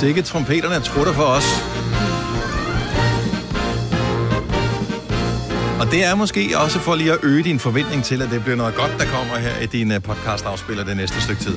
Sikke 0.00 0.22
trompeterne 0.22 0.84
trutter 0.84 1.12
for 1.12 1.22
os. 1.22 1.44
Og 5.80 5.86
det 5.92 6.04
er 6.04 6.14
måske 6.14 6.58
også 6.64 6.78
for 6.78 6.94
lige 6.94 7.12
at 7.12 7.18
øge 7.22 7.42
din 7.44 7.58
forventning 7.58 8.04
til, 8.04 8.22
at 8.22 8.30
det 8.30 8.42
bliver 8.42 8.56
noget 8.56 8.74
godt, 8.74 8.92
der 8.98 9.04
kommer 9.04 9.36
her 9.36 9.60
i 9.62 9.66
din 9.66 9.92
øh, 9.92 10.02
podcast-afspiller 10.02 10.84
det 10.84 10.96
næste 10.96 11.20
stykke 11.20 11.42
tid. 11.42 11.56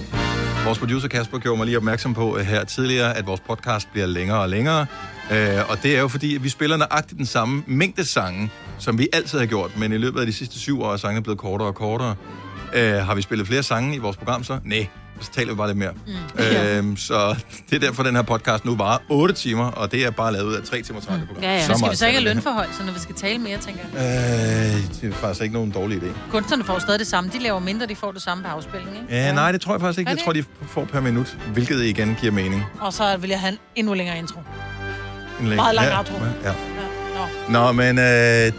Vores 0.65 0.79
producer 0.79 1.07
Kasper 1.07 1.37
gjorde 1.37 1.57
mig 1.57 1.65
lige 1.65 1.77
opmærksom 1.77 2.13
på 2.13 2.37
øh, 2.37 2.45
her 2.45 2.63
tidligere, 2.63 3.17
at 3.17 3.27
vores 3.27 3.39
podcast 3.39 3.91
bliver 3.91 4.07
længere 4.07 4.39
og 4.41 4.49
længere. 4.49 4.85
Øh, 5.31 5.69
og 5.69 5.83
det 5.83 5.95
er 5.95 5.99
jo 5.99 6.07
fordi, 6.07 6.35
at 6.35 6.43
vi 6.43 6.49
spiller 6.49 6.77
nøjagtigt 6.77 7.17
den 7.17 7.25
samme 7.25 7.63
mængde 7.67 8.05
sange, 8.05 8.51
som 8.77 8.97
vi 8.97 9.07
altid 9.13 9.39
har 9.39 9.45
gjort. 9.45 9.77
Men 9.77 9.93
i 9.93 9.97
løbet 9.97 10.19
af 10.19 10.25
de 10.25 10.33
sidste 10.33 10.59
syv 10.59 10.81
år 10.81 10.93
er 10.93 10.97
sangene 10.97 11.23
blevet 11.23 11.39
kortere 11.39 11.67
og 11.67 11.75
kortere. 11.75 12.15
Øh, 12.73 12.93
har 13.05 13.15
vi 13.15 13.21
spillet 13.21 13.47
flere 13.47 13.63
sange 13.63 13.95
i 13.95 13.97
vores 13.97 14.17
program 14.17 14.43
så? 14.43 14.59
Nej, 14.63 14.87
så 15.21 15.31
taler 15.31 15.51
vi 15.51 15.57
bare 15.57 15.67
lidt 15.67 15.77
mere. 15.77 15.91
Mm. 16.07 16.43
Øhm, 16.87 16.97
så 16.97 17.35
det 17.69 17.75
er 17.75 17.79
derfor, 17.79 18.03
den 18.03 18.15
her 18.15 18.21
podcast 18.21 18.65
nu 18.65 18.75
bare 18.75 18.97
8 19.09 19.35
timer, 19.35 19.65
og 19.71 19.91
det 19.91 20.05
er 20.05 20.09
bare 20.11 20.33
lavet 20.33 20.45
ud 20.45 20.53
af 20.53 20.63
3 20.63 20.81
timer 20.81 20.99
30 20.99 21.25
program. 21.25 21.43
Ja, 21.43 21.53
ja. 21.53 21.65
Så 21.65 21.73
skal 21.77 21.91
vi 21.91 21.95
så 21.95 22.05
ikke 22.07 22.19
have 22.19 22.33
lønforhold, 22.33 22.67
så 22.77 22.83
når 22.85 22.93
vi 22.93 22.99
skal 22.99 23.15
tale 23.15 23.37
mere, 23.39 23.57
tænker 23.57 23.81
jeg? 23.93 24.01
Øh, 24.75 25.01
det 25.01 25.09
er 25.09 25.13
faktisk 25.17 25.41
ikke 25.43 25.53
nogen 25.53 25.71
dårlig 25.71 25.97
idé. 26.03 26.07
Kunstnerne 26.31 26.63
får 26.63 26.79
stadig 26.79 26.99
det 26.99 27.07
samme. 27.07 27.29
De 27.33 27.39
laver 27.43 27.59
mindre, 27.59 27.85
de 27.87 27.95
får 27.95 28.11
det 28.11 28.21
samme 28.21 28.43
på 28.43 28.49
afspilning, 28.49 28.95
ikke? 29.01 29.15
Ja, 29.15 29.31
nej, 29.33 29.51
det 29.51 29.61
tror 29.61 29.73
jeg 29.73 29.81
faktisk 29.81 29.99
ikke. 29.99 30.11
Jeg 30.11 30.19
tror, 30.23 30.33
de 30.33 30.43
får 30.67 30.85
per 30.85 30.99
minut, 31.01 31.37
hvilket 31.53 31.83
igen 31.83 32.17
giver 32.21 32.31
mening. 32.33 32.65
Og 32.81 32.93
så 32.93 33.17
vil 33.17 33.29
jeg 33.29 33.39
have 33.39 33.51
en 33.51 33.57
endnu 33.75 33.93
længere 33.93 34.17
intro. 34.17 34.39
En 35.41 35.45
læng- 35.47 35.55
Meget 35.55 35.75
lang 35.75 35.87
ja, 35.87 35.97
outro. 35.97 36.13
Ja. 36.43 36.53
Nå. 37.19 37.59
Nå, 37.59 37.71
men 37.71 37.99
øh, 37.99 38.05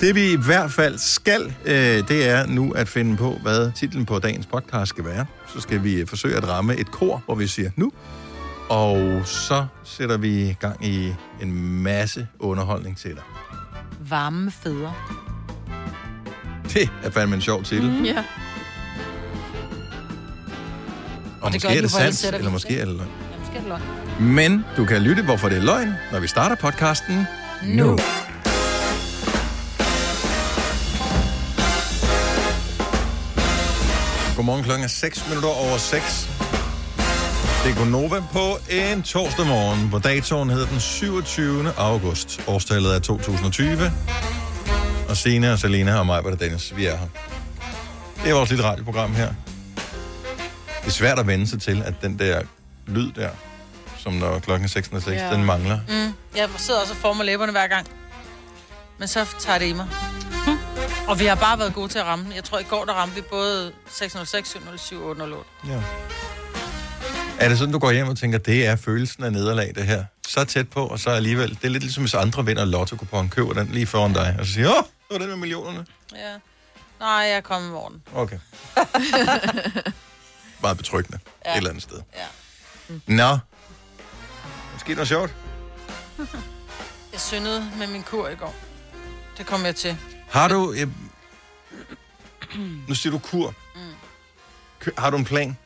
det 0.01 0.15
vi 0.15 0.33
i 0.33 0.37
hvert 0.37 0.73
fald 0.73 0.99
skal, 0.99 1.55
øh, 1.65 1.75
det 2.09 2.29
er 2.29 2.47
nu 2.47 2.73
at 2.73 2.89
finde 2.89 3.17
på, 3.17 3.39
hvad 3.43 3.73
titlen 3.77 4.07
på 4.07 4.19
dagens 4.19 4.47
podcast 4.47 4.89
skal 4.89 5.05
være. 5.05 5.27
Så 5.55 5.61
skal 5.61 5.85
vi 5.85 5.95
øh, 5.95 6.07
forsøge 6.07 6.37
at 6.37 6.49
ramme 6.49 6.77
et 6.77 6.91
kor, 6.91 7.23
hvor 7.27 7.35
vi 7.35 7.47
siger 7.47 7.71
nu. 7.77 7.93
Og 8.69 9.23
så 9.27 9.67
sætter 9.85 10.17
vi 10.17 10.57
gang 10.61 10.87
i 10.87 11.15
en 11.43 11.83
masse 11.83 12.29
underholdning 12.39 12.97
til 12.99 13.11
dig. 13.11 13.23
Varme 14.09 14.51
fødder. 14.51 15.17
Det 16.73 16.91
er 17.03 17.11
fandme 17.11 17.35
en 17.35 17.41
sjov 17.43 17.63
titel. 17.63 17.91
Mm. 17.91 18.05
Ja. 18.05 18.19
Og, 18.19 18.25
Og 21.41 21.53
det 21.53 21.55
måske 21.55 21.69
gør 21.69 21.73
er 21.73 21.77
de 21.77 21.83
det 21.83 21.91
sandt, 21.91 22.35
eller 22.35 22.51
måske 22.51 22.81
er 22.81 22.85
det 22.85 22.95
løgn. 22.95 23.09
Ja, 23.33 23.39
måske 23.39 23.57
er 23.57 23.61
det 23.61 23.69
løgn. 23.69 24.35
Men 24.35 24.65
du 24.77 24.85
kan 24.85 25.03
lytte, 25.03 25.23
hvorfor 25.23 25.49
det 25.49 25.59
er 25.59 25.63
løgn, 25.63 25.95
når 26.13 26.21
vi 26.21 26.27
starter 26.27 26.57
podcasten 26.57 27.27
nu. 27.65 27.99
Godmorgen 34.41 34.65
klokken 34.65 34.85
er 34.85 34.89
6 34.89 35.29
minutter 35.29 35.49
over 35.49 35.79
6. 35.79 36.29
Det 37.65 37.71
er 37.73 37.77
Gonova 37.77 38.23
på 38.33 38.59
en 38.71 39.03
torsdag 39.03 39.47
morgen, 39.47 39.89
hvor 39.89 39.99
datoen 39.99 40.51
hedder 40.51 40.67
den 40.67 40.81
27. 40.81 41.73
august. 41.77 42.41
Årstallet 42.47 42.95
er 42.95 42.99
2020. 42.99 43.93
Og 45.09 45.17
Signe 45.17 45.53
og 45.53 45.59
Selina 45.59 45.99
og 45.99 46.07
mig, 46.07 46.25
det 46.25 46.41
Dennis, 46.41 46.77
vi 46.77 46.87
er 46.87 46.97
her. 46.97 47.07
Det 48.23 48.31
er 48.31 48.35
vores 48.35 48.51
lille 48.51 48.65
radioprogram 48.65 49.15
her. 49.15 49.29
Det 50.81 50.87
er 50.87 50.91
svært 50.91 51.19
at 51.19 51.27
vende 51.27 51.47
sig 51.49 51.61
til, 51.63 51.83
at 51.83 51.95
den 52.03 52.19
der 52.19 52.43
lyd 52.87 53.13
der, 53.13 53.31
som 53.99 54.13
når 54.13 54.39
klokken 54.39 54.65
er 54.65 54.69
6 54.69 54.89
og 54.93 55.03
6, 55.03 55.17
Ja. 55.17 55.31
den 55.33 55.45
mangler. 55.45 55.79
Mm. 55.89 56.13
Jeg 56.37 56.49
sidder 56.57 56.81
også 56.81 56.93
og 56.93 56.99
former 56.99 57.25
læberne 57.25 57.53
hver 57.53 57.67
gang. 57.67 57.87
Men 58.99 59.09
så 59.09 59.27
tager 59.41 59.59
det 59.59 59.67
i 59.67 59.73
mig. 59.73 59.87
Og 61.11 61.21
vi 61.21 61.25
har 61.25 61.35
bare 61.35 61.59
været 61.59 61.75
gode 61.75 61.89
til 61.89 61.99
at 61.99 62.05
ramme. 62.05 62.35
Jeg 62.35 62.45
tror, 62.45 62.59
i 62.59 62.63
går 62.63 62.85
der 62.85 62.93
ramte 62.93 63.15
vi 63.15 63.21
både 63.21 63.73
606, 63.91 64.49
707 64.49 65.03
og 65.03 65.09
808. 65.09 65.51
Ja. 65.69 65.83
Er 67.41 67.49
det 67.49 67.59
sådan, 67.59 67.73
du 67.73 67.79
går 67.79 67.91
hjem 67.91 68.09
og 68.09 68.19
tænker, 68.19 68.39
det 68.39 68.67
er 68.67 68.77
følelsen 68.77 69.25
af 69.25 69.33
nederlag, 69.33 69.73
det 69.75 69.87
her? 69.87 70.05
Så 70.29 70.45
tæt 70.45 70.69
på, 70.69 70.87
og 70.87 70.99
så 70.99 71.11
alligevel. 71.11 71.49
Det 71.49 71.65
er 71.65 71.69
lidt 71.69 71.83
ligesom, 71.83 72.03
hvis 72.03 72.15
andre 72.15 72.47
vinder 72.47 72.65
lotto 72.65 72.97
kupon 72.97 73.29
køber 73.29 73.53
den 73.53 73.67
lige 73.67 73.87
foran 73.87 74.13
dig, 74.13 74.37
og 74.39 74.47
så 74.47 74.53
siger, 74.53 74.69
åh, 74.69 74.75
det 74.77 74.85
var 75.11 75.19
den 75.19 75.29
med 75.29 75.37
millionerne. 75.37 75.87
Ja. 76.15 76.33
Nej, 77.01 77.09
jeg 77.09 77.31
er 77.37 77.41
kommet 77.41 77.69
i 77.69 77.73
morgen. 77.73 78.03
Okay. 78.15 78.39
Meget 80.63 80.77
betryggende 80.77 81.19
ja. 81.45 81.53
Et 81.53 81.57
eller 81.57 81.71
andet 81.71 81.83
sted. 81.83 82.01
Ja. 82.17 82.95
Nå. 83.07 83.39
Måske 84.73 84.95
noget 84.95 85.09
sjovt. 85.09 85.35
Jeg 87.13 87.21
syndede 87.21 87.71
med 87.79 87.87
min 87.87 88.03
kur 88.03 88.29
i 88.29 88.35
går. 88.35 88.55
Det 89.39 89.47
kom 89.47 89.65
jeg 89.65 89.77
til. 89.77 89.97
Har 90.31 90.49
du... 90.49 90.73
Øh, 90.73 90.89
nu 92.89 92.95
siger 92.95 93.11
du 93.11 93.19
kur. 93.19 93.55
Mm. 93.75 94.93
Har 94.99 95.11
du 95.11 95.17
en 95.17 95.25
plan? 95.25 95.57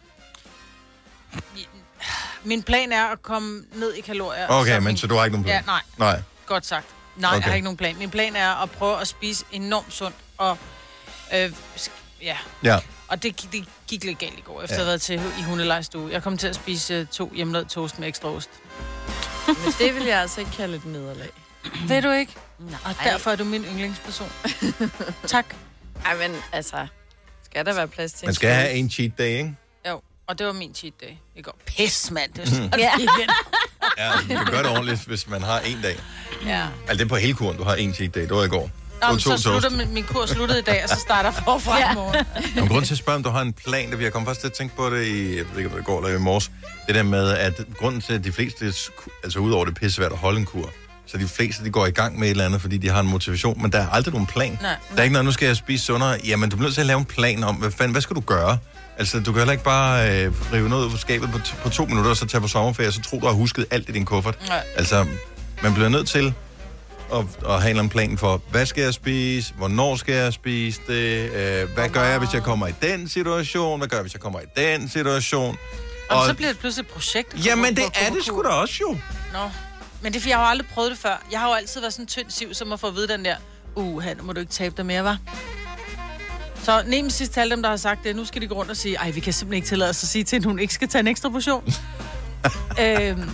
Min 2.44 2.62
plan 2.62 2.92
er 2.92 3.04
at 3.04 3.22
komme 3.22 3.64
ned 3.74 3.94
i 3.94 4.00
kalorier. 4.00 4.46
Okay, 4.48 4.74
men 4.74 4.84
min... 4.84 4.96
så 4.96 5.06
du 5.06 5.14
har 5.14 5.24
ikke 5.24 5.32
nogen 5.36 5.44
plan? 5.44 5.56
Ja, 5.56 5.66
nej. 5.66 5.82
Nej. 5.98 6.22
Godt 6.46 6.66
sagt. 6.66 6.86
Nej, 7.16 7.30
okay. 7.30 7.36
Jeg 7.40 7.50
har 7.50 7.54
ikke 7.54 7.64
nogen 7.64 7.76
plan. 7.76 7.96
Min 7.98 8.10
plan 8.10 8.36
er 8.36 8.62
at 8.62 8.70
prøve 8.70 9.00
at 9.00 9.08
spise 9.08 9.44
enormt 9.52 9.92
sundt. 9.92 10.16
Og, 10.38 10.58
øh, 11.34 11.52
ja. 12.22 12.36
Ja. 12.62 12.78
og 13.08 13.22
det, 13.22 13.48
det 13.52 13.64
gik 13.86 14.04
lidt 14.04 14.18
galt 14.18 14.38
i 14.38 14.40
går, 14.40 14.62
efter 14.62 14.76
Ja. 14.76 14.82
ja. 14.82 14.94
at 14.94 15.06
have 15.08 15.18
været 15.18 15.32
til 15.34 15.40
i 15.40 15.42
hundelejstue. 15.42 16.10
Jeg 16.12 16.22
kom 16.22 16.38
til 16.38 16.46
at 16.46 16.54
spise 16.54 16.94
øh, 16.94 17.06
to 17.06 17.32
hjemmelavet 17.34 17.68
toast 17.68 17.98
med 17.98 18.08
ekstra 18.08 18.28
ost. 18.28 18.50
Men 19.46 19.56
det 19.78 19.94
vil 19.94 20.04
jeg 20.04 20.20
altså 20.20 20.40
ikke 20.40 20.52
kalde 20.52 20.76
et 20.76 20.84
nederlag. 20.84 21.30
Ved 21.88 22.02
du 22.02 22.10
ikke? 22.10 22.32
Nej. 22.70 22.78
Og 22.84 22.94
derfor 23.04 23.30
er 23.30 23.36
du 23.36 23.44
min 23.44 23.64
yndlingsperson. 23.64 24.28
tak. 25.26 25.46
Ej, 26.04 26.16
men 26.16 26.36
altså, 26.52 26.86
skal 27.44 27.66
der 27.66 27.74
være 27.74 27.88
plads 27.88 28.12
til 28.12 28.26
Man 28.26 28.34
skal 28.34 28.50
have 28.50 28.70
en 28.72 28.90
cheat 28.90 29.18
day, 29.18 29.24
ikke? 29.38 29.54
Jo, 29.88 30.00
og 30.26 30.38
det 30.38 30.46
var 30.46 30.52
min 30.52 30.74
cheat 30.74 30.94
day 31.00 31.10
i 31.36 31.42
går. 31.42 31.58
Pis, 31.66 32.10
mand. 32.10 32.32
Det 32.32 32.42
er 32.42 32.46
sådan, 32.46 32.70
Ja. 32.78 32.96
igen. 32.98 33.30
Ja, 33.98 34.10
du 34.22 34.26
kan 34.44 34.46
gøre 34.46 34.62
det 34.62 34.70
ordentligt, 34.70 35.04
hvis 35.04 35.28
man 35.28 35.42
har 35.42 35.60
en 35.60 35.82
dag. 35.82 35.98
Ja. 36.46 36.66
Altså, 36.88 36.94
det 36.94 37.00
er 37.04 37.08
på 37.08 37.16
hele 37.16 37.34
kuren, 37.34 37.56
du 37.56 37.62
har 37.64 37.74
en 37.74 37.94
cheat 37.94 38.14
day. 38.14 38.20
Det 38.20 38.30
var 38.30 38.44
i 38.44 38.48
går. 38.48 38.70
Nå, 39.02 39.10
men 39.10 39.20
så 39.20 39.36
slutter 39.36 39.70
min, 39.70 39.94
min 39.94 40.04
kur 40.04 40.26
sluttede 40.26 40.58
i 40.58 40.62
dag, 40.62 40.82
og 40.82 40.88
så 40.88 40.96
starter 41.00 41.30
jeg 41.30 41.42
forfra 41.44 41.78
ja. 41.78 41.92
i 41.92 41.94
morgen. 41.94 42.26
Nogle 42.56 42.70
grund 42.70 42.84
til 42.84 42.94
at 42.94 42.98
spørge, 42.98 43.16
om 43.16 43.22
du 43.22 43.28
har 43.28 43.40
en 43.40 43.52
plan, 43.52 43.90
der 43.90 43.96
vi 43.96 44.04
har 44.04 44.10
kommet 44.10 44.28
først 44.28 44.40
til 44.40 44.46
at 44.46 44.52
tænke 44.52 44.76
på 44.76 44.90
det 44.90 45.06
i, 45.06 45.36
jeg 45.36 45.44
ved 45.50 45.56
ikke, 45.58 45.70
om 45.70 45.76
det 45.76 45.84
går 45.84 46.04
eller 46.04 46.18
i 46.18 46.22
morges. 46.22 46.50
Det 46.86 46.94
der 46.94 47.02
med, 47.02 47.28
at 47.30 47.60
grunden 47.78 48.00
til, 48.00 48.12
at 48.12 48.24
de 48.24 48.32
fleste, 48.32 48.64
altså 49.24 49.38
udover 49.38 49.64
det 49.64 49.76
er 49.76 49.80
pissesvært 49.80 50.12
at 50.12 50.18
holde 50.18 50.38
en 50.40 50.46
kur, 50.46 50.70
så 51.06 51.18
de 51.18 51.28
fleste, 51.28 51.64
de 51.64 51.70
går 51.70 51.86
i 51.86 51.90
gang 51.90 52.18
med 52.18 52.26
et 52.26 52.30
eller 52.30 52.44
andet, 52.44 52.60
fordi 52.60 52.76
de 52.78 52.88
har 52.88 53.00
en 53.00 53.06
motivation, 53.06 53.62
men 53.62 53.72
der 53.72 53.78
er 53.78 53.88
aldrig 53.88 54.12
nogen 54.14 54.26
plan. 54.26 54.58
Nej. 54.62 54.76
Der 54.90 54.98
er 54.98 55.02
ikke 55.02 55.12
noget, 55.12 55.24
nu 55.24 55.32
skal 55.32 55.46
jeg 55.46 55.56
spise 55.56 55.84
sundere. 55.84 56.18
Jamen, 56.26 56.50
du 56.50 56.56
bliver 56.56 56.66
nødt 56.66 56.74
til 56.74 56.80
at 56.80 56.86
lave 56.86 56.98
en 56.98 57.04
plan 57.04 57.44
om, 57.44 57.54
hvad, 57.54 57.70
fanden, 57.70 57.92
hvad 57.92 58.02
skal 58.02 58.16
du 58.16 58.20
gøre? 58.20 58.58
Altså, 58.98 59.20
du 59.20 59.32
kan 59.32 59.34
heller 59.40 59.52
ikke 59.52 59.64
bare 59.64 60.10
øh, 60.24 60.32
rive 60.52 60.68
noget 60.68 60.84
ud 60.84 60.90
fra 60.90 60.98
skabet 60.98 61.30
på, 61.30 61.38
t- 61.38 61.62
på 61.62 61.68
to 61.68 61.84
minutter, 61.84 62.10
og 62.10 62.16
så 62.16 62.26
tage 62.26 62.40
på 62.40 62.48
sommerferie, 62.48 62.88
og 62.88 62.92
så 62.92 63.02
tro, 63.02 63.20
du 63.20 63.26
har 63.26 63.32
husket 63.32 63.66
alt 63.70 63.88
i 63.88 63.92
din 63.92 64.04
kuffert. 64.04 64.38
Nej. 64.48 64.64
Altså, 64.76 65.06
man 65.62 65.74
bliver 65.74 65.88
nødt 65.88 66.08
til 66.08 66.34
at, 67.12 67.18
at 67.18 67.24
have 67.44 67.56
en 67.60 67.66
eller 67.66 67.68
anden 67.68 67.88
plan 67.88 68.18
for, 68.18 68.42
hvad 68.50 68.66
skal 68.66 68.82
jeg 68.82 68.94
spise, 68.94 69.54
hvornår 69.54 69.96
skal 69.96 70.14
jeg 70.14 70.32
spise 70.32 70.80
det, 70.86 71.30
øh, 71.30 71.68
hvad 71.74 71.88
gør 71.88 72.02
jeg, 72.02 72.18
hvis 72.18 72.34
jeg 72.34 72.42
kommer 72.42 72.66
i 72.66 72.72
den 72.82 73.08
situation, 73.08 73.78
hvad 73.78 73.88
gør 73.88 73.96
jeg, 73.96 74.02
hvis 74.02 74.14
jeg 74.14 74.20
kommer 74.20 74.40
i 74.40 74.44
den 74.56 74.88
situation. 74.88 75.56
Og, 76.10 76.26
så 76.26 76.34
bliver 76.34 76.48
det 76.48 76.58
pludselig 76.58 76.82
et 76.82 76.88
projekt. 76.92 77.46
Jamen, 77.46 77.76
det 77.76 77.84
er 77.84 78.10
det 78.12 78.24
sgu 78.24 78.42
da 78.42 78.48
også 78.48 78.74
jo. 78.80 78.96
Nå. 79.32 79.38
Men 80.04 80.12
det 80.12 80.18
er, 80.18 80.20
fordi 80.20 80.30
jeg 80.30 80.38
har 80.38 80.44
jo 80.44 80.50
aldrig 80.50 80.68
prøvet 80.68 80.90
det 80.90 80.98
før. 80.98 81.26
Jeg 81.32 81.40
har 81.40 81.48
jo 81.48 81.54
altid 81.54 81.80
været 81.80 81.92
sådan 81.92 82.02
en 82.02 82.06
tynd 82.06 82.26
siv, 82.28 82.54
som 82.54 82.72
at 82.72 82.80
få 82.80 82.86
at 82.86 82.94
vide 82.94 83.08
den 83.08 83.24
der, 83.24 83.36
uh, 83.74 84.04
nu 84.16 84.22
må 84.22 84.32
du 84.32 84.40
ikke 84.40 84.52
tabe 84.52 84.74
dig 84.76 84.86
mere, 84.86 85.04
var. 85.04 85.18
Så 86.62 86.82
nem 86.86 87.10
sidst 87.10 87.32
til 87.32 87.40
alle 87.40 87.50
dem, 87.50 87.62
der 87.62 87.70
har 87.70 87.76
sagt 87.76 88.04
det, 88.04 88.16
nu 88.16 88.24
skal 88.24 88.42
de 88.42 88.46
gå 88.46 88.54
rundt 88.54 88.70
og 88.70 88.76
sige, 88.76 88.96
ej, 88.96 89.10
vi 89.10 89.20
kan 89.20 89.32
simpelthen 89.32 89.56
ikke 89.56 89.68
tillade 89.68 89.90
os 89.90 90.02
at 90.02 90.08
sige 90.08 90.24
til, 90.24 90.36
at 90.36 90.44
hun 90.44 90.58
ikke 90.58 90.74
skal 90.74 90.88
tage 90.88 91.00
en 91.00 91.06
ekstra 91.06 91.28
portion. 91.28 91.64
øhm, 92.80 93.30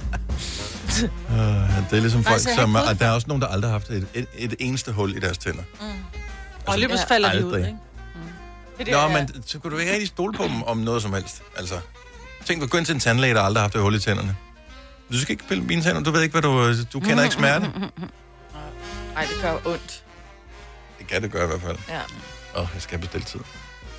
Uh, 0.91 1.37
det 1.91 1.97
er 1.97 2.01
ligesom 2.01 2.25
folk, 2.25 2.41
som... 2.41 2.75
Og 2.75 3.01
der 3.01 3.07
er 3.07 3.11
også 3.11 3.29
nogen, 3.29 3.43
der 3.43 3.49
aldrig 3.49 3.71
har 3.71 3.79
haft 3.79 3.91
et, 3.91 4.07
et, 4.15 4.27
et 4.35 4.55
eneste 4.59 4.93
hul 4.93 5.17
i 5.17 5.21
deres 5.21 5.39
tænder. 5.39 5.63
og 6.67 6.79
lige 6.79 6.89
pludselig 6.89 7.09
falder 7.09 7.33
de 7.33 7.47
ud, 7.47 7.57
ikke? 7.57 7.77
Det 8.79 8.89
Nå, 8.89 9.09
men 9.09 9.43
så 9.47 9.59
kunne 9.59 9.73
du 9.73 9.79
ikke 9.79 9.93
rigtig 9.93 10.09
stole 10.09 10.33
på 10.33 10.45
dem 10.45 10.63
om 10.63 10.77
noget 10.77 11.03
som 11.03 11.13
helst. 11.13 11.43
Altså, 11.57 11.75
tænk, 12.45 12.63
du 12.63 12.67
gå 12.67 12.79
ind 12.79 12.87
til 12.87 12.95
en 12.95 13.01
tandlæge, 13.01 13.35
der 13.35 13.41
aldrig 13.41 13.61
har 13.61 13.65
haft 13.65 13.75
et 13.75 13.81
hul 13.81 13.95
i 13.95 13.99
tænderne. 13.99 14.37
Du 15.13 15.21
skal 15.21 15.31
ikke 15.33 15.45
pille 15.49 15.63
mine 15.65 15.83
tænder, 15.83 16.03
du 16.03 16.11
ved 16.11 16.23
ikke, 16.23 16.41
hvad 16.41 16.43
du... 16.43 16.83
Du 16.93 17.01
kender 17.01 17.23
ikke 17.23 17.35
smerte. 17.35 17.67
Ej, 19.17 19.23
det 19.23 19.43
gør 19.43 19.53
ondt. 19.65 20.05
Det 20.99 21.07
kan 21.07 21.23
det 21.23 21.31
gøre 21.33 21.45
i 21.45 21.47
hvert 21.47 21.61
fald. 21.61 21.79
Ja. 21.89 22.01
Åh, 22.57 22.63
oh, 22.63 22.69
jeg 22.75 22.83
skal 22.83 22.99
bestille 22.99 23.25
tid. 23.25 23.41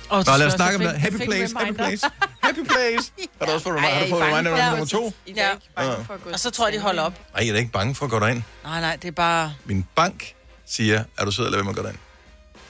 Og 0.08 0.24
Nå, 0.26 0.36
lad 0.36 0.46
os 0.46 0.52
snakke 0.52 0.76
om 0.76 0.82
det. 0.82 1.00
Happy 1.00 1.16
place, 1.16 1.54
happy 1.58 1.72
place. 1.76 2.06
Happy 2.42 2.64
place. 2.64 3.12
Har 3.38 3.46
du 3.46 3.52
også 3.52 3.64
fået, 3.64 3.80
har 3.80 4.02
du 4.04 4.08
fået 4.10 4.22
reminder 4.22 4.70
nummer 4.70 4.86
to? 4.86 5.12
Ja. 5.36 5.48
Ja. 5.78 5.92
at 5.92 6.06
gå 6.24 6.30
Og 6.32 6.40
så 6.40 6.50
tror 6.50 6.66
jeg, 6.66 6.72
de 6.72 6.78
holder 6.78 7.02
op. 7.02 7.12
Nej, 7.34 7.46
jeg 7.46 7.54
er 7.54 7.58
ikke 7.58 7.72
bange 7.72 7.94
for 7.94 8.04
at 8.04 8.10
gå 8.10 8.18
derind. 8.18 8.42
Nej, 8.64 8.80
nej, 8.80 8.96
det 8.96 9.08
er 9.08 9.12
bare... 9.12 9.54
Min 9.64 9.86
bank 9.94 10.34
siger, 10.66 11.04
er 11.18 11.24
du 11.24 11.30
sød 11.30 11.44
eller 11.44 11.56
hvad 11.56 11.64
man 11.64 11.74
går 11.74 11.82
derind? 11.82 11.98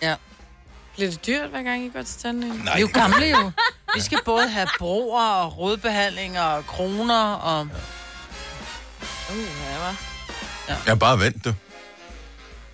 Ja. 0.03 0.15
Bliver 0.95 1.11
det 1.11 1.27
dyrt, 1.27 1.51
hver 1.51 1.63
gang 1.63 1.85
I 1.85 1.89
går 1.89 2.03
til 2.03 2.21
tandlægen? 2.23 2.59
Vi 2.59 2.63
Nej, 2.65 2.75
er 2.75 2.79
jo 2.79 2.89
gamle 2.95 3.27
jo. 3.27 3.51
Vi 3.95 4.01
skal 4.01 4.19
både 4.25 4.49
have 4.49 4.69
broer 4.79 5.29
og 5.29 5.59
rodbehandling 5.59 6.41
og 6.41 6.67
kroner 6.67 7.33
og... 7.33 7.69
Uh, 9.33 9.95
ja, 10.69 10.75
jeg 10.87 10.99
bare 10.99 11.21
vent, 11.21 11.45
du. 11.45 11.55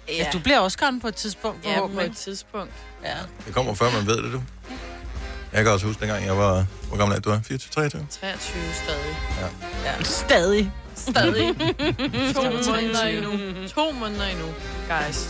Ja. 0.08 0.26
Du 0.32 0.38
bliver 0.38 0.58
også 0.58 0.78
gammel 0.78 1.00
på 1.02 1.08
et 1.08 1.14
tidspunkt, 1.14 1.66
Ja, 1.66 1.86
på 1.86 2.00
et 2.00 2.16
tidspunkt. 2.16 2.72
Ja. 3.04 3.14
Det 3.46 3.54
kommer 3.54 3.74
før, 3.74 3.90
man 3.90 4.06
ved 4.06 4.22
det, 4.22 4.32
du. 4.32 4.42
Jeg 5.52 5.64
kan 5.64 5.72
også 5.72 5.86
huske, 5.86 6.00
dengang 6.00 6.24
jeg 6.26 6.38
var... 6.38 6.66
Hvor 6.88 6.96
gammel 6.96 7.16
er 7.16 7.20
du? 7.20 7.30
24, 7.44 7.58
23? 7.70 8.06
23 8.10 8.62
stadig. 8.74 9.16
ja. 9.84 10.02
Stadig. 10.04 10.72
Stadig. 10.94 11.54
to 12.34 12.42
måneder 12.42 13.04
endnu. 13.06 13.30
To 13.68 13.92
måneder 13.92 14.24
endnu, 14.26 14.46
guys. 14.88 15.28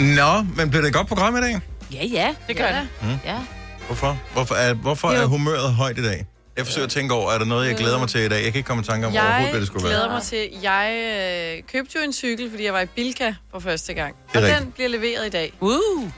Nå, 0.00 0.42
men 0.56 0.70
bliver 0.70 0.80
det 0.82 0.88
et 0.88 0.94
godt 0.94 1.08
program 1.08 1.36
i 1.36 1.40
dag? 1.40 1.60
Ja, 1.92 2.04
ja. 2.04 2.34
Det 2.48 2.56
gør 2.56 2.64
Ja, 2.64 2.80
det. 2.80 2.88
da. 3.24 3.30
Ja. 3.32 3.38
Hvorfor? 3.86 4.18
Hvorfor 4.32 4.54
er, 4.54 4.74
hvorfor 4.74 5.08
er 5.08 5.26
humøret 5.26 5.74
højt 5.74 5.98
i 5.98 6.04
dag? 6.04 6.26
Jeg 6.56 6.66
forsøger 6.66 6.86
at 6.86 6.90
tænke 6.92 7.14
over, 7.14 7.32
er 7.32 7.38
der 7.38 7.44
noget, 7.44 7.68
jeg 7.68 7.76
glæder 7.76 7.98
mig 7.98 8.08
til 8.08 8.20
i 8.20 8.28
dag? 8.28 8.36
Jeg 8.44 8.52
kan 8.52 8.56
ikke 8.56 8.66
komme 8.66 8.80
i 8.82 8.86
tanke 8.86 9.06
om 9.06 9.12
overhovedet, 9.12 9.40
hvad 9.42 9.50
Jeg 9.52 9.60
det 9.60 9.66
skulle 9.66 9.86
glæder 9.86 10.00
være. 10.02 10.12
mig 10.12 10.22
til, 10.22 10.48
jeg 10.62 11.56
øh, 11.56 11.62
købte 11.72 11.98
jo 11.98 12.04
en 12.04 12.12
cykel, 12.12 12.50
fordi 12.50 12.64
jeg 12.64 12.72
var 12.72 12.80
i 12.80 12.86
Bilka 12.86 13.34
for 13.50 13.58
første 13.58 13.94
gang. 13.94 14.16
Det 14.32 14.36
Og 14.36 14.42
rigtigt. 14.42 14.60
den 14.62 14.72
bliver 14.72 14.88
leveret 14.88 15.26
i 15.26 15.30
dag, 15.30 15.52
Uh, 15.60 16.10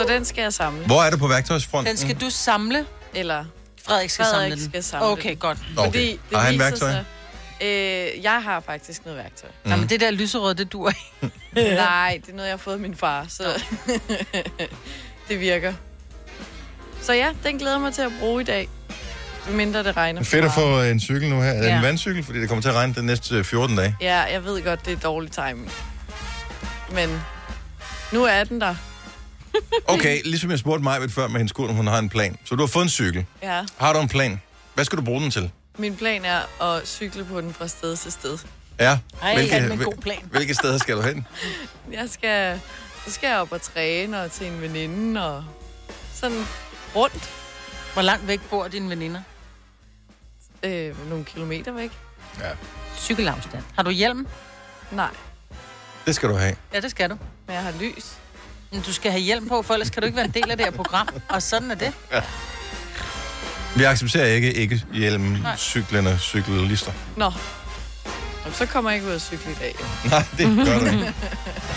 så 0.00 0.06
den 0.08 0.24
skal 0.24 0.42
jeg 0.42 0.52
samle. 0.52 0.86
Hvor 0.86 1.02
er 1.02 1.10
det 1.10 1.18
på 1.18 1.28
værktøjsfronten? 1.28 1.90
den 1.90 1.96
skal 1.96 2.16
du 2.20 2.30
samle. 2.30 2.86
Eller 3.14 3.44
Frederik 3.86 4.10
skal 4.10 4.24
Frederik 4.24 4.50
samle 4.50 4.62
den. 4.62 4.70
skal 4.70 4.84
samle 4.84 5.06
okay, 5.06 5.38
godt. 5.38 5.58
Okay. 5.76 5.88
fordi 5.90 6.10
det 6.30 6.38
Har 6.38 6.40
han 6.40 6.58
værktøj? 6.58 6.90
Sig, 6.90 7.04
øh, 7.62 8.22
jeg 8.24 8.42
har 8.42 8.60
faktisk 8.60 9.04
noget 9.04 9.18
værktøj. 9.18 9.50
Mm. 9.64 9.70
Jamen, 9.70 9.88
det 9.88 10.00
der 10.00 10.10
lyserød, 10.10 10.54
det 10.54 10.72
dur 10.72 10.88
ikke. 10.88 11.34
Nej, 11.74 12.20
det 12.26 12.32
er 12.32 12.36
noget, 12.36 12.48
jeg 12.48 12.52
har 12.52 12.56
fået 12.58 12.74
af 12.74 12.80
min 12.80 12.96
far, 12.96 13.26
så 13.28 13.62
det 15.28 15.40
virker. 15.40 15.72
Så 17.02 17.12
ja, 17.12 17.32
den 17.44 17.58
glæder 17.58 17.74
jeg 17.74 17.80
mig 17.80 17.94
til 17.94 18.02
at 18.02 18.12
bruge 18.20 18.40
i 18.42 18.44
dag. 18.44 18.68
Mindre 19.50 19.82
det 19.82 19.96
regner. 19.96 20.22
Fedt 20.22 20.44
at 20.44 20.52
få 20.52 20.80
en 20.82 21.00
cykel 21.00 21.30
nu 21.30 21.40
her. 21.42 21.48
Er 21.50 21.54
det 21.54 21.62
en 21.68 21.74
Ja. 21.74 21.80
vandcykel? 21.80 22.24
Fordi 22.24 22.40
det 22.40 22.48
kommer 22.48 22.62
til 22.62 22.68
at 22.68 22.74
regne 22.74 22.94
den 22.94 23.04
næste 23.06 23.44
14 23.44 23.76
dage. 23.76 23.96
Ja, 24.00 24.20
jeg 24.20 24.44
ved 24.44 24.62
godt, 24.64 24.86
det 24.86 24.92
er 24.92 24.96
dårlig 24.96 25.30
timing. 25.32 25.72
Men 26.92 27.20
nu 28.12 28.24
er 28.24 28.44
den 28.44 28.60
der. 28.60 28.74
Okay, 29.86 30.20
ligesom 30.24 30.50
jeg 30.50 30.58
spurgte 30.58 30.82
mig 30.82 31.10
før 31.10 31.26
med 31.28 31.36
hendes 31.36 31.52
kone, 31.52 31.72
hun 31.74 31.86
har 31.86 31.98
en 31.98 32.08
plan. 32.08 32.36
Så 32.44 32.54
du 32.54 32.62
har 32.62 32.66
fået 32.66 32.82
en 32.82 32.88
cykel. 32.88 33.24
Ja. 33.42 33.60
Har 33.76 33.92
du 33.92 33.98
en 34.00 34.08
plan? 34.08 34.40
Hvad 34.74 34.84
skal 34.84 34.98
du 34.98 35.02
bruge 35.04 35.20
den 35.20 35.30
til? 35.30 35.50
Min 35.78 35.96
plan 35.96 36.24
er 36.24 36.64
at 36.64 36.88
cykle 36.88 37.24
på 37.24 37.40
den 37.40 37.54
fra 37.54 37.68
sted 37.68 37.96
til 37.96 38.12
sted. 38.12 38.38
Ja. 38.80 38.98
Ej, 39.22 39.34
hvilke, 39.34 39.54
er 39.54 39.72
en 39.72 39.78
god 39.78 39.94
plan. 40.02 40.18
hvilke 40.30 40.54
steder 40.54 40.78
skal 40.78 40.96
du 40.96 41.02
hen? 41.02 41.26
Jeg 41.92 42.04
skal, 42.10 42.60
så 43.06 43.12
skal 43.12 43.28
jeg 43.28 43.38
op 43.38 43.52
og 43.52 43.62
træne 43.62 44.22
og 44.22 44.30
til 44.32 44.46
en 44.46 44.60
veninde 44.60 45.26
og 45.36 45.44
sådan 46.14 46.44
rundt 46.96 47.30
Hvor 47.92 48.02
langt 48.02 48.26
væk 48.28 48.40
bor 48.50 48.68
dine 48.68 48.90
veninder? 48.90 49.20
Øh, 50.62 51.08
nogle 51.10 51.24
kilometer 51.24 51.72
væk. 51.72 51.90
Ja. 52.40 52.44
Cykelafstand. 52.98 53.62
Har 53.76 53.82
du 53.82 53.90
hjelm? 53.90 54.26
Nej, 54.92 55.08
Det 56.06 56.14
skal 56.14 56.28
du 56.28 56.34
have. 56.34 56.56
Ja, 56.74 56.80
det 56.80 56.90
skal 56.90 57.10
du. 57.10 57.16
men 57.46 57.54
jeg 57.54 57.62
har 57.62 57.72
lys. 57.80 58.12
Men 58.72 58.80
du 58.80 58.92
skal 58.92 59.10
have 59.10 59.20
hjelm 59.20 59.48
på, 59.48 59.62
for 59.62 59.74
ellers 59.74 59.90
kan 59.90 60.02
du 60.02 60.06
ikke 60.06 60.16
være 60.16 60.24
en 60.24 60.30
del 60.30 60.50
af 60.50 60.56
det 60.56 60.66
her 60.66 60.72
program. 60.72 61.08
Og 61.28 61.42
sådan 61.42 61.70
er 61.70 61.74
det. 61.74 61.92
Vi 63.76 63.84
accepterer 63.84 64.26
ikke 64.26 64.52
ikke 64.54 64.84
hjelm, 64.94 65.36
cyklerne, 65.56 66.18
cyklister. 66.18 66.92
Nå. 67.16 67.32
Jamen, 68.44 68.54
så 68.54 68.66
kommer 68.66 68.90
jeg 68.90 68.96
ikke 68.96 69.08
ud 69.08 69.12
at 69.14 69.20
cykle 69.22 69.52
i 69.52 69.54
dag. 69.54 69.74
jo. 69.80 70.08
Nej, 70.10 70.24
det 70.38 70.66
gør 70.66 70.78
du 70.78 70.84
ikke. 70.86 71.14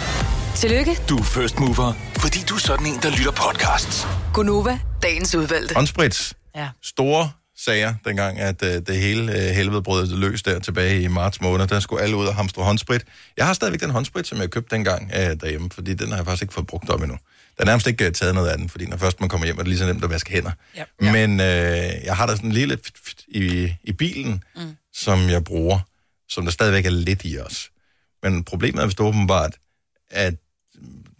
Tillykke, 0.56 0.98
Du 1.10 1.18
er 1.18 1.24
first 1.24 1.60
mover, 1.60 1.94
fordi 2.18 2.40
du 2.50 2.56
er 2.56 2.60
sådan 2.60 2.86
en, 2.86 3.00
der 3.02 3.10
lytter 3.10 3.32
podcasts. 3.32 4.08
Gunova, 4.34 4.80
dagens 5.04 5.36
udvalgte. 5.36 5.76
Håndsprit. 5.76 6.34
Ja. 6.56 6.70
Store 6.84 7.32
sager, 7.66 7.94
dengang 8.06 8.40
at 8.40 8.62
uh, 8.62 8.68
det 8.68 8.98
hele 8.98 9.24
uh, 9.24 9.38
helvede 9.38 9.84
brød 9.84 10.08
løs 10.08 10.44
der 10.44 10.60
tilbage 10.60 11.02
i 11.02 11.08
marts 11.08 11.42
måned. 11.42 11.68
Der 11.68 11.80
skulle 11.80 12.04
alle 12.04 12.16
ud 12.16 12.26
og 12.26 12.36
hamstre 12.36 12.64
håndsprit. 12.64 13.06
Jeg 13.38 13.46
har 13.46 13.54
stadigvæk 13.54 13.82
den 13.82 13.90
håndsprit, 13.90 14.28
som 14.28 14.38
jeg 14.38 14.50
købte 14.50 14.76
dengang 14.76 15.04
uh, 15.04 15.18
derhjemme, 15.18 15.70
fordi 15.72 15.94
den 15.94 16.10
har 16.10 16.16
jeg 16.16 16.26
faktisk 16.26 16.42
ikke 16.42 16.54
fået 16.54 16.68
brugt 16.68 16.90
op 16.90 17.02
endnu. 17.02 17.18
Der 17.58 17.64
er 17.64 17.66
nærmest 17.66 17.88
ikke 17.88 18.08
uh, 18.08 18.12
taget 18.12 18.36
noget 18.36 18.50
af 18.50 18.58
den, 18.58 18.70
fordi 18.70 18.86
når 18.86 18.98
først 18.98 19.20
man 19.20 19.30
kommer 19.30 19.46
hjem, 19.46 19.58
er 19.58 19.62
det 19.62 19.68
lige 19.68 19.80
så 19.80 19.86
nemt 19.86 20.04
at 20.04 20.10
vaske 20.10 20.32
hænder. 20.32 20.52
Ja. 20.76 20.84
Men 21.00 21.32
uh, 21.32 22.06
jeg 22.06 22.16
har 22.16 22.26
der 22.26 22.36
sådan 22.36 22.50
en 22.50 22.54
lille 22.54 22.78
fit, 22.84 22.96
fit 23.06 23.24
i, 23.28 23.74
i 23.84 23.92
bilen, 23.92 24.44
mm. 24.56 24.76
som 24.94 25.30
jeg 25.30 25.44
bruger, 25.44 25.80
som 26.30 26.44
der 26.44 26.52
stadigvæk 26.52 26.86
er 26.86 26.90
lidt 26.90 27.22
i 27.24 27.40
os. 27.40 27.70
Men 28.24 28.44
problemet 28.44 28.82
er 28.82 28.86
vist 28.86 29.00
åbenbart, 29.00 29.56
at 30.12 30.34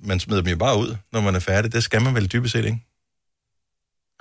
man 0.04 0.20
smider 0.20 0.42
dem 0.42 0.50
jo 0.50 0.58
bare 0.58 0.78
ud, 0.78 0.96
når 1.14 1.22
man 1.22 1.36
er 1.36 1.40
færdig. 1.40 1.74
Det 1.74 1.84
skal 1.84 2.02
man 2.02 2.16
vel 2.16 2.32
dybest 2.32 2.52
set, 2.52 2.66
ikke? 2.66 2.80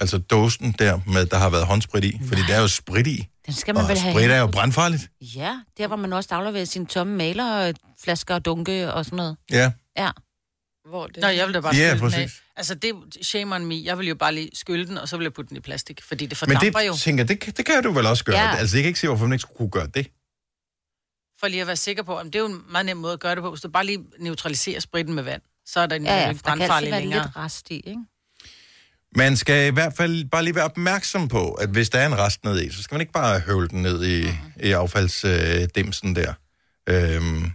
Altså 0.01 0.19
dåsen 0.19 0.73
der, 0.79 1.01
med, 1.07 1.27
der 1.27 1.37
har 1.39 1.51
været 1.51 1.67
håndsprit 1.67 2.05
i. 2.05 2.21
Fordi 2.29 2.41
der 2.49 2.55
er 2.55 2.61
jo 2.61 2.69
sprit 2.69 3.07
i. 3.07 3.29
Den 3.47 3.55
skal 3.55 3.75
man 3.75 3.83
Og 3.85 3.89
vel 3.89 3.99
have 3.99 4.15
sprit 4.15 4.31
er 4.31 4.39
jo 4.41 4.47
brandfarligt. 4.47 5.11
Ja, 5.21 5.61
der 5.79 5.87
hvor 5.87 5.97
man 5.97 6.13
også 6.13 6.35
afleverer 6.35 6.65
sine 6.65 6.87
tomme 6.87 7.17
malerflasker 7.17 8.35
og 8.35 8.45
dunke 8.45 8.93
og 8.93 9.05
sådan 9.05 9.17
noget. 9.17 9.37
Ja, 9.51 9.73
Ja. 9.97 10.11
Hvor 10.89 11.07
det 11.07 11.17
Nå, 11.17 11.27
jeg 11.29 11.47
vil 11.47 11.55
da 11.55 11.61
bare 11.61 11.75
Ja, 11.75 11.97
skylle 11.97 12.13
den 12.13 12.21
af. 12.21 12.31
Altså, 12.57 12.75
det 12.75 12.91
er 12.91 12.95
shame 13.23 13.55
on 13.55 13.67
me. 13.67 13.81
Jeg 13.85 13.99
vil 13.99 14.09
jo 14.09 14.15
bare 14.15 14.35
lige 14.35 14.51
skylle 14.55 14.87
den, 14.87 14.99
og 14.99 15.09
så 15.09 15.17
vil 15.17 15.25
jeg 15.25 15.33
putte 15.33 15.49
den 15.49 15.57
i 15.57 15.61
plastik, 15.61 16.03
fordi 16.03 16.27
det 16.27 16.43
men 16.47 16.57
fordamper 16.57 16.79
det, 16.81 16.87
jo. 16.87 16.95
tænker, 16.97 17.25
det, 17.25 17.41
kan- 17.41 17.53
det 17.53 17.67
kan 17.67 17.83
du 17.83 17.93
vel 17.93 18.07
også 18.07 18.25
gøre. 18.25 18.39
Ja. 18.39 18.57
Altså, 18.57 18.77
jeg 18.77 18.83
kan 18.83 18.89
ikke 18.89 19.01
se, 19.01 19.07
hvorfor 19.07 19.27
man 19.27 19.33
ikke 19.33 19.41
skulle 19.43 19.57
kunne 19.57 19.71
gøre 19.71 19.87
det. 19.87 20.07
For 21.41 21.49
lige 21.49 21.61
at 21.61 21.67
være 21.67 21.77
sikker 21.77 22.03
på, 22.03 22.17
at 22.19 22.27
det 22.27 22.35
er 22.35 22.39
jo 22.41 22.47
en 22.47 22.63
meget 22.71 22.87
nem 22.87 22.97
måde 22.97 23.13
at 23.13 23.21
gøre 23.21 23.35
det 23.35 23.43
på. 23.43 23.51
Hvis 23.51 23.61
du 23.61 23.69
bare 23.69 23.87
lige 23.87 24.05
neutraliserer 24.19 24.81
spritten 24.81 25.15
med 25.15 25.23
vand, 25.23 25.43
så 25.67 25.81
er 25.81 25.87
den 25.87 26.05
Ja, 26.05 26.17
ja, 26.17 26.33
der 26.33 26.33
kan 26.57 26.63
altid 26.71 26.91
være 26.91 27.01
længere. 27.01 27.23
lidt 27.23 27.37
rest 27.37 27.71
i, 27.71 27.75
ikke? 27.75 28.01
Man 29.17 29.37
skal 29.37 29.67
i 29.67 29.71
hvert 29.71 29.93
fald 29.97 30.25
bare 30.31 30.45
lige 30.45 30.55
være 30.55 30.65
opmærksom 30.65 31.29
på, 31.29 31.51
at 31.53 31.69
hvis 31.69 31.91
der 31.91 31.99
er 31.99 32.07
en 32.07 32.19
rest 32.19 32.45
ned 32.45 32.63
i, 32.63 32.73
så 32.73 32.83
skal 32.83 32.95
man 32.95 33.01
ikke 33.01 33.13
bare 33.13 33.41
høvle 33.41 33.69
den 33.69 33.83
ned 33.83 34.05
i, 34.05 34.29
i 34.67 34.73
affaldsdimsen 34.73 36.17
der. 36.17 36.33
Øhm, 36.89 37.51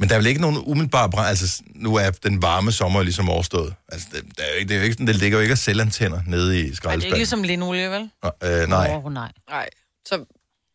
men 0.00 0.08
der 0.08 0.14
er 0.14 0.18
vel 0.18 0.26
ikke 0.26 0.40
nogen 0.40 0.56
umiddelbare 0.66 1.10
brand. 1.10 1.28
Altså, 1.28 1.62
nu 1.74 1.94
er 1.96 2.10
den 2.10 2.42
varme 2.42 2.72
sommer 2.72 3.02
ligesom 3.02 3.28
overstået. 3.28 3.74
Altså, 3.92 4.08
det, 4.12 4.22
der 4.38 4.42
er 4.44 4.48
jo 4.48 4.54
ikke, 4.58 4.68
det 4.68 4.74
er 4.74 4.78
jo 4.78 4.84
ikke 4.84 4.94
sådan, 4.94 5.06
det 5.06 5.16
ligger 5.16 5.38
jo 5.38 5.42
ikke 5.42 5.52
af 5.52 5.58
selvantænder 5.58 6.20
nede 6.26 6.56
i 6.56 6.60
Ej, 6.60 6.64
det 6.64 6.70
er 6.70 6.74
skraldespanden. 6.76 7.06
ikke 7.06 7.16
ligesom 7.18 7.42
linolie, 7.42 7.90
vel? 7.90 8.10
øh, 8.44 8.68
nej. 8.68 8.90
Åh, 9.04 9.12
nej. 9.12 9.32
Nej, 9.50 9.68
så 10.08 10.24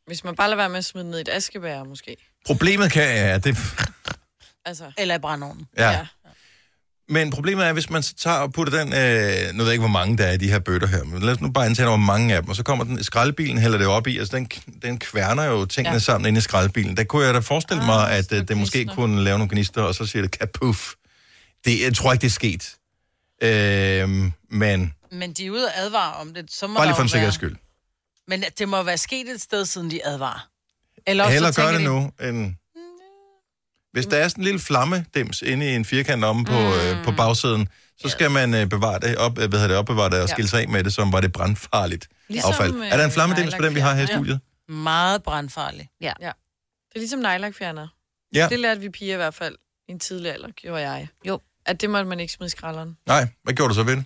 hvis 0.07 0.23
man 0.23 0.35
bare 0.35 0.47
lader 0.47 0.57
være 0.57 0.69
med 0.69 0.77
at 0.77 0.85
smide 0.85 1.09
ned 1.09 1.17
i 1.17 1.21
et 1.21 1.29
askebær, 1.29 1.83
måske. 1.83 2.15
Problemet 2.45 2.91
kan 2.91 3.03
ja, 3.03 3.37
det, 3.37 3.57
Altså, 4.65 4.91
Eller 4.97 5.15
i 5.15 5.19
brandovnen. 5.19 5.67
ja. 5.77 5.91
ja. 5.91 6.07
Men 7.13 7.31
problemet 7.31 7.65
er, 7.67 7.73
hvis 7.73 7.89
man 7.89 8.03
tager 8.17 8.37
og 8.37 8.53
putter 8.53 8.79
den, 8.79 8.87
øh, 8.93 9.53
nu 9.53 9.57
ved 9.57 9.65
jeg 9.65 9.73
ikke, 9.73 9.81
hvor 9.81 9.87
mange 9.87 10.17
der 10.17 10.25
er 10.25 10.31
i 10.31 10.37
de 10.37 10.49
her 10.49 10.59
bøtter 10.59 10.87
her, 10.87 11.03
men 11.03 11.21
lad 11.21 11.33
os 11.33 11.41
nu 11.41 11.51
bare 11.51 11.65
antage, 11.65 11.87
hvor 11.87 11.97
mange 11.97 12.35
af 12.35 12.41
dem, 12.41 12.49
og 12.49 12.55
så 12.55 12.63
kommer 12.63 12.83
den, 12.85 13.03
skraldbilen 13.03 13.57
hælder 13.57 13.77
det 13.77 13.87
op 13.87 14.07
i, 14.07 14.17
altså 14.17 14.35
den, 14.35 14.49
den 14.81 14.99
kværner 14.99 15.43
jo 15.43 15.65
tingene 15.65 15.93
ja. 15.93 15.99
Sammen 15.99 16.27
inde 16.27 16.37
i 16.37 16.41
skraldbilen. 16.41 16.97
Der 16.97 17.03
kunne 17.03 17.25
jeg 17.25 17.33
da 17.33 17.39
forestille 17.39 17.81
Ah, 17.81 17.87
mig, 17.87 18.11
at 18.11 18.31
øh, 18.31 18.47
det 18.47 18.57
måske 18.57 18.85
kunne 18.85 19.23
lave 19.23 19.37
nogle 19.37 19.51
gnister, 19.51 19.81
og 19.81 19.95
så 19.95 20.05
siger 20.05 20.21
det 20.21 20.39
kapuff. 20.39 20.93
Det, 21.65 21.81
jeg 21.81 21.95
tror 21.95 22.11
ikke, 22.13 22.21
det 22.21 22.27
er 22.27 22.31
sket. 22.31 22.75
Øh, 23.41 24.09
men 24.49 24.93
Men 25.11 25.33
de 25.33 25.45
er 25.45 25.51
ude 25.51 25.65
og 25.65 25.71
advare 25.77 26.13
om 26.13 26.33
det, 26.33 26.45
så 26.51 26.67
må 26.67 26.73
bare 26.75 26.85
lige 26.85 26.95
for 26.95 27.03
en 27.03 27.09
sikkerheds 27.09 27.35
skyld. 27.35 27.55
Men 28.27 28.43
det 28.59 28.69
må 28.69 28.83
være 28.83 28.97
sket 28.97 29.29
et 29.29 29.41
sted, 29.41 29.65
siden 29.65 29.91
de 29.91 30.05
advarer. 30.05 30.47
Eller 31.07 31.23
også 31.23 31.33
Hellere 31.33 31.53
så 31.53 31.61
gør 31.61 31.71
det 31.71 31.79
de, 31.79 31.85
nu, 31.85 32.11
end... 32.21 32.55
Hvis 33.93 34.05
der 34.05 34.17
er 34.17 34.27
sådan 34.27 34.41
en 34.41 34.45
lille 34.45 34.59
flammedims 34.59 35.41
inde 35.41 35.71
i 35.71 35.75
en 35.75 35.85
firkant 35.85 36.23
omme 36.23 36.45
på, 36.45 36.59
mm. 36.59 36.65
øh, 36.67 37.03
på 37.05 37.11
bagsiden, 37.11 37.67
så 37.97 38.09
skal 38.09 38.31
man 38.31 38.53
øh, 38.53 38.65
bevare 38.69 38.99
det, 38.99 39.17
op, 39.17 39.31
øh, 39.39 39.49
hvad 39.49 39.59
hedder 39.59 39.67
det, 39.67 39.77
opbevare 39.77 40.09
det 40.09 40.21
og 40.21 40.27
Ja. 40.27 40.33
skille 40.33 40.49
sig 40.49 40.61
af 40.61 40.67
med 40.69 40.83
det, 40.83 40.93
som 40.93 41.11
var 41.13 41.21
det 41.21 41.31
brandfarligt 41.31 42.07
Ligesom, 42.27 42.49
affald. 42.51 42.75
øh, 42.75 42.87
Er 42.87 42.97
der 42.97 43.05
en 43.05 43.11
flammedims 43.11 43.55
på 43.55 43.61
den, 43.65 43.75
vi 43.75 43.79
har 43.79 43.95
her 43.95 44.03
i 44.03 44.07
studiet? 44.07 44.39
Meget 44.67 45.23
brandfarlig. 45.23 45.89
Det 46.01 46.09
er 46.19 46.33
ligesom 46.99 47.19
nejlakfjerner. 47.19 47.87
Ja. 48.33 48.47
Det 48.49 48.59
lærte 48.59 48.81
vi 48.81 48.89
piger 48.89 49.13
i 49.13 49.17
hvert 49.17 49.33
fald 49.33 49.55
i 49.87 49.91
en 49.91 49.99
tidlig 49.99 50.31
alder, 50.31 50.49
gjorde 50.51 50.81
jeg. 50.89 51.07
Jo. 51.27 51.39
At 51.65 51.81
det 51.81 51.89
måtte 51.89 52.09
man 52.09 52.19
ikke 52.19 52.33
smide 52.33 52.47
i 52.47 52.49
skralderen. 52.49 52.97
Nej, 53.07 53.27
hvad 53.43 53.53
gjorde 53.53 53.69
du 53.69 53.75
så 53.75 53.83
ved 53.83 53.95
det? 53.95 54.05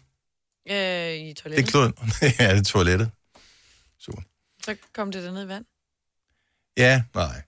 Øh, 0.71 1.13
I 1.25 1.27
Det 1.29 1.37
toilettet. 1.37 1.67
klod... 1.69 1.91
ja, 2.39 2.51
det 2.51 2.59
er 2.59 2.63
toilettet. 2.63 3.11
Super. 3.99 4.21
Så 4.63 4.75
kom 4.95 5.11
det 5.11 5.23
derned 5.23 5.43
i 5.43 5.47
vand. 5.47 5.65
Ja, 6.77 7.03
nej. 7.15 7.41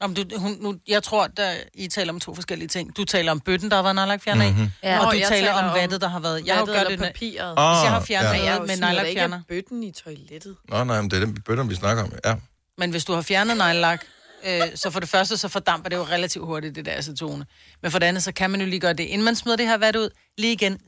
Om 0.00 0.14
du, 0.14 0.24
hun, 0.38 0.56
nu, 0.60 0.78
jeg 0.88 1.02
tror, 1.02 1.28
at 1.38 1.66
I 1.74 1.88
taler 1.88 2.12
om 2.12 2.20
to 2.20 2.34
forskellige 2.34 2.68
ting. 2.68 2.96
Du 2.96 3.04
taler 3.04 3.32
om 3.32 3.40
bøtten, 3.40 3.70
der 3.70 3.76
har 3.76 3.82
været 3.82 3.94
nejlakfjerner 3.94 4.44
i, 4.46 4.50
Mm-hmm. 4.50 4.70
Ja. 4.82 5.06
og 5.06 5.12
du 5.12 5.18
jeg 5.18 5.28
taler 5.28 5.46
taler 5.52 5.62
om 5.68 5.74
vattet, 5.74 6.00
der 6.00 6.08
har 6.08 6.20
været... 6.20 6.46
Jeg 6.46 6.54
har 6.54 6.60
jo 6.60 6.72
gjort 6.72 6.86
det, 6.90 6.98
med, 7.00 7.06
papiret. 7.06 7.54
Oh, 7.58 7.74
hvis 7.74 7.82
jeg 7.84 7.90
har 7.92 8.00
fjernet 8.04 8.28
ja. 8.28 8.34
Men 8.36 8.44
jeg 8.44 8.54
noget 8.54 8.68
med 8.68 8.76
nejlakfjerner. 8.76 9.36
af 9.36 9.42
bøtten 9.48 9.82
i 9.82 9.92
toilettet. 9.92 10.56
Nå, 10.68 10.84
nej, 10.84 11.00
men 11.02 11.10
det 11.10 11.16
er 11.22 11.24
den 11.26 11.42
bøtter, 11.42 11.64
vi 11.64 11.74
snakker 11.74 12.02
om. 12.02 12.12
Ja. 12.24 12.34
Men 12.78 12.90
hvis 12.90 13.04
du 13.04 13.12
har 13.12 13.22
fjernet 13.22 13.56
nejlak, 13.56 14.04
øh, 14.46 14.62
så 14.74 14.90
for 14.90 15.00
det 15.00 15.08
første, 15.08 15.36
så 15.36 15.48
fordamper 15.48 15.88
det 15.88 15.96
jo 15.96 16.02
relativt 16.04 16.44
hurtigt, 16.46 16.74
det 16.74 16.84
der 16.84 16.92
acetone. 16.92 17.46
Men 17.82 17.90
for 17.90 17.98
det 17.98 18.06
andet, 18.06 18.22
så 18.22 18.32
kan 18.32 18.50
man 18.50 18.60
jo 18.60 18.66
lige 18.66 18.80
gøre 18.80 18.92
det, 18.92 19.04
inden 19.04 19.24
man 19.24 19.36
smider 19.36 19.56
det 19.56 19.66
her 19.66 19.76
vat 19.78 19.96
ud, 19.96 20.10
lige 20.38 20.52
igen 20.52 20.80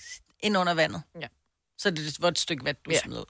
ind 0.42 0.56
under 0.58 0.74
vandet. 0.74 1.02
Ja. 1.20 1.26
Så 1.78 1.88
er 1.88 1.92
det 1.92 2.06
et 2.06 2.16
vådt 2.22 2.38
stykke 2.38 2.64
vand, 2.64 2.76
du 2.86 2.90
Ja. 2.90 2.98
smider 3.04 3.20
ud. 3.20 3.24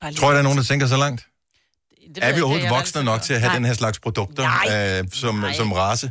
Bare 0.00 0.10
lige- 0.10 0.20
Tror 0.20 0.28
jeg, 0.28 0.32
der 0.34 0.38
er 0.38 0.42
nogen, 0.42 0.58
der 0.58 0.64
tænker 0.64 0.86
så 0.86 0.96
langt? 0.96 1.26
Det 2.14 2.24
Er 2.24 2.34
vi 2.34 2.40
overhovedet 2.40 2.70
voksne 2.70 3.04
nok 3.04 3.22
til 3.22 3.34
at 3.34 3.40
have 3.40 3.48
Nej. 3.48 3.56
den 3.56 3.64
her 3.64 3.74
slags 3.74 3.98
produkter 4.00 4.42
Nej. 4.42 4.98
øh, 5.00 5.04
som, 5.12 5.34
Nej. 5.34 5.52
som 5.52 5.72
race? 5.72 6.10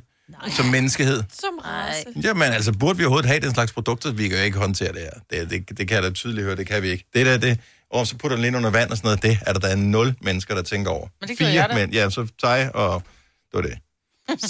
Som 0.56 0.66
menneskehed? 0.66 1.24
Som 1.42 1.60
race. 1.66 2.06
Jamen, 2.24 2.54
altså, 2.54 2.72
burde 2.72 2.98
vi 2.98 3.04
overhovedet 3.04 3.30
have 3.30 3.40
den 3.40 3.54
slags 3.54 3.74
produkter? 3.74 4.12
Vi 4.12 4.28
kan 4.28 4.38
jo 4.38 4.44
ikke 4.44 4.58
håndtere 4.58 4.94
det 4.94 5.02
her. 5.02 5.40
Det, 5.40 5.50
det, 5.50 5.78
det 5.78 5.88
kan 5.88 5.96
jeg 5.96 6.04
da 6.04 6.10
tydeligt 6.10 6.46
høre, 6.46 6.56
det 6.56 6.68
kan 6.68 6.84
vi 6.84 6.90
ikke. 6.90 7.06
Det 7.14 7.26
der, 7.26 7.38
det, 7.38 7.60
og 7.92 8.08
så 8.08 8.18
putter 8.18 8.38
den 8.38 8.42
lige 8.42 8.58
under 8.58 8.70
vand 8.70 8.92
og 8.92 8.98
sådan 8.98 9.08
noget, 9.08 9.24
det 9.24 9.40
er 9.48 9.54
der, 9.54 9.60
der 9.60 9.68
er 9.68 9.76
nul 9.76 10.16
mennesker, 10.22 10.56
der 10.56 10.62
tænker 10.62 10.92
over. 10.92 11.08
Men 11.22 11.30
det 11.30 11.38
Fire 11.38 11.48
jeg 11.50 11.70
da. 11.70 11.76
mænd, 11.76 11.94
ja, 11.94 12.10
så 12.10 12.28
dig 12.42 12.76
og... 12.76 13.04
Det 13.52 13.54
var 13.54 13.62
det. 13.62 13.78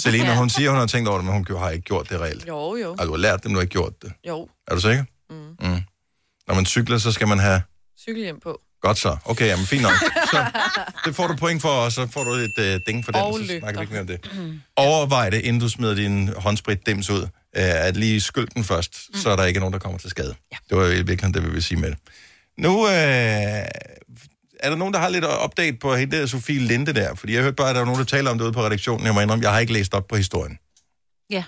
Selina, 0.02 0.34
hun 0.42 0.50
siger, 0.50 0.70
hun 0.70 0.78
har 0.78 0.86
tænkt 0.86 1.08
over 1.08 1.18
det, 1.18 1.24
men 1.24 1.34
hun 1.34 1.58
har 1.58 1.70
ikke 1.70 1.84
gjort 1.84 2.10
det 2.10 2.20
reelt. 2.20 2.48
Jo, 2.48 2.76
jo. 2.76 2.90
Altså, 2.90 3.04
du 3.06 3.10
har 3.10 3.18
lært 3.18 3.42
det, 3.42 3.44
men 3.44 3.52
du 3.54 3.58
har 3.58 3.62
ikke 3.62 3.72
gjort 3.72 4.02
det. 4.02 4.12
Jo. 4.28 4.48
Er 4.68 4.74
du 4.74 4.80
sikker? 4.80 5.04
Mm. 5.30 5.36
Mm. 5.36 5.80
Når 6.48 6.54
man 6.54 6.66
cykler, 6.66 6.98
så 6.98 7.12
skal 7.12 7.28
man 7.28 7.38
have... 7.38 7.62
Cykelhjem 8.00 8.40
på. 8.40 8.60
Godt 8.80 8.98
så. 8.98 9.16
Okay, 9.24 9.46
jamen 9.46 9.66
fint 9.66 9.82
nok. 9.82 9.92
Så 10.32 10.44
det 11.04 11.16
får 11.16 11.26
du 11.26 11.36
point 11.36 11.62
for, 11.62 11.68
og 11.68 11.92
så 11.92 12.06
får 12.06 12.24
du 12.24 12.30
et 12.30 12.58
øh, 12.58 12.80
ding 12.86 13.04
for 13.04 13.12
den, 13.12 13.20
Og 13.20 13.38
så 13.38 13.58
snakker 13.58 13.80
vi 13.80 13.82
ikke 13.82 13.92
mere 13.92 14.00
om 14.00 14.06
det. 14.06 14.30
Overvej 14.76 15.30
det, 15.30 15.40
inden 15.40 15.60
du 15.60 15.68
smider 15.68 15.94
din 15.94 16.30
håndsprit 16.36 16.86
dims 16.86 17.10
ud, 17.10 17.22
øh, 17.22 17.28
at 17.54 17.96
lige 17.96 18.20
skyld 18.20 18.48
den 18.54 18.64
først, 18.64 18.98
mm. 19.14 19.20
så 19.20 19.30
er 19.30 19.36
der 19.36 19.44
ikke 19.44 19.60
nogen, 19.60 19.72
der 19.72 19.78
kommer 19.78 19.98
til 19.98 20.10
skade. 20.10 20.34
Ja. 20.52 20.56
Det 20.68 20.76
var 20.78 20.84
i 20.86 20.96
virkeligheden 20.96 21.34
det, 21.34 21.44
vi 21.44 21.50
vil 21.50 21.62
sige 21.62 21.80
med 21.80 21.90
det. 21.90 21.98
Nu 22.58 22.86
øh, 22.86 22.92
er 24.60 24.70
der 24.70 24.76
nogen, 24.76 24.94
der 24.94 25.00
har 25.00 25.08
lidt 25.08 25.24
update 25.44 25.76
på 25.76 25.96
hende 25.96 26.16
der 26.16 26.26
Sofie 26.26 26.58
Linde 26.58 26.92
der, 26.92 27.14
fordi 27.14 27.34
jeg 27.34 27.42
hørte 27.42 27.54
bare, 27.54 27.68
at 27.68 27.74
der 27.74 27.80
var 27.80 27.86
nogen, 27.86 27.98
der 27.98 28.04
taler 28.06 28.30
om 28.30 28.38
det 28.38 28.44
ude 28.44 28.52
på 28.52 28.64
redaktionen. 28.64 29.06
Jeg 29.06 29.14
må 29.14 29.20
indrømme, 29.20 29.44
jeg 29.44 29.52
har 29.52 29.60
ikke 29.60 29.72
læst 29.72 29.94
op 29.94 30.06
på 30.08 30.16
historien. 30.16 30.58
Ja. 31.30 31.44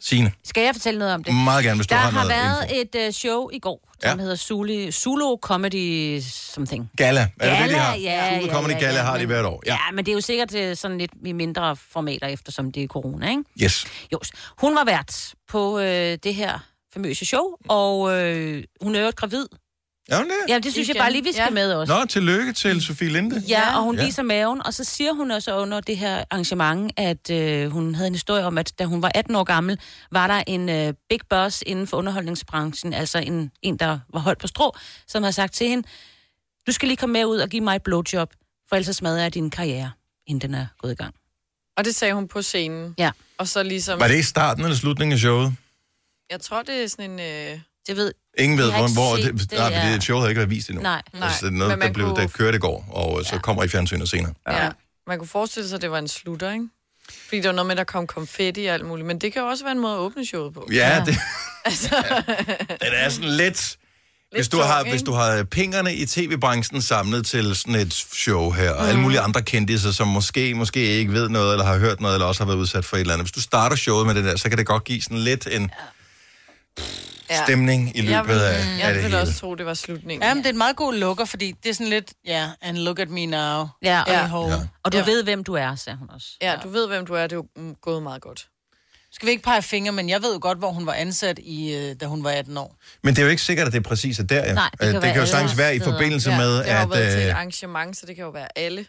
Signe, 0.00 0.32
Skal 0.44 0.62
jeg 0.62 0.74
fortælle 0.74 0.98
noget 0.98 1.14
om 1.14 1.24
det? 1.24 1.34
meget 1.34 1.64
gerne, 1.64 1.78
hvis 1.78 1.86
du 1.86 1.94
Der 1.94 2.00
har, 2.00 2.10
har 2.10 2.28
været 2.28 2.64
info. 2.70 2.98
et 3.00 3.06
uh, 3.08 3.12
show 3.14 3.48
i 3.52 3.58
går, 3.58 3.88
som 4.02 4.18
Ja. 4.18 4.22
hedder 4.22 4.36
Zulu, 4.36 4.90
Zulu 4.90 5.36
Comedy 5.36 6.20
Something. 6.30 6.90
Gala, 6.96 7.28
er 7.40 7.50
det 7.50 7.58
det, 7.68 7.74
de 7.74 7.80
har? 7.80 7.94
ja, 7.96 8.34
Zulu 8.38 8.46
ja, 8.46 8.54
Comedy 8.54 8.72
ja, 8.72 8.78
Gala 8.78 8.98
ja, 8.98 9.02
har 9.04 9.18
de 9.18 9.26
hvert 9.26 9.44
år. 9.44 9.62
Ja. 9.66 9.72
Ja, 9.72 9.92
men 9.94 10.06
det 10.06 10.12
er 10.12 10.14
jo 10.14 10.20
sikkert 10.20 10.54
øh, 10.54 10.76
sådan 10.76 10.98
lidt 10.98 11.10
i 11.24 11.32
mindre 11.32 11.76
formater, 11.76 12.26
eftersom 12.26 12.72
det 12.72 12.82
er 12.82 12.86
corona, 12.86 13.30
ikke? 13.30 13.42
Yes. 13.62 13.86
Jo, 14.12 14.18
hun 14.58 14.74
var 14.74 14.84
vært 14.84 15.34
på 15.48 15.78
øh, 15.78 16.18
det 16.24 16.34
her 16.34 16.58
famøse 16.94 17.24
show, 17.26 17.44
og 17.68 18.12
øh, 18.16 18.64
hun 18.82 18.94
er 18.94 19.00
jo 19.00 19.12
gravid. 19.16 19.46
Er 20.10 20.16
hun 20.16 20.26
det? 20.26 20.34
Ja, 20.48 20.58
det 20.58 20.72
synes 20.72 20.88
jeg 20.88 20.94
Igen. 20.96 21.00
bare 21.02 21.12
lige, 21.12 21.24
vi 21.24 21.32
skal 21.32 21.42
Ja. 21.44 21.50
med 21.50 21.72
også. 21.72 21.94
Nå, 21.94 22.04
tillykke 22.04 22.52
til 22.52 22.82
Sofie 22.82 23.08
Linde. 23.08 23.42
Ja, 23.48 23.76
og 23.76 23.82
hun 23.82 23.98
Ja. 23.98 24.04
viser 24.04 24.22
maven, 24.22 24.66
og 24.66 24.74
så 24.74 24.84
siger 24.84 25.12
hun 25.12 25.30
også 25.30 25.56
under 25.56 25.80
det 25.80 25.96
her 25.98 26.24
arrangement, 26.30 26.92
at 26.96 27.30
øh, 27.30 27.70
hun 27.70 27.94
havde 27.94 28.06
en 28.06 28.14
historie 28.14 28.44
om, 28.44 28.58
at 28.58 28.72
da 28.78 28.84
hun 28.84 29.02
var 29.02 29.12
18 29.14 29.34
år 29.34 29.44
gammel, 29.44 29.78
var 30.12 30.26
der 30.26 30.42
en 30.46 30.68
øh, 30.68 30.94
big 31.08 31.20
boss 31.30 31.62
inden 31.66 31.86
for 31.86 31.96
underholdningsbranchen, 31.96 32.92
altså 32.92 33.18
en, 33.18 33.50
en, 33.62 33.76
der 33.76 33.98
var 34.12 34.20
holdt 34.20 34.38
på 34.38 34.46
strå, 34.46 34.76
som 35.08 35.22
har 35.22 35.30
sagt 35.30 35.54
til 35.54 35.68
hende, 35.68 35.88
du 36.66 36.72
skal 36.72 36.88
lige 36.88 36.96
komme 36.96 37.12
med 37.12 37.24
ud 37.24 37.38
og 37.38 37.48
give 37.48 37.62
mig 37.62 37.76
et 37.76 37.82
blowjob, 37.82 38.32
for 38.68 38.76
ellers 38.76 38.86
så 38.86 38.92
smadrer 38.92 39.22
jeg 39.22 39.34
din 39.34 39.50
karriere, 39.50 39.90
inden 40.26 40.50
den 40.50 40.54
er 40.60 40.66
gået 40.78 40.92
i 40.92 40.94
gang. 40.94 41.14
Og 41.76 41.84
det 41.84 41.94
sagde 41.94 42.14
hun 42.14 42.28
på 42.28 42.42
scenen. 42.42 42.94
Ja. 42.98 43.10
Og 43.38 43.48
så 43.48 43.62
ligesom... 43.62 44.00
Var 44.00 44.08
det 44.08 44.18
i 44.18 44.22
starten 44.22 44.64
eller 44.64 44.76
slutningen 44.76 45.12
af 45.12 45.18
showet? 45.18 45.52
Jeg 46.30 46.40
tror, 46.40 46.62
det 46.62 46.84
er 46.84 46.88
sådan 46.88 47.10
en... 47.10 47.20
Øh... 47.20 47.60
Det 47.86 47.96
ved... 47.96 48.12
Ingen 48.38 48.58
ved, 48.58 48.72
hvor, 48.72 48.88
hvor 48.94 49.16
det, 49.16 49.24
det, 49.24 49.52
nej, 49.52 49.62
fordi 49.74 49.86
ja. 49.86 49.92
det 49.94 50.02
showet 50.02 50.20
havde 50.22 50.30
ikke 50.30 50.38
været 50.38 50.50
vist 50.50 50.68
endnu. 50.68 50.82
Nej. 50.82 51.02
Nej, 51.12 51.28
Altså, 51.28 51.46
det 51.46 51.52
er 51.52 51.56
noget, 51.58 51.70
men 51.72 51.78
man 51.78 51.88
der, 51.88 51.92
blev, 51.94 52.06
kunne- 52.06 52.20
der 52.22 52.28
kørte 52.28 52.56
i 52.56 52.60
går, 52.60 52.84
og 52.90 53.24
så 53.24 53.38
kommer 53.38 53.62
i 53.64 53.68
fjernsynet 53.68 54.08
senere. 54.08 54.32
Ja. 54.48 54.64
ja. 54.64 54.70
Man 55.06 55.18
kunne 55.18 55.28
forestille 55.28 55.68
sig, 55.68 55.76
at 55.76 55.82
det 55.82 55.90
var 55.90 55.98
en 55.98 56.08
slutter, 56.08 56.52
ikke? 56.52 56.68
Fordi 57.28 57.40
der 57.40 57.48
var 57.48 57.54
noget 57.54 57.66
med, 57.66 57.72
at 57.72 57.78
der 57.78 57.84
kom 57.84 58.06
konfetti 58.06 58.66
og 58.66 58.74
alt 58.74 58.86
muligt. 58.86 59.06
Men 59.06 59.18
det 59.18 59.32
kan 59.32 59.42
jo 59.42 59.48
også 59.48 59.64
være 59.64 59.72
en 59.72 59.78
måde 59.80 59.92
at 59.94 59.98
åbne 59.98 60.26
showet 60.26 60.54
på. 60.54 60.68
Ja, 60.72 60.74
Ja. 60.96 61.04
det, 61.04 61.14
det 62.80 62.88
er 63.04 63.08
sådan 63.08 63.30
lidt... 63.30 63.76
Hvis 64.32 64.48
du, 64.48 64.56
tung, 64.56 64.68
har, 64.68 64.78
ikke? 64.80 64.90
hvis 64.90 65.02
du 65.02 65.12
har 65.12 65.42
pengerne 65.44 65.94
i 65.94 66.06
tv-branchen 66.06 66.82
samlet 66.82 67.26
til 67.26 67.56
sådan 67.56 67.74
et 67.74 67.92
show 67.94 68.50
her, 68.50 68.70
og 68.70 68.88
alle 68.88 69.00
mulige 69.00 69.20
andre 69.20 69.42
kendtiser, 69.42 69.92
som 69.92 70.08
måske, 70.08 70.54
måske 70.54 70.80
ikke 70.80 71.12
ved 71.12 71.28
noget, 71.28 71.52
eller 71.52 71.64
har 71.66 71.78
hørt 71.78 72.00
noget, 72.00 72.14
eller 72.14 72.26
også 72.26 72.42
har 72.42 72.46
været 72.46 72.58
udsat 72.58 72.84
for 72.84 72.96
et 72.96 73.00
eller 73.00 73.14
andet. 73.14 73.24
Hvis 73.26 73.32
du 73.32 73.40
starter 73.40 73.76
showet 73.76 74.06
med 74.06 74.14
det 74.14 74.24
der, 74.24 74.36
så 74.36 74.48
kan 74.48 74.58
det 74.58 74.66
godt 74.66 74.84
give 74.84 75.02
sådan 75.02 75.18
lidt 75.18 75.46
en 75.50 75.70
Ja. 76.78 76.82
Stemning 77.44 77.96
i 77.96 78.00
løbet 78.00 78.12
Jeg 78.12 78.26
vil, 78.28 78.32
af, 78.34 78.38
af 78.54 78.78
jeg 78.78 78.88
det 78.88 78.96
vil 78.96 79.02
hele. 79.02 79.20
også 79.20 79.34
tro, 79.34 79.54
det 79.54 79.66
var 79.66 79.74
slutningen. 79.74 80.22
Ja, 80.28 80.34
men 80.34 80.42
det 80.42 80.46
er 80.48 80.52
en 80.52 80.58
meget 80.58 80.76
god 80.76 80.94
lukker, 80.94 81.24
fordi 81.24 81.54
det 81.62 81.70
er 81.70 81.74
sådan 81.74 81.86
lidt, 81.90 82.12
ja, 82.26 82.32
yeah, 82.32 82.48
and 82.60 82.76
look 82.78 82.98
at 82.98 83.08
me 83.10 83.26
now. 83.26 83.38
Ja, 83.38 83.56
og, 83.60 83.68
Ja. 83.82 84.02
ja. 84.12 84.48
Ja. 84.48 84.54
og 84.84 84.92
du 84.92 84.96
Ja. 84.98 85.04
ja. 85.06 85.10
ved, 85.10 85.22
hvem 85.24 85.44
du 85.44 85.54
er, 85.54 85.74
sagde 85.74 85.98
hun 85.98 86.10
også. 86.10 86.26
Ja, 86.42 86.54
du 86.62 86.68
ved, 86.68 86.86
hvem 86.88 87.06
du 87.06 87.14
er. 87.14 87.22
Det 87.22 87.32
er 87.32 87.36
jo 87.36 87.46
mm, 87.56 87.74
gået 87.82 88.02
meget 88.02 88.22
godt. 88.22 88.46
Skal 89.12 89.26
vi 89.26 89.30
ikke 89.30 89.44
pege 89.44 89.62
fingre, 89.62 89.92
men 89.92 90.08
jeg 90.08 90.22
ved 90.22 90.32
jo 90.32 90.38
godt, 90.42 90.58
hvor 90.58 90.70
hun 90.72 90.86
var 90.86 90.92
ansat, 90.92 91.38
i, 91.38 91.74
øh, 91.74 91.94
da 92.00 92.06
hun 92.06 92.24
var 92.24 92.30
18 92.30 92.56
år. 92.56 92.76
Men 93.04 93.14
det 93.14 93.20
er 93.22 93.24
jo 93.26 93.30
ikke 93.30 93.42
sikkert, 93.42 93.66
at 93.66 93.72
det 93.72 93.78
er 93.78 93.82
præcis 93.82 94.18
er 94.18 94.22
der. 94.22 94.44
Ja. 94.44 94.54
Nej, 94.54 94.70
det 94.72 94.78
kan 94.80 94.88
Øh, 94.88 94.94
det 94.94 95.02
være 95.02 95.12
kan 95.12 95.20
jo 95.22 95.26
sagtens 95.26 95.58
være 95.58 95.76
i 95.76 95.80
forbindelse 95.80 96.30
Ja, 96.30 96.36
med, 96.36 96.58
det 96.58 96.66
har 96.66 96.82
at... 96.82 96.90
været 96.90 97.12
til 97.12 97.20
et 97.22 97.26
øh, 97.28 97.34
arrangement, 97.34 97.96
så 97.96 98.06
det 98.06 98.16
kan 98.16 98.24
jo 98.24 98.30
være 98.30 98.48
alle. 98.58 98.86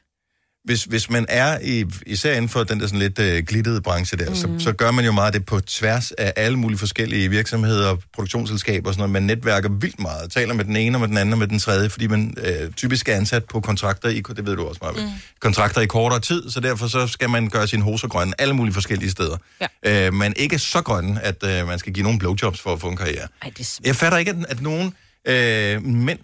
Hvis, 0.64 0.84
hvis 0.84 1.10
man 1.10 1.26
er 1.30 1.60
i, 1.64 1.86
især 2.06 2.34
inden 2.34 2.50
for 2.50 2.64
den 2.64 2.80
der 2.80 2.88
sådan 2.88 3.00
lidt 3.00 3.20
øh, 3.20 3.44
glittede 3.44 3.82
branche 3.82 4.18
der, 4.18 4.30
mm. 4.30 4.36
så, 4.36 4.50
så 4.60 4.72
gør 4.74 4.92
man 4.92 5.06
jo 5.06 5.12
meget 5.12 5.34
det 5.34 5.46
på 5.46 5.60
tværs 5.60 6.12
af 6.12 6.34
alle 6.36 6.58
mulige 6.60 6.80
forskellige 6.80 7.30
virksomheder, 7.30 7.96
produktionsselskaber 8.14 8.88
og 8.88 8.94
sådan 8.94 9.00
noget. 9.00 9.12
Man 9.12 9.24
netværker 9.24 9.70
vildt 9.70 10.00
meget, 10.00 10.32
taler 10.32 10.54
med 10.54 10.66
den 10.66 10.76
ene 10.76 10.98
og 10.98 11.00
med 11.00 11.08
den 11.08 11.18
anden 11.18 11.34
og 11.34 11.40
med 11.40 11.48
den 11.48 11.60
tredje, 11.60 11.90
fordi 11.90 12.08
man 12.08 12.34
øh, 12.38 12.72
typisk 12.72 13.10
er 13.10 13.16
ansat 13.16 13.46
på 13.46 13.60
kontrakter 13.60 14.10
i, 14.10 14.22
det 14.36 14.46
ved 14.46 14.56
du 14.56 14.68
også 14.68 14.80
meget, 14.82 14.96
mm. 15.06 15.12
kontrakter 15.40 15.82
i 15.82 15.86
kortere 15.86 16.20
tid, 16.20 16.50
så 16.50 16.60
derfor 16.60 16.88
så 16.88 17.08
skal 17.08 17.30
man 17.30 17.50
gøre 17.50 17.68
sine 17.68 17.84
hoser 17.84 18.08
grønne 18.08 18.34
alle 18.42 18.54
mulige 18.54 18.74
forskellige 18.74 19.12
steder. 19.12 19.38
Ja. 19.84 20.08
Øh, 20.08 20.14
men 20.14 20.34
ikke 20.36 20.60
så 20.60 20.82
grønne, 20.82 21.22
at 21.22 21.44
øh, 21.44 21.68
man 21.68 21.80
skal 21.80 21.94
give 21.94 22.04
nogen 22.04 22.20
blowjobs 22.20 22.60
for 22.60 22.74
at 22.74 22.82
få 22.82 22.90
en 22.90 22.98
karriere. 22.98 23.28
Ej, 23.42 23.52
det 23.58 23.60
er. 23.60 23.82
Jeg 23.88 23.96
fatter 23.96 24.18
ikke, 24.18 24.32
at, 24.32 24.38
at 24.50 24.62
nogen 24.62 24.94
øh, 25.28 25.84
mænd 25.86 26.20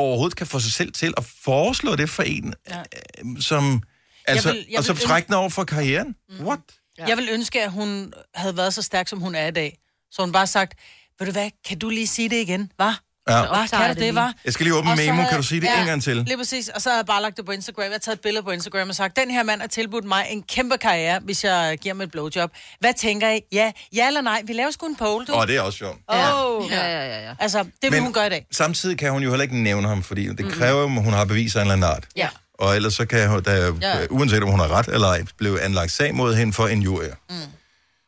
overhovedet 0.00 0.36
kan 0.36 0.46
få 0.46 0.60
sig 0.60 0.72
selv 0.72 0.92
til 0.92 1.14
at 1.16 1.24
foreslå 1.24 1.96
det 1.96 2.10
for 2.10 2.22
en, 2.22 2.54
ja. 2.70 2.78
øh, 2.80 3.42
som... 3.42 3.82
Altså, 4.26 4.52
vil- 4.52 4.66
jeg 4.70 4.78
og 4.78 4.84
så 4.84 4.92
vil 4.92 5.02
trække 5.02 5.26
den 5.26 5.34
over 5.34 5.48
for 5.48 5.64
karrieren? 5.64 6.16
Mm. 6.28 6.46
What? 6.46 6.60
Ja. 6.98 7.06
Jeg 7.06 7.16
vil 7.16 7.28
ønske, 7.32 7.62
at 7.62 7.70
hun 7.72 8.12
havde 8.34 8.56
været 8.56 8.74
så 8.74 8.82
stærk, 8.82 9.08
som 9.08 9.20
hun 9.20 9.34
er 9.34 9.46
i 9.46 9.50
dag. 9.50 9.78
Så 10.10 10.22
hun 10.22 10.32
bare 10.32 10.46
sagt, 10.46 10.78
ved 11.18 11.26
du 11.26 11.32
hvad, 11.32 11.50
kan 11.64 11.78
du 11.78 11.88
lige 11.88 12.06
sige 12.06 12.28
det 12.28 12.36
igen, 12.36 12.72
hva? 12.76 12.90
Ja. 13.30 13.40
Hva, 13.40 13.48
optager 13.62 13.66
kan 13.80 13.88
jeg 13.88 13.96
du 13.96 14.00
det 14.00 14.14
var? 14.14 14.34
Jeg 14.44 14.52
skal 14.52 14.64
lige 14.64 14.74
åbne 14.74 14.96
memo. 14.96 15.22
Kan 15.28 15.36
du 15.36 15.42
sige 15.42 15.60
det 15.60 15.68
en 15.80 15.86
gang 15.86 16.02
til? 16.02 16.16
Lige 16.16 16.36
præcis. 16.36 16.68
Og 16.68 16.82
så 16.82 16.88
havde 16.88 16.98
jeg 16.98 17.06
bare 17.06 17.22
lagt 17.22 17.36
det 17.36 17.46
på 17.46 17.52
Instagram. 17.52 17.82
Jeg 17.84 17.92
har 17.92 17.98
taget 17.98 18.16
et 18.16 18.20
billede 18.22 18.42
på 18.42 18.50
Instagram 18.50 18.88
og 18.88 18.94
sagt, 18.94 19.16
den 19.16 19.30
her 19.30 19.42
mand 19.42 19.60
har 19.60 19.68
tilbudt 19.68 20.04
mig 20.04 20.26
en 20.30 20.42
kæmpe 20.42 20.78
karriere, 20.78 21.20
hvis 21.24 21.44
jeg 21.44 21.78
giver 21.80 21.94
ham 21.94 22.00
et 22.00 22.10
blowjob. 22.10 22.50
Hvad 22.80 22.94
tænker 22.94 23.30
I? 23.30 23.40
Ja, 23.52 23.72
ja 23.94 24.06
eller 24.06 24.20
nej? 24.20 24.42
Vi 24.44 24.52
laver 24.52 24.70
sgu 24.70 24.86
en 24.86 24.96
poll, 24.96 25.26
du. 25.26 25.32
Åh, 25.32 25.38
oh, 25.40 25.46
det 25.46 25.56
er 25.56 25.60
også 25.60 25.78
sjovt. 25.78 25.98
Oh. 26.08 26.70
Ja, 26.70 26.86
ja, 26.86 27.06
ja, 27.06 27.24
ja. 27.28 27.34
Altså, 27.38 27.58
det 27.58 27.70
vil 27.82 27.90
Men... 27.92 28.02
hun 28.02 28.12
gøre 28.12 28.26
i 28.26 28.30
dag. 28.30 28.46
samtidig 28.52 28.98
kan 28.98 29.12
hun 29.12 29.22
jo 29.22 29.30
heller 29.30 29.42
ikke 29.42 29.62
nævne 29.62 29.88
ham, 29.88 30.02
fordi 30.02 30.28
det 30.34 30.52
kræver, 30.52 30.84
at 30.84 31.02
hun 31.04 31.12
har 31.12 31.24
beviser 31.24 31.60
af 31.60 31.64
en 31.64 31.70
eller 31.70 31.86
anden 31.86 31.96
art. 31.96 32.08
Ja. 32.16 32.28
Og 32.58 32.76
ellers 32.76 32.94
så 32.94 33.06
kan 33.06 33.28
hun, 33.28 33.42
der, 33.42 33.52
Ja. 33.82 33.98
ja. 33.98 34.06
uanset 34.10 34.42
om 34.42 34.48
hun 34.50 34.60
har 34.60 34.68
ret 34.68 34.86
eller 34.88 35.08
ej, 35.08 35.22
blev 35.38 35.58
anlagt 35.62 35.92
sag 35.92 36.14
mod 36.14 36.34
hende 36.34 36.52
for 36.52 36.66
en 36.68 36.82
jury. 36.82 37.04
Mm. 37.30 37.36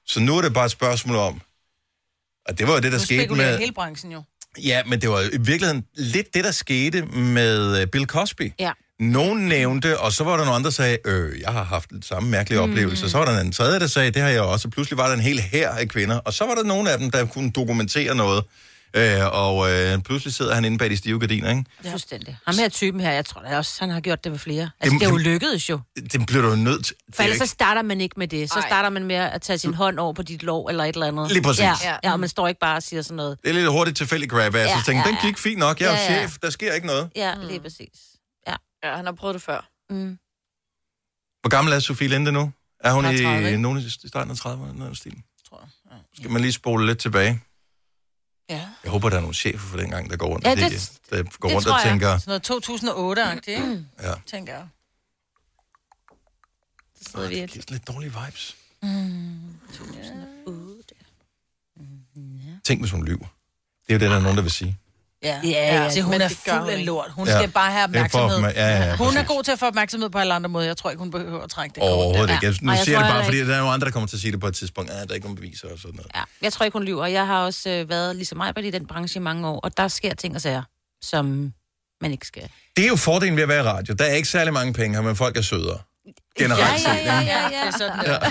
Så 0.06 0.20
nu 0.20 0.38
er 0.38 0.42
det 0.42 0.54
bare 0.54 0.64
et 0.64 0.70
spørgsmål 0.70 1.16
om, 1.16 1.40
og 2.48 2.58
det 2.58 2.66
var 2.68 2.72
jo 2.74 2.80
det, 2.80 2.92
der 2.92 2.98
skete 2.98 3.34
med... 3.34 3.58
hele 3.58 3.72
branchen 3.72 4.12
jo. 4.12 4.22
Ja, 4.58 4.82
men 4.86 5.00
det 5.00 5.10
var 5.10 5.20
i 5.20 5.38
virkeligheden 5.40 5.84
lidt 5.94 6.34
det, 6.34 6.44
der 6.44 6.50
skete 6.50 7.02
med 7.02 7.80
øh, 7.80 7.86
Bill 7.86 8.06
Cosby. 8.06 8.52
Ja. 8.60 8.72
Nogen 9.00 9.48
nævnte, 9.48 10.00
og 10.00 10.12
så 10.12 10.24
var 10.24 10.36
der 10.36 10.44
nogen 10.44 10.54
andre, 10.54 10.64
der 10.64 10.74
sagde, 10.74 10.98
øh, 11.04 11.40
jeg 11.40 11.52
har 11.52 11.62
haft 11.64 11.92
lidt 11.92 12.04
samme 12.04 12.30
mærkelige 12.30 12.66
mm. 12.66 12.70
oplevelse. 12.70 13.10
Så 13.10 13.18
var 13.18 13.24
der 13.24 13.40
en 13.40 13.52
tredje, 13.52 13.80
der 13.80 13.86
sagde, 13.86 14.10
det 14.10 14.22
har 14.22 14.28
jeg 14.28 14.40
også. 14.40 14.68
Pludselig 14.68 14.96
var 14.98 15.06
der 15.06 15.14
en 15.14 15.20
hel 15.20 15.40
hær 15.40 15.68
af 15.70 15.88
kvinder. 15.88 16.18
Og 16.18 16.32
så 16.32 16.44
var 16.44 16.54
der 16.54 16.64
nogle 16.64 16.90
af 16.90 16.98
dem, 16.98 17.10
der 17.10 17.26
kunne 17.26 17.50
dokumentere 17.50 18.14
noget. 18.14 18.44
Øh, 18.96 19.26
og 19.32 19.70
øh, 19.72 19.98
pludselig 20.02 20.34
sidder 20.34 20.54
han 20.54 20.64
inde 20.64 20.78
bag 20.78 20.90
de 20.90 20.96
stive 20.96 21.20
gardiner, 21.20 21.50
ikke? 21.50 21.64
Ja. 21.84 21.92
Fuldstændig. 21.92 22.38
Ham 22.46 22.54
her 22.58 22.68
typen 22.68 23.00
her, 23.00 23.10
jeg 23.10 23.24
tror 23.26 23.40
da 23.42 23.56
også, 23.58 23.76
han 23.80 23.90
har 23.90 24.00
gjort 24.00 24.24
det 24.24 24.32
ved 24.32 24.38
flere. 24.38 24.70
Altså, 24.80 24.92
Det- 24.92 25.00
det, 25.00 25.06
er 25.06 25.10
jo 25.10 25.16
lykkedes 25.16 25.70
jo. 25.70 25.80
Det 26.12 26.26
bliver 26.26 26.42
du 26.42 26.48
jo 26.48 26.56
nødt 26.56 26.86
til. 26.86 26.96
Det 27.06 27.14
For 27.14 27.22
er 27.22 27.26
ellers 27.26 27.38
så 27.38 27.44
ikke- 27.44 27.50
starter 27.52 27.82
man 27.82 28.00
ikke 28.00 28.14
med 28.18 28.28
det. 28.28 28.52
Så 28.52 28.58
Ej. 28.60 28.68
starter 28.68 28.88
man 28.90 29.04
med 29.04 29.14
at 29.16 29.42
tage 29.42 29.58
sin 29.58 29.74
hånd 29.74 29.98
over 29.98 30.12
på 30.12 30.22
dit 30.22 30.42
lov 30.42 30.66
eller 30.66 30.84
et 30.84 30.94
eller 30.94 31.06
andet. 31.06 31.32
Lige 31.32 31.42
præcis. 31.42 31.60
Ja, 31.60 31.74
Ja. 31.84 31.96
ja 32.04 32.12
og 32.12 32.20
man 32.20 32.28
står 32.28 32.48
ikke 32.48 32.60
bare 32.60 32.76
og 32.76 32.82
siger 32.82 33.02
sådan 33.02 33.16
noget. 33.16 33.38
Det 33.42 33.48
er 33.50 33.54
lidt 33.54 33.70
hurtigt 33.70 33.96
tilfældigt 33.96 34.32
grab 34.32 34.54
af, 34.54 34.64
ja, 34.64 34.70
Ja, 34.70 34.78
så 34.78 34.86
tænker, 34.86 35.02
ja, 35.02 35.08
den 35.08 35.18
ja. 35.22 35.26
gik 35.28 35.38
fint 35.38 35.58
nok, 35.58 35.80
jeg 35.80 35.86
er 35.88 35.92
Ja, 36.12 36.12
ja. 36.12 36.20
chef, 36.28 36.38
der 36.42 36.50
sker 36.50 36.72
ikke 36.72 36.86
noget. 36.86 37.10
Ja, 37.16 37.34
lige 37.42 37.60
præcis. 37.60 37.88
Ja. 38.48 38.54
Ja, 38.84 38.96
han 38.96 39.04
har 39.04 39.12
prøvet 39.12 39.34
det 39.34 39.42
før. 39.42 39.68
Mm. 39.90 40.18
Hvor 41.40 41.48
gammel 41.48 41.72
er 41.74 41.78
Sofie 41.78 42.08
Linde 42.08 42.32
nu? 42.32 42.52
Er 42.80 42.92
hun 42.92 43.02
Snart 43.04 43.14
30, 43.22 43.52
i 43.52 43.56
nogen 43.56 43.78
i 43.78 43.90
starten 44.08 44.30
af 44.30 44.34
30'erne? 44.46 44.78
Noget 44.78 44.90
af 44.90 44.96
stilen? 44.96 45.24
Tror 45.48 45.60
jeg. 45.60 45.68
Ja. 45.92 45.96
Skal 46.18 46.30
man 46.30 46.40
lige 46.42 46.52
spole 46.52 46.86
lidt 46.86 46.98
tilbage? 46.98 47.40
Ja. 48.50 48.68
Jeg 48.84 48.90
håber, 48.90 49.08
der 49.08 49.16
er 49.16 49.20
nogle 49.20 49.34
chefer 49.34 49.58
for 49.68 49.76
den 49.76 49.90
gang, 49.90 50.10
der 50.10 50.16
går 50.16 50.26
rundt, 50.28 50.44
Ja, 50.46 50.50
og 50.50 50.56
de, 50.56 50.62
det- 50.62 50.92
der 51.10 51.16
går 51.22 51.48
det 51.48 51.54
rundt 51.56 51.66
tror 51.66 51.74
og 51.74 51.80
jeg. 51.84 51.90
tænker, 51.90 52.18
Sådan 52.18 52.40
noget 52.48 53.18
2008-agtigt, 53.18 53.48
ikke? 53.48 53.84
ja, 54.02 54.14
Tænker 54.26 54.52
jeg. 54.54 54.68
Så 57.02 57.10
sidder 57.12 57.28
vi 57.28 57.34
det 57.34 57.44
et. 57.44 57.50
giver 57.50 57.64
lidt 57.68 57.88
dårlige 57.88 58.12
vibes. 58.24 58.56
2008. 59.72 60.94
Tænk, 62.64 62.80
hvis 62.80 62.90
hun 62.90 63.04
lyver. 63.04 63.26
Det 63.86 63.88
er 63.88 63.94
jo 63.94 63.98
det, 64.00 64.10
der 64.10 64.16
er 64.16 64.20
nogen, 64.20 64.36
der 64.36 64.42
vil 64.42 64.50
sige. 64.52 64.78
Ja, 65.24 65.40
Ja, 65.44 65.50
ja, 65.84 65.90
Så 65.90 66.00
hun 66.00 66.20
er 66.20 66.28
fuld 66.28 66.68
af 66.70 66.84
lort. 66.86 67.10
Hun 67.10 67.26
Ja. 67.28 67.38
skal 67.38 67.50
bare 67.50 67.70
have 67.70 67.80
er 67.80 67.84
opmærksomhed. 67.84 68.36
opma- 68.38 68.60
ja, 68.60 68.68
ja, 68.86 68.96
Hun 68.96 69.16
er 69.16 69.22
god 69.24 69.42
til 69.42 69.52
at 69.52 69.58
få 69.58 69.66
opmærksomhed 69.66 70.10
på 70.10 70.18
alle 70.18 70.34
andre 70.34 70.48
måder. 70.50 70.66
Jeg 70.66 70.76
tror 70.76 70.90
ikke, 70.90 70.98
hun 70.98 71.10
behøver 71.10 71.40
at 71.42 71.50
trække 71.50 71.74
det. 71.74 71.82
Overhovedet 71.82 72.28
der. 72.28 72.34
ikke. 72.34 72.46
Jeg, 72.46 72.54
nu 72.62 72.70
Og 72.70 72.76
jeg 72.76 72.84
siger 72.84 72.98
jeg 72.98 73.06
det 73.08 73.14
bare, 73.14 73.24
fordi 73.24 73.38
der 73.46 73.54
er 73.54 73.58
nogle 73.58 73.72
andre, 73.72 73.84
der 73.84 73.92
kommer 73.92 74.06
til 74.06 74.16
at 74.16 74.20
sige 74.20 74.32
det 74.32 74.40
på 74.40 74.46
et 74.46 74.54
tidspunkt. 74.54 74.90
Ah, 74.90 74.96
der 74.96 75.06
er 75.10 75.14
ikke 75.14 75.26
nogen 75.26 75.36
beviser 75.36 75.68
og 75.72 75.78
sådan 75.78 75.94
noget. 75.94 76.10
Ja, 76.14 76.22
jeg 76.42 76.52
tror 76.52 76.64
ikke, 76.64 76.78
hun 76.78 76.84
lyver. 76.84 77.06
Jeg 77.06 77.26
har 77.26 77.44
også 77.44 77.70
øh, 77.70 77.88
været 77.88 78.16
ligesom 78.16 78.38
mig 78.38 78.64
i 78.64 78.70
den 78.70 78.86
branche 78.86 79.18
i 79.18 79.22
mange 79.22 79.48
år, 79.48 79.60
og 79.60 79.76
der 79.76 79.88
sker 79.88 80.14
ting 80.14 80.34
og 80.34 80.40
sager, 80.40 80.62
som 81.02 81.52
man 82.00 82.12
ikke 82.12 82.26
skal. 82.26 82.48
Det 82.76 82.84
er 82.84 82.88
jo 82.88 82.96
fordelen 82.96 83.36
ved 83.36 83.42
at 83.42 83.48
være 83.48 83.60
i 83.64 83.66
radio. 83.68 83.94
Der 83.94 84.04
er 84.04 84.14
ikke 84.14 84.28
særlig 84.28 84.52
mange 84.52 84.72
penge 84.72 84.96
her, 84.96 85.02
men 85.02 85.16
folk 85.16 85.36
er 85.36 85.42
sødere. 85.42 85.78
Generelt 86.38 86.84
Ja, 86.84 86.94
ja, 86.94 87.02
ja, 87.04 87.20
ja, 87.20 87.48
Det 87.48 87.56
er 87.56 87.64
ja. 87.64 87.70
sådan, 87.70 87.98
der. 88.04 88.30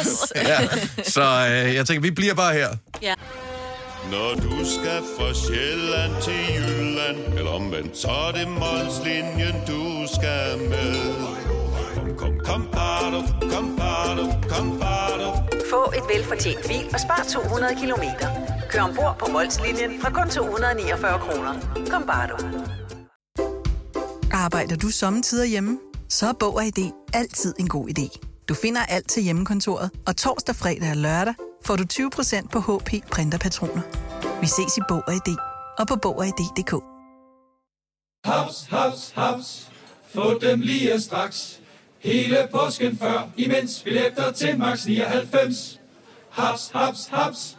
Yes. 0.00 0.32
ja. 0.36 0.58
Så 1.04 1.22
øh, 1.50 1.74
jeg 1.74 1.86
tænker, 1.86 2.00
vi 2.00 2.10
bliver 2.10 2.34
bare 2.34 2.52
her. 2.54 2.68
ja. 3.02 3.14
Når 4.10 4.34
du 4.34 4.64
skal 4.64 5.02
fra 5.18 5.34
Sjælland 5.34 6.22
til 6.22 6.40
Jylland 6.54 7.38
Eller 7.38 7.50
omvendt, 7.50 7.96
så 7.96 8.08
er 8.08 8.32
det 8.32 8.48
Molslinjen, 8.48 9.56
du 9.66 10.06
skal 10.14 10.58
med 10.58 10.94
Kom, 11.94 12.16
kom, 12.16 12.38
kom, 12.44 12.68
bado, 12.72 13.20
kom, 13.52 13.76
bado, 13.76 14.24
kom, 14.48 14.80
bado. 14.80 15.28
Få 15.70 15.92
et 15.96 16.16
velfortjent 16.16 16.68
bil 16.68 16.86
og 16.92 17.00
spar 17.00 17.26
200 17.32 17.74
kilometer. 17.80 18.28
Kør 18.70 18.80
ombord 18.80 19.16
på 19.18 19.26
Molslinjen 19.32 20.00
fra 20.00 20.10
kun 20.10 20.30
249 20.30 21.18
kroner. 21.18 21.54
Kom 21.90 22.02
bare 22.06 22.28
du. 22.28 22.36
Arbejder 24.32 24.76
du 24.76 24.90
sommetider 24.90 25.44
hjemme? 25.44 25.78
Så 26.08 26.26
er 26.28 26.32
Bog 26.32 26.54
og 26.54 26.64
ID 26.64 26.90
altid 27.12 27.54
en 27.58 27.68
god 27.68 27.88
idé. 27.98 28.18
Du 28.48 28.54
finder 28.54 28.80
alt 28.88 29.08
til 29.08 29.22
hjemmekontoret, 29.22 29.90
og 30.06 30.16
torsdag, 30.16 30.56
fredag 30.56 30.90
og 30.90 30.96
lørdag 30.96 31.34
får 31.66 31.76
du 31.76 31.84
20% 31.92 32.48
på 32.48 32.58
HP 32.60 32.90
printerpatroner. 33.10 33.82
Vi 34.40 34.46
ses 34.46 34.76
i 34.76 34.80
Bog 34.88 35.02
og 35.06 35.14
ID 35.14 35.36
og 35.78 35.88
på 35.88 35.96
Bog 35.96 36.18
og 36.18 36.26
ID.dk. 36.26 36.74
Haps, 38.24 38.66
haps, 38.70 39.12
haps. 39.14 39.70
Få 40.14 40.38
dem 40.38 40.60
lige 40.60 41.00
straks. 41.00 41.60
Hele 41.98 42.48
påsken 42.52 42.98
før, 42.98 43.28
imens 43.36 43.82
billetter 43.84 44.32
til 44.32 44.58
max 44.58 44.86
99. 44.86 45.80
Haps, 46.30 46.70
haps, 46.74 47.06
haps. 47.06 47.58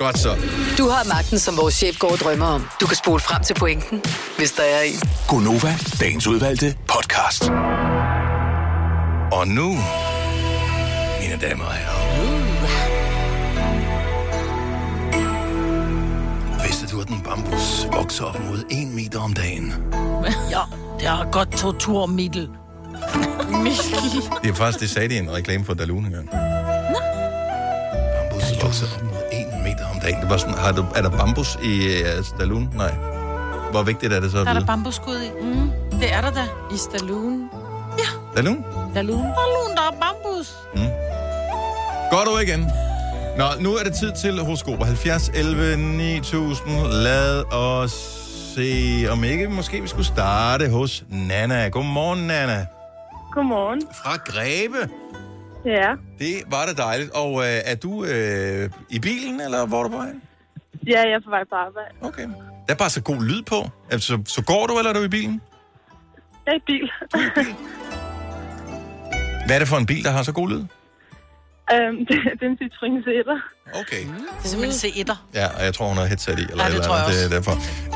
Godt 0.00 0.18
så. 0.18 0.36
Du 0.78 0.88
har 0.88 1.08
magten, 1.08 1.38
som 1.38 1.56
vores 1.56 1.74
chef 1.74 1.98
går 1.98 2.08
og 2.08 2.18
drømmer 2.18 2.46
om. 2.46 2.68
Du 2.80 2.86
kan 2.86 2.96
spole 2.96 3.20
frem 3.20 3.42
til 3.42 3.54
pointen, 3.54 4.02
hvis 4.38 4.52
der 4.52 4.62
er 4.62 4.82
en. 4.82 5.00
Gonova, 5.28 5.78
dagens 6.00 6.26
udvalgte 6.26 6.76
podcast. 6.88 7.50
Og 9.32 9.48
nu, 9.48 9.68
mine 11.20 11.38
damer 11.40 11.64
og 11.64 11.72
herrer. 11.72 12.00
Vidste 16.62 16.86
du, 16.86 17.00
at 17.00 17.08
en 17.08 17.20
bambus 17.22 17.86
vokser 17.92 18.24
op 18.24 18.40
mod 18.50 18.64
en 18.70 18.94
meter 18.94 19.20
om 19.20 19.32
dagen? 19.32 19.74
Ja, 20.50 20.60
det 20.98 21.06
er 21.06 21.30
godt 21.30 21.50
torturmiddel. 21.50 22.48
Det 24.42 24.50
er 24.50 24.54
faktisk, 24.54 24.80
det 24.80 24.90
sagde 24.90 25.08
de 25.08 25.14
i 25.14 25.18
en 25.18 25.32
reklame 25.32 25.64
for 25.64 25.74
Dalun 25.74 26.04
engang. 26.04 26.30
Bambus 28.30 28.62
vokser 28.62 28.86
op 28.96 29.02
mod 29.02 29.29
dagen. 30.10 30.22
Det 30.22 30.30
var 30.30 30.36
sådan, 30.36 30.54
har 30.54 30.72
du, 30.72 30.84
er 30.96 31.02
der 31.02 31.10
bambus 31.10 31.58
i 31.62 32.02
uh, 32.02 32.38
Dalun? 32.38 32.68
Nej. 32.74 32.94
Hvor 33.70 33.82
vigtigt 33.82 34.12
er 34.12 34.20
det 34.20 34.30
så 34.30 34.38
at 34.38 34.44
Der 34.44 34.50
er 34.50 34.54
der 34.54 34.60
vide? 34.60 34.66
bambusskud 34.66 35.16
i. 35.16 35.30
Mm. 35.42 35.70
Det 36.00 36.12
er 36.14 36.20
der 36.20 36.30
da. 36.30 36.44
I 36.74 36.76
Stallone. 36.76 37.48
Dalun? 38.36 38.64
Dalun. 38.94 39.18
Der 39.18 39.24
er 39.24 39.62
nogen, 39.62 39.76
der 39.76 39.82
er 39.82 39.96
bambus. 40.00 40.54
Godt 42.10 42.28
ord 42.28 42.42
igen. 42.42 42.66
Nå, 43.38 43.44
nu 43.60 43.74
er 43.74 43.84
det 43.84 43.94
tid 43.94 44.12
til 44.22 44.40
horoskoper. 44.40 44.84
70, 44.84 45.28
11, 45.34 45.76
9000. 45.76 46.86
Lad 46.86 47.54
os 47.54 47.92
se, 48.54 49.06
om 49.10 49.24
ikke 49.24 49.48
måske 49.48 49.80
vi 49.80 49.88
skulle 49.88 50.06
starte 50.06 50.68
hos 50.70 51.04
Nana. 51.10 51.68
Godmorgen, 51.68 52.26
Nana. 52.26 52.66
Godmorgen. 53.34 53.82
Fra 54.04 54.16
Greve. 54.16 54.88
Ja, 55.64 55.90
Det 56.18 56.42
var 56.46 56.66
det 56.66 56.76
dejligt. 56.78 57.10
Og 57.10 57.42
øh, 57.42 57.60
er 57.64 57.74
du 57.74 58.04
øh, 58.04 58.70
i 58.90 58.98
bilen, 58.98 59.40
eller 59.40 59.66
hvor 59.66 59.78
er 59.78 59.82
du 59.82 59.88
på 59.88 59.96
vej? 59.96 60.12
ja 60.86 61.00
jeg 61.00 61.12
er 61.12 61.20
på 61.24 61.30
vej 61.30 61.44
på 61.44 61.54
arbejde. 61.54 61.90
Okay. 62.00 62.22
Der 62.66 62.74
er 62.74 62.78
bare 62.78 62.90
så 62.90 63.02
god 63.02 63.24
lyd 63.24 63.42
på. 63.42 63.68
Altså, 63.90 64.22
så 64.26 64.42
går 64.42 64.66
du, 64.66 64.78
eller 64.78 64.90
er 64.90 64.94
du 64.94 65.02
i 65.02 65.08
bilen? 65.08 65.40
Jeg 66.46 66.52
er 66.52 66.56
i 66.56 66.62
bil. 66.66 66.90
Hvad 69.46 69.54
er 69.56 69.58
det 69.58 69.68
for 69.68 69.76
en 69.76 69.86
bil, 69.86 70.04
der 70.04 70.10
har 70.10 70.22
så 70.22 70.32
god 70.32 70.48
lyd? 70.48 70.64
øhm, 71.74 71.96
det, 72.08 72.16
det 72.40 72.42
er 72.42 72.46
en 72.46 72.58
Citroën 72.62 73.04
Zeta. 73.04 73.34
Okay. 73.80 74.02
Det 74.04 74.44
er 74.44 74.48
simpelthen 74.48 74.90
C1'er. 74.90 75.16
Ja, 75.34 75.46
og 75.58 75.64
jeg 75.64 75.74
tror, 75.74 75.88
hun 75.88 75.96
har 75.96 76.04
headset 76.04 76.38
i. 76.38 76.42
Eller, 76.42 76.56
Ja, 76.64 76.68
det 76.68 76.74
eller 76.74 76.86
tror 76.86 76.96
jeg 76.96 77.06
det 77.06 77.20
er 77.20 77.24
også. 77.24 77.36
derfor. 77.36 77.52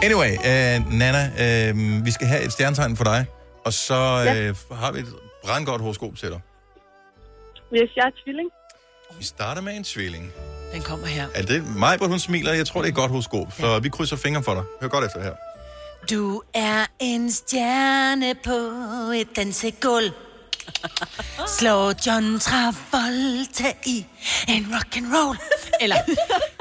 Anyway, 0.06 0.30
øh, 0.50 0.98
Nana, 0.98 1.22
øh, 1.44 2.04
vi 2.04 2.10
skal 2.10 2.26
have 2.26 2.42
et 2.44 2.52
stjernetegn 2.52 2.96
for 2.96 3.04
dig. 3.04 3.26
Og 3.64 3.72
så 3.72 3.94
øh, 3.94 4.78
har 4.78 4.92
vi 4.92 4.98
et 4.98 5.06
brandgodt 5.44 5.80
horoskop 5.82 6.16
til 6.16 6.28
dig. 6.30 6.40
Yes, 7.72 7.90
jeg 7.96 8.06
er 8.06 8.10
tvilling. 8.24 8.48
Vi 9.18 9.24
starter 9.24 9.62
med 9.62 9.76
en 9.76 9.84
tvilling. 9.84 10.32
Den 10.72 10.82
kommer 10.82 11.06
her. 11.06 11.26
Er 11.34 11.42
det 11.42 11.76
mig, 11.76 11.96
hvor 11.96 12.06
hun 12.06 12.18
smiler? 12.18 12.52
Jeg 12.52 12.66
tror, 12.66 12.82
det 12.82 12.88
er 12.88 12.92
godt 12.94 13.10
horoskop. 13.10 13.52
Så 13.58 13.78
vi 13.78 13.88
krydser 13.88 14.16
fingre 14.16 14.42
for 14.42 14.54
dig. 14.54 14.62
Hør 14.80 14.88
godt 14.88 15.04
efter 15.04 15.22
her. 15.22 15.32
Du 16.10 16.42
er 16.54 16.86
en 17.00 17.32
stjerne 17.32 18.34
på 18.44 18.50
et 19.16 19.28
dansegulv. 19.36 20.10
Slå 21.58 21.92
John 22.06 22.38
Travolta 22.38 23.72
i 23.86 24.06
en 24.48 24.66
rock 24.74 24.96
and 24.96 25.06
roll. 25.16 25.38
Eller, 25.80 25.96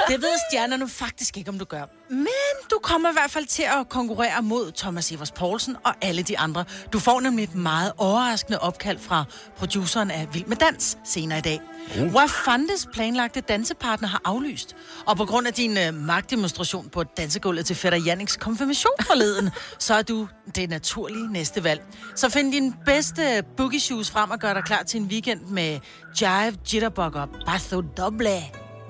det 0.07 0.21
ved 0.21 0.33
stjernerne 0.51 0.89
faktisk 0.89 1.37
ikke, 1.37 1.49
om 1.49 1.59
du 1.59 1.65
gør. 1.65 1.85
Men 2.13 2.69
du 2.71 2.79
kommer 2.83 3.09
i 3.09 3.13
hvert 3.13 3.31
fald 3.31 3.45
til 3.45 3.63
at 3.63 3.89
konkurrere 3.89 4.41
mod 4.41 4.71
Thomas 4.71 5.11
Evers 5.11 5.31
Poulsen 5.31 5.75
og 5.83 5.93
alle 6.01 6.23
de 6.23 6.39
andre. 6.39 6.65
Du 6.93 6.99
får 6.99 7.19
nemlig 7.19 7.43
et 7.43 7.55
meget 7.55 7.91
overraskende 7.97 8.59
opkald 8.59 8.99
fra 8.99 9.25
produceren 9.57 10.11
af 10.11 10.27
Vild 10.33 10.45
med 10.45 10.57
Dans 10.57 10.97
senere 11.03 11.39
i 11.39 11.41
dag. 11.41 11.61
Uh. 11.99 12.13
Wafandes 12.13 12.87
planlagte 12.93 13.41
dansepartner 13.41 14.07
har 14.07 14.21
aflyst. 14.25 14.75
Og 15.05 15.17
på 15.17 15.25
grund 15.25 15.47
af 15.47 15.53
din 15.53 15.77
øh, 15.77 15.93
magtdemonstration 15.93 16.89
på 16.89 17.03
dansegulvet 17.03 17.65
til 17.65 17.75
fætter 17.75 17.99
Janniks 17.99 18.37
konfirmation 18.37 18.93
forleden, 19.01 19.49
så 19.79 19.93
er 19.93 20.01
du 20.01 20.27
det 20.55 20.69
naturlige 20.69 21.31
næste 21.31 21.63
valg. 21.63 21.81
Så 22.15 22.29
find 22.29 22.51
din 22.51 22.75
bedste 22.85 23.43
boogie 23.57 23.79
shoes 23.79 24.11
frem 24.11 24.31
og 24.31 24.39
gør 24.39 24.53
dig 24.53 24.63
klar 24.63 24.83
til 24.83 24.99
en 24.99 25.07
weekend 25.07 25.41
med 25.41 25.79
Jive, 26.21 26.57
Jitterbug 26.73 27.15
og 27.15 27.29
Basso 27.45 27.81
Doble. 27.81 28.43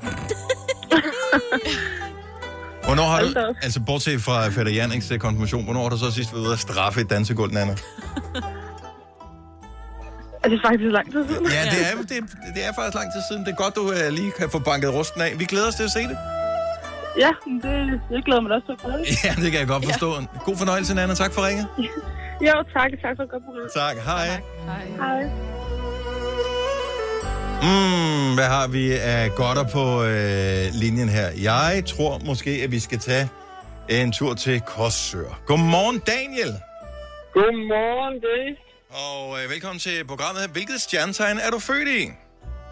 Hvornår 2.86 3.04
har 3.04 3.20
du, 3.22 3.56
altså 3.62 3.80
bortset 3.86 4.22
fra 4.22 4.50
Fætter 4.50 4.74
Janiks 4.74 5.12
øh, 5.12 5.20
konfirmation, 5.20 5.64
hvornår 5.64 5.82
har 5.82 5.90
du 5.90 5.98
så 5.98 6.12
sidst 6.12 6.34
været 6.34 6.44
ude 6.44 6.54
at 6.54 6.60
straffe 6.60 7.02
et 7.02 7.10
dansegulv, 7.10 7.52
Nana? 7.54 7.76
Er 10.44 10.50
det 10.50 10.60
faktisk 10.66 10.92
lang 10.92 11.12
tid 11.12 11.28
siden? 11.28 11.46
Ja, 11.46 11.62
det 11.74 11.80
er, 11.90 12.02
det, 12.02 12.20
det 12.56 12.66
er 12.68 12.74
faktisk 12.76 12.96
lang 12.96 13.14
tid 13.14 13.22
siden. 13.30 13.46
Det 13.46 13.52
er 13.52 13.56
godt, 13.56 13.76
du 13.76 13.92
øh, 13.92 14.12
lige 14.14 14.32
kan 14.40 14.50
få 14.50 14.60
banket 14.60 14.94
rusten 14.94 15.22
af. 15.22 15.40
Vi 15.40 15.46
glæder 15.46 15.68
os 15.68 15.76
til 15.76 15.84
at 15.84 15.92
se 15.92 16.00
det. 16.00 16.18
Ja, 17.20 17.32
det, 17.64 18.02
jeg 18.12 18.22
glæder 18.26 18.42
mig 18.42 18.52
også 18.52 18.68
til 18.68 18.74
at. 18.88 19.24
Ja, 19.26 19.42
det 19.42 19.52
kan 19.52 19.60
jeg 19.60 19.68
godt 19.68 19.86
forstå. 19.86 20.14
God 20.46 20.58
fornøjelse, 20.58 20.96
Nana. 20.96 21.14
Tak 21.14 21.34
for 21.34 21.48
ringet. 21.48 21.68
Jo, 22.42 22.54
tak. 22.74 22.92
Tak 23.02 23.16
for 23.18 23.24
at 23.24 23.30
godt 23.30 23.44
program. 23.46 23.70
Tak. 23.76 23.96
Hej. 24.06 24.42
Hej. 24.98 25.53
Mm, 27.68 28.36
hvad 28.38 28.50
har 28.58 28.68
vi 28.68 28.92
af 28.92 29.32
godter 29.36 29.66
på 29.78 29.86
øh, 30.04 30.64
linjen 30.82 31.10
her? 31.10 31.28
Jeg 31.52 31.84
tror 31.86 32.20
måske, 32.26 32.52
at 32.64 32.72
vi 32.72 32.80
skal 32.80 33.00
tage 33.00 33.30
en 33.90 34.12
tur 34.12 34.34
til 34.34 34.62
Korsør. 34.62 35.42
Godmorgen, 35.46 36.00
Daniel. 36.00 36.54
Godmorgen, 37.34 38.16
Dave. 38.28 38.56
Og 38.90 39.44
øh, 39.44 39.50
velkommen 39.52 39.80
til 39.80 40.08
programmet. 40.08 40.44
Hvilket 40.52 40.82
stjernetegn 40.82 41.38
er 41.38 41.50
du 41.50 41.60
født 41.60 41.88
i? 41.88 42.02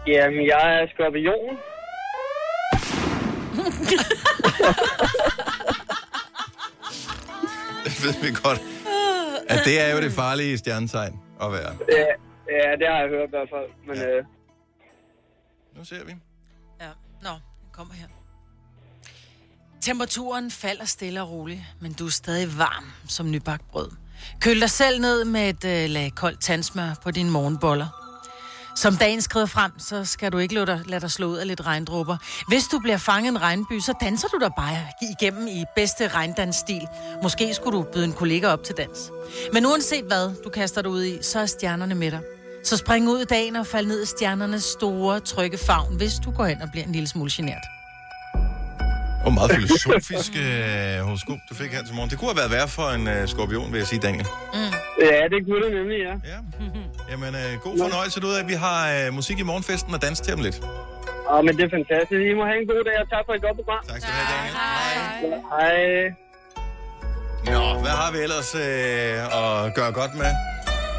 Jamen, 0.06 0.46
jeg 0.46 0.64
er 0.78 0.86
skorpion. 0.94 1.54
Det 7.84 7.94
ved 8.04 8.14
vi 8.22 8.30
godt. 8.44 8.60
At 9.48 9.58
det 9.64 9.80
er 9.80 9.94
jo 9.94 10.00
det 10.00 10.12
farlige 10.12 10.58
stjernetegn 10.58 11.14
at 11.42 11.52
være. 11.52 11.72
Ja, 11.98 12.06
ja, 12.56 12.68
det 12.80 12.86
har 12.90 12.98
jeg 13.02 13.08
hørt 13.08 13.28
i 13.28 13.34
hvert 13.36 13.48
fald. 13.54 13.68
Men 13.88 13.96
ja. 13.96 14.08
øh, 14.16 14.24
nu 15.76 15.84
ser 15.84 16.04
vi. 16.04 16.16
Ja, 16.80 16.88
nå, 17.22 17.30
den 17.30 17.68
kommer 17.72 17.94
her. 17.94 18.06
Temperaturen 19.80 20.50
falder 20.50 20.84
stille 20.84 21.22
og 21.22 21.30
roligt, 21.30 21.60
men 21.80 21.92
du 21.92 22.06
er 22.06 22.10
stadig 22.10 22.58
varm 22.58 22.84
som 23.08 23.30
nybagt 23.30 23.70
brød. 23.70 23.90
Køl 24.40 24.60
dig 24.60 24.70
selv 24.70 25.00
ned 25.00 25.24
med 25.24 25.48
et 25.48 25.84
øh, 25.84 25.90
lag 25.90 26.12
koldt 26.14 26.40
tandsmør 26.40 26.94
på 27.02 27.10
dine 27.10 27.30
morgenboller. 27.30 28.02
Som 28.76 28.96
dagen 28.96 29.20
skrider 29.20 29.46
frem, 29.46 29.78
så 29.78 30.04
skal 30.04 30.32
du 30.32 30.38
ikke 30.38 30.54
lade 30.54 30.66
dig, 30.66 30.82
lade 30.86 31.00
dig 31.00 31.10
slå 31.10 31.26
ud 31.26 31.36
af 31.36 31.46
lidt 31.46 31.66
regndrupper. 31.66 32.16
Hvis 32.48 32.64
du 32.66 32.78
bliver 32.78 32.96
fanget 32.96 33.26
i 33.26 33.28
en 33.28 33.42
regnby, 33.42 33.80
så 33.80 33.94
danser 34.00 34.28
du 34.28 34.38
dig 34.38 34.50
bare 34.56 34.86
igennem 35.20 35.46
i 35.46 35.64
bedste 35.76 36.08
regndansstil. 36.08 36.86
Måske 37.22 37.54
skulle 37.54 37.78
du 37.78 37.86
byde 37.92 38.04
en 38.04 38.12
kollega 38.12 38.46
op 38.48 38.64
til 38.64 38.74
dans. 38.76 39.10
Men 39.52 39.66
uanset 39.66 40.04
hvad 40.04 40.42
du 40.44 40.50
kaster 40.50 40.82
dig 40.82 40.90
ud 40.90 41.04
i, 41.04 41.22
så 41.22 41.38
er 41.38 41.46
stjernerne 41.46 41.94
med 41.94 42.10
dig. 42.10 42.20
Så 42.64 42.76
spring 42.76 43.08
ud 43.08 43.20
i 43.20 43.24
dagen 43.24 43.56
og 43.56 43.66
fald 43.66 43.86
ned 43.86 44.02
i 44.02 44.06
stjernernes 44.06 44.64
store, 44.64 45.20
trygge 45.20 45.58
favn, 45.58 45.96
hvis 45.96 46.14
du 46.24 46.30
går 46.30 46.44
hen 46.44 46.62
og 46.62 46.68
bliver 46.72 46.84
en 46.86 46.92
lille 46.92 47.08
smule 47.08 47.30
genert. 47.34 47.64
Og 49.26 49.32
meget 49.32 49.50
filosofisk 49.50 50.32
øh, 50.44 50.98
horoskop, 51.06 51.38
du 51.50 51.54
fik 51.54 51.70
her 51.76 51.82
til 51.84 51.94
morgen. 51.94 52.10
Det 52.10 52.18
kunne 52.18 52.30
have 52.32 52.40
været 52.42 52.50
værre 52.56 52.68
for 52.68 52.88
en 52.98 53.04
øh, 53.08 53.28
skorpion, 53.28 53.72
vil 53.72 53.78
jeg 53.78 53.86
sige, 53.86 54.00
Daniel. 54.06 54.26
Mm. 54.54 54.72
ja, 55.00 55.24
det 55.32 55.38
kunne 55.46 55.62
det 55.64 55.72
nemlig, 55.78 55.98
ja. 56.08 56.14
ja. 56.32 56.38
Jamen, 57.10 57.34
øh, 57.42 57.52
god 57.66 57.74
fornøjelse 57.84 58.20
du 58.20 58.28
af. 58.38 58.48
Vi 58.48 58.56
har 58.66 58.80
øh, 58.96 59.14
musik 59.18 59.38
i 59.38 59.42
morgenfesten 59.42 59.94
og 59.94 60.02
dans 60.02 60.20
til 60.20 60.34
om 60.34 60.40
lidt. 60.46 60.58
Ja, 61.30 61.42
men 61.46 61.52
det 61.56 61.64
er 61.68 61.72
fantastisk. 61.78 62.20
I 62.30 62.34
må 62.38 62.44
have 62.50 62.58
en 62.62 62.68
god 62.72 62.82
dag, 62.88 62.96
og 63.02 63.08
tak 63.14 63.22
for 63.26 63.32
et 63.38 63.42
godt 63.46 63.56
program. 63.60 63.82
Tak 63.88 63.98
skal 64.00 64.10
du 64.12 64.16
have, 64.20 64.28
Daniel. 64.34 64.54
Hej. 65.52 66.14
Nå, 67.52 67.80
hvad 67.84 67.94
har 68.02 68.10
vi 68.14 68.18
ellers 68.26 68.50
øh, 68.54 69.38
at 69.40 69.74
gøre 69.78 69.92
godt 70.00 70.14
med? 70.22 70.30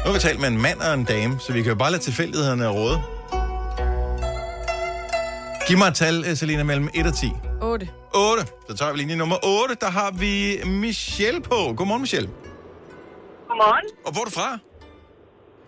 Nu 0.04 0.10
har 0.10 0.12
vi 0.12 0.18
talt 0.18 0.40
med 0.40 0.48
en 0.48 0.62
mand 0.62 0.80
og 0.80 0.94
en 0.94 1.04
dame, 1.04 1.38
så 1.40 1.52
vi 1.52 1.62
kan 1.62 1.68
jo 1.72 1.74
bare 1.78 1.90
lade 1.90 2.02
tilfældighederne 2.02 2.68
råde. 2.68 3.02
Giv 5.68 5.78
mig 5.78 5.86
et 5.88 5.94
tal, 5.94 6.24
øh, 6.28 6.36
Selina, 6.36 6.62
mellem 6.62 6.88
1 6.94 7.06
og 7.06 7.14
10. 7.14 7.32
8. 7.62 7.88
8. 8.14 8.42
Så 8.70 8.76
tager 8.76 8.92
vi 8.92 8.98
linje 8.98 9.16
nummer 9.16 9.36
8. 9.62 9.74
Der 9.80 9.90
har 9.90 10.10
vi 10.10 10.56
Michelle 10.66 11.40
på. 11.40 11.74
Godmorgen, 11.76 12.00
Michelle. 12.02 12.28
Godmorgen. 13.48 13.84
Og 14.06 14.12
hvor 14.12 14.20
er 14.20 14.24
du 14.24 14.30
fra? 14.30 14.58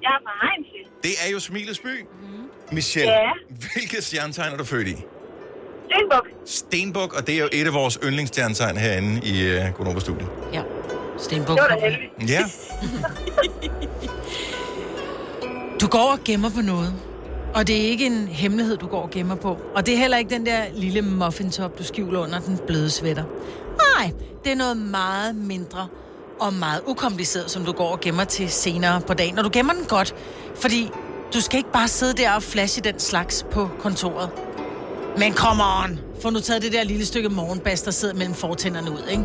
Jeg 0.02 0.08
er 0.08 0.20
fra 0.26 0.46
Heinzel. 0.46 0.92
Det 1.02 1.10
er 1.26 1.32
jo 1.32 1.40
Smilets 1.40 1.78
by. 1.78 2.06
Michelle, 2.72 3.12
Ja. 3.12 3.30
hvilket 3.74 4.04
stjernetegn 4.04 4.52
er 4.52 4.56
du 4.56 4.64
født 4.64 4.88
i? 4.88 4.94
Stenbuk. 5.90 6.26
Stenbuk, 6.46 7.12
og 7.20 7.26
det 7.26 7.34
er 7.34 7.38
jo 7.38 7.48
et 7.52 7.66
af 7.66 7.72
vores 7.74 7.98
yndlingsstjernetegn 8.04 8.76
herinde 8.76 9.20
i 9.26 9.56
uh, 9.58 9.74
Gonova 9.74 10.00
Studio. 10.00 10.26
Ja. 10.52 10.62
Stenbuk. 11.18 11.56
Det 11.56 11.64
var 11.70 11.76
da 11.76 11.80
heldigt. 11.88 12.30
Ja. 12.30 12.44
Du 15.80 15.86
går 15.86 16.12
og 16.12 16.18
gemmer 16.24 16.50
på 16.50 16.60
noget. 16.62 16.94
Og 17.54 17.66
det 17.66 17.76
er 17.76 17.88
ikke 17.90 18.06
en 18.06 18.28
hemmelighed, 18.28 18.76
du 18.76 18.86
går 18.86 19.02
og 19.02 19.10
gemmer 19.10 19.34
på. 19.34 19.56
Og 19.74 19.86
det 19.86 19.94
er 19.94 19.98
heller 19.98 20.16
ikke 20.16 20.30
den 20.30 20.46
der 20.46 20.58
lille 20.74 21.02
muffintop, 21.02 21.78
du 21.78 21.84
skjuler 21.84 22.20
under 22.20 22.38
den 22.40 22.58
bløde 22.66 22.90
sweater. 22.90 23.24
Nej, 23.98 24.12
det 24.44 24.52
er 24.52 24.56
noget 24.56 24.76
meget 24.76 25.34
mindre 25.34 25.88
og 26.40 26.52
meget 26.54 26.80
ukompliceret, 26.86 27.50
som 27.50 27.64
du 27.64 27.72
går 27.72 27.88
og 27.88 28.00
gemmer 28.00 28.24
til 28.24 28.50
senere 28.50 29.00
på 29.00 29.14
dagen. 29.14 29.38
Og 29.38 29.44
du 29.44 29.50
gemmer 29.52 29.72
den 29.72 29.84
godt, 29.84 30.14
fordi 30.54 30.90
du 31.34 31.40
skal 31.40 31.58
ikke 31.58 31.72
bare 31.72 31.88
sidde 31.88 32.12
der 32.22 32.32
og 32.32 32.42
flashe 32.42 32.80
den 32.80 32.98
slags 33.00 33.46
på 33.52 33.68
kontoret. 33.78 34.30
Men 35.18 35.34
come 35.34 35.62
on! 35.84 35.98
Få 36.22 36.30
nu 36.30 36.40
taget 36.40 36.62
det 36.62 36.72
der 36.72 36.84
lille 36.84 37.06
stykke 37.06 37.28
morgenbas, 37.28 37.82
der 37.82 37.90
sidder 37.90 38.14
mellem 38.14 38.34
fortænderne 38.34 38.90
ud, 38.90 39.02
ikke? 39.10 39.24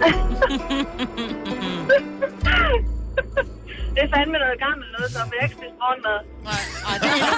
Det 3.94 4.02
er 4.06 4.08
fandme 4.16 4.38
noget 4.44 4.58
gammelt 4.66 4.90
noget, 4.98 5.10
som 5.12 5.24
jeg 5.34 5.42
ikke 5.44 5.56
spist 5.58 5.76
morgenmad. 5.82 6.18
Nej, 6.48 6.62
nej, 6.84 6.96
det 7.02 7.08
er 7.10 7.28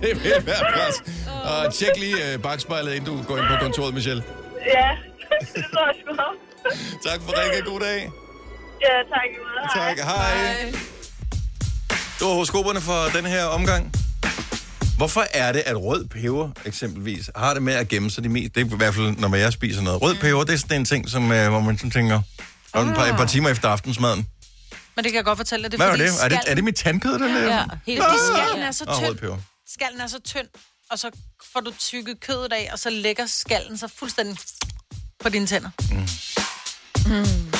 Det 0.02 0.10
vil 0.24 0.46
være 0.46 0.64
plads. 0.74 0.96
Og 1.50 1.74
tjek 1.74 1.96
lige 2.04 2.16
uh, 2.34 2.42
bagspejlet, 2.42 2.94
inden 2.94 3.06
du 3.10 3.22
går 3.28 3.36
ind 3.38 3.46
på 3.46 3.56
kontoret, 3.64 3.94
Michelle. 3.94 4.22
Ja, 4.66 4.88
det 5.54 5.64
tror 5.72 5.86
jeg 5.86 5.94
sgu 6.00 6.10
nok. 6.24 6.34
Tak 7.06 7.20
for 7.26 7.32
ringen. 7.40 7.72
God 7.72 7.80
dag. 7.80 8.10
Ja, 8.86 8.94
tak 9.14 9.28
måde. 9.42 9.60
Hej. 9.74 9.94
Tak. 9.94 9.98
Hej. 10.04 10.72
Det 12.18 12.22
var 12.26 12.32
horoskoperne 12.32 12.80
for 12.80 13.00
den 13.18 13.26
her 13.26 13.44
omgang. 13.44 13.92
Hvorfor 14.98 15.26
er 15.30 15.52
det, 15.52 15.62
at 15.66 15.76
rød 15.82 16.04
peber 16.04 16.50
eksempelvis 16.64 17.30
har 17.36 17.54
det 17.54 17.62
med 17.62 17.74
at 17.74 17.88
gemme 17.88 18.10
sig 18.10 18.24
de 18.24 18.28
mest... 18.28 18.54
Det 18.54 18.60
er 18.60 18.74
i 18.74 18.76
hvert 18.76 18.94
fald, 18.94 19.16
når 19.18 19.36
jeg 19.36 19.52
spiser 19.52 19.82
noget. 19.82 20.02
Rød 20.02 20.14
peber, 20.14 20.44
det 20.44 20.54
er 20.54 20.58
sådan 20.58 20.80
en 20.80 20.84
ting, 20.84 21.10
som, 21.10 21.32
øh, 21.32 21.48
hvor 21.48 21.60
man 21.60 21.78
sådan 21.78 21.90
tænker... 21.90 22.20
Og 22.72 22.82
et 22.82 22.94
par, 22.94 23.04
et 23.04 23.16
par 23.16 23.26
timer 23.26 23.48
efter 23.48 23.68
aftensmaden. 23.68 24.26
Men 24.96 25.04
det 25.04 25.12
kan 25.12 25.16
jeg 25.16 25.24
godt 25.24 25.36
fortælle 25.36 25.62
dig. 25.62 25.72
Det 25.72 25.80
er, 25.80 25.84
Hvad 25.84 25.86
var 25.86 26.04
fordi 26.04 26.16
det? 26.16 26.24
Er 26.24 26.40
det, 26.40 26.50
er 26.50 26.54
det 26.54 26.64
mit 26.64 26.74
tandkød, 26.76 27.12
der 27.12 27.18
laver? 27.28 27.54
Ja, 27.54 27.64
helt 27.86 28.02
fordi 28.02 28.16
skallen 28.34 28.62
er 28.62 28.70
så 28.72 28.84
tynd. 29.00 29.18
peber. 29.18 29.36
Skallen 29.68 30.00
er 30.00 30.06
så 30.06 30.20
tynd, 30.24 30.46
og 30.90 30.98
så 30.98 31.10
får 31.52 31.60
du 31.60 31.72
tykket 31.78 32.20
kødet 32.20 32.52
af, 32.52 32.68
og 32.72 32.78
så 32.78 32.90
lægger 32.90 33.26
skallen 33.26 33.78
så 33.78 33.88
fuldstændig 33.98 34.36
på 35.20 35.28
dine 35.28 35.46
tænder. 35.46 35.70
Mm. 35.90 37.52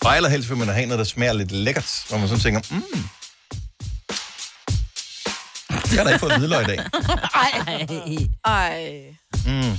Og 0.00 0.16
allerhelst 0.16 0.48
vil 0.48 0.56
man 0.58 0.68
have 0.68 0.86
noget, 0.86 0.98
der 0.98 1.04
smager 1.04 1.32
lidt 1.32 1.52
lækkert, 1.52 2.04
hvor 2.08 2.18
man 2.18 2.28
sådan 2.28 2.42
tænker, 2.42 2.60
mm. 2.70 2.82
Jeg 5.92 5.98
har 5.98 6.04
da 6.04 6.10
ikke 6.10 6.20
fået 6.20 6.38
hvidløg 6.38 6.62
i 6.62 6.64
dag. 6.64 6.78
Ej. 7.34 7.86
Ej. 8.44 9.02
Mm. 9.46 9.78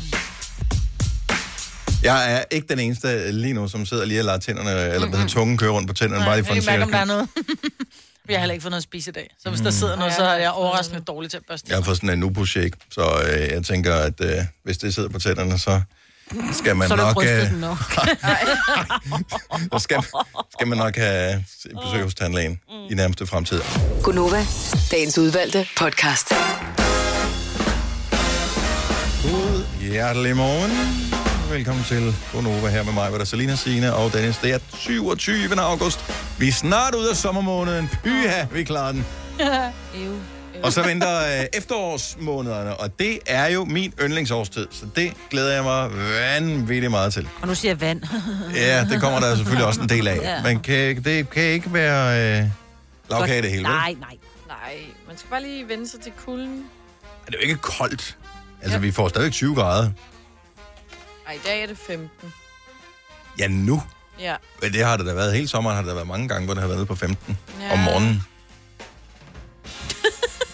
Jeg 2.04 2.34
er 2.34 2.44
ikke 2.52 2.68
den 2.68 2.80
eneste 2.80 3.32
lige 3.32 3.54
nu, 3.54 3.68
som 3.68 3.86
sidder 3.86 4.06
lige 4.06 4.20
og 4.22 4.26
lader 4.26 4.38
tænderne, 4.38 4.94
eller 4.94 5.08
mm-hmm. 5.08 5.28
tungen 5.28 5.58
køre 5.58 5.72
rundt 5.72 5.88
på 5.88 5.94
tænderne, 5.94 6.26
bare 6.26 6.36
lige 6.36 6.46
for 6.46 6.54
jeg 6.54 6.58
en 6.58 6.66
kan 6.66 6.72
mærke, 6.72 6.84
om 6.84 6.92
der 6.92 6.98
er 6.98 7.06
noget. 7.06 7.30
Vi 8.28 8.34
har 8.34 8.40
heller 8.40 8.54
ikke 8.54 8.64
fået 8.64 8.72
noget 8.72 8.80
at 8.80 8.84
spise 8.84 9.10
i 9.10 9.14
dag. 9.14 9.30
Så 9.40 9.50
hvis 9.50 9.62
der 9.62 9.72
sidder 9.72 9.96
noget, 9.96 10.14
så 10.14 10.24
er 10.24 10.38
jeg 10.38 10.52
overraskende 10.52 11.02
dårlig 11.02 11.30
til 11.32 11.38
at 11.38 11.44
børste. 11.48 11.68
Jeg 11.70 11.78
har 11.78 11.84
fået 11.84 11.98
sådan 11.98 12.10
en 12.10 12.20
nubu 12.20 12.46
shake, 12.46 12.78
så 12.92 13.02
øh, 13.02 13.50
jeg 13.50 13.64
tænker, 13.66 13.96
at 13.96 14.22
øh, 14.22 14.38
hvis 14.64 14.78
det 14.78 14.94
sidder 14.96 15.10
på 15.10 15.20
tænderne, 15.20 15.60
så 15.60 15.82
skal 16.52 16.76
man 16.76 16.88
Så 16.88 16.96
nok... 16.96 17.14
brystet 17.14 17.44
øh, 17.44 17.52
den 17.52 17.60
nok. 17.70 17.78
så 19.74 19.80
skal, 19.80 20.04
skal 20.54 20.68
man 20.68 20.78
nok 20.78 20.96
have 20.96 21.44
besøg 21.84 22.04
hos 22.04 22.16
tandlægen 22.16 22.60
i 22.90 22.94
nærmeste 22.94 23.28
fremtid. 23.28 23.62
Gunova, 24.04 24.46
dagens 24.92 25.18
udvalgte 25.18 25.68
podcast. 25.78 26.30
God 29.24 29.64
hjertelig 29.82 30.36
morgen. 30.36 30.72
Velkommen 31.52 31.84
til 31.84 32.16
Bonova 32.34 32.68
her 32.70 32.84
med 32.84 32.94
mig, 32.94 33.10
hvor 33.10 33.18
der 33.18 33.24
er 33.24 33.28
Selina 33.28 33.56
Signe 33.56 33.94
og 33.96 34.14
Dennis. 34.14 34.38
Det 34.38 34.54
er 34.54 34.60
27. 34.74 35.60
august. 35.62 36.00
Vi 36.40 36.48
er 36.48 36.52
snart 36.52 36.96
ude 36.96 37.10
af 37.10 37.16
sommermåneden. 37.16 37.90
Pyha, 38.04 38.46
vi 38.52 38.64
klarer 38.64 38.92
den. 38.92 39.06
Ew. 40.04 40.16
Og 40.64 40.74
så 40.74 40.84
venter 40.84 41.40
øh, 41.40 41.46
efterårsmånederne, 41.54 42.76
og 42.78 43.00
det 43.00 43.20
er 43.26 43.46
jo 43.48 43.66
min 43.66 43.94
yndlingsårstid, 44.02 44.68
så 44.72 44.86
det 44.96 45.14
glæder 45.30 45.54
jeg 45.54 45.64
mig 45.64 45.92
vanvittigt 45.92 46.92
meget 46.92 47.14
til. 47.14 47.28
Og 47.42 47.48
nu 47.48 47.56
siger 47.56 47.72
jeg 47.72 47.82
vand. 47.82 48.02
Ja, 48.56 48.86
det 48.92 49.02
kommer 49.02 49.20
der 49.20 49.36
selvfølgelig 49.36 49.66
også 49.68 49.82
en 49.82 49.90
del 49.90 50.08
af. 50.08 50.18
Ja. 50.22 50.44
Men 50.44 50.60
kan, 50.60 51.04
det 51.04 51.30
kan 51.30 51.44
ikke 51.44 51.74
være 51.74 52.40
øh, 52.42 52.48
lavkage 53.10 53.42
det 53.42 53.50
hele, 53.50 53.64
vel? 53.64 53.72
Nej, 53.72 53.96
nej. 54.00 54.18
Nej, 54.48 54.74
man 55.08 55.18
skal 55.18 55.30
bare 55.30 55.42
lige 55.42 55.68
vende 55.68 55.90
sig 55.90 56.02
til 56.02 56.12
kulden. 56.26 56.66
Det 57.26 57.36
er 57.36 57.40
jo 57.40 57.44
ikke 57.50 57.56
koldt. 57.62 58.18
Altså, 58.62 58.78
vi 58.80 58.92
får 58.92 59.08
stadigvæk 59.08 59.32
20 59.34 59.56
grader. 59.56 59.90
Ej, 61.28 61.34
i 61.34 61.40
dag 61.46 61.64
er 61.64 61.68
det 61.68 61.78
15. 61.88 62.10
Ja, 63.40 63.48
nu. 63.48 63.84
Ja. 64.20 64.36
Men 64.62 64.74
det 64.74 64.86
har 64.86 64.98
det 64.98 65.06
da 65.06 65.14
været. 65.14 65.34
Hele 65.34 65.48
sommeren 65.48 65.76
har 65.76 65.82
det 65.84 65.90
da 65.90 65.94
været 65.96 66.08
mange 66.08 66.28
gange, 66.28 66.46
hvor 66.46 66.54
det 66.54 66.62
har 66.64 66.68
været 66.68 66.88
på 66.88 66.96
15 66.96 67.38
Ja. 67.62 67.74
om 67.74 67.80
morgenen. 67.80 68.24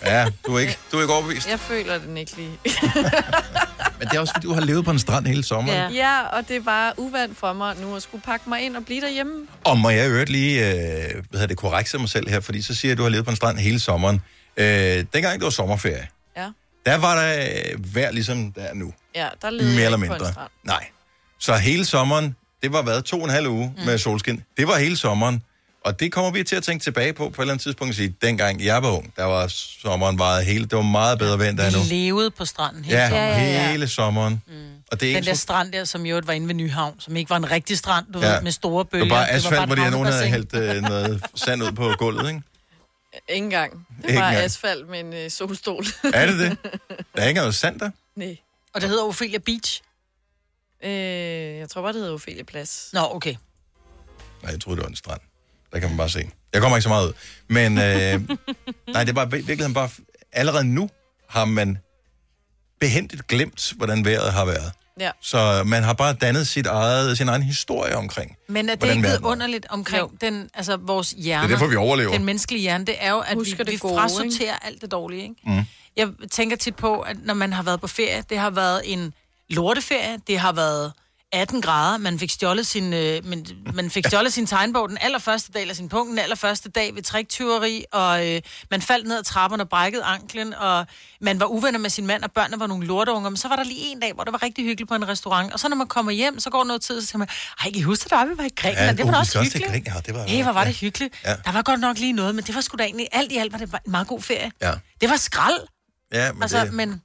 Ja, 0.06 0.26
du 0.48 0.56
er 0.56 0.60
ikke, 0.60 0.78
du 0.92 0.98
er 0.98 1.02
ikke 1.02 1.14
overbevist. 1.14 1.50
Jeg 1.50 1.60
føler 1.60 1.98
den 1.98 2.18
ikke 2.18 2.36
lige. 2.38 2.52
Men 4.00 4.08
det 4.08 4.16
er 4.16 4.20
også, 4.20 4.34
fordi 4.34 4.48
du 4.48 4.54
har 4.54 4.62
levet 4.62 4.86
på 4.86 4.92
en 4.92 5.00
strand 5.00 5.28
hele 5.28 5.44
sommeren. 5.44 5.94
ja. 5.94 6.22
ja, 6.22 6.22
og 6.38 6.48
det 6.48 6.56
er 6.56 6.62
bare 6.62 6.94
uvandt 6.98 7.38
for 7.38 7.54
mig 7.54 7.76
nu 7.82 7.96
at 7.96 8.02
skulle 8.04 8.22
pakke 8.22 8.50
mig 8.50 8.62
ind 8.62 8.76
og 8.78 8.86
blive 8.86 9.02
derhjemme. 9.02 9.48
Og 9.64 9.78
må 9.78 9.90
jeg 9.90 10.10
øvrigt 10.10 10.30
lige, 10.30 10.74
øh, 10.74 11.24
hvad 11.30 11.48
det, 11.48 11.58
korrekse 11.58 11.98
mig 11.98 12.10
selv 12.10 12.30
her, 12.30 12.40
fordi 12.40 12.62
så 12.62 12.76
siger 12.76 12.90
jeg, 12.90 12.92
at 12.92 12.98
du 12.98 13.04
har 13.04 13.10
levet 13.10 13.26
på 13.26 13.32
en 13.32 13.38
strand 13.38 13.58
hele 13.58 13.80
sommeren. 13.80 14.22
Øh, 14.58 14.66
dengang 15.14 15.34
det 15.40 15.44
var 15.44 15.50
sommerferie, 15.50 16.08
Ja. 16.38 16.50
der 16.86 16.96
var 16.98 17.16
der 17.26 17.46
øh, 17.74 17.96
vejr 17.96 18.12
ligesom 18.12 18.52
der 18.52 18.62
er 18.62 18.74
nu. 18.74 18.94
Ja, 19.16 19.28
der 19.42 19.50
leder 19.50 19.64
Mere 19.76 19.86
eller 19.86 19.98
ikke 19.98 20.08
på 20.08 20.14
en 20.14 20.20
mindre. 20.20 20.32
strand. 20.34 20.50
Nej. 20.64 20.86
Så 21.40 21.56
hele 21.56 21.86
sommeren, 21.86 22.36
det 22.64 22.74
var 22.74 22.82
hvad, 22.82 23.02
to 23.02 23.18
og 23.20 23.24
en 23.26 23.30
halv 23.30 23.48
uge 23.48 23.74
mm. 23.78 23.86
med 23.86 23.98
solskin. 23.98 24.44
Det 24.58 24.68
var 24.68 24.78
hele 24.78 24.98
sommeren. 24.98 25.42
Og 25.86 26.00
det 26.00 26.12
kommer 26.12 26.32
vi 26.32 26.44
til 26.44 26.56
at 26.56 26.64
tænke 26.64 26.84
tilbage 26.84 27.14
på 27.14 27.30
på 27.30 27.42
et 27.42 27.44
eller 27.44 27.54
andet 27.54 27.64
tidspunkt 27.64 27.92
og 27.92 27.96
sige, 27.96 28.16
dengang 28.22 28.64
jeg 28.64 28.84
var 28.84 28.90
ung, 28.92 29.14
der 29.16 29.24
var 29.24 29.48
sommeren 29.48 30.20
varet 30.20 30.46
hele, 30.46 30.64
det 30.66 30.76
var 30.76 30.82
meget 30.82 31.20
bedre 31.20 31.40
vejr 31.40 31.50
end 31.50 31.58
der 31.58 31.72
nu. 31.72 31.80
Vi 31.80 31.96
levede 31.96 32.32
på 32.32 32.46
stranden 32.46 32.86
hele 32.86 32.98
Ja, 32.98 33.10
sommeren. 33.10 33.70
hele 33.70 33.88
sommeren. 33.88 34.42
Mm. 34.48 34.54
Og 34.92 35.00
det 35.00 35.08
er 35.10 35.12
Den 35.14 35.18
ikke 35.18 35.28
der 35.30 35.34
så, 35.36 35.42
strand 35.42 35.72
der, 35.72 35.84
som 35.84 36.06
jo 36.06 36.22
var 36.26 36.34
inde 36.34 36.48
ved 36.48 36.56
Nyhavn, 36.56 37.00
som 37.00 37.16
ikke 37.16 37.30
var 37.30 37.38
en 37.38 37.52
rigtig 37.52 37.78
strand, 37.78 38.06
du 38.14 38.20
Ja. 38.20 38.34
ved, 38.36 38.42
med 38.42 38.52
store 38.52 38.84
det 38.84 38.90
bølger. 38.90 39.06
var 39.06 39.16
bare 39.16 39.28
Det 39.28 39.32
asfalt, 39.34 39.60
et 39.62 39.66
hvor 39.68 39.76
de 39.76 39.92
nogen, 39.92 40.08
der 40.08 40.14
havde 40.14 40.28
hældt 40.30 40.56
øh, 40.56 40.82
noget 40.82 41.24
sand 41.36 41.64
ud 41.64 41.72
på 41.72 41.94
gulvet, 41.98 42.28
ikke? 42.30 42.42
Ingen 43.30 43.52
gang. 43.52 43.72
Det 44.02 44.16
var 44.16 44.28
engang. 44.28 44.36
asfalt 44.36 44.90
med 44.90 45.00
en 45.00 45.14
øh, 45.14 45.30
solstol. 45.32 45.86
Er 46.14 46.26
det 46.26 46.40
det? 46.40 46.58
Der 47.16 47.22
er 47.22 47.28
ikke 47.28 47.40
noget 47.40 47.56
sand 47.56 47.80
der? 47.80 47.90
Nej. 48.16 48.38
Og 48.74 48.82
det 48.82 48.90
hedder 48.90 49.04
Ophelia 49.04 49.38
Beach. 49.40 49.82
Øh, 50.84 50.92
jeg 51.58 51.70
tror 51.70 51.82
bare, 51.82 51.94
det 51.94 52.00
hedder 52.02 52.14
Ophelia 52.14 52.44
Plads. 52.44 52.90
Nå, 52.94 53.00
okay. 53.12 53.36
Nej, 54.44 54.52
jeg 54.52 54.62
troede, 54.62 54.78
det 54.78 54.84
var 54.84 54.90
en 54.90 54.96
strand. 54.96 55.22
Der 55.76 55.82
kan 55.82 55.90
man 55.90 55.98
bare 55.98 56.10
se. 56.10 56.30
Jeg 56.54 56.62
kommer 56.62 56.78
ikke 56.78 56.84
så 56.84 56.90
meget 56.90 57.08
ud. 57.08 57.14
Men 57.48 57.78
øh, 57.78 57.84
nej, 58.94 59.04
det 59.04 59.10
er 59.10 59.14
bare 59.14 59.32
virkeligheden 59.32 59.74
bare... 59.74 59.90
Allerede 60.34 60.64
nu 60.64 60.90
har 61.30 61.46
man 61.46 61.78
behendigt 62.80 63.28
glemt, 63.28 63.74
hvordan 63.78 64.06
vejret 64.06 64.34
har 64.34 64.46
været. 64.46 64.72
Ja. 65.00 65.12
Så 65.22 65.64
man 65.66 65.84
har 65.84 65.94
bare 65.94 66.14
dannet 66.14 66.48
sit 66.48 66.68
eget, 66.68 67.18
sin 67.18 67.30
egen 67.30 67.44
historie 67.44 67.96
omkring. 67.96 68.38
Men 68.50 68.70
er 68.70 68.76
det 68.76 68.96
ikke 68.96 69.08
er. 69.08 69.18
underligt 69.24 69.66
omkring 69.70 70.22
den, 70.22 70.50
altså 70.54 70.78
vores 70.78 71.12
hjerne? 71.12 71.48
Det 71.48 71.54
er 71.54 71.58
derfor, 71.58 71.70
vi 71.70 71.76
overlever. 71.76 72.12
Den 72.12 72.26
menneskelige 72.26 72.62
hjerne, 72.62 72.86
det 72.86 72.96
er 73.00 73.12
jo, 73.12 73.20
at 73.20 73.34
Husker 73.34 73.64
vi, 73.64 73.72
vi 73.72 73.78
gode, 73.78 73.94
frasorterer 73.94 74.56
alt 74.62 74.82
det 74.82 74.92
dårlige, 74.92 75.22
ikke? 75.22 75.36
Mm. 75.44 75.64
Jeg 75.98 76.10
tænker 76.32 76.58
tit 76.58 76.76
på, 76.76 77.00
at 77.00 77.18
når 77.24 77.34
man 77.34 77.54
har 77.54 77.64
været 77.64 77.82
på 77.82 77.88
ferie, 77.88 78.24
det 78.30 78.38
har 78.38 78.50
været 78.50 78.82
en 78.86 79.14
lorteferie, 79.50 80.20
det 80.28 80.40
har 80.40 80.52
været 80.52 80.94
18 81.34 81.62
grader, 81.62 81.98
man 81.98 82.20
fik 82.20 82.30
stjålet 82.32 82.68
sin, 82.68 82.94
øh, 82.94 83.26
man, 83.26 83.46
man 83.74 83.90
fik 83.90 84.06
stjålet 84.10 84.34
sin 84.34 84.46
tegnbog 84.48 84.90
den 84.90 84.98
allerførste 85.02 85.52
dag, 85.52 85.62
eller 85.62 85.74
sin 85.74 85.90
punkt 85.90 86.10
den 86.10 86.20
allerførste 86.20 86.70
dag 86.70 86.96
ved 86.96 87.04
triktyveri, 87.04 87.86
og 87.92 88.28
øh, 88.30 88.42
man 88.72 88.82
faldt 88.82 89.08
ned 89.08 89.18
ad 89.18 89.24
trapperne 89.24 89.64
og 89.64 89.70
brækkede 89.70 90.04
anklen, 90.04 90.54
og 90.54 90.86
man 91.22 91.40
var 91.40 91.46
uvenner 91.46 91.80
med 91.80 91.90
sin 91.90 92.08
mand, 92.08 92.24
og 92.24 92.32
børnene 92.32 92.60
var 92.60 92.68
nogle 92.68 92.88
lorteunger, 92.88 93.30
men 93.30 93.38
så 93.38 93.48
var 93.48 93.56
der 93.56 93.64
lige 93.64 93.80
en 93.92 94.00
dag, 94.00 94.14
hvor 94.14 94.24
det 94.24 94.34
var 94.34 94.44
rigtig 94.44 94.66
hyggeligt 94.66 94.90
på 94.90 94.96
en 94.96 95.08
restaurant, 95.08 95.54
og 95.54 95.60
så 95.60 95.70
når 95.70 95.76
man 95.76 95.88
kommer 95.88 96.12
hjem, 96.12 96.40
så 96.40 96.50
går 96.50 96.64
noget 96.64 96.82
tid, 96.82 97.02
så 97.02 97.08
siger 97.08 97.18
man, 97.18 97.28
ej, 97.60 97.64
kan 97.72 97.76
I 97.76 97.82
huske, 97.82 98.10
da 98.10 98.24
vi 98.26 98.38
var 98.38 98.44
i 98.44 98.50
Grækenland, 98.56 98.98
Ja, 98.98 99.04
det 99.04 99.08
var 99.12 99.14
uh, 99.14 99.20
også 99.20 99.42
hyggeligt. 99.42 99.66
Grækenland. 99.72 99.96
Ja, 99.96 100.02
det 100.12 100.14
var- 100.16 100.26
hey, 100.28 100.44
hvor 100.44 100.52
var 100.52 100.64
det 100.64 100.72
ja. 100.72 100.86
hyggeligt. 100.86 101.14
Ja. 101.26 101.36
Der 101.46 101.52
var 101.52 101.62
godt 101.62 101.80
nok 101.80 101.98
lige 101.98 102.14
noget, 102.14 102.36
men 102.36 102.44
det 102.44 102.56
var 102.56 102.62
sgu 102.62 102.76
da 102.78 102.84
egentlig, 102.84 103.08
alt 103.12 103.32
i 103.32 103.38
alt 103.38 103.52
var 103.52 103.58
det 103.58 103.74
en 103.86 103.92
meget 103.92 104.08
god 104.08 104.22
ferie. 104.22 104.52
Ja. 104.62 104.74
Det 105.02 105.10
var 105.10 105.18
skrald. 105.18 105.60
Ja, 106.14 106.34
men 106.34 106.42
altså, 106.44 106.60
det- 106.66 106.74
men... 106.74 107.02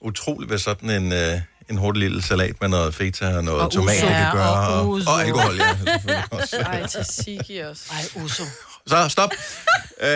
Utroligt, 0.00 0.50
hvad 0.50 0.58
sådan 0.58 0.90
en, 0.90 1.12
øh, 1.12 1.40
en 1.70 1.76
hurtig 1.78 2.00
lille 2.00 2.22
salat 2.22 2.60
med 2.60 2.68
noget 2.68 2.94
feta 2.94 3.36
og 3.36 3.44
noget 3.44 3.60
Og 3.62 3.70
tomat 3.72 3.96
uso. 3.96 4.06
kan 4.06 4.16
Ja, 4.16 4.30
gøre. 4.32 4.50
og 4.68 4.80
Og, 4.80 4.88
uso. 4.88 5.10
og 5.10 5.22
alkohol, 5.22 5.56
ja. 5.56 6.22
også. 6.30 6.56
Ej, 6.66 6.86
tzatziki 6.86 7.58
også. 7.58 7.82
Ej, 7.92 8.22
uso. 8.24 8.42
Så 8.86 9.08
stop. 9.08 9.30
Øh, 10.00 10.08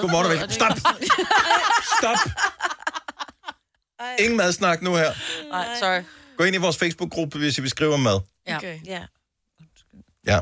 godmorgen 0.00 0.42
og. 0.42 0.52
Stop. 0.52 0.78
Stop. 1.98 2.18
Ingen 4.18 4.36
madsnak 4.36 4.82
nu 4.82 4.94
her. 4.94 5.12
Nej, 5.50 5.66
sorry. 5.80 6.02
Gå 6.38 6.44
ind 6.44 6.54
i 6.54 6.58
vores 6.58 6.76
Facebook-gruppe, 6.78 7.38
hvis 7.38 7.58
I 7.58 7.60
vil 7.60 7.70
skrive 7.70 7.94
om 7.94 8.00
mad. 8.00 8.20
Ja. 8.48 8.56
Okay. 8.56 8.78
ja. 8.86 9.00
Ja. 10.26 10.40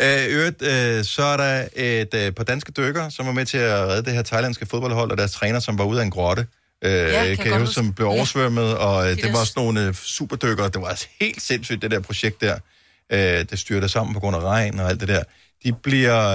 Øh, 0.00 0.34
øvrigt, 0.34 0.62
øh, 0.62 1.04
så 1.04 1.22
er 1.22 1.36
der 1.36 1.68
et 1.76 2.14
øh, 2.14 2.32
par 2.32 2.44
danske 2.44 2.72
dykkere, 2.72 3.10
som 3.10 3.26
var 3.26 3.32
med 3.32 3.46
til 3.46 3.58
at 3.58 3.88
redde 3.88 4.02
det 4.04 4.12
her 4.12 4.22
thailandske 4.22 4.66
fodboldhold, 4.66 5.10
og 5.10 5.18
deres 5.18 5.32
træner, 5.32 5.60
som 5.60 5.78
var 5.78 5.84
ude 5.84 6.00
af 6.00 6.04
en 6.04 6.10
grotte. 6.10 6.46
Øh, 6.84 6.90
ja, 6.92 7.08
kan 7.08 7.38
jeg 7.38 7.46
jeg 7.46 7.58
huske, 7.60 7.74
som 7.74 7.94
blev 7.94 8.06
Ja. 8.06 8.12
oversvømmet, 8.12 8.78
og 8.78 9.04
øh, 9.10 9.16
De 9.16 9.22
det 9.22 9.32
var 9.32 9.44
sådan 9.44 9.64
nogle 9.64 9.86
øh, 9.86 9.94
superdykkere. 9.94 10.68
Det 10.68 10.80
var 10.80 10.88
altså 10.88 11.06
helt 11.20 11.42
sindssygt, 11.42 11.82
det 11.82 11.90
der 11.90 12.00
projekt 12.00 12.40
der. 12.40 12.58
Øh, 13.12 13.18
det 13.20 13.58
styrte 13.58 13.88
sammen 13.88 14.14
på 14.14 14.20
grund 14.20 14.36
af 14.36 14.40
regn 14.40 14.80
og 14.80 14.88
alt 14.88 15.00
det 15.00 15.08
der. 15.08 15.22
De 15.64 15.72
bliver 15.72 16.28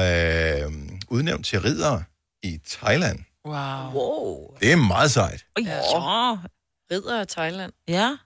øh, 0.66 0.72
udnævnt 1.08 1.46
til 1.46 1.62
ridere 1.62 2.04
i 2.44 2.60
Thailand. 2.70 3.20
Wow. 3.46 3.92
wow. 3.94 4.58
Det 4.60 4.72
er 4.72 4.76
meget 4.76 5.12
sejt. 5.12 5.46
Oj, 5.58 5.64
ja. 5.66 6.36
Ridder 6.92 7.20
af 7.20 7.28
Thailand. 7.28 7.74
Ja. 7.88 8.18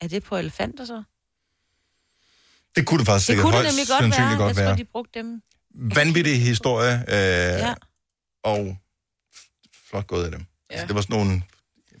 Er 0.00 0.08
det 0.08 0.22
på 0.22 0.36
elefanter 0.36 0.84
så? 0.84 1.02
Det 2.76 2.86
kunne 2.86 2.98
det 2.98 3.06
faktisk 3.06 3.26
Det 3.28 3.32
sikkert 3.32 3.42
kunne 3.44 3.52
det 3.52 3.62
højst 3.64 3.76
nemlig 3.76 3.88
godt 3.88 3.98
sandsynligt 4.02 4.30
være. 4.30 4.38
godt 4.38 4.48
Jeg 4.48 4.56
tror, 4.56 4.64
være. 4.64 4.76
de 4.76 4.84
brugte 4.84 5.18
dem. 5.18 5.42
Vanvittig 5.74 6.42
historie, 6.42 6.94
øh, 7.08 7.14
Ja. 7.14 7.74
og 8.44 8.76
flot 9.90 10.06
gået 10.06 10.24
af 10.24 10.30
dem. 10.30 10.44
Ja. 10.72 10.76
Ja. 10.76 10.80
Altså, 10.80 10.86
det 10.86 10.94
var 10.94 11.00
sådan 11.00 11.16
nogle... 11.16 11.42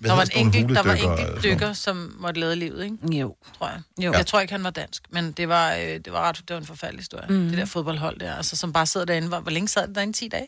Hvad 0.00 0.10
Der 0.10 0.16
var, 0.16 0.22
en 0.34 0.46
enkelt, 0.54 0.76
der 0.76 0.82
var 0.82 0.94
enkelt 0.94 1.42
dykker, 1.44 1.72
som 1.72 2.16
måtte 2.18 2.40
lade 2.40 2.56
livet, 2.56 2.84
ikke? 2.84 3.16
Jo. 3.18 3.36
Tror 3.58 3.68
jeg. 3.68 3.80
Jo. 4.04 4.12
Jeg 4.12 4.26
tror 4.26 4.40
ikke, 4.40 4.52
han 4.52 4.64
var 4.64 4.70
dansk, 4.70 5.02
men 5.10 5.32
det 5.32 5.48
var, 5.48 5.74
øh, 5.74 5.80
det 5.82 6.12
var 6.12 6.20
ret, 6.28 6.36
det 6.48 6.54
var 6.54 6.60
en 6.60 6.66
forfærdelig 6.66 7.00
historie. 7.00 7.26
Mm. 7.28 7.48
Det 7.48 7.58
der 7.58 7.64
fodboldhold 7.64 8.18
der, 8.20 8.34
altså, 8.34 8.56
som 8.56 8.72
bare 8.72 8.86
sidder 8.86 9.06
derinde. 9.06 9.28
Hvor, 9.28 9.40
hvor 9.40 9.50
længe 9.50 9.68
sad 9.68 9.86
den 9.86 9.94
derinde? 9.94 10.12
10 10.18 10.28
dage? 10.28 10.46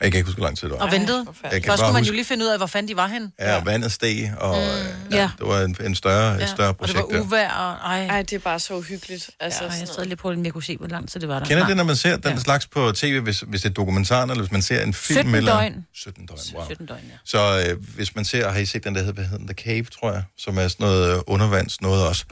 Jeg 0.00 0.12
kan 0.12 0.18
ikke 0.18 0.26
huske, 0.28 0.38
hvor 0.38 0.46
lang 0.46 0.58
tid 0.58 0.68
det 0.68 0.78
var. 0.78 0.84
Og 0.84 0.92
ventede. 0.92 1.26
Jeg 1.42 1.50
kan 1.50 1.62
Først 1.64 1.80
skulle 1.80 1.92
man 1.92 2.04
jo 2.04 2.12
lige 2.12 2.24
finde 2.24 2.44
ud 2.44 2.50
af, 2.50 2.58
hvor 2.58 2.66
fanden 2.66 2.88
de 2.88 2.96
var 2.96 3.06
hen. 3.06 3.32
Ja, 3.38 3.56
og 3.56 3.66
vandet 3.66 3.92
steg, 3.92 4.32
og 4.38 4.56
mm. 4.56 5.10
ja, 5.10 5.16
Ja. 5.16 5.30
det 5.38 5.46
var 5.46 5.60
en, 5.60 5.76
en 5.84 5.94
større, 5.94 6.42
et 6.42 6.48
større 6.48 6.68
og 6.68 6.74
det 6.88 6.94
projekt 6.96 7.14
var 7.14 7.20
uvejr, 7.20 7.50
og 7.52 7.72
ej. 7.92 8.06
Ej, 8.06 8.22
det 8.22 8.32
er 8.32 8.38
bare 8.38 8.58
så 8.58 8.74
uhyggeligt. 8.74 9.30
Altså, 9.40 9.64
Ja, 9.64 9.70
jeg 9.70 9.88
sad 9.88 10.04
lige 10.04 10.16
på, 10.16 10.30
om 10.30 10.44
jeg 10.44 10.52
kunne 10.52 10.62
se, 10.62 10.76
hvor 10.76 10.86
lang 10.88 11.08
tid 11.08 11.20
det 11.20 11.28
var 11.28 11.38
der. 11.38 11.46
Kender 11.46 11.66
det, 11.66 11.76
når 11.76 11.84
man 11.84 11.96
ser 11.96 12.16
den 12.16 12.32
ja. 12.32 12.38
slags 12.38 12.66
på 12.66 12.92
tv, 12.92 13.20
hvis, 13.20 13.40
hvis 13.40 13.62
det 13.62 13.68
er 13.68 13.72
dokumentar, 13.72 14.22
eller 14.22 14.38
hvis 14.38 14.52
man 14.52 14.62
ser 14.62 14.82
en 14.82 14.94
film? 14.94 15.16
17 15.18 15.34
eller... 15.34 15.52
døgn. 15.52 15.86
17 15.94 16.26
døgn, 16.26 16.38
wow. 16.54 16.64
17 16.66 16.86
døgn, 16.86 16.98
ja. 17.10 17.16
Så 17.24 17.66
øh, 17.70 17.82
hvis 17.96 18.14
man 18.16 18.24
ser, 18.24 18.50
har 18.50 18.58
I 18.58 18.66
set 18.66 18.84
den, 18.84 18.94
der 18.94 19.00
hedder, 19.00 19.14
hvad 19.14 19.24
hedder 19.24 19.38
den, 19.38 19.46
The 19.46 19.64
Cave, 19.64 19.84
tror 19.84 20.12
jeg, 20.12 20.22
som 20.38 20.58
er 20.58 20.68
sådan 20.68 20.86
noget 20.86 21.16
øh, 21.16 21.22
undervands 21.26 21.80
noget 21.80 22.06
også. 22.08 22.24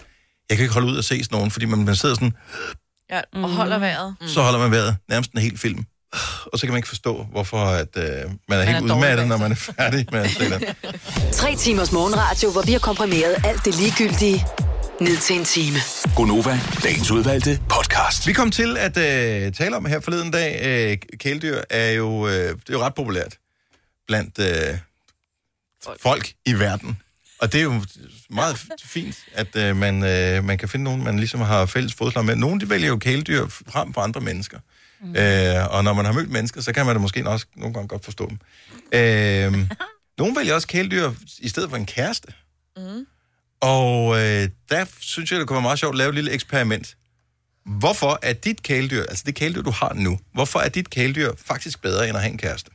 Jeg 0.50 0.56
kan 0.56 0.64
ikke 0.64 0.74
holde 0.74 0.88
ud 0.88 0.98
at 0.98 1.04
se 1.04 1.24
sådan 1.24 1.36
nogen, 1.36 1.50
fordi 1.50 1.66
man, 1.66 1.84
man 1.84 1.96
sidder 1.96 2.14
sådan, 2.14 2.32
Ja, 3.10 3.20
og 3.34 3.50
holder 3.50 3.78
vejret. 3.78 4.14
mm. 4.20 4.28
så 4.28 4.42
holder 4.42 4.58
man 4.58 4.70
vejret 4.70 4.96
nærmest 5.08 5.32
en 5.32 5.40
hel 5.40 5.58
film. 5.58 5.84
Og 6.52 6.58
så 6.58 6.66
kan 6.66 6.68
man 6.68 6.78
ikke 6.78 6.88
forstå, 6.88 7.26
hvorfor 7.30 7.64
at, 7.64 7.96
øh, 7.96 8.04
man 8.48 8.58
er 8.58 8.62
helt 8.62 8.76
er 8.76 8.82
udmattet, 8.82 9.28
når 9.28 9.36
man 9.36 9.50
er 9.52 9.56
færdig 9.56 10.06
med 10.12 10.20
at 10.20 10.30
se 10.30 10.50
den. 10.50 10.64
Tre 11.40 11.56
timers 11.56 11.92
morgenradio, 11.92 12.50
hvor 12.50 12.62
vi 12.62 12.72
har 12.72 12.78
komprimeret 12.78 13.36
alt 13.44 13.64
det 13.64 13.74
ligegyldige 13.74 14.46
ned 15.00 15.16
til 15.16 15.36
en 15.36 15.44
time. 15.44 15.78
Gonova, 16.16 16.60
dagens 16.82 17.10
udvalgte 17.10 17.60
podcast. 17.68 18.26
Vi 18.26 18.32
kom 18.32 18.50
til 18.50 18.76
at 18.76 18.96
øh, 18.96 19.52
tale 19.52 19.76
om 19.76 19.84
her 19.84 20.00
forleden 20.00 20.30
dag, 20.30 20.60
øh, 20.64 21.18
kæledyr 21.18 21.60
er 21.70 21.90
jo, 21.90 22.28
øh, 22.28 22.32
det 22.32 22.50
er 22.50 22.72
jo 22.72 22.80
ret 22.80 22.94
populært 22.94 23.38
blandt 24.06 24.38
øh, 24.38 24.78
folk 26.02 26.32
i 26.46 26.52
verden. 26.52 26.98
Og 27.40 27.52
det 27.52 27.58
er 27.58 27.64
jo 27.64 27.82
meget 28.30 28.66
fint, 28.84 29.16
at 29.34 29.56
øh, 29.56 29.76
man, 29.76 30.04
øh, 30.04 30.44
man 30.44 30.58
kan 30.58 30.68
finde 30.68 30.84
nogen, 30.84 31.04
man 31.04 31.18
ligesom 31.18 31.40
har 31.40 31.66
fælles 31.66 31.94
fodslag 31.94 32.24
med. 32.24 32.36
Nogle 32.36 32.60
de 32.60 32.70
vælger 32.70 32.88
jo 32.88 32.96
kæledyr 32.96 33.46
frem 33.46 33.94
for 33.94 34.00
andre 34.00 34.20
mennesker. 34.20 34.58
Mm. 35.00 35.16
Øh, 35.16 35.74
og 35.74 35.84
når 35.84 35.92
man 35.92 36.04
har 36.04 36.12
mødt 36.12 36.30
mennesker, 36.30 36.60
så 36.60 36.72
kan 36.72 36.86
man 36.86 36.94
da 36.94 37.00
måske 37.00 37.28
også 37.28 37.46
nogle 37.56 37.74
gange 37.74 37.88
godt 37.88 38.04
forstå 38.04 38.28
dem. 38.28 38.38
Øh, 38.92 39.68
nogle 40.18 40.36
vælger 40.36 40.54
også 40.54 40.68
kæledyr 40.68 41.12
i 41.38 41.48
stedet 41.48 41.70
for 41.70 41.76
en 41.76 41.86
kæreste. 41.86 42.32
Mm. 42.76 43.06
Og 43.60 44.16
øh, 44.16 44.48
der 44.70 44.84
synes 45.00 45.32
jeg, 45.32 45.40
det 45.40 45.48
kunne 45.48 45.54
være 45.54 45.62
meget 45.62 45.78
sjovt 45.78 45.94
at 45.94 45.98
lave 45.98 46.08
et 46.08 46.14
lille 46.14 46.30
eksperiment. 46.30 46.96
Hvorfor 47.66 48.18
er 48.22 48.32
dit 48.32 48.62
kæledyr, 48.62 49.02
altså 49.02 49.22
det 49.26 49.34
kæledyr, 49.34 49.62
du 49.62 49.70
har 49.70 49.92
nu, 49.94 50.18
hvorfor 50.34 50.58
er 50.58 50.68
dit 50.68 50.90
kæledyr 50.90 51.30
faktisk 51.46 51.82
bedre 51.82 52.08
end 52.08 52.16
at 52.16 52.22
have 52.22 52.32
en 52.32 52.38
kæreste? 52.38 52.70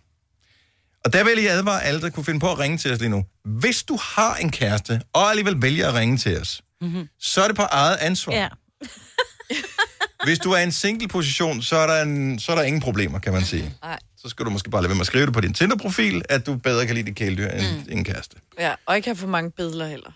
Og 1.05 1.13
der 1.13 1.23
vil 1.23 1.43
jeg 1.43 1.51
advare 1.51 1.83
alle, 1.83 2.01
der 2.01 2.09
kunne 2.09 2.25
finde 2.25 2.39
på 2.39 2.51
at 2.51 2.59
ringe 2.59 2.77
til 2.77 2.91
os 2.93 2.99
lige 2.99 3.09
nu. 3.09 3.25
Hvis 3.45 3.83
du 3.83 3.99
har 4.01 4.35
en 4.35 4.51
kæreste, 4.51 5.01
og 5.13 5.29
alligevel 5.29 5.61
vælger 5.61 5.87
at 5.87 5.93
ringe 5.93 6.17
til 6.17 6.41
os, 6.41 6.61
Mm-hmm. 6.81 7.07
så 7.19 7.43
er 7.43 7.47
det 7.47 7.55
på 7.55 7.61
eget 7.61 7.97
ansvar. 7.97 8.33
Ja. 8.33 8.47
Hvis 10.23 10.39
du 10.39 10.51
er 10.51 10.57
i 10.57 10.63
en 10.63 10.71
single 10.71 11.07
position, 11.07 11.61
så 11.61 11.75
er, 11.75 11.87
der 11.87 12.01
en, 12.01 12.39
så 12.39 12.51
er 12.51 12.55
der 12.55 12.63
ingen 12.63 12.81
problemer, 12.81 13.19
kan 13.19 13.33
man 13.33 13.45
sige. 13.45 13.75
Nej. 13.83 13.99
Så 14.17 14.29
skal 14.29 14.45
du 14.45 14.49
måske 14.49 14.69
bare 14.69 14.81
lade 14.81 14.89
være 14.89 14.95
med 14.95 15.01
at 15.01 15.07
skrive 15.07 15.25
det 15.25 15.33
på 15.33 15.41
din 15.41 15.53
Tinder-profil, 15.53 16.21
at 16.29 16.45
du 16.45 16.55
bedre 16.55 16.85
kan 16.85 16.95
lide 16.95 17.07
dit 17.07 17.15
kæledyr 17.15 17.49
end 17.49 17.85
mm. 17.85 17.97
en 17.97 18.03
kæreste. 18.03 18.37
Ja, 18.59 18.73
og 18.85 18.95
ikke 18.95 19.07
have 19.07 19.15
for 19.15 19.27
mange 19.27 19.51
billeder 19.51 19.87
heller 19.87 20.11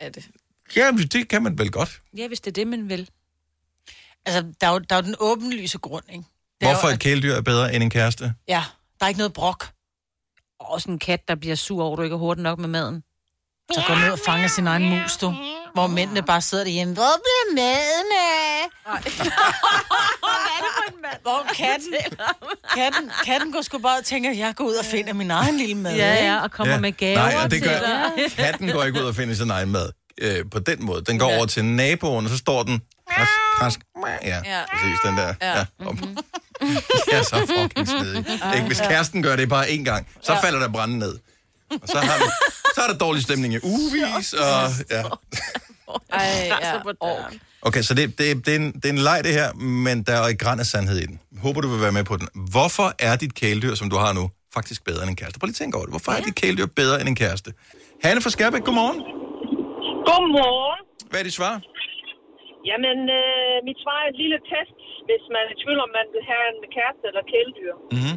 af 0.00 0.12
det. 0.12 0.28
Ja, 0.76 0.90
det 1.12 1.28
kan 1.28 1.42
man 1.42 1.58
vel 1.58 1.70
godt. 1.70 2.00
Ja, 2.16 2.28
hvis 2.28 2.40
det 2.40 2.50
er 2.50 2.52
det, 2.52 2.66
man 2.66 2.88
vil. 2.88 3.08
Altså, 4.26 4.44
der 4.60 4.66
er 4.66 4.72
jo, 4.72 4.78
der 4.78 4.96
er 4.96 5.02
jo 5.02 5.06
den 5.06 5.14
åbenlyse 5.20 5.78
grund, 5.78 6.04
ikke? 6.08 6.24
Det 6.60 6.66
er 6.66 6.72
Hvorfor 6.72 6.88
jo, 6.88 6.94
et 6.94 7.00
kæledyr 7.00 7.34
er 7.34 7.40
bedre 7.40 7.74
end 7.74 7.82
en 7.82 7.90
kæreste? 7.90 8.34
Ja, 8.48 8.64
der 9.00 9.06
er 9.06 9.08
ikke 9.08 9.18
noget 9.18 9.32
brok. 9.32 9.68
Også 10.60 10.90
en 10.90 10.98
kat, 10.98 11.28
der 11.28 11.34
bliver 11.34 11.56
sur 11.56 11.84
over, 11.84 11.92
at 11.92 11.98
du 11.98 12.02
ikke 12.02 12.14
er 12.14 12.18
hurtigt 12.18 12.42
nok 12.42 12.58
med 12.58 12.68
maden. 12.68 13.02
Så 13.72 13.82
går 13.86 13.94
ned 13.94 14.10
og 14.10 14.18
fanger 14.26 14.48
sin 14.48 14.66
egen 14.66 14.88
mus, 14.88 15.16
du. 15.16 15.34
Hvor 15.74 15.86
mændene 15.86 16.22
bare 16.22 16.40
sidder 16.40 16.64
derhjemme. 16.64 16.94
Hvor 16.94 17.14
bliver 17.22 17.54
maden 17.54 18.10
af? 18.12 18.49
Hvad 18.90 20.46
er 20.56 20.60
det 20.64 20.72
for 20.76 20.92
en 20.94 21.02
mand? 21.02 21.16
Hvor 21.22 21.46
katten, 21.56 21.94
katten, 22.76 23.10
katten 23.24 23.52
går 23.52 23.62
sgu 23.62 23.78
bare 23.78 23.98
og 23.98 24.04
tænker, 24.04 24.32
jeg 24.32 24.54
går 24.56 24.64
ud 24.64 24.74
og 24.74 24.84
finder 24.84 25.12
min 25.12 25.30
egen 25.30 25.56
lille 25.56 25.74
mad. 25.74 25.96
Ja, 25.96 26.12
ikke? 26.12 26.24
ja, 26.28 26.42
og 26.42 26.50
kommer 26.50 26.78
med 26.78 26.92
gaver 26.92 27.16
Nej, 27.18 27.34
og 27.44 27.50
det 27.50 27.62
til 27.62 27.70
gør, 27.70 27.78
dig. 27.78 28.12
katten 28.44 28.68
går 28.72 28.84
ikke 28.84 29.00
ud 29.00 29.04
og 29.06 29.14
finder 29.16 29.34
sin 29.34 29.50
egen 29.50 29.70
mad 29.72 29.90
øh, 30.20 30.44
på 30.50 30.58
den 30.58 30.84
måde. 30.84 31.04
Den 31.04 31.18
går 31.18 31.34
over 31.36 31.46
til 31.46 31.64
naboen, 31.64 32.24
og 32.24 32.30
så 32.30 32.36
står 32.38 32.62
den... 32.62 32.82
Krask, 33.10 33.30
krask, 33.58 33.80
ja, 34.24 34.40
Ja. 34.44 34.62
præcis, 34.72 34.98
den 35.04 35.16
der. 35.16 35.34
Ja. 35.42 35.58
Ja. 35.58 35.64
Mhm. 35.78 36.16
Det 37.06 37.12
er 37.14 37.22
så 37.22 37.46
fucking 37.58 37.88
snedig. 37.88 38.18
Ikke? 38.54 38.66
Hvis 38.66 38.78
kæresten 38.80 39.22
gør 39.22 39.36
det 39.36 39.48
bare 39.48 39.66
én 39.66 39.84
gang, 39.84 40.08
så 40.22 40.32
Ja. 40.32 40.40
falder 40.40 40.58
der 40.58 40.68
brænde 40.68 40.98
ned. 40.98 41.18
Og 41.70 41.88
så, 41.88 41.98
har 41.98 42.18
man, 42.18 42.28
så 42.74 42.80
er 42.82 42.86
der 42.86 42.98
dårlig 42.98 43.22
stemning 43.22 43.54
i 43.54 43.58
ugevis, 43.62 44.32
og 44.32 44.70
ja. 44.90 45.02
Ej, 46.18 46.50
ja. 46.66 46.72
Okay, 47.68 47.82
så 47.88 47.92
det, 47.98 48.04
det, 48.18 48.26
det, 48.46 48.52
er 48.56 48.60
en, 48.64 48.68
det 48.80 48.86
er 48.90 48.94
en 48.98 49.02
leg, 49.08 49.18
det 49.26 49.32
her, 49.40 49.48
men 49.86 49.96
der 50.06 50.14
er 50.20 50.22
et 50.34 50.38
græn 50.42 50.58
af 50.64 50.68
sandhed 50.74 50.98
i 51.04 51.06
den. 51.10 51.16
Håber, 51.44 51.60
du 51.64 51.68
vil 51.74 51.80
være 51.86 51.96
med 51.98 52.04
på 52.10 52.16
den. 52.20 52.26
Hvorfor 52.54 52.88
er 53.08 53.14
dit 53.24 53.34
kæledyr, 53.40 53.74
som 53.80 53.88
du 53.92 53.96
har 54.04 54.12
nu, 54.18 54.24
faktisk 54.56 54.80
bedre 54.88 55.02
end 55.04 55.10
en 55.14 55.18
kæreste? 55.20 55.36
Prøv 55.38 55.46
lige 55.46 55.58
at 55.58 55.62
tænke 55.62 55.74
over 55.78 55.86
det. 55.86 55.92
Hvorfor 55.96 56.12
er 56.16 56.20
dit 56.28 56.36
kæledyr 56.42 56.68
bedre 56.80 56.96
end 57.00 57.08
en 57.12 57.18
kæreste? 57.22 57.50
Hanne 58.04 58.20
fra 58.24 58.30
Skærbæk, 58.36 58.64
godmorgen. 58.68 58.98
Godmorgen. 60.08 60.80
Hvad 61.10 61.18
er 61.22 61.26
dit 61.28 61.36
svar? 61.40 61.54
Jamen, 62.70 62.98
øh, 63.20 63.56
mit 63.68 63.78
svar 63.84 63.98
er 64.04 64.08
et 64.12 64.18
lille 64.22 64.38
test, 64.50 64.78
hvis 65.08 65.24
man 65.34 65.42
er 65.48 65.52
i 65.54 65.58
tvivl 65.62 65.78
om, 65.84 65.90
man 66.00 66.06
vil 66.14 66.22
have 66.32 66.44
en 66.52 66.58
kæreste 66.76 67.04
eller 67.10 67.24
kæledyr. 67.32 67.74
Mm-hmm. 67.94 68.16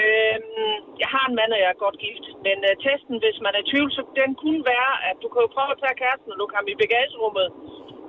Øhm, 0.00 0.74
jeg 1.02 1.08
har 1.14 1.24
en 1.26 1.38
mand, 1.40 1.50
og 1.54 1.60
jeg 1.62 1.70
er 1.72 1.84
godt 1.84 1.98
gift. 2.04 2.24
Men 2.46 2.58
øh, 2.68 2.74
testen, 2.86 3.16
hvis 3.24 3.38
man 3.44 3.52
er 3.56 3.62
i 3.62 3.68
tvivl, 3.70 3.90
så 3.96 4.02
den 4.20 4.30
kunne 4.42 4.62
være, 4.74 4.92
at 5.10 5.16
du 5.22 5.28
kan 5.32 5.40
jo 5.44 5.48
prøve 5.56 5.70
at 5.74 5.80
tage 5.82 6.00
kæresten 6.02 6.34
og 6.34 6.38
lukke 6.40 6.56
ham 6.58 6.66
i 6.72 6.80
bagagerummet 6.82 7.48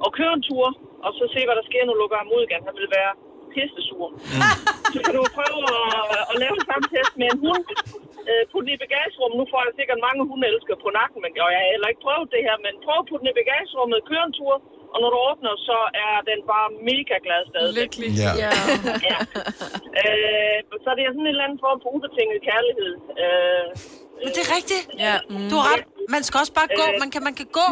og 0.05 0.09
køre 0.17 0.33
en 0.37 0.47
tur, 0.49 0.67
og 1.05 1.11
så 1.17 1.23
se, 1.33 1.39
hvad 1.45 1.55
der 1.59 1.65
sker, 1.69 1.81
når 1.83 1.93
du 1.93 2.01
lukker 2.01 2.17
ham 2.21 2.33
ud 2.35 2.41
igen. 2.47 2.67
Han 2.67 2.75
vil 2.79 2.89
være 2.99 3.11
pissesur. 3.53 4.07
Mm. 4.33 4.41
Så 4.93 4.99
kan 5.05 5.13
du 5.17 5.21
prøve 5.37 5.61
at, 6.13 6.23
at 6.31 6.35
lave 6.43 6.55
en 6.59 6.67
samme 6.69 6.85
test 6.93 7.13
med 7.19 7.27
en 7.33 7.39
hund. 7.45 7.63
Øh, 8.29 8.43
putte 8.51 8.65
den 8.67 8.77
i 8.77 8.83
bagagerummet. 8.85 9.37
Nu 9.41 9.45
får 9.51 9.61
jeg 9.65 9.73
sikkert 9.79 10.05
mange 10.07 10.21
hundeelskere 10.29 10.79
på 10.85 10.89
nakken, 10.99 11.19
men, 11.23 11.31
og 11.45 11.49
jeg 11.53 11.59
har 11.63 11.73
heller 11.73 11.89
ikke 11.91 12.05
prøvet 12.07 12.33
det 12.35 12.41
her, 12.47 12.55
men 12.65 12.73
prøv 12.85 12.97
at 13.01 13.07
putte 13.09 13.23
den 13.23 13.33
i 13.33 13.39
bagagerummet, 13.41 14.07
køre 14.11 14.25
en 14.29 14.37
tur, 14.39 14.53
og 14.95 14.99
når 15.03 15.09
du 15.15 15.19
åbner, 15.29 15.51
så 15.69 15.77
er 16.05 16.15
den 16.29 16.39
bare 16.51 16.67
mega 16.89 17.15
glad 17.25 17.41
stadigvæk. 17.51 17.81
Lykkelig. 17.81 18.09
Ja. 18.23 18.31
ja. 18.43 18.51
Ja. 19.09 19.17
Øh, 20.03 20.57
så 20.83 20.89
det 20.97 21.03
er 21.07 21.11
sådan 21.15 21.25
en 21.27 21.31
eller 21.33 21.45
anden 21.47 21.59
form 21.65 21.77
for 21.83 21.89
ubetinget 21.97 22.39
kærlighed. 22.49 22.93
Øh, 23.23 23.65
Men 24.23 24.29
det 24.35 24.41
er 24.47 24.51
rigtigt. 24.57 24.83
Ja. 25.05 25.15
Du 25.51 25.55
har 25.61 25.65
ret. 25.73 25.83
Man 26.15 26.21
skal 26.27 26.37
også 26.43 26.53
bare 26.59 26.69
gå. 26.79 26.85
Man 27.03 27.09
kan, 27.13 27.21
man 27.29 27.35
kan 27.39 27.47
gå. 27.61 27.67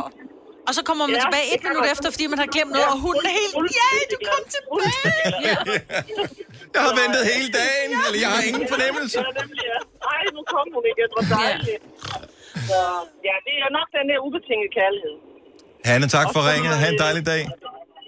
Og 0.67 0.71
så 0.77 0.81
kommer 0.87 1.03
man 1.07 1.15
Ja, 1.19 1.23
tilbage 1.25 1.47
et 1.55 1.61
minut 1.69 1.85
efter, 1.93 2.07
fordi 2.15 2.25
man 2.33 2.39
har 2.43 2.49
glemt 2.55 2.71
noget, 2.77 2.89
og 2.93 2.97
hunden 3.05 3.25
er 3.31 3.35
helt... 3.41 3.53
Ja, 3.81 3.89
du 4.13 4.17
kom 4.29 4.41
tilbage! 4.55 4.91
Ja. 5.47 5.57
Jeg 6.75 6.81
har 6.87 6.93
ventet 7.01 7.21
hele 7.33 7.49
dagen, 7.61 7.89
eller 8.05 8.19
jeg 8.25 8.29
har 8.35 8.41
ingen 8.49 8.65
fornemmelse. 8.73 9.17
Ja, 9.25 9.29
nemlig, 9.41 9.63
ja. 9.73 9.79
Ej, 10.13 10.21
nu 10.35 10.41
kom 10.53 10.65
hun 10.75 10.83
igen. 10.93 11.09
Hvor 11.15 11.25
dejligt. 11.37 11.81
Så, 12.69 12.79
ja, 13.27 13.35
det 13.47 13.55
er 13.65 13.69
nok 13.77 13.87
den 13.97 14.05
der 14.11 14.19
ubetingede 14.27 14.71
kærlighed. 14.79 15.15
Hanne, 15.89 16.07
tak 16.17 16.27
for 16.33 16.41
ringet. 16.51 16.73
Ha' 16.81 16.89
en 16.93 16.99
dejlig 17.05 17.25
dag. 17.25 17.41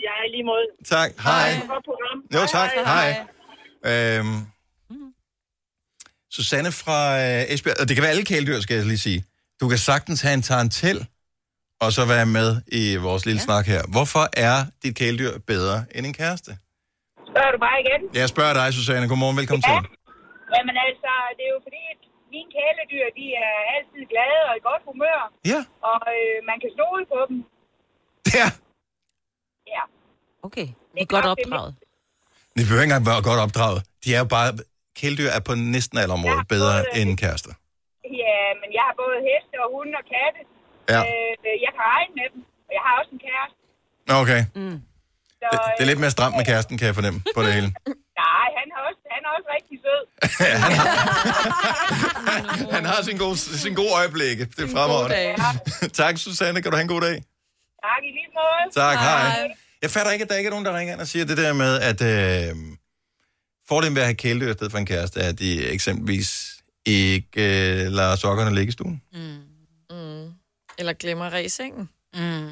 Ja, 0.08 0.14
i 0.26 0.30
lige 0.36 0.46
måde. 0.52 0.66
Tak. 0.96 1.10
Hej. 1.28 1.50
Program. 1.90 2.18
Jo, 2.36 2.42
tak. 2.58 2.70
Hej. 2.94 3.10
Øhm, 3.92 4.38
Susanne 6.36 6.72
fra 6.84 7.00
øh, 7.24 7.54
Esbjerg, 7.54 7.78
og 7.82 7.86
det 7.88 7.94
kan 7.96 8.04
være 8.06 8.14
alle 8.16 8.26
kæledyr, 8.32 8.60
skal 8.66 8.76
jeg 8.80 8.86
lige 8.94 9.04
sige. 9.10 9.20
Du 9.62 9.66
kan 9.72 9.78
sagtens 9.90 10.20
have 10.26 10.34
en 10.40 10.46
tarantel, 10.50 10.98
og 11.84 11.90
så 11.98 12.02
være 12.16 12.28
med 12.38 12.50
i 12.82 12.84
vores 13.08 13.24
lille 13.28 13.40
ja. 13.42 13.48
snak 13.48 13.66
her. 13.74 13.82
Hvorfor 13.96 14.24
er 14.48 14.58
dit 14.84 14.94
kæledyr 15.02 15.32
bedre 15.52 15.78
end 15.96 16.04
en 16.10 16.16
kæreste? 16.22 16.52
Spørger 17.32 17.52
du 17.56 17.60
bare 17.68 17.78
igen? 17.84 18.00
Jeg 18.22 18.28
spørger 18.34 18.54
dig, 18.60 18.68
Susanne. 18.78 19.06
Godmorgen, 19.12 19.38
velkommen 19.42 19.64
Ja. 19.68 19.72
til. 19.74 19.82
Jamen 20.56 20.76
altså, 20.88 21.12
det 21.38 21.44
er 21.50 21.54
jo 21.58 21.62
fordi, 21.68 21.82
at 21.94 22.00
mine 22.34 22.50
kæledyr, 22.58 23.06
de 23.20 23.26
er 23.48 23.54
altid 23.76 24.02
glade 24.14 24.42
og 24.50 24.54
i 24.60 24.62
godt 24.70 24.84
humør. 24.90 25.20
Ja. 25.54 25.62
Og 25.92 26.02
øh, 26.18 26.36
man 26.50 26.58
kan 26.64 26.70
stole 26.78 27.04
på 27.14 27.20
dem. 27.30 27.38
Ja. 28.34 28.48
Ja. 29.76 29.82
Okay, 30.44 30.68
det 30.94 31.02
er 31.02 31.06
godt 31.06 31.26
opdraget. 31.26 31.76
De 32.58 32.62
behøver 32.64 32.82
ikke 32.82 32.94
engang 32.94 33.06
være 33.06 33.22
godt 33.30 33.40
opdraget. 33.40 33.84
De 34.06 34.16
er 34.16 34.20
jo 34.20 34.26
bare... 34.26 34.52
Kæledyr 35.00 35.30
er 35.38 35.40
på 35.40 35.54
næsten 35.56 35.98
alle 35.98 36.14
områder 36.14 36.44
bedre 36.56 36.98
end 37.00 37.18
kærester. 37.18 37.54
Ja, 38.24 38.40
men 38.62 38.70
jeg 38.78 38.84
har 38.88 38.96
både 39.04 39.16
heste 39.30 39.56
og 39.64 39.68
hunde 39.76 39.96
og 40.02 40.06
katte. 40.14 40.40
Ja. 40.94 41.00
Øh, 41.08 41.56
jeg 41.66 41.72
kan 41.76 41.84
regne 41.94 42.14
med 42.20 42.28
dem. 42.34 42.42
Og 42.68 42.72
jeg 42.78 42.82
har 42.88 42.94
også 43.00 43.12
en 43.18 43.22
kæreste. 43.28 43.58
Okay. 44.22 44.42
Mm. 44.60 44.78
Så, 45.42 45.48
Det, 45.52 45.60
det 45.78 45.82
er 45.86 45.90
lidt 45.92 46.00
mere 46.04 46.12
stramt 46.18 46.36
med 46.40 46.46
kæresten, 46.52 46.78
kan 46.80 46.86
jeg 46.90 46.96
fornemme 47.00 47.20
på 47.36 47.42
det 47.46 47.52
hele. 47.58 47.70
Nej, 48.24 48.48
han 48.60 48.68
er 48.76 48.80
også, 48.88 49.02
han 49.16 49.22
er 49.28 49.32
også 49.38 49.48
rigtig 49.58 49.76
sød. 49.86 50.02
Han 52.76 52.86
har 52.86 53.00
sin 53.04 53.18
gode, 53.18 53.38
sin 53.38 53.76
gode 53.76 53.94
øjeblikke. 54.00 54.44
Det 54.46 54.62
er 54.68 54.72
fremragende. 54.76 55.90
tak, 56.02 56.18
Susanne. 56.18 56.62
Kan 56.62 56.72
du 56.72 56.76
have 56.78 56.88
en 56.90 56.94
god 56.96 57.02
dag? 57.02 57.24
Tak 57.86 58.02
i 58.10 58.12
lige 58.18 58.32
måde. 58.40 58.64
Tak, 58.84 58.98
hej. 58.98 59.56
Jeg 59.82 59.90
fatter 59.90 60.12
ikke, 60.12 60.24
at 60.24 60.30
der 60.30 60.36
ikke 60.36 60.48
er 60.48 60.52
nogen, 60.52 60.66
der 60.66 60.78
ringer 60.78 60.94
ind 60.94 61.02
og 61.02 61.08
siger 61.08 61.26
det 61.26 61.38
der 61.38 61.54
med, 61.54 61.80
at 61.90 62.02
øh, 62.02 62.56
fordelen 63.68 63.96
ved 63.96 64.02
at 64.02 64.08
have 64.08 64.16
kæledyr 64.16 64.50
i 64.50 64.54
stedet 64.54 64.72
for 64.72 64.80
en 64.80 64.86
kæreste, 64.86 65.20
er, 65.20 65.30
at 65.30 65.40
de 65.40 65.68
eksempelvis 65.68 66.30
ikke 66.86 67.28
øh, 67.38 67.92
lader 67.92 68.16
sokkerne 68.16 68.56
ligge 68.56 68.70
i 68.70 68.72
stuen. 68.72 69.02
Mm. 69.14 70.34
Eller 70.78 70.94
glemmer 70.94 71.30
ræs 71.30 71.46
i 71.46 71.56
sengen. 71.56 71.90
Mm. 72.14 72.50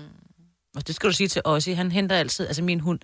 Og 0.76 0.88
det 0.88 0.96
skal 0.96 1.10
du 1.10 1.14
sige 1.14 1.28
til 1.28 1.42
Ossi. 1.46 1.72
Han 1.72 1.92
henter 1.92 2.16
altid, 2.16 2.48
altså 2.48 2.64
min 2.64 2.80
hund, 2.80 3.00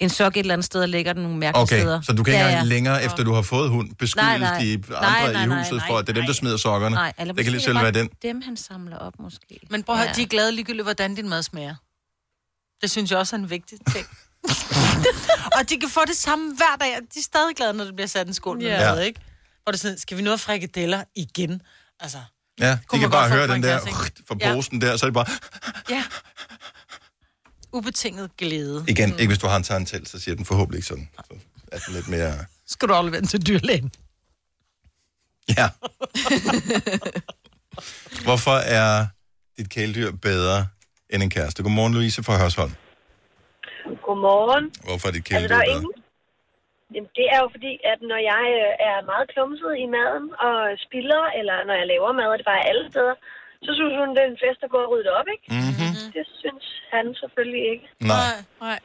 en 0.00 0.08
sok 0.10 0.36
et 0.36 0.40
eller 0.40 0.52
andet 0.54 0.64
sted 0.64 0.82
og 0.82 0.88
lægger 0.88 1.12
den 1.12 1.22
nogle 1.22 1.38
mærkelige 1.38 1.62
Okay, 1.62 1.80
steder. 1.80 2.00
så 2.00 2.12
du 2.12 2.22
kan 2.24 2.34
ikke 2.34 2.44
engang 2.46 2.66
længere, 2.66 3.04
efter 3.04 3.24
du 3.24 3.32
har 3.32 3.42
fået 3.42 3.70
hund, 3.70 3.88
beskyldes 3.98 4.16
Nej, 4.16 4.38
nej. 4.38 4.58
de 4.58 4.72
andre 4.74 4.90
nej, 5.00 5.30
i 5.44 5.46
nej, 5.46 5.58
huset 5.58 5.76
nej, 5.76 5.86
for, 5.86 5.98
at 5.98 6.06
det 6.06 6.12
er 6.12 6.20
dem, 6.20 6.26
der 6.26 6.32
smider 6.32 6.56
sokkerne. 6.56 6.94
Nej, 6.94 7.12
eller 7.18 7.34
det 7.34 7.44
kan 7.44 7.52
lige 7.52 7.62
selv 7.62 7.76
være 7.80 7.90
den. 7.90 8.10
Dem, 8.22 8.40
han 8.42 8.56
samler 8.56 8.98
op, 8.98 9.12
måske. 9.18 9.60
Men 9.70 9.82
prøv 9.82 9.94
at 9.94 9.98
høre, 10.00 10.08
Ja. 10.08 10.14
de 10.14 10.22
er 10.22 10.26
glade 10.26 10.52
ligegyldigt, 10.52 10.84
hvordan 10.84 11.14
din 11.14 11.28
mad 11.28 11.42
smager. 11.42 11.74
Det 12.82 12.90
synes 12.90 13.10
jeg 13.10 13.18
også 13.18 13.36
er 13.36 13.40
en 13.40 13.50
vigtig 13.50 13.78
ting. 13.92 14.06
og 15.58 15.70
de 15.70 15.76
kan 15.80 15.88
få 15.88 16.00
det 16.06 16.16
samme 16.16 16.54
hver 16.56 16.76
dag, 16.86 16.96
og 16.96 17.02
de 17.14 17.18
er 17.18 17.22
stadig 17.22 17.56
glade, 17.56 17.72
når 17.72 17.84
det 17.84 17.94
bliver 17.96 18.08
sat 18.08 18.26
en 18.26 18.34
skål 18.34 18.56
med 18.58 18.66
Ja. 18.66 18.78
mad, 18.90 18.98
Ja. 18.98 19.04
ikke? 19.04 19.20
Hvor 19.62 19.70
det 19.70 19.80
sådan, 19.80 19.98
skal 19.98 20.16
vi 20.16 20.22
nu 20.22 20.30
have 20.30 20.38
frikadeller 20.38 21.04
igen? 21.16 21.62
Altså, 22.00 22.18
Ja, 22.60 22.78
de 22.92 22.98
kan 22.98 23.10
bare 23.10 23.28
høre 23.28 23.46
den 23.48 23.56
en 23.56 23.62
der 23.62 23.78
fra 24.28 24.36
Ja. 24.40 24.54
posen 24.54 24.80
der, 24.80 24.96
så 24.96 25.06
er 25.06 25.10
det 25.10 25.14
bare... 25.14 25.26
ja. 25.90 26.04
Ubetinget 27.76 28.36
glæde. 28.36 28.84
Igen, 28.88 29.08
ikke 29.20 29.26
hvis 29.32 29.38
du 29.38 29.46
har 29.46 29.56
en 29.56 29.62
tarantel, 29.62 30.06
så 30.06 30.16
siger 30.22 30.34
den 30.34 30.44
forhåbentlig 30.44 30.78
ikke 30.78 30.86
sådan. 30.92 31.08
Så 31.16 31.22
er 31.72 31.78
den 31.86 31.94
lidt 31.94 32.08
mere... 32.08 32.32
Skal 32.66 32.88
du 32.88 32.94
aflevere 32.94 33.20
den 33.20 33.28
til 33.28 33.46
dyrlægen? 33.48 33.90
Ja. 35.58 35.66
Hvorfor 38.28 38.56
er 38.80 38.90
dit 39.58 39.68
kæledyr 39.76 40.10
bedre 40.28 40.58
end 41.12 41.20
en 41.22 41.30
kæreste? 41.36 41.62
Godmorgen, 41.62 41.94
Louise 41.94 42.20
fra 42.26 42.34
Hørsholm. 42.42 42.74
Godmorgen. 44.06 44.64
Hvorfor 44.88 45.06
er 45.08 45.14
dit 45.18 45.24
Altså, 45.24 45.30
kæledyr 45.30 45.48
der 45.54 45.60
er 45.62 45.66
bedre? 45.66 45.76
ingen... 45.76 45.92
Jamen, 46.94 47.10
det 47.18 47.26
er 47.34 47.38
jo 47.44 47.48
fordi, 47.56 47.72
at 47.92 47.98
når 48.10 48.20
jeg 48.32 48.44
øh, 48.62 48.72
er 48.90 48.96
meget 49.10 49.26
klumset 49.32 49.72
i 49.84 49.86
maden 49.96 50.26
og 50.48 50.56
spilder, 50.86 51.22
eller 51.38 51.56
når 51.68 51.76
jeg 51.80 51.86
laver 51.92 52.10
mad, 52.18 52.28
og 52.32 52.38
det 52.38 52.46
bare 52.52 52.68
alle 52.70 52.84
steder, 52.92 53.14
så 53.66 53.70
synes 53.78 53.94
hun, 54.00 54.10
det 54.14 54.22
er 54.24 54.30
en 54.34 54.42
fest 54.44 54.60
at 54.66 54.72
gå 54.74 54.80
og 54.84 54.90
rydde 54.92 55.10
op, 55.18 55.28
ikke? 55.34 55.46
Mm-hmm. 55.58 55.92
Det 56.16 56.24
synes 56.40 56.66
han 56.94 57.04
selvfølgelig 57.22 57.64
ikke. 57.72 57.86
Nej. 58.12 58.34
Nej. 58.66 58.78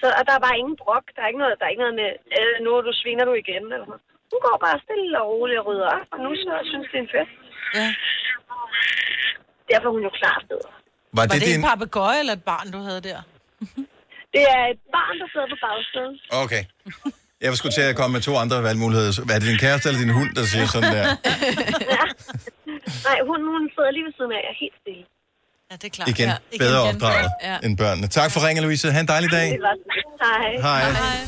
Så 0.00 0.06
og 0.18 0.22
der 0.26 0.34
er 0.36 0.42
bare 0.46 0.58
ingen 0.62 0.76
brok. 0.82 1.04
Der 1.14 1.20
er 1.22 1.28
ikke 1.30 1.42
noget, 1.42 1.54
der 1.58 1.64
er 1.66 1.72
ikke 1.74 1.84
noget 1.86 1.98
med, 2.02 2.10
øh, 2.38 2.54
nu 2.64 2.68
er 2.78 2.82
du 2.88 2.92
sviner 3.00 3.24
du 3.30 3.34
igen. 3.44 3.64
Eller 3.74 3.86
sådan. 3.86 3.92
noget. 3.92 4.04
Hun 4.32 4.40
går 4.46 4.56
bare 4.66 4.78
stille 4.86 5.14
og 5.20 5.26
roligt 5.32 5.58
og 5.60 5.64
rydder 5.68 5.88
op, 5.96 6.06
og 6.14 6.18
nu 6.24 6.30
så 6.44 6.52
synes 6.70 6.86
det 6.92 6.98
er 7.00 7.04
en 7.06 7.12
fest. 7.16 7.34
Ja. 7.78 7.88
Derfor 9.70 9.86
er 9.90 9.94
hun 9.96 10.04
jo 10.08 10.12
klart 10.20 10.42
bedre. 10.52 10.72
Var 10.72 11.16
Var 11.18 11.24
det, 11.26 11.32
det, 11.32 11.40
det 11.40 11.48
din... 11.48 11.60
en 11.60 11.68
papegøje 11.70 12.18
eller 12.22 12.34
et 12.40 12.44
barn, 12.52 12.66
du 12.74 12.78
havde 12.88 13.02
der? 13.10 13.20
Det 14.36 14.44
er 14.56 14.64
et 14.74 14.82
barn, 14.96 15.14
der 15.20 15.26
sidder 15.32 15.48
på 15.54 15.58
bagsædet. 15.66 16.16
Okay. 16.44 16.62
Jeg 17.40 17.48
skulle 17.58 17.72
til 17.78 17.84
at 17.90 17.96
komme 17.96 18.12
med 18.16 18.22
to 18.28 18.32
andre 18.44 18.62
valgmuligheder. 18.68 19.12
Er 19.34 19.38
det 19.40 19.48
din 19.52 19.60
kæreste 19.64 19.84
eller 19.88 20.00
din 20.04 20.14
hund, 20.18 20.30
der 20.38 20.44
siger 20.52 20.66
sådan 20.74 20.92
der? 20.96 21.06
Nej, 23.08 23.18
hun, 23.28 23.38
hun 23.54 23.62
sidder 23.74 23.90
lige 23.96 24.04
ved 24.08 24.14
siden 24.18 24.32
af. 24.36 24.40
Jeg 24.46 24.52
er 24.54 24.58
helt 24.64 24.76
stille. 24.82 25.04
Ja, 25.70 25.74
det 25.80 25.84
er 25.90 25.94
klart. 25.98 26.08
Igen, 26.12 26.28
Ja, 26.28 26.36
bedre 26.64 26.80
opdraget 26.88 27.30
Ja. 27.48 27.56
end 27.66 27.74
børnene. 27.82 28.06
Tak 28.18 28.30
for 28.32 28.40
ringen, 28.46 28.62
Louise. 28.64 28.92
Ha' 28.92 29.00
en 29.00 29.08
dejlig 29.08 29.30
dag. 29.38 29.48
Hej. 30.24 30.50
Hej. 30.68 30.80
Hej. 30.90 31.18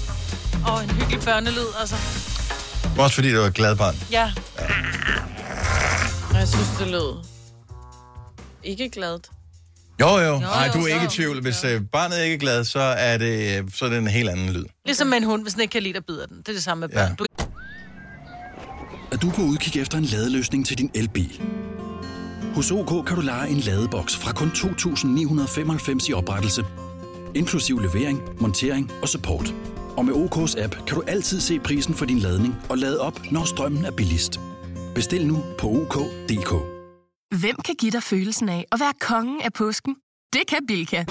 Og 0.70 0.76
en 0.84 0.90
hyggelig 0.90 1.20
børnelyd, 1.24 1.70
altså. 1.80 1.96
Også 3.02 3.14
fordi 3.14 3.28
det 3.34 3.38
var 3.38 3.46
et 3.46 3.54
glad 3.54 3.76
barn. 3.76 3.94
Ja. 4.18 4.26
Og 6.32 6.38
jeg 6.42 6.48
synes, 6.48 6.68
det 6.80 6.88
lød 6.96 7.10
ikke 8.64 8.88
gladt. 8.88 9.30
Jo, 10.00 10.18
jo. 10.18 10.38
Nej, 10.38 10.68
du 10.74 10.78
er 10.78 10.86
ikke 10.94 11.04
i 11.04 11.08
tvivl. 11.08 11.42
Hvis 11.42 11.64
øh, 11.64 11.80
barnet 11.92 12.22
ikke 12.24 12.34
er 12.34 12.38
glad, 12.38 12.64
så 12.64 12.80
er 12.80 13.18
det, 13.18 13.58
øh, 13.58 13.70
så 13.74 13.84
er 13.84 13.88
det 13.88 13.98
en 13.98 14.06
helt 14.06 14.28
anden 14.30 14.52
lyd. 14.52 14.64
Ligesom 14.84 15.06
med 15.06 15.16
en 15.16 15.24
hund, 15.24 15.42
hvis 15.42 15.52
den 15.52 15.62
ikke 15.62 15.72
kan 15.72 15.82
lide, 15.82 15.96
at 15.96 16.06
bider 16.06 16.26
den. 16.26 16.36
Det 16.38 16.48
er 16.48 16.52
det 16.52 16.62
samme 16.62 16.80
med 16.80 16.88
børn. 16.88 17.08
Ja. 17.10 17.14
Du... 17.18 17.24
Er 19.12 19.16
du 19.16 19.30
på 19.30 19.42
udkig 19.42 19.80
efter 19.80 19.98
en 19.98 20.04
ladeløsning 20.04 20.66
til 20.66 20.78
din 20.78 20.90
elbil? 20.94 21.42
Hos 22.54 22.70
OK 22.70 23.06
kan 23.06 23.16
du 23.16 23.22
lege 23.22 23.50
en 23.50 23.58
ladeboks 23.58 24.16
fra 24.16 24.32
kun 24.32 24.48
2.995 24.48 26.10
i 26.10 26.12
oprettelse, 26.12 26.64
inklusiv 27.34 27.78
levering, 27.78 28.20
montering 28.40 28.90
og 29.02 29.08
support. 29.08 29.54
Og 29.96 30.04
med 30.04 30.14
OK's 30.14 30.62
app 30.62 30.74
kan 30.86 30.96
du 30.96 31.02
altid 31.06 31.40
se 31.40 31.58
prisen 31.58 31.94
for 31.94 32.04
din 32.04 32.18
ladning 32.18 32.54
og 32.70 32.78
lade 32.78 33.00
op, 33.00 33.20
når 33.30 33.44
strømmen 33.44 33.84
er 33.84 33.90
billigst. 33.90 34.40
Bestil 34.94 35.26
nu 35.26 35.44
på 35.58 35.66
OK.dk. 35.68 36.52
Hvem 37.40 37.56
kan 37.64 37.74
give 37.78 37.92
dig 37.92 38.02
følelsen 38.02 38.48
af 38.48 38.64
at 38.72 38.80
være 38.80 38.92
kongen 39.00 39.40
af 39.42 39.52
påsken? 39.52 39.96
Det 40.32 40.42
kan 40.48 40.66
Bilka! 40.68 41.04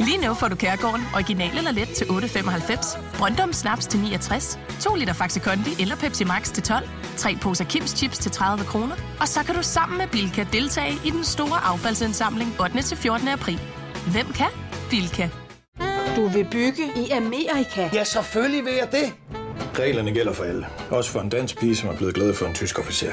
Lige 0.00 0.18
nu 0.26 0.34
får 0.34 0.48
du 0.48 0.56
Kærgården 0.56 1.02
original 1.14 1.58
eller 1.58 1.72
let 1.72 1.88
til 1.88 2.04
8.95, 2.04 2.98
Brøndum 3.18 3.52
Snaps 3.52 3.86
til 3.86 4.00
69, 4.00 4.58
2 4.80 4.94
liter 4.94 5.12
Faxi 5.12 5.38
Kondi 5.40 5.82
eller 5.82 5.96
Pepsi 5.96 6.24
Max 6.24 6.52
til 6.52 6.62
12, 6.62 6.88
3 7.16 7.36
poser 7.42 7.64
Kims 7.64 7.90
Chips 7.90 8.18
til 8.18 8.30
30 8.30 8.64
kroner, 8.64 8.96
og 9.20 9.28
så 9.28 9.42
kan 9.42 9.54
du 9.54 9.62
sammen 9.62 9.98
med 9.98 10.06
Bilka 10.06 10.44
deltage 10.52 10.94
i 11.04 11.10
den 11.10 11.24
store 11.24 11.64
affaldsindsamling 11.64 12.54
8. 12.60 12.82
til 12.82 12.96
14. 12.96 13.28
april. 13.28 13.60
Hvem 14.12 14.26
kan? 14.32 14.46
Bilka. 14.90 15.28
Du 16.16 16.28
vil 16.28 16.46
bygge 16.50 16.84
i 16.96 17.10
Amerika? 17.10 17.90
Ja, 17.92 18.04
selvfølgelig 18.04 18.64
vil 18.64 18.72
jeg 18.72 18.88
det. 18.92 19.12
Reglerne 19.78 20.12
gælder 20.12 20.32
for 20.32 20.44
alle. 20.44 20.66
Også 20.90 21.10
for 21.10 21.20
en 21.20 21.28
dansk 21.28 21.58
pige, 21.58 21.76
som 21.76 21.88
er 21.88 21.96
blevet 21.96 22.14
glad 22.14 22.34
for 22.34 22.46
en 22.46 22.54
tysk 22.54 22.78
officer. 22.78 23.12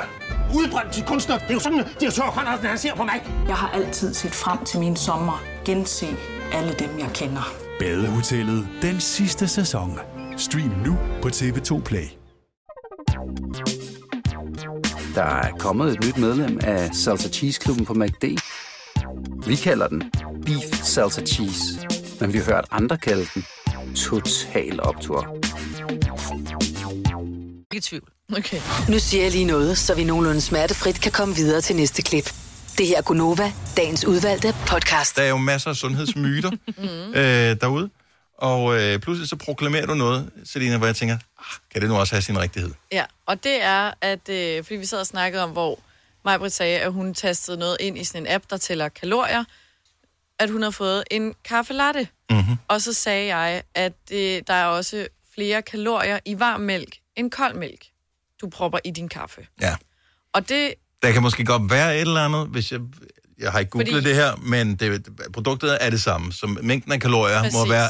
Udbrændt 0.55 0.93
til 0.93 1.03
kunstner. 1.03 1.37
Det 1.37 1.49
er 1.49 1.53
jo 1.53 1.59
sådan, 1.59 1.79
at 1.79 1.97
de 1.99 2.05
har 2.05 2.11
tørt, 2.11 2.63
han 2.63 2.77
ser 2.77 2.95
på 2.95 3.03
mig. 3.03 3.23
Jeg 3.47 3.55
har 3.55 3.69
altid 3.69 4.13
set 4.13 4.31
frem 4.31 4.65
til 4.65 4.79
min 4.79 4.95
sommer. 4.95 5.43
Gense 5.65 6.07
alle 6.53 6.73
dem, 6.79 6.99
jeg 6.99 7.09
kender. 7.13 7.53
Badehotellet 7.79 8.67
den 8.81 8.99
sidste 8.99 9.47
sæson. 9.47 9.99
Stream 10.37 10.71
nu 10.85 10.97
på 11.21 11.27
TV2 11.27 11.81
Play. 11.81 12.07
Der 15.15 15.23
er 15.23 15.51
kommet 15.59 15.93
et 15.93 16.05
nyt 16.05 16.17
medlem 16.17 16.59
af 16.63 16.95
Salsa 16.95 17.29
Cheese 17.29 17.59
Klubben 17.59 17.85
på 17.85 17.93
MACD. 17.93 18.23
Vi 19.47 19.55
kalder 19.55 19.87
den 19.87 20.03
Beef 20.45 20.83
Salsa 20.83 21.21
Cheese, 21.25 21.63
men 22.19 22.33
vi 22.33 22.37
har 22.37 22.45
hørt 22.45 22.65
andre 22.71 22.97
kalde 22.97 23.25
den 23.35 23.45
Total 23.95 24.83
Optor. 24.83 25.35
Ikke 27.71 27.77
i 27.77 27.79
tvivl. 27.79 28.03
Okay. 28.37 28.57
Nu 28.89 28.99
siger 28.99 29.23
jeg 29.23 29.31
lige 29.31 29.45
noget, 29.45 29.77
så 29.77 29.95
vi 29.95 30.03
nogenlunde 30.03 30.41
smertefrit 30.41 31.01
kan 31.01 31.11
komme 31.11 31.35
videre 31.35 31.61
til 31.61 31.75
næste 31.75 32.01
klip. 32.01 32.33
Det 32.77 32.87
her 32.87 32.97
er 32.97 33.01
Gunova, 33.01 33.53
dagens 33.77 34.05
udvalgte 34.05 34.55
podcast. 34.67 35.15
Der 35.15 35.23
er 35.23 35.29
jo 35.29 35.37
masser 35.37 35.69
af 35.69 35.75
sundhedsmyter 35.75 36.51
Mm. 36.77 37.13
øh, 37.13 37.61
derude. 37.61 37.89
Og 38.37 38.81
øh, 38.81 38.99
pludselig 38.99 39.29
så 39.29 39.35
proklamerer 39.35 39.85
du 39.85 39.93
noget, 39.93 40.31
Selina, 40.43 40.77
hvor 40.77 40.85
jeg 40.85 40.95
tænker, 40.95 41.15
ah, 41.39 41.45
kan 41.73 41.81
det 41.81 41.89
nu 41.89 41.95
også 41.95 42.15
have 42.15 42.21
sin 42.21 42.39
rigtighed? 42.39 42.71
Ja, 42.91 43.05
og 43.25 43.43
det 43.43 43.61
er, 43.63 43.93
at 44.01 44.29
øh, 44.29 44.63
fordi 44.63 44.75
vi 44.75 44.85
sad 44.85 44.99
og 44.99 45.07
snakkede 45.07 45.43
om, 45.43 45.51
hvor 45.51 45.79
Majbrit 46.25 46.51
sagde, 46.53 46.79
at 46.79 46.93
hun 46.93 47.13
tastede 47.13 47.57
noget 47.57 47.77
ind 47.79 47.97
i 47.97 48.03
sådan 48.03 48.21
en 48.21 48.31
app, 48.31 48.43
der 48.49 48.57
tæller 48.57 48.89
kalorier, 48.89 49.43
at 50.39 50.49
hun 50.49 50.61
har 50.61 50.71
fået 50.71 51.03
en 51.11 51.33
kaffe 51.45 51.73
latte. 51.73 52.07
Mm-hmm. 52.29 52.55
Og 52.67 52.81
så 52.81 52.93
sagde 52.93 53.35
jeg, 53.35 53.63
at 53.75 53.93
det, 54.09 54.47
der 54.47 54.53
er 54.53 54.65
også 54.65 55.07
flere 55.33 55.61
kalorier 55.61 56.19
i 56.25 56.39
varm 56.39 56.61
mælk 56.61 56.95
end 57.15 57.31
kold 57.31 57.55
mælk, 57.55 57.85
du 58.41 58.49
propper 58.49 58.79
i 58.83 58.91
din 58.91 59.09
kaffe. 59.09 59.47
Ja. 59.61 59.75
Og 60.33 60.49
det, 60.49 60.73
Der 61.03 61.11
kan 61.11 61.21
måske 61.21 61.45
godt 61.45 61.71
være 61.71 61.95
et 61.95 62.01
eller 62.01 62.21
andet, 62.25 62.47
hvis 62.47 62.71
jeg... 62.71 62.79
Jeg 63.39 63.51
har 63.51 63.59
ikke 63.59 63.69
googlet 63.69 63.93
Fordi- 63.93 64.07
det 64.07 64.15
her, 64.15 64.35
men 64.35 64.75
det, 64.75 65.07
produktet 65.33 65.77
er 65.81 65.89
det 65.89 66.01
samme. 66.01 66.33
Så 66.33 66.47
mængden 66.61 66.91
af 66.91 66.99
kalorier 67.01 67.39
Præcis. 67.39 67.53
må 67.53 67.67
være 67.67 67.89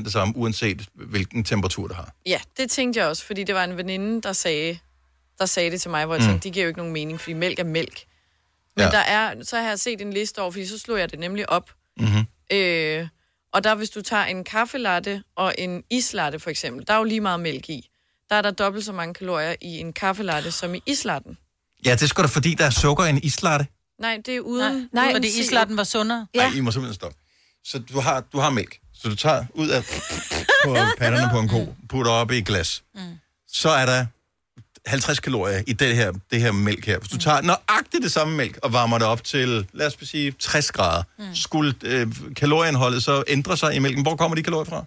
100% 0.00 0.04
det 0.04 0.12
samme, 0.12 0.36
uanset 0.36 0.88
hvilken 0.94 1.44
temperatur 1.44 1.86
det 1.86 1.96
har. 1.96 2.12
ja, 2.26 2.40
det 2.56 2.70
tænkte 2.70 3.00
jeg 3.00 3.08
også, 3.08 3.24
fordi 3.24 3.44
det 3.44 3.54
var 3.54 3.64
en 3.64 3.76
veninde, 3.76 4.22
der 4.22 4.32
sagde, 4.32 4.78
der 5.38 5.46
sagde 5.46 5.70
det 5.70 5.80
til 5.80 5.90
mig, 5.90 6.04
hvor 6.06 6.14
jeg 6.14 6.22
Mm. 6.22 6.28
tænkte, 6.28 6.44
det 6.44 6.52
giver 6.52 6.64
jo 6.64 6.68
ikke 6.68 6.78
nogen 6.78 6.92
mening, 6.92 7.20
fordi 7.20 7.32
mælk 7.34 7.58
er 7.58 7.64
mælk. 7.64 8.04
Men 8.76 8.84
Ja. 8.84 8.90
der 8.90 8.98
er, 8.98 9.34
så 9.42 9.56
har 9.60 9.68
jeg 9.68 9.78
set 9.78 10.00
en 10.00 10.12
liste 10.12 10.38
over, 10.38 10.50
fordi 10.50 10.66
så 10.66 10.78
slog 10.78 10.98
jeg 10.98 11.10
det 11.10 11.18
nemlig 11.18 11.50
op. 11.50 11.70
Mm-hmm. 12.00 12.24
Øh, 12.52 13.08
og 13.52 13.64
der, 13.64 13.74
hvis 13.74 13.90
du 13.90 14.02
tager 14.02 14.24
en 14.24 14.44
kaffelatte 14.44 15.22
og 15.36 15.54
en 15.58 15.82
islatte 15.90 16.38
for 16.38 16.50
eksempel, 16.50 16.86
der 16.86 16.94
er 16.94 16.98
jo 16.98 17.04
lige 17.04 17.20
meget 17.20 17.40
mælk 17.40 17.68
i. 17.70 17.88
Der 18.30 18.36
er 18.36 18.42
der 18.42 18.50
dobbelt 18.50 18.84
så 18.84 18.92
mange 18.92 19.14
kalorier 19.14 19.54
i 19.60 19.78
en 19.78 19.92
kaffelatte 19.92 20.52
som 20.52 20.74
i 20.74 20.82
islatten. 20.86 21.38
Ja, 21.84 21.92
det 21.92 22.02
er 22.02 22.06
sgu 22.06 22.22
da 22.22 22.26
fordi, 22.26 22.54
der 22.54 22.64
er 22.64 22.70
sukker 22.70 23.04
i 23.04 23.10
en 23.10 23.20
islatte. 23.22 23.66
Nej, 24.00 24.18
det 24.26 24.36
er 24.36 24.40
uden... 24.40 24.88
Nej, 24.92 25.04
uden 25.04 25.16
fordi 25.16 25.40
islatten 25.40 25.76
var 25.76 25.84
sundere. 25.84 26.26
Ja. 26.34 26.52
I 26.54 26.60
må 26.60 26.70
simpelthen 26.70 26.94
stoppe. 26.94 27.16
Så 27.64 27.78
du 27.78 28.00
har, 28.00 28.20
du 28.32 28.38
har 28.38 28.50
mælk. 28.50 28.78
Så 28.94 29.08
du 29.08 29.16
tager 29.16 29.44
ud 29.54 29.68
af 29.68 29.82
på 30.64 30.76
panderne 30.98 31.28
på 31.32 31.38
en 31.38 31.48
ko, 31.48 31.74
putter 31.88 32.12
op 32.12 32.30
i 32.30 32.38
et 32.38 32.46
glas. 32.46 32.82
Mm. 32.94 33.00
Så 33.48 33.68
er 33.68 33.86
der 33.86 34.06
50 34.86 35.20
kalorier 35.20 35.62
i 35.66 35.72
det 35.72 35.96
her, 35.96 36.12
det 36.30 36.40
her 36.40 36.52
mælk 36.52 36.86
her. 36.86 36.98
Hvis 36.98 37.10
du 37.10 37.18
tager 37.18 37.40
nøjagtigt 37.40 38.02
det 38.02 38.12
samme 38.12 38.36
mælk 38.36 38.58
og 38.62 38.72
varmer 38.72 38.98
det 38.98 39.06
op 39.06 39.24
til, 39.24 39.66
lad 39.72 39.86
os 39.86 39.96
sige, 40.02 40.32
60 40.38 40.72
grader, 40.72 41.02
mm. 41.18 41.34
skulle 41.34 41.74
øh, 41.82 42.06
kalorieindholdet 42.36 43.02
så 43.04 43.24
ændre 43.28 43.56
sig 43.56 43.74
i 43.74 43.78
mælken? 43.78 44.02
Hvor 44.02 44.16
kommer 44.16 44.34
de 44.34 44.42
kalorier 44.42 44.64
fra? 44.64 44.84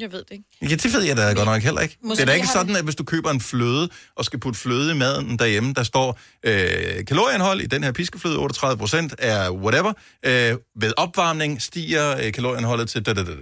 Jeg 0.00 0.12
ved 0.12 0.18
det 0.18 0.30
ikke. 0.30 0.44
Ja, 0.62 0.66
det 0.68 0.92
ved 0.94 1.02
jeg 1.02 1.16
da 1.16 1.32
godt 1.32 1.46
nok 1.46 1.62
heller 1.62 1.80
ikke. 1.80 1.98
Måske 2.02 2.16
det 2.16 2.22
er 2.22 2.26
da 2.26 2.32
ikke 2.32 2.46
sådan, 2.46 2.76
at 2.76 2.84
hvis 2.84 2.94
du 2.94 3.04
køber 3.04 3.30
en 3.30 3.40
fløde 3.40 3.88
og 4.16 4.24
skal 4.24 4.40
putte 4.40 4.60
fløde 4.60 4.92
i 4.92 4.94
maden 4.94 5.38
derhjemme, 5.38 5.72
der 5.72 5.82
står 5.82 6.18
øh, 6.42 7.04
kalorieindhold 7.04 7.60
i 7.60 7.66
den 7.66 7.84
her 7.84 7.92
piskefløde, 7.92 8.38
38 8.38 8.78
procent 8.78 9.14
er 9.18 9.50
whatever. 9.50 9.92
Øh, 10.22 10.56
ved 10.76 10.92
opvarmning 10.96 11.62
stiger 11.62 12.16
øh, 12.16 12.32
kalorieindholdet 12.32 12.88
til 12.88 13.06
da, 13.06 13.12
da, 13.12 13.24
da, 13.24 13.30
da. 13.30 13.36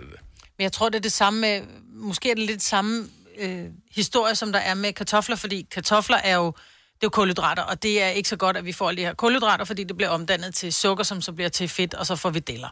Men 0.58 0.62
jeg 0.62 0.72
tror, 0.72 0.88
det 0.88 0.96
er 0.96 1.02
det 1.02 1.12
samme 1.12 1.40
med... 1.40 1.60
Måske 1.94 2.30
er 2.30 2.34
det 2.34 2.44
lidt 2.44 2.62
samme 2.62 3.08
øh, 3.38 3.64
historie, 3.94 4.34
som 4.34 4.52
der 4.52 4.58
er 4.58 4.74
med 4.74 4.92
kartofler, 4.92 5.36
fordi 5.36 5.66
kartofler 5.70 6.16
er 6.16 6.36
jo... 6.36 6.46
Det 6.46 7.06
er 7.06 7.06
jo 7.06 7.10
kulhydrater, 7.10 7.62
og 7.62 7.82
det 7.82 8.02
er 8.02 8.08
ikke 8.08 8.28
så 8.28 8.36
godt, 8.36 8.56
at 8.56 8.64
vi 8.64 8.72
får 8.72 8.88
alle 8.88 9.00
de 9.00 9.06
her 9.06 9.14
kulhydrater, 9.14 9.64
fordi 9.64 9.84
det 9.84 9.96
bliver 9.96 10.10
omdannet 10.10 10.54
til 10.54 10.72
sukker, 10.72 11.04
som 11.04 11.22
så 11.22 11.32
bliver 11.32 11.48
til 11.48 11.68
fedt, 11.68 11.94
og 11.94 12.06
så 12.06 12.16
får 12.16 12.30
vi 12.30 12.38
deller. 12.38 12.68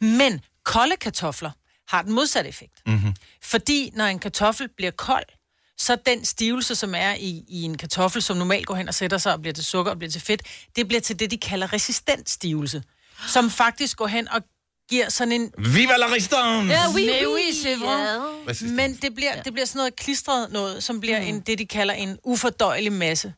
Men 0.00 0.40
kolde 0.64 0.96
kartofler 1.00 1.50
har 1.88 2.02
den 2.02 2.12
modsatte 2.12 2.48
effekt. 2.48 2.72
Mm-hmm. 2.86 3.14
Fordi 3.42 3.90
når 3.94 4.04
en 4.04 4.18
kartoffel 4.18 4.68
bliver 4.76 4.90
kold, 4.90 5.24
så 5.78 5.96
den 6.06 6.24
stivelse, 6.24 6.74
som 6.74 6.94
er 6.94 7.14
i, 7.14 7.44
i 7.48 7.62
en 7.62 7.78
kartoffel, 7.78 8.22
som 8.22 8.36
normalt 8.36 8.66
går 8.66 8.74
hen 8.74 8.88
og 8.88 8.94
sætter 8.94 9.18
sig 9.18 9.32
og 9.32 9.40
bliver 9.40 9.54
til 9.54 9.64
sukker 9.64 9.92
og 9.92 9.98
bliver 9.98 10.10
til 10.10 10.20
fedt, 10.20 10.42
det 10.76 10.88
bliver 10.88 11.00
til 11.00 11.18
det, 11.18 11.30
de 11.30 11.38
kalder 11.38 11.72
resistent 11.72 12.30
stivelse. 12.30 12.82
Som 13.28 13.50
faktisk 13.50 13.96
går 13.96 14.06
hen 14.06 14.28
og 14.28 14.42
giver 14.90 15.08
sådan 15.08 15.32
en... 15.32 15.52
Viva 15.58 15.96
la 15.96 16.06
resistance! 16.06 16.72
Ja, 16.72 16.88
oui, 16.88 17.10
oui, 17.10 17.26
oui, 17.26 17.50
c'est 17.52 17.78
vrai. 17.84 18.48
Resistance. 18.48 18.74
Men 18.74 18.96
det 18.96 19.14
bliver, 19.14 19.42
det 19.42 19.52
bliver 19.52 19.66
sådan 19.66 19.78
noget 19.78 19.96
klistret 19.96 20.52
noget, 20.52 20.84
som 20.84 21.00
bliver 21.00 21.20
mm. 21.20 21.26
en, 21.26 21.40
det, 21.40 21.58
de 21.58 21.66
kalder 21.66 21.94
en 21.94 22.18
ufordøjelig 22.24 22.92
masse, 22.92 23.34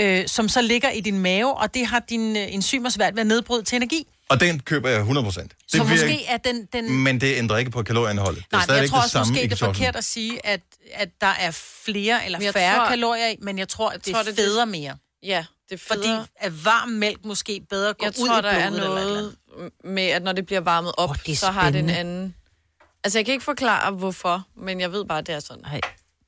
øh, 0.00 0.28
som 0.28 0.48
så 0.48 0.62
ligger 0.62 0.90
i 0.90 1.00
din 1.00 1.18
mave, 1.18 1.54
og 1.54 1.74
det 1.74 1.86
har 1.86 1.98
dine 1.98 2.40
øh, 2.42 2.54
enzymer 2.54 2.88
svært 2.88 3.14
ved 3.14 3.20
at 3.20 3.26
nedbryde 3.26 3.62
til 3.62 3.76
energi. 3.76 4.06
Og 4.28 4.40
den 4.40 4.60
køber 4.60 4.88
jeg 4.88 4.98
100 4.98 5.24
procent. 5.24 5.52
Så 5.68 5.84
måske 5.84 6.24
er 6.26 6.36
den... 6.36 6.68
den 6.72 6.92
Men 6.98 7.20
det 7.20 7.36
ændrer 7.36 7.56
ikke 7.56 7.70
på 7.70 7.82
kalorieindholdet. 7.82 8.36
Det 8.38 8.44
er 8.52 8.56
Nej, 8.56 8.58
men 8.60 8.64
stadigvæk 8.64 8.82
jeg 8.82 8.90
tror 8.90 8.96
det 8.98 9.04
også 9.04 9.12
samme 9.12 9.32
måske, 9.32 9.42
det 9.48 9.52
er 9.62 9.66
forkert 9.66 9.96
at 9.96 10.04
sige, 10.04 10.46
at, 10.46 10.60
at 10.94 11.08
der 11.20 11.26
er 11.26 11.50
flere 11.84 12.24
eller 12.26 12.38
jeg 12.42 12.52
færre 12.52 12.76
tror- 12.76 12.88
kalorier 12.88 13.28
i, 13.28 13.36
men 13.42 13.58
jeg 13.58 13.68
tror, 13.68 13.90
at 13.90 14.04
det, 14.06 14.14
tror, 14.14 14.22
det 14.22 14.36
det- 14.36 14.44
feder 14.44 14.64
mere. 14.64 14.96
Ja, 15.22 15.44
det 15.70 15.80
Fordi 15.80 16.02
federe. 16.02 16.26
at 16.40 16.64
varm 16.64 16.88
mælk 16.88 17.24
måske 17.24 17.60
bedre 17.70 17.92
går 17.92 18.06
Jeg 18.06 18.12
ud 18.20 18.26
tror, 18.28 18.38
i 18.38 18.42
der 18.42 18.48
er 18.48 18.70
blodet 18.70 18.84
eller 18.84 18.96
et 18.96 19.02
eller 19.06 19.12
noget 19.14 19.32
med, 19.84 20.02
at 20.02 20.22
når 20.22 20.32
det 20.32 20.46
bliver 20.46 20.60
varmet 20.60 20.92
op, 20.96 21.10
oh, 21.10 21.16
det 21.26 21.32
er 21.32 21.36
så 21.36 21.50
har 21.50 21.70
det 21.70 21.78
en 21.78 21.90
anden... 21.90 22.34
Altså, 23.04 23.18
jeg 23.18 23.24
kan 23.26 23.32
ikke 23.32 23.44
forklare, 23.44 23.90
hvorfor, 23.92 24.46
men 24.56 24.80
jeg 24.80 24.92
ved 24.92 25.04
bare, 25.04 25.18
at 25.18 25.26
det 25.26 25.34
er 25.34 25.40
sådan. 25.40 25.62
Nej. 25.62 25.80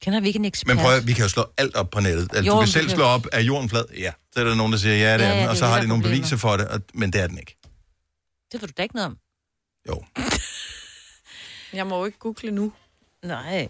Kender 0.02 0.20
vi 0.20 0.26
ikke 0.26 0.38
en 0.38 0.44
ekspert? 0.44 0.76
Men 0.76 0.84
prøv 0.84 0.94
at, 0.96 1.06
vi 1.06 1.12
kan 1.12 1.22
jo 1.22 1.28
slå 1.28 1.44
alt 1.58 1.74
op 1.76 1.90
på 1.90 2.00
nettet. 2.00 2.22
Altså, 2.32 2.44
Jo, 2.44 2.52
du 2.52 2.58
kan 2.58 2.68
selv 2.68 2.86
kan- 2.86 2.96
slå 2.96 3.04
op, 3.04 3.26
er 3.32 3.40
jorden 3.40 3.68
flad? 3.70 3.84
Ja. 3.98 4.10
Så 4.34 4.40
er 4.40 4.44
der 4.44 4.54
nogen, 4.54 4.72
der 4.72 4.78
siger, 4.78 4.96
ja, 4.96 5.14
det 5.18 5.24
er 5.24 5.28
Ja, 5.28 5.34
ja, 5.34 5.40
den. 5.40 5.44
Og 5.48 5.50
det 5.50 5.58
så 5.58 5.64
er 5.64 5.68
har 5.68 5.76
det, 5.76 5.82
de 5.82 5.88
der 5.88 5.94
er 5.94 5.98
nogle 5.98 6.14
beviser 6.16 6.36
for 6.36 6.56
det, 6.56 6.68
og, 6.68 6.80
men 6.94 7.12
det 7.12 7.20
er 7.20 7.26
den 7.26 7.38
ikke. 7.38 7.56
Det 8.52 8.60
ved 8.62 8.68
du 8.68 8.72
da 8.76 8.82
ikke 8.82 8.94
noget 8.94 9.06
om. 9.06 9.18
Jeg 11.72 11.86
må 11.86 11.98
jo 11.98 12.04
ikke 12.04 12.18
google 12.18 12.50
nu. 12.50 12.72
Nej. 13.24 13.68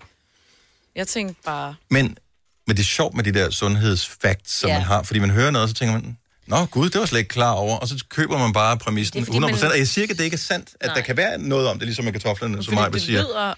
Jeg 0.95 1.09
tænkte 1.09 1.43
bare... 1.45 1.75
Men, 1.91 2.19
men 2.67 2.77
det 2.77 2.83
er 2.83 2.87
sjovt 2.87 3.15
med 3.15 3.25
de 3.25 3.33
der 3.33 3.51
sundhedsfacts, 3.51 4.53
som 4.53 4.69
Ja. 4.69 4.75
man 4.79 4.83
har. 4.87 5.03
Fordi 5.03 5.19
man 5.21 5.31
hører 5.31 5.51
noget, 5.51 5.63
og 5.63 5.69
så 5.69 5.75
tænker 5.75 5.93
man, 6.01 6.19
Nå 6.47 6.65
gud, 6.67 6.85
det 6.87 6.95
var 6.95 7.01
jeg 7.01 7.09
slet 7.09 7.19
ikke 7.19 7.29
klar 7.29 7.53
over. 7.53 7.77
Og 7.77 7.89
så 7.89 8.05
køber 8.09 8.39
man 8.39 8.53
bare 8.53 8.79
præmissen 8.79 9.15
Det 9.15 9.23
er 9.23 9.27
fordi, 9.27 9.39
100%. 9.39 9.63
man- 9.63 9.73
Og 9.73 9.79
jeg 9.79 9.89
siger 9.89 10.03
ikke, 10.03 10.13
at 10.13 10.19
det 10.19 10.25
ikke 10.25 10.35
er 10.35 10.39
sandt, 10.39 10.77
at 10.81 10.87
Nej. 10.87 10.95
der 10.95 11.03
kan 11.03 11.17
være 11.17 11.39
noget 11.39 11.69
om 11.69 11.79
det, 11.79 11.87
ligesom 11.87 12.05
med 12.05 12.13
kartoflerne, 12.13 12.65
som 12.65 12.75
mig 12.75 12.93
det 12.93 13.03
siger. 13.03 13.23
lyder... 13.23 13.55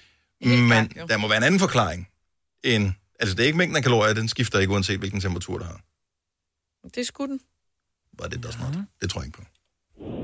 Men 0.69 0.89
der 1.09 1.17
må 1.17 1.29
være 1.29 1.37
en 1.39 1.43
anden 1.45 1.61
forklaring. 1.61 2.09
End, 2.65 2.93
altså, 3.21 3.35
det 3.35 3.43
er 3.43 3.47
ikke 3.47 3.59
mængden 3.59 3.77
af 3.77 3.83
kalorier, 3.83 4.15
den 4.15 4.29
skifter 4.29 4.59
ikke, 4.59 4.73
uanset 4.73 4.99
hvilken 4.99 5.21
temperatur, 5.21 5.59
der 5.59 5.65
har. 5.67 5.81
Det 6.95 7.07
skulle 7.07 7.31
den. 7.33 7.41
Var 8.19 8.29
det 8.29 8.43
der 8.43 8.51
smart? 8.51 8.75
Det 9.01 9.11
tror 9.11 9.21
jeg 9.21 9.27
ikke 9.27 9.39
på. 9.39 9.45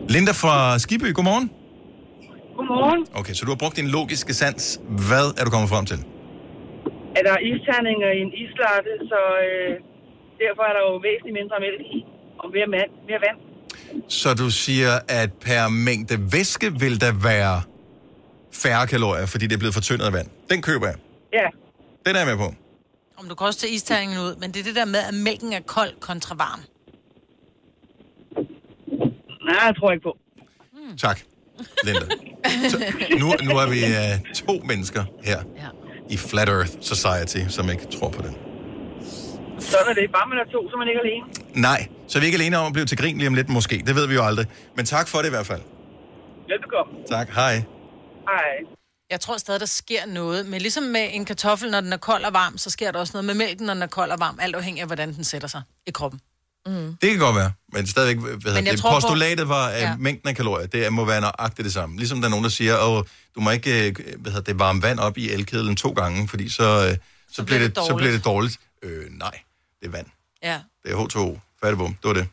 Linda 0.09 0.33
fra 0.33 0.79
Skibø, 0.79 1.12
godmorgen. 1.12 1.51
Godmorgen. 2.57 3.07
Okay, 3.14 3.33
så 3.33 3.45
du 3.45 3.51
har 3.51 3.57
brugt 3.57 3.77
din 3.77 3.89
logiske 3.89 4.35
sans. 4.35 4.81
Hvad 5.09 5.27
er 5.39 5.45
du 5.45 5.51
kommet 5.51 5.70
frem 5.75 5.87
til? 5.87 5.99
Er 7.18 7.22
der 7.29 7.37
isterninger 7.53 8.09
i 8.18 8.20
en 8.27 8.33
islatte, 8.45 8.93
så 9.11 9.20
øh, 9.47 9.70
derfor 10.45 10.62
er 10.70 10.72
der 10.77 10.83
jo 10.91 10.97
væsentligt 11.09 11.35
mindre 11.41 11.57
mælk 11.64 11.81
i, 11.97 11.99
og 12.39 12.47
mere, 12.57 12.66
mand, 12.66 12.91
mere 13.09 13.20
vand. 13.27 13.39
Så 14.09 14.35
du 14.35 14.51
siger, 14.51 14.93
at 15.09 15.31
per 15.33 15.68
mængde 15.68 16.33
væske 16.33 16.72
vil 16.83 17.01
der 17.01 17.12
være 17.31 17.62
færre 18.53 18.87
kalorier, 18.87 19.27
fordi 19.27 19.47
det 19.47 19.55
er 19.55 19.59
blevet 19.59 19.75
fortyndet 19.75 20.07
af 20.07 20.12
vand. 20.12 20.29
Den 20.51 20.62
køber 20.62 20.87
jeg. 20.87 20.97
Ja. 21.33 21.47
Den 22.07 22.16
er 22.16 22.20
jeg 22.20 22.29
med 22.29 22.37
på. 22.37 22.55
Om 23.16 23.29
du 23.29 23.35
kan 23.35 23.47
også 23.47 23.61
tage 23.61 23.72
isterningen 23.72 24.18
ud, 24.18 24.37
men 24.41 24.53
det 24.53 24.61
er 24.61 24.64
det 24.64 24.77
der 24.77 24.85
med, 24.85 25.01
at 25.11 25.14
mælken 25.14 25.53
er 25.53 25.61
kold 25.61 25.91
kontra 26.01 26.35
varm. 26.35 26.61
Nej, 29.45 29.64
jeg 29.66 29.74
tror 29.78 29.90
ikke 29.92 30.03
på. 30.03 30.16
Tak, 30.99 31.20
Linda. 31.84 32.07
Så, 32.70 32.76
nu, 33.20 33.26
nu 33.49 33.53
er 33.62 33.66
vi 33.74 33.80
uh, 34.01 34.32
to 34.47 34.64
mennesker 34.66 35.05
her 35.24 35.40
ja. 35.57 35.68
i 36.11 36.16
Flat 36.16 36.49
Earth 36.49 36.72
Society, 36.80 37.42
som 37.49 37.70
ikke 37.70 37.86
tror 37.86 38.09
på 38.11 38.22
den. 38.22 38.36
Sådan 39.59 39.86
er 39.88 39.95
det. 39.95 40.12
Bare 40.12 40.28
man 40.28 40.38
er 40.38 40.51
to, 40.53 40.70
så 40.70 40.76
man 40.76 40.88
ikke 40.88 41.01
alene. 41.01 41.26
Nej, 41.68 41.88
så 42.09 42.18
er 42.18 42.20
vi 42.20 42.26
ikke 42.26 42.38
alene 42.38 42.57
om 42.59 42.66
at 42.66 42.72
blive 42.72 42.86
til 42.86 42.99
grin 42.99 43.18
lige 43.18 43.28
om 43.28 43.34
lidt 43.34 43.49
måske. 43.49 43.82
Det 43.86 43.95
ved 43.95 44.07
vi 44.09 44.14
jo 44.14 44.24
aldrig. 44.24 44.47
Men 44.76 44.84
tak 44.86 45.09
for 45.09 45.18
det 45.18 45.26
i 45.26 45.30
hvert 45.30 45.47
fald. 45.47 45.62
Velbekomme. 46.49 46.92
Tak, 47.11 47.28
hej. 47.28 47.55
Hej. 48.30 48.53
Jeg 49.11 49.20
tror 49.20 49.36
stadig, 49.36 49.61
der 49.61 49.66
sker 49.66 50.07
noget. 50.07 50.47
Men 50.47 50.61
ligesom 50.61 50.84
med 50.84 51.09
en 51.12 51.24
kartoffel, 51.24 51.70
når 51.70 51.80
den 51.80 51.92
er 51.92 51.97
kold 51.97 52.24
og 52.24 52.32
varm, 52.32 52.59
så 52.59 52.70
sker 52.70 52.92
der 52.92 52.99
også 52.99 53.12
noget 53.14 53.24
med 53.24 53.34
mælken, 53.34 53.66
når 53.66 53.74
den 53.74 53.82
er 53.82 53.86
kold 53.86 54.11
og 54.11 54.20
varm. 54.20 54.38
Alt 54.42 54.57
afhængig 54.57 54.80
af, 54.80 54.86
hvordan 54.86 55.12
den 55.14 55.24
sætter 55.24 55.49
sig 55.49 55.62
i 55.86 55.90
kroppen. 55.90 56.20
Mm. 56.67 56.97
Det 57.03 57.11
kan 57.11 57.19
godt 57.19 57.37
være, 57.37 57.53
men 57.73 57.87
stadigvæk, 57.87 58.17
hvad 58.43 58.53
jeg 58.53 58.65
det, 58.67 58.79
tror 58.79 58.91
postulatet 59.01 59.49
var, 59.49 59.67
at 59.69 59.81
Ja. 59.83 59.89
ja. 59.89 59.97
mængden 59.97 60.29
af 60.29 60.37
kalorier, 60.37 60.67
det 60.67 60.93
må 60.93 61.05
være 61.05 61.21
nøjagtigt 61.21 61.65
det 61.65 61.73
samme. 61.73 61.97
Ligesom 61.97 62.21
der 62.21 62.27
er 62.27 62.31
nogen, 62.31 62.45
der 62.45 62.51
siger, 62.51 62.99
at 62.99 63.05
du 63.35 63.41
må 63.41 63.51
ikke 63.51 63.87
øh, 63.89 63.95
hvad 64.19 64.33
hedder 64.33 64.53
det, 64.53 64.59
varme 64.59 64.83
vand 64.83 64.99
op 64.99 65.19
i 65.19 65.31
elkedlen 65.31 65.77
to 65.77 65.91
gange, 65.93 66.29
fordi 66.29 66.49
så, 66.49 66.62
øh, 66.62 66.91
så, 66.91 66.97
så, 67.33 67.43
bliver, 67.45 67.59
det, 67.61 67.77
så 67.87 67.95
bliver 67.97 68.12
det 68.12 68.25
dårligt. 68.25 68.57
Øh, 68.83 69.05
nej, 69.11 69.39
det 69.81 69.87
er 69.87 69.91
vand. 69.91 70.07
Ja. 70.43 70.59
Det 70.85 70.93
er 70.93 70.97
H2O. 70.97 71.39
Færdigbom. 71.62 71.95
Det 71.95 72.09
var 72.09 72.12
det. 72.12 72.27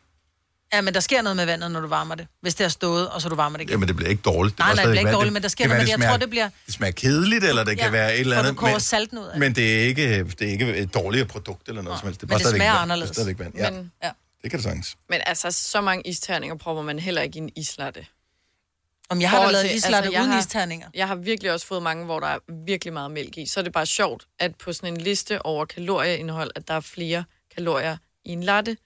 Ja, 0.74 0.82
men 0.82 0.94
der 0.94 1.00
sker 1.00 1.22
noget 1.22 1.36
med 1.36 1.46
vandet, 1.46 1.72
når 1.72 1.80
du 1.80 1.88
varmer 1.88 2.16
det. 2.16 2.28
Hvis 2.42 2.56
det 2.56 2.64
har 2.64 2.70
stået, 2.70 3.10
og 3.10 3.22
så 3.22 3.30
du 3.30 3.36
varmer 3.36 3.58
det 3.58 3.64
igen. 3.64 3.72
Jamen, 3.72 3.88
det 3.88 3.96
bliver 3.96 4.10
ikke 4.10 4.22
dårligt. 4.22 4.60
Nej, 4.60 4.68
var 4.68 4.76
nej, 4.76 4.84
det 4.84 4.92
bliver 4.92 5.00
ikke 5.00 5.12
dårligt, 5.12 5.34
men 5.34 5.42
der 5.44 5.48
sker 5.50 5.68
noget 5.68 5.82
det. 5.82 5.88
Jeg 5.90 5.96
smager- 5.96 6.10
tror, 6.12 6.18
det 6.18 6.30
bliver... 6.30 6.50
Det 6.66 6.74
smager 6.74 6.92
kedeligt, 6.92 7.44
eller 7.44 7.64
det 7.64 7.78
Ja, 7.78 7.84
kan 7.84 7.92
være 7.92 8.14
et 8.14 8.20
eller 8.20 8.40
andet. 8.40 8.62
men, 8.62 8.80
salten 8.80 9.18
ud 9.18 9.24
af 9.24 9.30
det. 9.32 9.40
men 9.40 9.56
det 9.56 9.80
er, 9.80 9.84
ikke, 9.86 10.24
det 10.24 10.42
er 10.42 10.52
ikke 10.52 10.76
et 10.78 10.94
dårligere 10.94 11.26
produkt 11.28 11.68
eller 11.70 11.82
noget 11.82 12.00
som 12.00 12.08
helst. 12.08 12.22
Det 12.22 12.30
Men 12.30 12.38
det 12.40 12.48
smager 12.48 12.72
vand. 12.72 12.82
anderledes. 12.82 13.10
Det 13.12 13.18
er 13.18 13.22
stadigvæk 13.22 13.46
vand. 13.46 13.54
Ja, 13.58 13.72
Men, 13.72 13.92
ja. 14.04 14.10
Det 14.44 14.52
kan 14.52 14.58
det 14.58 14.64
sagtens. 14.64 14.98
men 15.10 15.22
altså, 15.26 15.52
så 15.52 15.82
mange 15.82 16.08
isterninger 16.10 16.56
propper 16.58 16.84
man 16.84 17.00
heller 17.00 17.22
ikke 17.22 17.36
i 17.38 17.42
en 17.42 17.50
islatte. 17.56 18.06
Om 19.10 19.22
jeg 19.22 19.30
har 19.30 19.46
da 19.46 19.52
lavet 19.52 19.66
til- 19.66 19.76
islatte 19.76 20.10
jeg 20.14 20.22
uden 20.22 20.32
har- 20.32 20.40
isterninger. 20.40 20.90
Jeg 20.94 21.08
har 21.08 21.16
virkelig 21.16 21.52
også 21.52 21.66
fået 21.68 21.84
mange, 21.84 22.06
hvor 22.06 22.20
der 22.20 22.28
er 22.28 22.40
virkelig 22.66 22.94
meget 22.94 23.12
mælk 23.12 23.38
i. 23.38 23.46
Så 23.46 23.60
er 23.60 23.64
det 23.64 23.74
bare 23.74 23.86
sjovt, 23.86 24.28
at 24.40 24.56
på 24.56 24.74
sådan 24.74 24.94
en 24.94 25.02
liste 25.02 25.46
over 25.46 25.66
kalorieindhold, 25.66 26.52
at 26.56 26.68
der 26.68 26.74
er 26.74 26.80
flere 26.80 27.24
kalorier 27.56 27.98
i 28.26 28.30
en 28.32 28.44
latte 28.44 28.78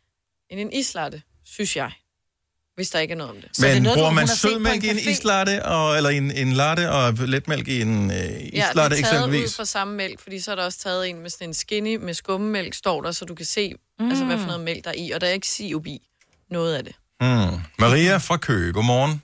end 0.50 0.60
en 0.60 0.74
islatte, 0.74 1.22
synes 1.44 1.76
jeg. 1.76 1.92
Hvis 2.76 2.90
der 2.90 3.00
ikke 3.00 3.12
er 3.12 3.16
noget 3.16 3.32
om 3.32 3.38
det. 3.42 3.50
Men 3.62 3.84
bruger 3.94 4.12
man 4.12 4.28
sødmælk 4.28 4.84
i 4.84 4.90
en 4.90 4.98
islatte, 4.98 5.66
og, 5.66 5.98
eller 5.98 6.10
en, 6.10 6.32
en 6.32 6.54
latte, 6.54 6.92
og 6.92 7.14
letmælk 7.14 7.68
i 7.68 7.82
en 7.82 8.12
øh, 8.12 8.18
Ja, 8.18 8.24
det 8.24 8.54
islatte 8.54 9.00
er 9.00 9.04
taget 9.04 9.30
ud 9.30 9.56
fra 9.56 9.66
samme 9.66 9.96
mælk, 9.96 10.20
fordi 10.20 10.40
så 10.40 10.52
er 10.52 10.56
der 10.56 10.66
også 10.66 10.80
taget 10.80 11.10
en 11.10 11.20
med 11.20 11.30
sådan 11.30 11.48
en 11.50 11.54
skinny 11.54 11.96
med 11.96 12.14
skummemælk, 12.14 12.74
står 12.74 13.02
der, 13.02 13.12
så 13.12 13.26
du 13.26 13.36
kan 13.36 13.46
se, 13.46 13.74
mm. 14.00 14.10
altså, 14.10 14.26
hvad 14.26 14.38
for 14.38 14.46
noget 14.46 14.62
mælk 14.62 14.84
der 14.84 14.90
er 14.90 14.94
i, 14.98 15.12
og 15.12 15.22
der 15.22 15.28
er 15.28 15.32
ikke 15.32 15.48
sirup 15.48 15.86
i 15.86 16.02
noget 16.52 16.76
af 16.76 16.84
det. 16.84 16.96
Hmm. 17.20 17.60
Maria 17.80 18.18
fra 18.18 18.38
Køge, 18.38 18.74
godmorgen. 18.74 19.22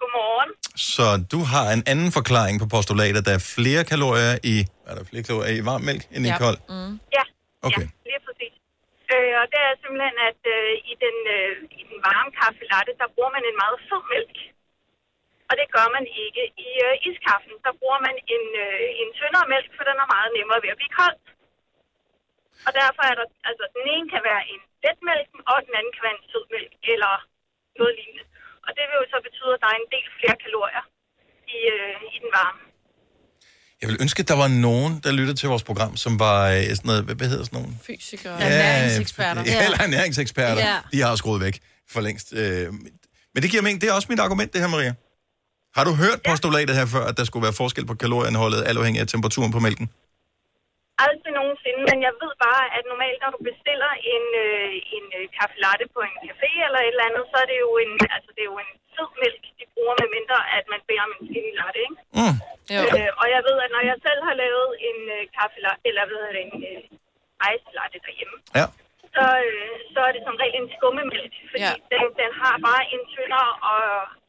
Godmorgen. 0.00 0.50
Så 0.76 1.24
du 1.32 1.38
har 1.42 1.70
en 1.72 1.82
anden 1.86 2.12
forklaring 2.12 2.60
på 2.60 2.66
postulatet. 2.66 3.26
Der 3.26 3.32
er 3.32 3.38
flere 3.38 3.84
kalorier 3.84 4.38
i, 4.42 4.66
er 4.86 4.94
der 4.94 5.04
flere 5.04 5.22
kalorier 5.22 5.54
i 5.56 5.64
varm 5.64 5.80
mælk 5.82 6.06
end 6.12 6.26
i 6.26 6.30
kold? 6.38 6.58
Mm. 6.68 6.74
Ja, 7.12 7.22
Okay. 7.64 7.80
ja, 7.80 7.86
lige 8.10 8.20
præcis. 8.26 8.52
Øh, 9.12 9.34
og 9.40 9.46
det 9.52 9.60
er 9.68 9.80
simpelthen, 9.82 10.16
at 10.30 10.42
øh, 10.56 10.72
i, 10.92 10.94
den, 11.04 11.16
øh, 11.36 11.52
i 11.80 11.82
den 11.90 11.98
varme 12.08 12.32
kaffe 12.40 12.64
latte, 12.72 12.92
der 13.00 13.12
bruger 13.14 13.32
man 13.36 13.44
en 13.50 13.60
meget 13.62 13.78
sød 13.86 14.02
mælk. 14.12 14.36
Og 15.48 15.54
det 15.60 15.66
gør 15.76 15.88
man 15.96 16.04
ikke 16.24 16.44
i 16.68 16.70
øh, 16.86 16.94
iskaffen. 17.08 17.54
Der 17.66 17.72
bruger 17.80 18.00
man 18.06 18.16
en, 18.34 18.44
øh, 18.64 18.88
en 19.02 19.10
tyndere 19.18 19.50
mælk, 19.52 19.70
for 19.76 19.84
den 19.88 19.96
er 20.04 20.12
meget 20.16 20.30
nemmere 20.36 20.62
ved 20.62 20.74
at 20.74 20.80
blive 20.80 20.96
kold. 21.00 21.18
Og 22.66 22.72
derfor 22.80 23.02
er 23.10 23.14
der, 23.20 23.26
altså 23.48 23.64
den 23.76 23.86
ene 23.94 24.08
kan 24.14 24.22
være 24.30 24.42
en 24.52 24.62
letmælken, 24.84 25.40
og 25.50 25.56
den 25.66 25.74
anden 25.78 25.92
kan 25.94 26.04
være 26.06 26.18
en 26.18 26.28
sødmælk 26.30 26.72
eller 26.94 27.14
noget 27.78 27.94
lignende. 27.98 28.24
Og 28.66 28.70
det 28.76 28.84
vil 28.88 29.00
jo 29.00 29.06
så 29.12 29.18
betyde, 29.26 29.54
at 29.54 29.62
der 29.62 29.70
er 29.70 29.78
en 29.80 29.92
del 29.94 30.06
flere 30.18 30.36
kalorier 30.44 30.84
i, 31.56 31.58
øh, 31.74 31.96
i 32.14 32.18
den 32.24 32.30
varme. 32.38 32.71
Jeg 33.82 33.88
vil 33.90 33.98
ønske, 34.04 34.18
at 34.24 34.28
der 34.32 34.38
var 34.44 34.50
nogen, 34.68 34.92
der 35.04 35.10
lyttede 35.18 35.36
til 35.40 35.48
vores 35.52 35.64
program, 35.70 35.92
som 36.04 36.12
var 36.26 36.38
øh, 36.54 36.62
sådan 36.78 36.88
noget, 36.90 37.02
hvad, 37.06 37.14
hvad 37.20 37.28
hedder 37.32 37.44
sådan 37.48 37.58
nogen? 37.60 37.72
Fysikere. 37.90 38.34
Ja, 38.40 38.46
Ernæringseksperter. 38.46 39.42
Ja, 39.52 39.58
eller 39.66 39.78
ernæringseksperter. 39.86 40.62
Ja. 40.70 40.76
De 40.92 40.98
har 41.04 41.12
skruet 41.22 41.40
væk 41.46 41.56
for 41.92 42.00
længst. 42.06 42.28
Øh, 42.40 42.66
Men 43.34 43.38
det 43.42 43.48
giver 43.52 43.62
mening. 43.66 43.80
Det 43.82 43.88
er 43.90 43.94
også 43.98 44.10
mit 44.12 44.22
argument, 44.26 44.48
det 44.52 44.60
her, 44.64 44.70
Maria. 44.76 44.94
Har 45.76 45.84
du 45.88 45.92
hørt 46.04 46.18
postulatet 46.30 46.74
her 46.80 46.86
før, 46.94 47.04
at 47.10 47.16
der 47.18 47.24
skulle 47.28 47.44
være 47.48 47.56
forskel 47.62 47.84
på 47.90 47.94
kalorieindholdet, 48.04 48.60
alt 48.68 48.78
afhængig 48.80 49.00
af 49.04 49.08
temperaturen 49.14 49.52
på 49.56 49.60
mælken? 49.66 49.86
Aldrig 51.06 51.32
nogensinde, 51.40 51.80
men 51.90 51.98
jeg 52.06 52.14
ved 52.22 52.32
bare, 52.46 52.64
at 52.76 52.82
normalt, 52.92 53.18
når 53.24 53.30
du 53.36 53.40
bestiller 53.50 53.90
en, 54.14 54.24
øh, 54.46 54.96
en 54.96 55.06
øh, 55.18 55.24
kaffe 55.38 55.56
latte 55.64 55.84
på 55.94 56.00
en 56.08 56.14
café 56.26 56.50
eller 56.66 56.80
et 56.82 56.92
eller 56.94 57.06
andet, 57.10 57.24
så 57.32 57.36
er 57.44 57.48
det 57.52 57.58
jo 57.64 57.70
en, 57.84 57.92
altså, 58.16 58.30
det 58.36 58.42
er 58.44 58.50
jo 58.54 58.58
en 58.66 58.72
sød 58.94 59.10
mælk, 59.22 59.42
de 59.58 59.64
bruger 59.74 59.94
med 60.02 60.08
mindre, 60.16 60.38
at 60.58 60.64
man 60.72 60.80
beder 60.88 61.02
om 61.06 61.12
en 61.16 61.22
skinny 61.28 61.52
latte, 61.60 61.78
ikke? 61.86 61.96
Mm. 62.20 62.36
Øh, 62.74 63.10
og 63.20 63.26
jeg 63.34 63.40
ved, 63.48 63.56
at 63.64 63.70
når 63.76 63.82
jeg 63.90 63.96
selv 64.06 64.20
har 64.28 64.34
lavet 64.44 64.68
en 64.88 64.98
øh, 65.16 65.22
kaffe 65.36 65.56
eller 65.88 66.02
hvad 66.06 66.16
hedder 66.20 66.34
det, 66.36 66.42
en 66.48 66.54
øh, 66.70 66.80
ice 67.52 67.68
latte 67.78 67.98
derhjemme, 68.06 68.36
Ja. 68.58 68.66
så, 69.16 69.24
øh, 69.48 69.70
så 69.94 69.98
er 70.08 70.12
det 70.16 70.22
som 70.28 70.34
regel 70.42 70.56
en 70.62 70.68
skummemælk, 70.76 71.34
fordi 71.50 71.64
ja. 71.68 71.72
den, 71.92 72.04
den 72.20 72.30
har 72.42 72.54
bare 72.68 72.82
en 72.94 73.02
tyndere 73.14 73.50
og 73.70 73.80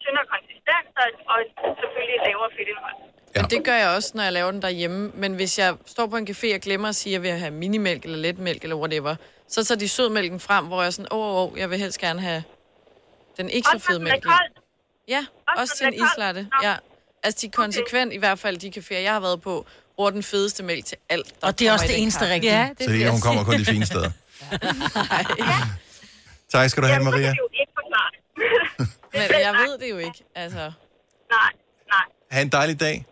tyndere 0.03 0.25
konsistens 0.35 0.87
og, 1.01 1.07
og 1.31 1.37
selvfølgelig 1.81 2.15
et 2.19 2.23
lavere 2.29 2.49
fedtindhold. 2.57 2.97
Ja. 3.35 3.39
Men 3.41 3.45
det 3.53 3.59
gør 3.67 3.77
jeg 3.83 3.89
også, 3.97 4.09
når 4.17 4.23
jeg 4.27 4.33
laver 4.39 4.51
den 4.55 4.61
derhjemme. 4.67 4.99
Men 5.23 5.31
hvis 5.39 5.53
jeg 5.61 5.69
står 5.93 6.05
på 6.11 6.17
en 6.21 6.27
café 6.31 6.47
og 6.57 6.61
glemmer 6.67 6.87
at 6.93 6.95
sige, 7.01 7.11
at 7.11 7.13
jeg 7.17 7.21
vil 7.25 7.31
have 7.43 7.53
minimælk 7.63 8.01
eller 8.07 8.17
letmælk 8.25 8.61
eller 8.65 8.75
whatever, 8.83 9.13
så 9.47 9.59
tager 9.65 9.79
de 9.79 9.89
sødmælken 9.89 10.39
frem, 10.47 10.63
hvor 10.69 10.79
jeg 10.81 10.87
er 10.91 10.95
sådan, 10.97 11.11
åh, 11.11 11.35
oh, 11.35 11.51
oh, 11.51 11.59
jeg 11.59 11.69
vil 11.69 11.77
helst 11.83 11.99
gerne 11.99 12.21
have 12.29 12.43
den 13.37 13.49
ikke 13.49 13.67
så 13.71 13.75
Også 13.75 13.87
fede 13.87 13.99
den 13.99 14.07
er 14.07 14.11
mælk. 14.11 14.25
Ja, 15.07 15.21
Også 15.47 15.61
også 15.61 15.73
til 15.77 15.87
en 15.87 15.93
islatte. 15.93 16.47
Ja. 16.63 16.75
Altså, 17.23 17.39
de 17.41 17.47
er 17.47 17.51
konsekvent, 17.51 18.13
i 18.13 18.17
hvert 18.17 18.39
fald 18.39 18.57
de 18.57 18.71
caféer, 18.79 18.99
jeg 19.01 19.13
har 19.13 19.19
været 19.19 19.41
på, 19.41 19.65
bruger 19.95 20.09
den 20.09 20.23
fedeste 20.23 20.63
mælk 20.63 20.85
til 20.85 20.97
alt. 21.09 21.25
Der 21.41 21.47
Og 21.47 21.59
det 21.59 21.67
er 21.67 21.73
også 21.73 21.85
det 21.87 22.01
eneste 22.01 22.19
kaffe. 22.19 22.33
rigtige. 22.33 22.53
Ja, 22.53 22.69
Så 22.81 22.89
det, 22.91 23.11
hun 23.11 23.21
kommer 23.21 23.43
kun 23.43 23.59
de 23.59 23.65
fine 23.65 23.85
steder. 23.85 24.11
Tak 26.51 26.69
skal 26.69 26.83
du 26.83 26.87
have, 26.87 27.03
Maria. 27.03 27.27
jo 27.27 27.47
ikke 27.59 27.71
forklare 27.75 28.09
det. 28.13 28.87
Men 29.31 29.41
jeg 29.41 29.53
ved 29.53 29.77
det 29.77 29.89
jo 29.89 29.97
ikke, 29.97 30.23
altså. 30.35 30.57
Nej, 30.57 31.51
nej. 31.87 32.05
Ha' 32.31 32.41
en 32.41 32.49
dejlig 32.49 32.79
dag. 32.79 33.05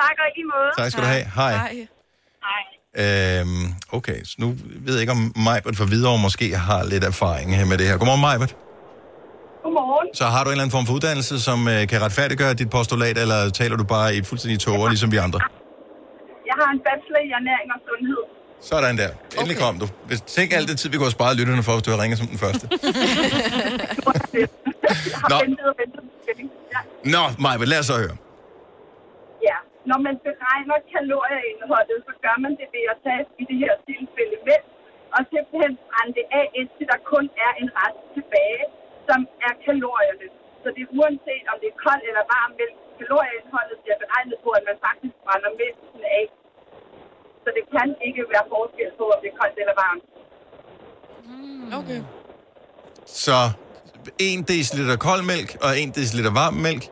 Tak 0.00 0.10
og 0.18 0.38
i 0.38 0.42
måde. 0.42 0.70
Tak 0.78 0.90
skal 0.90 1.02
du 1.02 1.08
have. 1.08 1.24
Hej. 1.34 1.52
Hej. 1.52 3.40
Øhm, 3.40 3.74
okay, 3.92 4.24
så 4.24 4.34
nu 4.38 4.54
ved 4.64 4.92
jeg 4.94 5.00
ikke, 5.00 5.12
om 5.12 5.32
Majbert 5.36 5.76
for 5.76 5.84
videre 5.84 6.18
måske 6.18 6.56
har 6.56 6.84
lidt 6.84 7.04
erfaring 7.04 7.56
her 7.56 7.64
med 7.64 7.78
det 7.78 7.86
her. 7.86 7.96
Godmorgen, 7.96 8.20
Majbert. 8.20 8.56
Godmorgen. 9.68 10.08
Så 10.20 10.24
har 10.34 10.40
du 10.44 10.48
en 10.48 10.52
eller 10.54 10.64
anden 10.64 10.74
form 10.76 10.86
for 10.88 10.94
uddannelse, 10.98 11.34
som 11.48 11.58
øh, 11.74 11.80
kan 11.92 11.98
retfærdiggøre 12.06 12.52
dit 12.60 12.70
postulat, 12.76 13.16
eller 13.24 13.38
taler 13.60 13.76
du 13.82 13.84
bare 13.96 14.08
i 14.16 14.18
fuldstændig 14.30 14.58
tåger, 14.66 14.86
ligesom 14.94 15.10
vi 15.14 15.18
andre? 15.26 15.40
Jeg 16.50 16.56
har 16.62 16.68
en 16.76 16.80
bachelor 16.86 17.20
i 17.28 17.30
ernæring 17.38 17.68
og 17.76 17.80
sundhed. 17.88 18.22
Sådan 18.70 18.94
der. 19.02 19.10
Endelig 19.40 19.56
okay. 19.56 19.64
kom 19.64 19.74
du. 19.82 19.86
Hvis, 20.08 20.20
tænk 20.36 20.48
alt 20.58 20.66
det 20.70 20.76
tid, 20.80 20.88
vi 20.92 20.96
kunne 20.96 21.08
have 21.10 21.18
sparet 21.20 21.34
lytterne 21.40 21.62
for, 21.66 21.72
hvis 21.76 21.84
du 21.86 21.90
havde 21.90 22.02
ringet 22.04 22.18
som 22.22 22.28
den 22.34 22.38
første. 22.44 22.64
Jeg 25.12 25.18
har 25.22 25.28
Nå. 25.32 25.36
ventet 25.44 25.64
og 25.72 25.76
ventet 25.82 26.00
på 26.06 26.10
stilling. 26.24 26.48
Ja. 26.74 26.80
Nå, 27.14 27.22
Majbert, 27.44 27.68
lad 27.72 27.80
os 27.82 27.86
så 27.92 27.96
høre. 28.04 28.16
ja. 29.48 29.56
Når 29.90 29.98
man 30.06 30.14
beregner 30.28 30.76
kalorieindholdet, 30.94 31.98
så 32.08 32.12
gør 32.24 32.36
man 32.44 32.52
det 32.60 32.68
ved 32.76 32.84
at 32.92 32.96
tage 33.06 33.22
i 33.42 33.44
det 33.50 33.56
her 33.62 33.74
tilfælde 33.88 34.36
mælk, 34.48 34.66
og 35.16 35.20
simpelthen 35.32 35.72
brænde 35.86 36.12
det 36.18 36.26
af, 36.40 36.46
indtil 36.60 36.84
der 36.92 36.98
kun 37.12 37.24
er 37.46 37.52
en 37.62 37.68
rest 37.80 38.00
tilbage, 38.16 38.64
som 39.08 39.20
er 39.46 39.54
kalorierne. 39.66 40.26
Så 40.62 40.68
det 40.74 40.82
er 40.86 40.90
uanset 40.98 41.44
om 41.52 41.56
det 41.62 41.68
er 41.72 41.76
kold 41.86 42.02
eller 42.10 42.24
varm 42.34 42.50
mælk, 42.60 42.76
kalorieindholdet 43.00 43.76
bliver 43.84 43.98
beregnet 44.04 44.36
på, 44.44 44.50
at 44.58 44.62
man 44.68 44.76
faktisk 44.86 45.14
brænder 45.24 45.50
mælken 45.60 46.02
af. 46.20 46.26
Så 47.42 47.48
det 47.56 47.64
kan 47.74 47.88
ikke 48.08 48.22
være 48.34 48.44
forskel 48.54 48.90
på, 49.00 49.04
om 49.14 49.18
det 49.22 49.28
er 49.32 49.36
koldt 49.40 49.56
eller 49.62 49.76
varmt. 49.84 50.04
Okay. 51.80 52.00
Så 53.22 53.38
1 54.18 54.48
dl 54.48 54.96
kold 55.08 55.22
mælk 55.32 55.48
og 55.64 55.70
1 55.82 55.96
dl 55.96 56.20
varm 56.40 56.54
mælk 56.66 56.84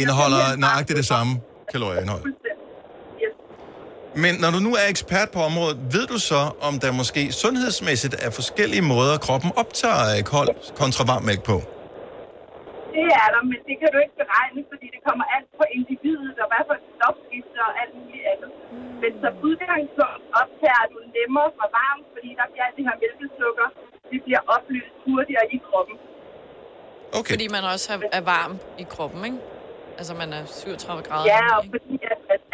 indeholder 0.00 0.44
nøjagtigt 0.64 0.96
det 0.96 1.08
samme 1.14 1.32
kalorieindhold. 1.72 2.22
Men 4.14 4.32
når 4.42 4.50
du 4.56 4.60
nu 4.66 4.72
er 4.80 4.86
ekspert 4.94 5.28
på 5.36 5.40
området, 5.50 5.78
ved 5.94 6.06
du 6.12 6.18
så, 6.30 6.42
om 6.68 6.74
der 6.82 6.90
måske 7.00 7.22
sundhedsmæssigt 7.44 8.14
er 8.26 8.30
forskellige 8.40 8.84
måder, 8.92 9.14
kroppen 9.26 9.50
optager 9.62 10.22
kold 10.34 10.50
kontra 10.80 11.02
varm 11.10 11.24
mælk 11.30 11.42
på? 11.52 11.56
Det 12.96 13.06
er 13.22 13.28
der, 13.34 13.42
men 13.50 13.60
det 13.68 13.76
kan 13.80 13.88
du 13.94 13.98
ikke 14.04 14.16
beregne, 14.24 14.60
fordi 14.72 14.86
det 14.94 15.00
kommer 15.08 15.24
alt 15.36 15.50
på 15.60 15.64
individet, 15.78 16.34
og 16.42 16.46
hvad 16.50 16.62
for 16.68 16.74
et 16.80 16.86
stofskifte 16.96 17.58
og 17.68 17.72
alt 17.82 17.92
muligt 18.00 18.24
andet. 18.32 18.50
Men 19.02 19.12
som 19.22 19.32
udgangspunkt 19.48 20.22
optager 20.42 20.84
du 20.92 20.98
nemmere 21.16 21.48
fra 21.58 21.66
varmt, 21.78 22.06
fordi 22.14 22.30
der 22.38 22.46
bliver 22.50 22.64
alt 22.68 22.76
det 22.78 22.84
her 22.88 22.96
mælkesukker, 23.04 23.68
det 24.10 24.18
bliver 24.26 24.42
opløst 24.54 24.94
hurtigere 25.04 25.46
i 25.56 25.58
kroppen. 25.68 25.96
Okay. 27.18 27.34
Fordi 27.34 27.46
man 27.56 27.62
også 27.72 27.86
er, 27.94 27.98
er 28.18 28.24
varm 28.34 28.54
i 28.82 28.84
kroppen, 28.94 29.20
ikke? 29.28 29.40
Altså, 29.98 30.12
man 30.22 30.28
er 30.38 30.42
37 30.46 31.02
grader. 31.08 31.26
Ja, 31.34 31.44
og 31.58 31.62
fordi 31.72 31.92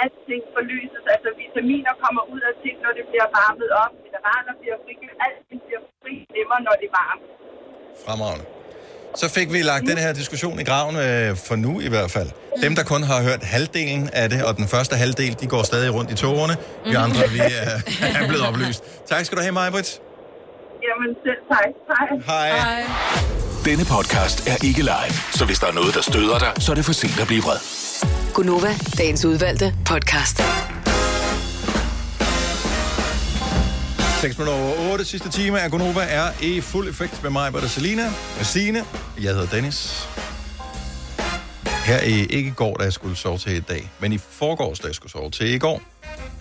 alting 0.04 0.42
forløses, 0.56 1.04
altså 1.14 1.28
vitaminer 1.42 1.92
kommer 2.04 2.22
ud 2.34 2.42
af 2.50 2.54
ting, 2.64 2.74
når 2.84 2.92
det 2.98 3.04
bliver 3.10 3.28
varmet 3.40 3.70
op, 3.82 3.92
mineraler 4.04 4.54
bliver 4.60 4.76
frigivet, 4.84 5.16
alting 5.26 5.60
bliver 5.66 5.82
fri 6.00 6.14
nemmere, 6.36 6.60
når 6.66 6.74
det 6.80 6.86
er 6.90 6.94
varmt. 7.02 7.24
Fremragende. 8.06 8.44
Så 9.22 9.26
fik 9.38 9.48
vi 9.52 9.58
lagt 9.72 9.84
den 9.92 9.98
her 10.04 10.12
diskussion 10.12 10.56
i 10.62 10.64
graven, 10.70 10.96
øh, 11.06 11.36
for 11.46 11.56
nu 11.56 11.72
i 11.80 11.88
hvert 11.88 12.10
fald. 12.16 12.30
Dem, 12.64 12.72
der 12.78 12.84
kun 12.92 13.02
har 13.02 13.18
hørt 13.28 13.42
halvdelen 13.54 14.10
af 14.12 14.26
det, 14.32 14.40
og 14.48 14.52
den 14.56 14.68
første 14.74 14.94
halvdel, 14.96 15.32
de 15.40 15.46
går 15.54 15.62
stadig 15.62 15.94
rundt 15.94 16.10
i 16.10 16.16
togerne. 16.24 16.54
Vi 16.84 16.94
andre, 17.06 17.22
vi 17.36 17.40
er, 17.62 17.76
er 18.20 18.26
blevet 18.28 18.44
oplyst. 18.48 18.80
Tak 19.06 19.24
skal 19.24 19.38
du 19.38 19.42
have, 19.42 19.52
Majbrit. 19.52 19.88
Jamen 20.86 21.10
selv 21.24 21.42
tak. 21.52 21.68
Hej. 22.26 22.48
Hej. 22.58 22.82
Denne 23.64 23.84
podcast 23.96 24.38
er 24.52 24.56
ikke 24.68 24.82
live, 24.92 25.14
så 25.38 25.44
hvis 25.44 25.58
der 25.58 25.66
er 25.66 25.72
noget, 25.72 25.94
der 25.94 26.02
støder 26.02 26.38
dig, 26.38 26.52
så 26.62 26.72
er 26.72 26.76
det 26.78 26.84
for 26.84 26.92
sent 26.92 27.20
at 27.20 27.26
blive 27.26 27.42
vred. 27.42 27.85
Gunova, 28.36 28.74
dagens 28.98 29.24
udvalgte 29.24 29.74
podcast. 29.84 30.42
6 34.20 34.38
minutter 34.38 34.64
over 34.64 34.92
8. 34.92 35.04
Sidste 35.04 35.30
time 35.30 35.60
af 35.60 35.70
Gonova 35.70 36.00
er 36.00 36.42
i 36.42 36.60
fuld 36.60 36.88
effekt 36.88 37.22
med 37.22 37.30
mig, 37.30 37.54
og 37.54 37.70
Selina, 37.70 38.02
med 38.36 38.44
Signe. 38.44 38.84
Jeg 39.20 39.34
hedder 39.34 39.46
Dennis. 39.46 40.08
Her 41.86 42.00
i 42.00 42.26
ikke 42.26 42.48
i 42.48 42.52
går, 42.52 42.76
da 42.76 42.84
jeg 42.84 42.92
skulle 42.92 43.16
sove 43.16 43.38
til 43.38 43.52
i 43.56 43.60
dag, 43.60 43.90
men 44.00 44.12
i 44.12 44.18
forgårs, 44.18 44.78
da 44.78 44.86
jeg 44.86 44.94
skulle 44.94 45.12
sove 45.12 45.30
til 45.30 45.54
i 45.54 45.58
går, 45.58 45.82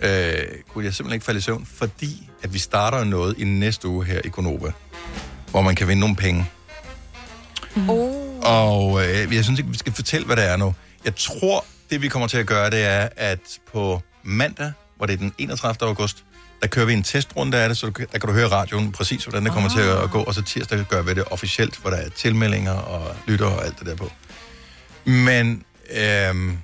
øh, 0.02 0.42
kunne 0.68 0.84
jeg 0.84 0.94
simpelthen 0.94 1.12
ikke 1.12 1.26
falde 1.26 1.38
i 1.38 1.42
søvn, 1.42 1.66
fordi 1.74 2.30
at 2.42 2.54
vi 2.54 2.58
starter 2.58 3.04
noget 3.04 3.38
i 3.38 3.44
næste 3.44 3.88
uge 3.88 4.04
her 4.04 4.20
i 4.24 4.28
Gonova, 4.28 4.72
hvor 5.50 5.62
man 5.62 5.74
kan 5.74 5.88
vinde 5.88 6.00
nogle 6.00 6.16
penge. 6.16 6.46
Oh. 7.88 8.14
Og 8.42 9.04
øh, 9.06 9.34
jeg 9.34 9.44
synes 9.44 9.58
ikke, 9.58 9.70
vi 9.70 9.78
skal 9.78 9.92
fortælle, 9.92 10.26
hvad 10.26 10.36
det 10.36 10.44
er 10.44 10.56
nu. 10.56 10.74
Jeg 11.04 11.16
tror, 11.16 11.64
det 11.90 12.02
vi 12.02 12.08
kommer 12.08 12.28
til 12.28 12.38
at 12.38 12.46
gøre, 12.46 12.70
det 12.70 12.84
er, 12.84 13.08
at 13.16 13.38
på 13.72 14.02
mandag, 14.22 14.72
hvor 14.96 15.06
det 15.06 15.12
er 15.12 15.16
den 15.16 15.32
31. 15.38 15.88
august, 15.88 16.24
der 16.62 16.66
kører 16.68 16.86
vi 16.86 16.92
en 16.92 17.02
testrunde 17.02 17.58
af 17.58 17.68
det, 17.68 17.76
så 17.78 17.86
du, 17.86 17.92
kan- 17.92 18.06
der 18.12 18.18
kan 18.18 18.26
du 18.28 18.34
høre 18.34 18.48
radioen 18.48 18.92
præcis, 18.92 19.24
hvordan 19.24 19.44
det 19.44 19.52
kommer 19.52 19.70
til 19.70 19.80
at 19.80 20.10
gå. 20.10 20.22
Og 20.22 20.34
så 20.34 20.42
tirsdag 20.42 20.84
gør 20.88 21.02
vi 21.02 21.14
det 21.14 21.24
officielt, 21.30 21.76
hvor 21.76 21.90
der 21.90 21.96
er 21.96 22.08
tilmeldinger 22.08 22.72
og 22.72 23.16
lytter 23.26 23.46
og 23.46 23.64
alt 23.64 23.78
det 23.78 23.86
der 23.86 23.94
på. 23.96 24.10
Men 25.04 25.62
øhm, 25.96 26.58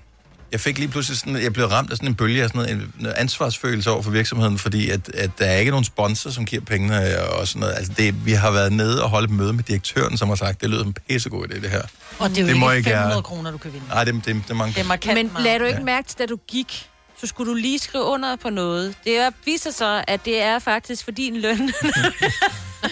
jeg 0.53 0.61
fik 0.61 0.79
lige 0.79 0.89
pludselig 0.89 1.19
sådan, 1.19 1.43
jeg 1.43 1.53
blev 1.53 1.67
ramt 1.67 1.91
af 1.91 1.97
sådan 1.97 2.09
en 2.09 2.15
bølge 2.15 2.43
af 2.43 2.49
sådan 2.49 2.63
noget, 2.63 2.93
en, 3.01 3.07
ansvarsfølelse 3.17 3.91
over 3.91 4.03
for 4.03 4.11
virksomheden, 4.11 4.59
fordi 4.59 4.91
at, 4.91 5.09
at 5.15 5.31
der 5.39 5.45
er 5.47 5.57
ikke 5.57 5.71
nogen 5.71 5.85
sponsor, 5.85 6.31
som 6.31 6.45
giver 6.47 6.63
pengene 6.65 7.23
og 7.29 7.49
sådan 7.49 7.61
noget. 7.61 7.75
Altså 7.75 7.93
det, 7.97 8.27
vi 8.27 8.33
har 8.33 8.51
været 8.51 8.73
nede 8.73 9.03
og 9.03 9.11
holdt 9.11 9.31
et 9.31 9.37
møde 9.37 9.53
med 9.53 9.65
direktøren, 9.65 10.19
som 10.19 10.29
har 10.29 10.37
sagt, 10.37 10.61
det 10.61 10.71
lyder 10.71 10.85
en 10.85 10.93
pissegod 11.09 11.47
idé, 11.49 11.61
det 11.61 11.71
her. 11.71 11.83
Og 12.19 12.31
det 12.31 12.39
er 12.39 12.43
jo 12.43 12.47
Det 12.49 12.55
ikke 12.55 12.77
ikke 12.77 12.91
500 12.91 13.15
være- 13.15 13.23
kroner, 13.23 13.51
du 13.51 13.59
kan 13.59 13.73
vinde. 13.73 13.87
Nej, 13.89 14.05
det, 14.05 14.15
det, 14.15 14.25
det 14.27 14.51
er 14.51 14.55
mange. 14.55 14.75
Det 14.75 14.81
er 14.81 14.85
markant 14.85 15.15
Men 15.35 15.45
lad 15.45 15.59
du 15.59 15.65
ikke 15.65 15.79
Ja. 15.79 15.85
mærke 15.85 16.09
til, 16.09 16.19
da 16.19 16.27
du 16.27 16.37
gik, 16.49 16.89
så 17.21 17.27
skulle 17.27 17.51
du 17.51 17.55
lige 17.57 17.79
skrive 17.79 18.05
under 18.05 18.37
på 18.37 18.51
noget. 18.51 18.95
Det 19.05 19.17
er, 19.19 19.31
viser 19.45 19.71
så, 19.71 20.05
at 20.09 20.25
det 20.25 20.43
er 20.43 20.59
faktisk 20.59 21.05
for 21.05 21.11
din 21.11 21.37
løn. 21.41 21.59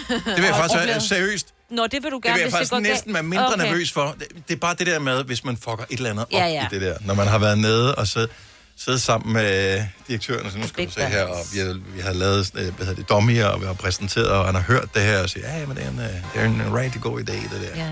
Det 0.09 0.37
vil 0.37 0.43
jeg 0.45 0.55
faktisk 0.55 0.79
være 0.87 1.01
seriøst. 1.01 1.47
Nå, 1.71 1.87
det 1.87 2.03
vil 2.03 2.11
du 2.11 2.15
Det 2.15 2.23
gerne, 2.23 2.35
vil 2.35 2.41
jeg 2.43 2.51
faktisk 2.51 2.73
det 2.73 2.81
næsten 2.81 3.13
være 3.13 3.23
mindre 3.23 3.53
okay. 3.53 3.65
nervøs 3.65 3.91
for. 3.91 4.15
Det, 4.19 4.27
det 4.47 4.53
er 4.53 4.59
bare 4.59 4.75
det 4.79 4.87
der 4.87 4.99
med, 4.99 5.23
hvis 5.23 5.43
man 5.43 5.57
fucker 5.57 5.85
et 5.89 5.97
eller 5.97 6.09
andet 6.09 6.25
op 6.25 6.31
Ja, 6.31 6.45
ja. 6.45 6.65
i 6.65 6.67
det 6.71 6.81
der. 6.81 6.97
Når 7.01 7.13
man 7.13 7.27
har 7.27 7.37
været 7.37 7.57
nede 7.57 7.95
og 7.95 8.07
siddet 8.07 8.29
sidde 8.77 8.99
sammen 8.99 9.33
med 9.33 9.83
direktøren, 10.07 10.45
og 10.45 10.51
så 10.51 10.57
nu 10.57 10.67
skal 10.67 10.85
du 10.85 10.91
se 10.91 11.01
her, 11.01 11.23
og 11.23 11.37
vi 11.53 11.59
har, 11.59 11.79
vi 11.95 12.01
har 12.01 12.13
lavet 12.13 12.51
øh, 12.55 12.75
hvad 12.75 12.85
hedder 12.85 12.93
det, 13.01 13.09
dommier, 13.09 13.45
og 13.45 13.61
vi 13.61 13.65
har 13.65 13.73
præsenteret, 13.73 14.27
og 14.29 14.45
han 14.45 14.55
har 14.55 14.61
hørt 14.61 14.93
det 14.93 15.01
her, 15.01 15.21
og 15.21 15.29
siger, 15.29 15.59
ja, 15.59 15.65
men 15.65 15.77
det 15.77 15.85
er 15.85 15.89
en, 15.89 15.99
øh, 15.99 16.05
det 16.05 16.41
er 16.41 16.45
en 16.45 16.75
rigtig 16.75 17.01
god 17.01 17.19
idé, 17.19 17.33
det 17.33 17.61
der. 17.75 17.83
Ja. 17.83 17.91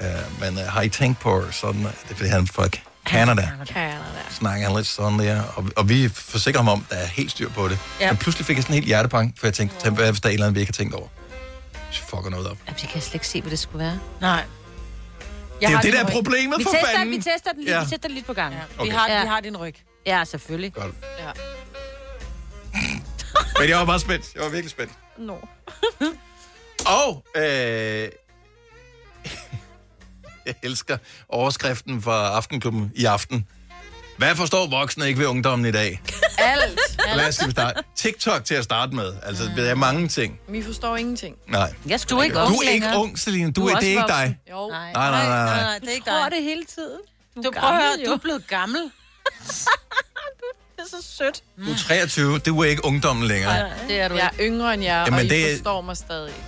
Uh, 0.00 0.40
men 0.40 0.56
uh, 0.58 0.64
har 0.64 0.82
I 0.82 0.88
tænkt 0.88 1.20
på 1.20 1.44
sådan, 1.50 1.80
det 1.80 2.10
er 2.10 2.14
fordi 2.14 2.28
han 2.28 2.42
er 2.42 2.46
fra 2.46 2.68
Canada, 3.06 3.50
Canada. 3.66 4.02
snakker 4.30 4.66
han 4.66 4.76
lidt 4.76 4.86
sådan 4.86 5.18
der, 5.18 5.42
og, 5.42 5.64
og 5.76 5.88
vi 5.88 6.08
forsikrer 6.08 6.58
ham 6.58 6.68
om, 6.68 6.86
der 6.90 6.96
er 6.96 7.06
helt 7.06 7.30
styr 7.30 7.48
på 7.48 7.68
det. 7.68 7.78
Ja. 8.00 8.10
Men 8.10 8.16
pludselig 8.16 8.46
fik 8.46 8.56
jeg 8.56 8.62
sådan 8.62 8.72
en 8.72 8.74
helt 8.74 8.86
hjertepang, 8.86 9.34
for 9.38 9.46
jeg 9.46 9.54
tænkte, 9.54 9.76
tænk, 9.84 9.96
hvad 9.96 10.10
hvis 10.10 10.20
der 10.20 10.28
er 10.28 10.30
et 10.30 10.34
eller 10.34 10.46
andet, 10.46 10.54
vi 10.54 10.60
ikke 10.60 10.72
har 10.72 10.84
tænkt 10.84 10.94
over? 10.94 11.08
Fucker 11.98 12.30
noget 12.30 12.46
op. 12.50 12.56
Ja, 12.68 12.72
vi 12.72 12.86
kan 12.92 13.00
slet 13.00 13.14
ikke 13.14 13.28
se, 13.28 13.40
hvad 13.40 13.50
det 13.50 13.58
skulle 13.58 13.84
være. 13.84 14.00
Nej. 14.20 14.44
Det 15.60 15.66
er 15.68 15.70
jo 15.72 15.78
det, 15.82 15.92
der 15.92 16.04
er 16.04 16.10
problemet, 16.10 16.58
Vi 16.58 16.64
for 16.64 16.70
tester, 16.70 16.88
fanden. 16.96 17.10
vi 17.16 17.22
tester 17.22 17.52
den 17.52 17.64
lige, 17.64 17.74
Ja. 17.74 17.80
vi 17.84 17.90
tester 17.90 18.08
den 18.08 18.10
lige 18.10 18.24
på 18.24 18.32
gang. 18.32 18.54
Ja. 18.54 18.60
Okay. 18.78 18.84
Vi, 18.90 18.96
har, 18.96 19.08
vi 19.22 19.28
har 19.28 19.40
din 19.40 19.56
ryg. 19.56 19.74
Ja, 20.06 20.24
selvfølgelig. 20.24 20.72
Godt. 20.74 20.94
Ja. 21.18 21.30
Men 23.58 23.68
jeg 23.68 23.78
var 23.78 23.84
bare 23.84 24.00
spændt. 24.00 24.34
Jeg 24.34 24.42
var 24.42 24.48
virkelig 24.48 24.70
spændt. 24.70 24.92
No. 25.18 25.34
Og 26.86 27.24
øh, 27.36 27.42
jeg 30.46 30.54
elsker 30.62 30.98
overskriften 31.28 32.02
fra 32.02 32.36
Aftenklubben 32.36 32.92
i 32.94 33.04
aften. 33.04 33.46
Hvad 34.16 34.36
forstår 34.36 34.66
voksne 34.66 35.08
ikke 35.08 35.20
ved 35.20 35.26
ungdommen 35.26 35.66
i 35.68 35.72
dag? 35.72 36.00
Alt. 36.38 36.99
Skal 37.30 37.46
vi 37.46 37.52
starte? 37.52 37.82
TikTok 37.96 38.44
til 38.44 38.54
at 38.54 38.64
starte 38.64 38.94
med. 38.94 39.12
Altså, 39.22 39.44
det 39.56 39.70
er 39.70 39.74
mange 39.74 40.08
ting. 40.08 40.40
Vi 40.48 40.62
forstår 40.62 40.96
ingenting. 40.96 41.36
Nej. 41.48 41.74
Jeg 41.86 42.00
Du 42.10 42.18
er 42.18 42.22
ikke 42.22 42.34
Du 42.36 42.40
ung 42.40 42.56
er 42.66 42.70
ikke 42.70 42.86
ung, 42.96 43.18
Celine. 43.18 43.52
Du, 43.52 43.60
Du 43.60 43.66
er, 43.66 43.74
det 43.74 43.86
er 43.88 43.90
ikke 43.90 44.04
dig. 44.08 44.38
Jo. 44.50 44.68
Nej. 44.68 44.92
Nej, 44.92 45.10
nej, 45.10 45.26
nej, 45.26 45.44
nej. 45.44 45.62
nej, 45.62 45.78
det 45.78 45.88
er 45.88 45.92
ikke 45.92 46.10
dig. 46.10 46.30
det 46.30 46.42
hele 46.42 46.64
tiden. 46.64 46.98
Du, 47.36 47.42
Du 47.42 47.50
prøver 47.50 48.04
du 48.06 48.10
er 48.12 48.16
blevet 48.16 48.46
gammel. 48.46 48.80
Det 50.76 50.86
er 50.94 51.00
så 51.02 51.06
sødt. 51.16 51.42
Du 51.66 51.70
er 51.72 51.76
23. 51.76 52.38
Du 52.38 52.60
er 52.60 52.64
ikke 52.64 52.84
ungdommen 52.84 53.26
længere. 53.28 53.52
Nej, 53.58 53.70
det 53.88 54.00
er 54.00 54.08
du 54.08 54.14
Jeg 54.14 54.30
ikke. 54.32 54.42
er 54.42 54.48
yngre 54.52 54.74
end 54.74 54.82
jer, 54.82 55.00
Jamen, 55.00 55.14
og 55.14 55.24
I 55.24 55.28
det 55.28 55.56
forstår 55.56 55.80
mig 55.80 55.96
stadig 55.96 56.28
ikke. 56.28 56.40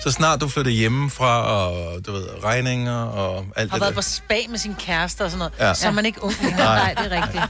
Så 0.00 0.10
snart 0.10 0.40
du 0.40 0.48
flytter 0.48 0.70
hjemmefra, 0.72 1.42
og 1.42 2.06
du 2.06 2.12
ved, 2.12 2.28
regninger 2.44 3.02
og 3.02 3.46
alt 3.56 3.70
Har 3.70 3.76
det 3.76 3.80
været 3.80 3.94
der. 3.94 3.98
på 3.98 4.02
spa 4.02 4.36
med 4.48 4.58
sin 4.58 4.74
kæreste 4.74 5.24
og 5.24 5.30
sådan 5.30 5.38
noget. 5.38 5.52
Ja. 5.68 5.74
Så 5.74 5.86
er 5.86 5.92
man 5.92 6.06
ikke 6.06 6.24
ung 6.24 6.34
længere. 6.42 6.64
Nej. 6.64 6.94
Nej, 6.94 7.04
det 7.04 7.12
er 7.12 7.22
rigtigt. 7.22 7.44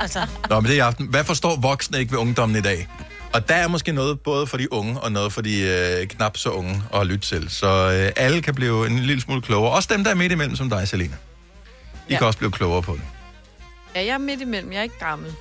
Altså, 0.00 0.26
Nå, 0.50 0.60
men 0.60 0.64
det 0.64 0.72
er 0.72 0.76
i 0.76 0.78
aften. 0.78 1.06
Hvad 1.06 1.24
forstår 1.24 1.56
voksne 1.56 1.98
ikke 1.98 2.12
ved 2.12 2.18
ungdommen 2.18 2.58
i 2.58 2.60
dag? 2.60 2.88
Og 3.32 3.48
der 3.48 3.54
er 3.54 3.68
måske 3.68 3.92
noget 3.92 4.20
både 4.20 4.46
for 4.46 4.56
de 4.56 4.72
unge 4.72 5.00
og 5.00 5.12
noget 5.12 5.32
for 5.32 5.40
de 5.42 5.60
øh, 5.62 6.06
knap 6.06 6.36
så 6.36 6.50
unge 6.50 6.82
at 6.94 7.06
lytte 7.06 7.26
til. 7.28 7.50
Så 7.50 7.66
øh, 8.06 8.12
alle 8.16 8.42
kan 8.42 8.54
blive 8.54 8.86
en 8.86 8.98
lille 8.98 9.20
smule 9.22 9.42
klogere. 9.42 9.72
Også 9.72 9.88
dem, 9.92 10.04
der 10.04 10.10
er 10.10 10.14
midt 10.14 10.32
imellem, 10.32 10.56
som 10.56 10.70
dig, 10.70 10.88
Selina. 10.88 11.14
De 11.14 11.18
ja. 12.10 12.18
Kan 12.18 12.26
også 12.26 12.38
blive 12.38 12.50
klogere 12.52 12.82
på 12.82 12.92
det. 12.92 13.02
Ja, 13.94 14.00
jeg 14.04 14.14
er 14.14 14.18
midt 14.18 14.40
imellem. 14.40 14.72
Jeg 14.72 14.78
er 14.78 14.82
ikke 14.82 14.98
gammel. 14.98 15.32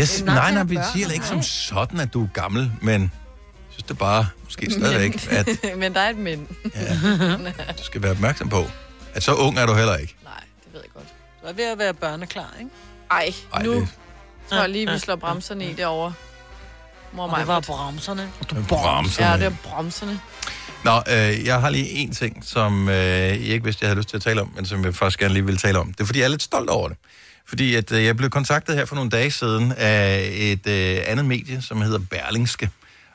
Yes, 0.00 0.22
Nej, 0.22 0.34
nej, 0.34 0.46
til 0.46 0.54
nej, 0.54 0.60
at 0.60 0.70
vi 0.70 0.78
siger 0.94 1.10
ikke 1.12 1.26
som 1.26 1.36
nej. 1.36 1.42
sådan, 1.44 2.00
at 2.00 2.12
du 2.14 2.22
er 2.24 2.28
gammel, 2.34 2.72
men 2.82 3.00
jeg 3.02 3.10
synes 3.76 3.86
det 3.88 3.98
bare 3.98 4.26
måske 4.44 4.70
stadigvæk, 4.70 5.28
at 5.32 5.48
men 5.78 5.94
der 5.94 6.00
er 6.00 6.10
et 6.10 6.16
men. 6.18 6.46
du 7.78 7.82
skal 7.84 8.02
være 8.02 8.10
opmærksom 8.10 8.48
på, 8.48 8.64
at 9.14 9.22
så 9.22 9.34
ung 9.34 9.58
er 9.58 9.66
du 9.66 9.74
heller 9.74 9.96
ikke. 9.96 10.14
Nej, 10.24 10.32
det 10.64 10.72
ved 10.72 10.80
jeg 10.80 10.90
godt. 10.94 11.06
du 11.42 11.46
er 11.46 11.52
ved 11.52 11.72
at 11.72 11.78
være 11.78 11.94
børneklar, 11.94 12.54
ikke? 12.58 12.70
Ej, 13.10 13.32
Ej, 13.54 13.62
nu 13.62 13.74
det- 13.74 13.88
tror 14.50 14.60
jeg 14.60 14.68
lige, 14.68 14.90
vi 14.90 14.98
slår 14.98 15.16
bremserne 15.16 15.70
i 15.70 15.72
derovre. 15.74 16.12
Mor 17.12 17.26
mig. 17.26 17.38
det 17.38 17.46
var 17.46 17.60
bremserne. 17.60 18.30
Bremserne. 18.68 19.28
Ja, 19.30 19.36
det 19.36 19.44
er 19.46 19.52
bremserne. 19.64 20.20
Nå, 20.84 20.96
øh, 21.08 21.44
jeg 21.46 21.60
har 21.60 21.70
lige 21.70 21.88
en 21.88 22.12
ting, 22.14 22.44
som 22.44 22.88
øh, 22.88 22.94
jeg 22.94 23.38
ikke 23.38 23.64
vidste, 23.64 23.82
jeg 23.84 23.88
havde 23.88 23.98
lyst 23.98 24.08
til 24.08 24.16
at 24.16 24.22
tale 24.22 24.40
om, 24.40 24.52
men 24.56 24.66
som 24.66 24.84
jeg 24.84 24.94
faktisk 24.94 25.18
gerne 25.18 25.34
lige 25.34 25.46
vil 25.46 25.56
tale 25.56 25.78
om. 25.78 25.92
Det 25.92 26.00
er, 26.00 26.04
fordi 26.04 26.18
jeg 26.18 26.24
er 26.24 26.28
lidt 26.28 26.42
stolt 26.42 26.70
over 26.70 26.88
det. 26.88 26.96
Fordi 27.48 27.74
at, 27.74 27.92
øh, 27.92 28.04
jeg 28.04 28.16
blev 28.16 28.30
kontaktet 28.30 28.76
her 28.76 28.84
for 28.84 28.94
nogle 28.94 29.10
dage 29.10 29.30
siden 29.30 29.72
af 29.76 30.28
et 30.32 30.66
øh, 30.66 30.98
andet 31.06 31.24
medie, 31.24 31.62
som 31.62 31.82
hedder 31.82 31.98
Berlingske, 32.10 32.70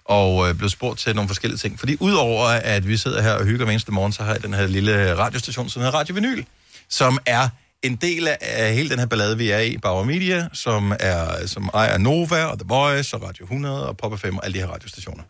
og 0.05 0.49
øh, 0.49 0.55
blev 0.55 0.69
spurgt 0.69 0.99
til 0.99 1.15
nogle 1.15 1.27
forskellige 1.27 1.57
ting. 1.57 1.79
Fordi 1.79 1.97
udover 1.99 2.47
at 2.47 2.87
vi 2.87 2.97
sidder 2.97 3.21
her 3.21 3.33
og 3.33 3.45
hygger 3.45 3.65
hver 3.65 3.71
eneste 3.71 3.91
morgen, 3.91 4.13
så 4.13 4.23
har 4.23 4.33
jeg 4.33 4.43
den 4.43 4.53
her 4.53 4.67
lille 4.67 5.15
radiostation, 5.15 5.69
som 5.69 5.81
hedder 5.81 5.97
Radio 5.97 6.15
Vinyl, 6.15 6.43
som 6.89 7.19
er 7.25 7.49
en 7.83 7.95
del 7.95 8.27
af, 8.41 8.73
hele 8.75 8.89
den 8.89 8.99
her 8.99 9.05
ballade, 9.05 9.37
vi 9.37 9.49
er 9.49 9.59
i, 9.59 9.77
Bauer 9.77 10.03
Media, 10.03 10.49
som, 10.53 10.95
er, 10.99 11.47
som 11.47 11.69
ejer 11.73 11.97
Nova 11.97 12.45
og 12.45 12.59
The 12.59 12.67
Voice 12.67 13.15
og 13.15 13.23
Radio 13.23 13.45
100 13.45 13.87
og 13.87 13.97
Pop 13.97 14.19
FM 14.19 14.37
og 14.37 14.45
alle 14.45 14.53
de 14.53 14.59
her 14.59 14.73
radiostationer. 14.73 15.23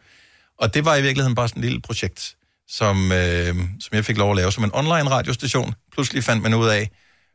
Og 0.58 0.74
det 0.74 0.86
var 0.86 0.96
i 0.96 1.02
virkeligheden 1.02 1.36
bare 1.36 1.48
sådan 1.48 1.64
et 1.64 1.66
lille 1.66 1.82
projekt, 1.82 2.36
som, 2.68 3.12
øh, 3.12 3.56
som 3.56 3.94
jeg 3.94 4.06
fik 4.06 4.18
lov 4.18 4.32
at 4.32 4.38
lave 4.38 4.52
som 4.52 4.64
en 4.64 4.72
online 4.74 5.10
radiostation. 5.10 5.74
Pludselig 5.92 6.24
fandt 6.24 6.44
man 6.44 6.54
ud 6.54 6.68
af, 6.68 6.90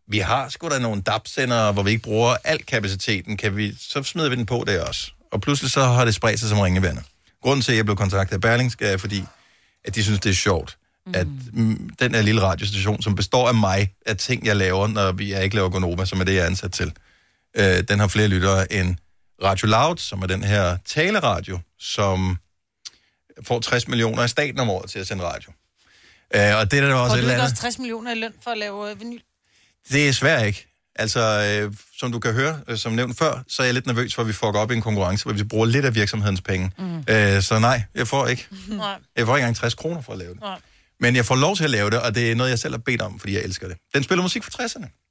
vi 0.08 0.18
har 0.18 0.48
sgu 0.48 0.68
da 0.68 0.78
nogle 0.78 1.02
DAB-sendere, 1.02 1.72
hvor 1.72 1.82
vi 1.82 1.90
ikke 1.90 2.02
bruger 2.02 2.36
al 2.44 2.64
kapaciteten. 2.64 3.36
Kan 3.36 3.56
vi, 3.56 3.74
så 3.80 4.02
smider 4.02 4.28
vi 4.28 4.36
den 4.36 4.46
på 4.46 4.64
der 4.66 4.84
også. 4.84 5.10
Og 5.32 5.40
pludselig 5.40 5.70
så 5.70 5.82
har 5.84 6.04
det 6.04 6.14
spredt 6.14 6.40
sig 6.40 6.48
som 6.48 6.60
ringevandet. 6.60 7.04
Grunden 7.46 7.62
til, 7.62 7.72
at 7.72 7.76
jeg 7.76 7.84
blev 7.84 7.96
kontaktet 7.96 8.34
af 8.34 8.40
Berlingske, 8.40 8.86
er 8.86 8.96
fordi, 8.96 9.24
at 9.84 9.94
de 9.94 10.02
synes, 10.02 10.20
det 10.20 10.30
er 10.30 10.34
sjovt, 10.34 10.78
mm. 11.06 11.12
at 11.14 11.26
mm, 11.52 11.90
den 11.98 12.14
her 12.14 12.22
lille 12.22 12.42
radiostation, 12.42 13.02
som 13.02 13.14
består 13.14 13.48
af 13.48 13.54
mig, 13.54 13.92
af 14.06 14.16
ting, 14.16 14.46
jeg 14.46 14.56
laver, 14.56 14.86
når 14.86 15.12
vi 15.12 15.32
jeg 15.32 15.44
ikke 15.44 15.56
laver 15.56 15.68
Gonova, 15.68 16.04
som 16.04 16.20
er 16.20 16.24
det, 16.24 16.34
jeg 16.34 16.42
er 16.42 16.46
ansat 16.46 16.72
til, 16.72 16.92
øh, 17.56 17.82
den 17.88 17.98
har 17.98 18.08
flere 18.08 18.28
lyttere 18.28 18.72
end 18.72 18.96
Radio 19.42 19.66
Loud, 19.68 19.96
som 19.96 20.22
er 20.22 20.26
den 20.26 20.42
her 20.44 20.76
taleradio, 20.84 21.58
som 21.78 22.38
får 23.42 23.60
60 23.60 23.88
millioner 23.88 24.22
af 24.22 24.30
staten 24.30 24.60
om 24.60 24.70
året 24.70 24.90
til 24.90 24.98
at 24.98 25.06
sende 25.06 25.24
radio. 25.24 25.52
Øh, 26.34 26.56
og 26.56 26.70
det 26.70 26.78
er 26.78 26.86
der 26.88 26.94
også 26.94 27.10
Får 27.10 27.16
et 27.16 27.16
du 27.16 27.18
eller 27.18 27.32
andet... 27.32 27.42
også 27.42 27.56
60 27.56 27.78
millioner 27.78 28.12
i 28.12 28.18
løn 28.18 28.32
for 28.44 28.50
at 28.50 28.58
lave 28.58 28.90
øh, 28.90 29.00
vinyl? 29.00 29.20
Det 29.92 30.08
er 30.08 30.12
svært 30.12 30.46
ikke. 30.46 30.66
Altså, 30.98 31.20
øh, 31.20 31.74
som 31.98 32.12
du 32.12 32.18
kan 32.18 32.32
høre, 32.32 32.60
øh, 32.68 32.78
som 32.78 32.92
nævnt 32.92 33.18
før, 33.18 33.42
så 33.48 33.62
er 33.62 33.66
jeg 33.66 33.74
lidt 33.74 33.86
nervøs 33.86 34.14
for, 34.14 34.22
at 34.22 34.28
vi 34.28 34.32
får 34.32 34.52
op 34.52 34.70
i 34.70 34.74
en 34.74 34.82
konkurrence, 34.82 35.24
hvor 35.24 35.32
vi 35.32 35.44
bruger 35.44 35.66
lidt 35.66 35.84
af 35.84 35.94
virksomhedens 35.94 36.40
penge. 36.40 36.70
Mm. 36.78 37.04
Øh, 37.08 37.42
så 37.42 37.58
nej, 37.58 37.82
jeg 37.94 38.08
får 38.08 38.26
ikke. 38.26 38.48
Nej. 38.68 38.94
Jeg 39.16 39.26
får 39.26 39.36
ikke 39.36 39.44
engang 39.44 39.56
60 39.56 39.74
kroner 39.74 40.02
for 40.02 40.12
at 40.12 40.18
lave 40.18 40.34
det. 40.34 40.40
Nej. 40.40 40.58
Men 41.00 41.16
jeg 41.16 41.24
får 41.24 41.34
lov 41.36 41.56
til 41.56 41.64
at 41.64 41.70
lave 41.70 41.90
det, 41.90 42.00
og 42.00 42.14
det 42.14 42.30
er 42.30 42.34
noget, 42.34 42.50
jeg 42.50 42.58
selv 42.58 42.74
har 42.74 42.78
bedt 42.78 43.02
om, 43.02 43.20
fordi 43.20 43.34
jeg 43.34 43.42
elsker 43.42 43.68
det. 43.68 43.76
Den 43.94 44.02
spiller 44.02 44.22
musik 44.22 44.44
fra 44.44 44.64
60'erne. 44.64 45.02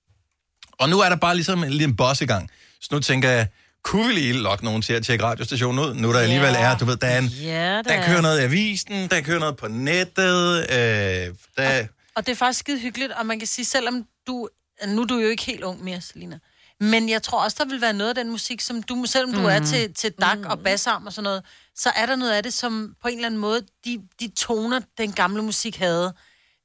Og 0.79 0.89
nu 0.89 0.99
er 0.99 1.09
der 1.09 1.15
bare 1.15 1.35
ligesom 1.35 1.63
en 1.63 1.69
lille 1.69 1.95
boss 1.95 2.21
i 2.21 2.25
gang. 2.25 2.49
Så 2.81 2.87
nu 2.91 2.99
tænker 2.99 3.29
jeg, 3.29 3.47
kunne 3.83 4.07
vi 4.07 4.13
lige 4.13 4.33
lokke 4.33 4.65
nogen 4.65 4.81
til 4.81 4.93
at 4.93 5.05
tjekke 5.05 5.23
radiostationen 5.25 5.85
ud, 5.85 5.93
nu 5.93 6.13
der 6.13 6.19
alligevel 6.19 6.55
er, 6.57 6.77
du 6.77 6.85
ved, 6.85 6.97
der, 6.97 7.07
er 7.07 7.19
en, 7.19 7.25
Ja, 7.25 7.81
der 7.81 8.05
kører 8.07 8.21
noget 8.21 8.41
i 8.41 8.43
avisen, 8.43 9.07
der 9.09 9.21
kører 9.21 9.39
noget 9.39 9.57
på 9.57 9.67
nettet, 9.67 10.59
øh, 10.59 10.75
der... 11.57 11.87
Og 12.15 12.25
det 12.25 12.31
er 12.31 12.35
faktisk 12.35 12.59
skide 12.59 12.79
hyggeligt, 12.79 13.11
og 13.11 13.25
man 13.25 13.39
kan 13.39 13.47
sige, 13.47 13.65
selvom 13.65 14.05
du... 14.27 14.49
Nu 14.87 15.01
er 15.01 15.05
du 15.05 15.17
jo 15.17 15.27
ikke 15.27 15.43
helt 15.43 15.63
ung 15.63 15.83
mere, 15.83 16.01
Selina. 16.01 16.39
Men 16.79 17.09
jeg 17.09 17.23
tror 17.23 17.43
også, 17.43 17.57
der 17.59 17.65
vil 17.65 17.81
være 17.81 17.93
noget 17.93 18.09
af 18.09 18.15
den 18.15 18.31
musik, 18.31 18.61
som 18.61 18.83
du, 18.83 19.05
selvom 19.05 19.33
du 19.33 19.39
mm. 19.39 19.45
er 19.45 19.59
til, 19.59 19.93
til 19.93 20.11
dak 20.21 20.37
mm. 20.37 20.45
og 20.45 20.59
bassarm 20.59 21.05
og 21.05 21.13
sådan 21.13 21.23
noget, 21.23 21.43
så 21.75 21.89
er 21.95 22.05
der 22.05 22.15
noget 22.15 22.31
af 22.31 22.43
det, 22.43 22.53
som 22.53 22.93
på 23.01 23.07
en 23.07 23.15
eller 23.15 23.27
anden 23.27 23.41
måde, 23.41 23.61
de, 23.85 23.99
de 24.19 24.31
toner, 24.37 24.79
den 24.97 25.11
gamle 25.11 25.41
musik 25.41 25.77
havde, 25.77 26.13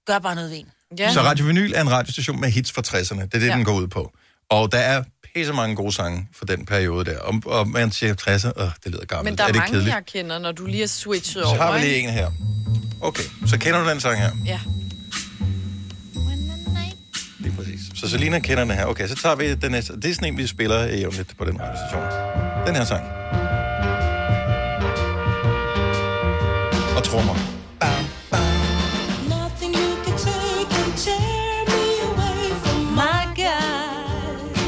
gør 0.06 0.18
bare 0.18 0.34
noget 0.34 0.50
ved 0.50 0.58
en. 0.58 0.70
Ja. 0.98 1.12
Så 1.12 1.20
Radio 1.20 1.44
Vinyl 1.44 1.72
er 1.74 1.80
en 1.80 1.90
radiostation 1.90 2.40
med 2.40 2.50
hits 2.50 2.72
fra 2.72 2.82
60'erne. 2.86 3.20
Det 3.20 3.34
er 3.34 3.38
det, 3.38 3.46
ja. 3.46 3.54
Den 3.54 3.64
går 3.64 3.74
ud 3.74 3.86
på. 3.86 4.12
Og 4.50 4.72
der 4.72 4.78
er 4.78 5.02
pisse 5.34 5.52
mange 5.52 5.76
gode 5.76 5.92
sange 5.92 6.28
fra 6.34 6.46
den 6.46 6.66
periode 6.66 7.04
der. 7.10 7.18
Og, 7.18 7.42
og 7.46 7.68
man 7.68 7.92
siger 7.92 8.14
60'er, 8.14 8.62
øh, 8.62 8.70
det 8.84 8.92
lyder 8.92 9.04
gammelt. 9.04 9.24
Men 9.32 9.38
der 9.38 9.44
er, 9.44 9.48
er 9.48 9.52
det 9.52 9.58
mange, 9.58 9.72
kedeligt? 9.72 9.94
jeg 9.94 10.06
kender, 10.06 10.38
når 10.38 10.52
du 10.52 10.66
lige 10.66 10.80
har 10.80 10.86
switchet 10.86 11.42
Så 11.42 11.48
over. 11.48 11.56
har 11.56 11.78
vi 11.78 11.84
lige 11.84 11.98
en 11.98 12.10
her. 12.10 12.30
Okay, 13.00 13.22
så 13.46 13.58
kender 13.58 13.84
du 13.84 13.90
den 13.90 14.00
sang 14.00 14.18
her? 14.18 14.30
Ja. 14.46 14.60
Så 18.00 18.10
Selina 18.10 18.38
kender 18.38 18.64
den 18.64 18.72
her. 18.72 18.86
Okay, 18.86 19.08
så 19.08 19.14
tager 19.14 19.36
vi 19.36 19.54
den 19.54 19.72
næste. 19.72 19.96
Det 19.96 20.04
er 20.10 20.14
sådan 20.14 20.28
en, 20.28 20.38
vi 20.38 20.46
spiller 20.46 20.84
jævnligt 20.86 21.36
på 21.38 21.44
den 21.44 21.60
radiostation. 21.60 22.02
Den 22.66 22.76
her 22.76 22.84
sang. 22.84 23.04
Og 26.96 27.04
trommer. 27.04 27.34
Nothing 29.34 29.74
you 29.74 30.04
can 30.04 30.16
take 30.26 30.66
can 30.74 30.92
tear 31.04 31.64
me 31.72 31.82
away 32.08 32.44
from 32.62 32.80
my 33.00 33.20
guy. 33.36 34.60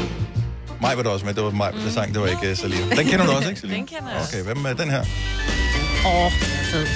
Mig 0.81 0.97
var 0.97 1.03
der 1.03 1.09
også 1.09 1.25
med. 1.25 1.33
Det 1.33 1.43
var 1.43 1.49
mig, 1.51 1.73
der 1.85 1.91
sang. 1.91 2.13
Det 2.13 2.21
var 2.21 2.27
ikke 2.27 2.51
uh, 2.51 2.57
Selina. 2.57 2.95
Den 2.95 3.05
kender 3.07 3.25
du 3.25 3.31
også, 3.31 3.49
ikke, 3.49 3.61
Selina? 3.61 3.77
Den 3.77 3.87
kender 3.87 4.09
jeg 4.11 4.19
også. 4.21 4.37
Okay, 4.37 4.53
hvem 4.53 4.65
er 4.65 4.73
den 4.73 4.89
her? 4.89 5.03
Åh, 6.05 6.25
oh, 6.25 6.31
fed. 6.71 6.87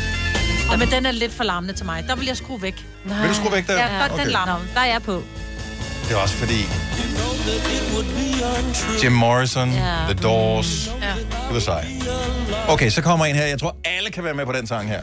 Ja, 0.71 0.77
men 0.77 0.87
den 0.91 1.05
er 1.05 1.11
lidt 1.11 1.33
for 1.33 1.43
larmende 1.43 1.73
til 1.73 1.85
mig. 1.85 2.03
Der 2.07 2.15
vil 2.15 2.25
jeg 2.25 2.37
skrue 2.37 2.61
væk. 2.61 2.85
Nej. 3.05 3.21
Vil 3.21 3.29
du 3.29 3.35
skrue 3.35 3.51
væk 3.51 3.67
der? 3.67 3.73
Ja, 3.79 4.01
godt, 4.01 4.11
Okay. 4.11 4.23
den 4.23 4.31
larmer. 4.31 4.59
Der 4.73 4.79
er 4.79 4.85
jeg 4.85 5.01
på. 5.01 5.23
Det 6.07 6.15
er 6.15 6.17
også 6.17 6.35
fordi... 6.35 6.67
Jim 9.03 9.11
Morrison, 9.11 9.71
Ja. 9.71 9.95
The 10.09 10.13
Doors, 10.13 10.91
Ja. 11.01 11.13
det 11.47 11.53
var 11.53 11.59
sej. 11.59 11.85
Okay, 12.67 12.89
så 12.89 13.01
kommer 13.01 13.25
en 13.25 13.35
her. 13.35 13.45
Jeg 13.45 13.59
tror, 13.59 13.75
alle 13.85 14.09
kan 14.11 14.23
være 14.23 14.33
med 14.33 14.45
på 14.45 14.51
den 14.51 14.67
sang 14.67 14.89
her. 14.89 15.01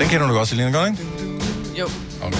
Den 0.00 0.08
kender 0.08 0.26
du 0.28 0.34
godt, 0.34 0.48
Selina, 0.48 0.70
godt, 0.70 0.90
ikke? 0.90 1.02
Jo. 1.78 1.88
Okay. 2.22 2.38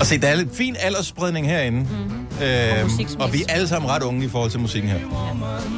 Og 0.00 0.06
se, 0.06 0.18
der 0.18 0.28
er 0.28 0.34
lidt 0.34 0.56
fin 0.56 0.76
aldersspredning 0.80 1.46
herinde. 1.48 1.78
Mm-hmm. 1.80 2.23
Øh, 2.42 2.90
og 3.18 3.32
vi 3.32 3.42
er 3.48 3.52
alle 3.52 3.68
sammen 3.68 3.90
ret 3.90 4.02
unge 4.02 4.24
i 4.24 4.28
forhold 4.28 4.50
til 4.50 4.60
musikken 4.60 4.90
her. 4.90 4.98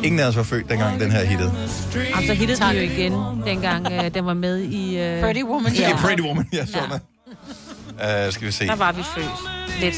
Ingen 0.05 0.21
af 0.21 0.27
os 0.27 0.37
var 0.37 0.43
født, 0.43 0.69
dengang 0.71 1.01
den 1.01 1.13
her 1.13 1.25
hittede. 1.25 1.53
Og 2.15 2.23
så 2.27 2.35
hittede 2.35 2.61
den 2.61 2.77
jo 2.77 2.83
igen, 2.83 3.13
dengang 3.47 3.93
øh, 3.93 4.15
den 4.15 4.27
var 4.27 4.35
med 4.35 4.59
i... 4.59 4.99
Øh... 4.99 5.23
Pretty 5.23 5.43
Woman. 5.43 5.73
Ja. 5.73 5.91
I 5.91 5.95
Pretty 5.95 6.23
Woman, 6.23 6.49
ja, 6.53 6.67
sådan 6.67 7.01
ja. 8.01 8.27
Uh, 8.27 8.33
skal 8.33 8.47
vi 8.47 8.53
se. 8.53 8.67
Der 8.67 8.77
var 8.77 8.93
vi 8.93 9.03
født. 9.15 9.27
Lidt. 9.81 9.95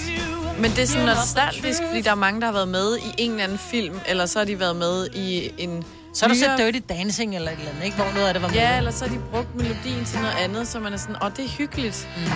Men 0.60 0.70
det 0.70 0.78
er 0.78 0.86
sådan 0.86 1.06
nostalgisk, 1.06 1.78
fordi 1.88 2.00
der 2.02 2.10
er 2.10 2.14
mange, 2.14 2.40
der 2.40 2.46
har 2.46 2.52
været 2.52 2.68
med 2.68 2.96
i 2.96 3.14
en 3.18 3.30
eller 3.30 3.44
anden 3.44 3.58
film, 3.58 3.94
eller 4.08 4.26
så 4.26 4.38
har 4.38 4.46
de 4.46 4.60
været 4.60 4.76
med 4.76 5.06
i 5.14 5.50
en... 5.58 5.84
Så 6.14 6.24
har 6.24 6.34
du 6.34 6.38
set 6.38 6.50
Dirty 6.58 6.80
Dancing 6.88 7.36
eller 7.36 7.50
et 7.50 7.58
eller 7.58 7.70
andet, 7.70 7.84
ikke? 7.84 7.96
Hvor 7.96 8.06
noget 8.14 8.26
af 8.26 8.34
det 8.34 8.42
var 8.42 8.48
med. 8.48 8.56
Ja, 8.56 8.76
eller 8.78 8.90
så 8.90 9.04
har 9.04 9.14
de 9.14 9.20
brugt 9.32 9.54
melodien 9.56 10.04
til 10.04 10.18
noget 10.18 10.34
andet, 10.44 10.68
så 10.68 10.80
man 10.80 10.92
er 10.92 10.96
sådan, 10.96 11.16
åh, 11.22 11.30
det 11.36 11.44
er 11.44 11.48
hyggeligt. 11.48 12.08
Mm. 12.16 12.32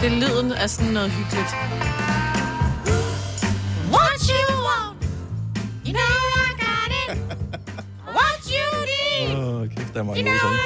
Det 0.00 0.12
lyden 0.12 0.52
er 0.52 0.66
sådan 0.66 0.92
noget 0.92 1.10
hyggeligt. 1.10 1.48
Der 9.94 10.00
er 10.00 10.04
mange 10.04 10.22
gode 10.22 10.40
sange. 10.40 10.58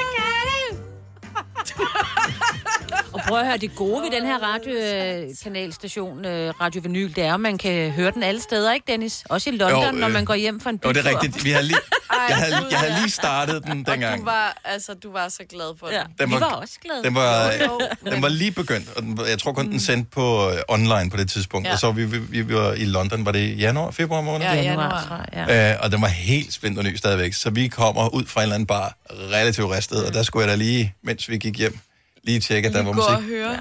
Og 3.27 3.31
prøv 3.31 3.39
at 3.39 3.45
høre, 3.47 3.57
det 3.57 3.75
gode 3.75 4.03
ved 4.03 4.11
den 4.11 4.25
her 4.25 4.37
radiokanalstation, 4.43 6.25
øh, 6.25 6.53
Radio 6.61 6.81
Vinyl, 6.81 7.15
det 7.15 7.23
er, 7.23 7.33
at 7.33 7.39
man 7.39 7.57
kan 7.57 7.91
høre 7.91 8.11
den 8.11 8.23
alle 8.23 8.41
steder, 8.41 8.73
ikke 8.73 8.91
Dennis? 8.91 9.23
Også 9.29 9.49
i 9.49 9.53
London, 9.53 9.79
Jo, 9.79 9.85
jo, 9.87 9.93
øh, 9.93 9.99
når 9.99 10.07
man 10.07 10.25
går 10.25 10.33
hjem 10.35 10.59
fra 10.59 10.69
en 10.69 10.75
Jo, 10.83 10.89
bytur. 10.89 11.01
det 11.01 11.11
er 11.11 11.21
rigtigt. 11.21 11.45
Vi 11.45 11.51
har 11.51 11.61
lige, 11.61 11.77
jeg, 12.29 12.35
havde, 12.37 12.55
jeg 12.71 12.79
havde 12.79 12.93
lige 13.01 13.11
startet 13.11 13.63
den 13.63 13.79
Og 13.87 13.93
dengang. 13.93 14.19
du 14.19 14.25
var, 14.25 14.57
altså, 14.65 14.93
du 14.93 15.11
var 15.11 15.29
så 15.29 15.43
glad 15.49 15.77
for 15.79 15.89
ja. 15.91 15.97
den. 15.99 16.07
Den 16.19 16.29
Vi 16.29 16.33
var- 16.33 16.39
var 16.39 16.47
også 16.47 16.73
glade. 16.83 17.03
Den 17.03 17.15
var, 17.15 17.51
Jo, 17.53 17.79
jo, 18.05 18.11
den 18.11 18.21
var 18.21 18.29
lige 18.29 18.51
begyndt, 18.51 18.87
og 18.95 19.01
den, 19.03 19.17
var- 19.17 19.25
jeg 19.25 19.39
tror 19.39 19.51
kun, 19.53 19.71
den 19.71 19.79
sendte 19.79 20.09
på 20.11 20.49
øh, 20.51 20.57
online 20.67 21.09
på 21.09 21.17
det 21.17 21.29
tidspunkt. 21.29 21.67
Ja. 21.67 21.73
Og 21.73 21.79
så 21.79 21.91
vi, 21.91 22.05
vi, 22.05 22.41
vi 22.41 22.55
var 22.55 22.73
i 22.73 22.85
London, 22.85 23.25
var 23.25 23.31
det 23.31 23.39
i 23.39 23.53
januar, 23.55 23.91
februar 23.91 24.21
måned? 24.21 24.45
Ja, 24.47 24.53
januar, 24.53 25.25
ja. 25.33 25.71
Øh, 25.73 25.77
og 25.83 25.91
den 25.91 26.01
var 26.01 26.07
helt 26.07 26.53
spændt 26.53 26.77
og 26.77 26.83
ny 26.83 26.95
stadigvæk. 26.95 27.33
Så 27.33 27.49
vi 27.49 27.67
kommer 27.67 28.13
ud 28.13 28.25
fra 28.25 28.39
en 28.41 28.43
eller 28.43 28.55
anden 28.55 28.67
bar, 28.67 28.97
relativt 29.11 29.71
ristet, 29.71 30.05
og 30.05 30.13
der 30.13 30.23
skulle 30.23 30.43
jeg 30.47 30.51
da 30.51 30.63
lige, 30.63 30.93
mens 31.03 31.29
vi 31.29 31.37
gik 31.37 31.57
hjem, 31.57 31.79
lige 32.27 32.39
tjekke, 32.39 32.67
at 32.69 32.73
der 32.75 32.83
var 32.83 32.91
Gå 32.93 33.01
og 33.01 33.21
musik. 33.21 33.29
høre. 33.35 33.51
Ja. 33.51 33.57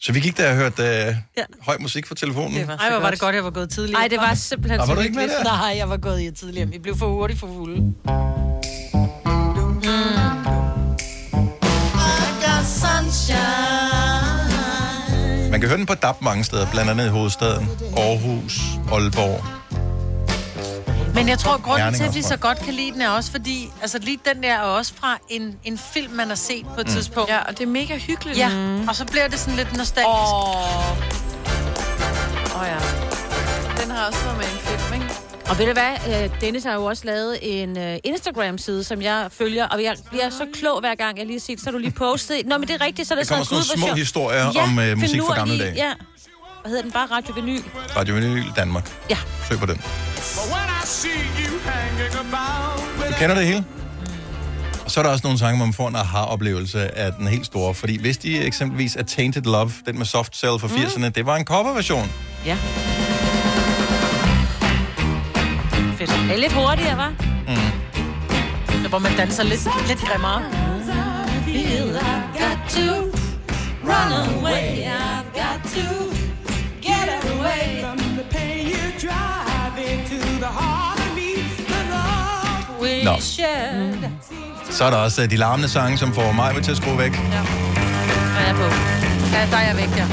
Så 0.00 0.12
vi 0.12 0.20
gik 0.20 0.36
der 0.36 0.50
og 0.50 0.56
hørte 0.56 0.82
øh, 0.82 1.14
høj 1.60 1.76
musik 1.80 2.06
fra 2.06 2.14
telefonen. 2.14 2.54
Det 2.58 2.68
var 2.68 2.76
Ej, 2.76 2.90
hvor 2.90 3.00
var 3.00 3.10
det 3.10 3.20
godt, 3.20 3.34
jeg 3.34 3.44
var 3.44 3.50
gået 3.50 3.70
tidligere. 3.70 4.00
Ej, 4.02 4.08
det 4.08 4.18
var 4.18 4.34
simpelthen 4.34 4.80
Og 4.80 4.88
var 4.88 4.94
du 4.94 5.00
ikke 5.00 5.16
med 5.16 5.28
der? 5.28 5.42
Nej, 5.44 5.74
jeg 5.76 5.88
var 5.88 5.96
gået 5.96 6.20
i 6.22 6.30
tidligere. 6.30 6.68
Vi 6.68 6.78
blev 6.78 6.96
for 6.96 7.06
hurtigt 7.08 7.40
for 7.40 7.46
fulde. 7.46 7.94
Man 15.50 15.60
kan 15.60 15.68
høre 15.68 15.78
den 15.78 15.86
på 15.86 15.94
DAB 15.94 16.22
mange 16.22 16.44
steder, 16.44 16.66
blandt 16.72 16.90
andet 16.90 17.06
i 17.06 17.08
hovedstaden, 17.08 17.68
Aarhus, 17.96 18.60
Aalborg. 18.92 19.44
Men 21.14 21.28
jeg 21.28 21.38
tror, 21.38 21.60
grunden 21.62 21.94
til, 21.94 22.04
at 22.04 22.14
vi 22.14 22.22
så 22.22 22.36
godt 22.36 22.58
kan 22.58 22.74
lide 22.74 22.92
den, 22.92 23.02
er 23.02 23.08
også 23.10 23.30
fordi, 23.30 23.70
altså 23.82 23.98
lige 23.98 24.18
den 24.34 24.42
der 24.42 24.54
er 24.54 24.60
også 24.60 24.92
fra 25.00 25.18
en, 25.28 25.56
en 25.64 25.78
film, 25.78 26.12
man 26.12 26.28
har 26.28 26.34
set 26.34 26.66
på 26.74 26.80
et 26.80 26.86
Mm. 26.86 26.92
tidspunkt. 26.92 27.30
Ja, 27.30 27.38
og 27.38 27.58
det 27.58 27.62
er 27.62 27.66
mega 27.70 27.96
hyggeligt. 27.98 28.38
Ja, 28.38 28.50
og 28.88 28.96
så 28.96 29.04
bliver 29.04 29.28
det 29.28 29.38
sådan 29.38 29.54
lidt 29.56 29.76
nostalgisk. 29.76 30.32
Åh, 30.32 30.90
oh, 32.60 32.66
ja. 32.66 32.76
Den 33.82 33.90
har 33.90 34.06
også 34.06 34.18
været 34.24 34.36
med 34.36 34.44
i 34.44 34.52
en 34.52 34.58
film, 34.58 35.02
ikke? 35.02 35.14
Og 35.50 35.58
ved 35.58 35.66
du 35.66 35.72
hvad, 35.72 36.22
øh, 36.24 36.30
Dennis 36.40 36.64
har 36.64 36.74
jo 36.74 36.84
også 36.84 37.02
lavet 37.06 37.38
en 37.42 37.78
øh, 37.78 37.96
Instagram-side, 38.04 38.84
som 38.84 39.02
jeg 39.02 39.26
følger, 39.30 39.66
og 39.66 39.82
jeg 39.82 39.96
bliver 40.10 40.30
så 40.30 40.46
klog 40.54 40.80
hver 40.80 40.94
gang, 40.94 41.18
jeg 41.18 41.26
lige 41.26 41.36
har 41.36 41.40
set, 41.40 41.60
så 41.60 41.66
har 41.66 41.72
du 41.72 41.78
lige 41.78 41.90
postet. 41.90 42.46
Nå, 42.46 42.58
men 42.58 42.68
det 42.68 42.74
er 42.80 42.84
rigtigt, 42.84 43.08
så 43.08 43.14
er 43.14 43.18
det 43.18 43.28
Der 43.28 43.34
kommer 43.34 43.44
sådan, 43.44 43.64
hvor 43.66 43.76
nogle 43.76 43.90
små 43.90 43.96
historier 43.96 44.44
om, 44.62 44.78
øh, 44.78 44.84
find 44.86 45.00
musik 45.00 45.20
fra 45.22 45.34
gamle 45.34 45.58
dage. 45.58 45.72
Ja. 45.76 45.92
Hvad 46.64 46.70
hedder 46.70 46.82
den? 46.82 46.92
Bare 46.92 47.06
Radio 47.10 47.34
Vinyl. 47.34 47.62
Radio 47.96 48.14
Vinyl 48.14 48.44
Danmark. 48.56 48.90
Ja. 49.10 49.16
Søg 49.48 49.58
på 49.58 49.66
den. 49.66 49.76
Du 53.08 53.14
kender 53.18 53.34
det 53.34 53.46
hele? 53.46 53.64
Og 54.84 54.90
så 54.90 55.00
er 55.00 55.04
der 55.04 55.10
også 55.10 55.22
nogle 55.24 55.38
sange, 55.38 55.56
hvor 55.56 55.66
man 55.66 55.72
får 55.72 55.88
en 55.88 55.96
aha-oplevelse 55.96 56.98
af 56.98 57.12
den 57.12 57.26
helt 57.26 57.46
store. 57.46 57.74
Fordi 57.74 58.00
hvis 58.00 58.18
de 58.18 58.42
eksempelvis 58.42 58.96
er 58.96 59.02
Tainted 59.02 59.42
Love, 59.42 59.72
den 59.86 59.98
med 59.98 60.06
Soft 60.06 60.36
Cell 60.36 60.58
fra 60.58 60.68
80'erne, 60.68 61.08
det 61.08 61.26
var 61.26 61.36
en 61.36 61.44
coverversion. 61.44 62.10
Ja. 62.46 62.56
Fedt. 65.98 66.10
Det 66.10 66.32
er 66.32 66.36
lidt 66.36 66.52
hurtigere, 66.52 66.96
var? 66.96 67.12
Mm. 67.48 68.88
Hvor 68.88 68.98
man 68.98 69.16
danser 69.16 69.42
lidt, 69.42 69.68
lidt 69.88 70.00
grimmere. 70.00 70.42
Feel 71.44 73.03
Nå. 83.04 83.20
shared. 83.20 83.94
Så 84.70 84.84
er 84.84 84.90
der 84.90 84.96
også 84.96 85.22
øh, 85.22 85.30
de 85.30 85.36
larmende 85.36 85.68
sange, 85.68 85.98
som 85.98 86.14
får 86.14 86.32
mig 86.32 86.62
til 86.62 86.70
at 86.70 86.76
skrue 86.76 86.98
væk. 86.98 87.12
Der 87.12 87.18
er 88.40 88.46
jeg 88.46 88.54
på. 88.54 88.62
Ja, 89.32 89.46
der 89.50 89.56
er 89.56 89.66
jeg 89.66 89.76
væk, 89.76 89.96
ja. 89.96 90.06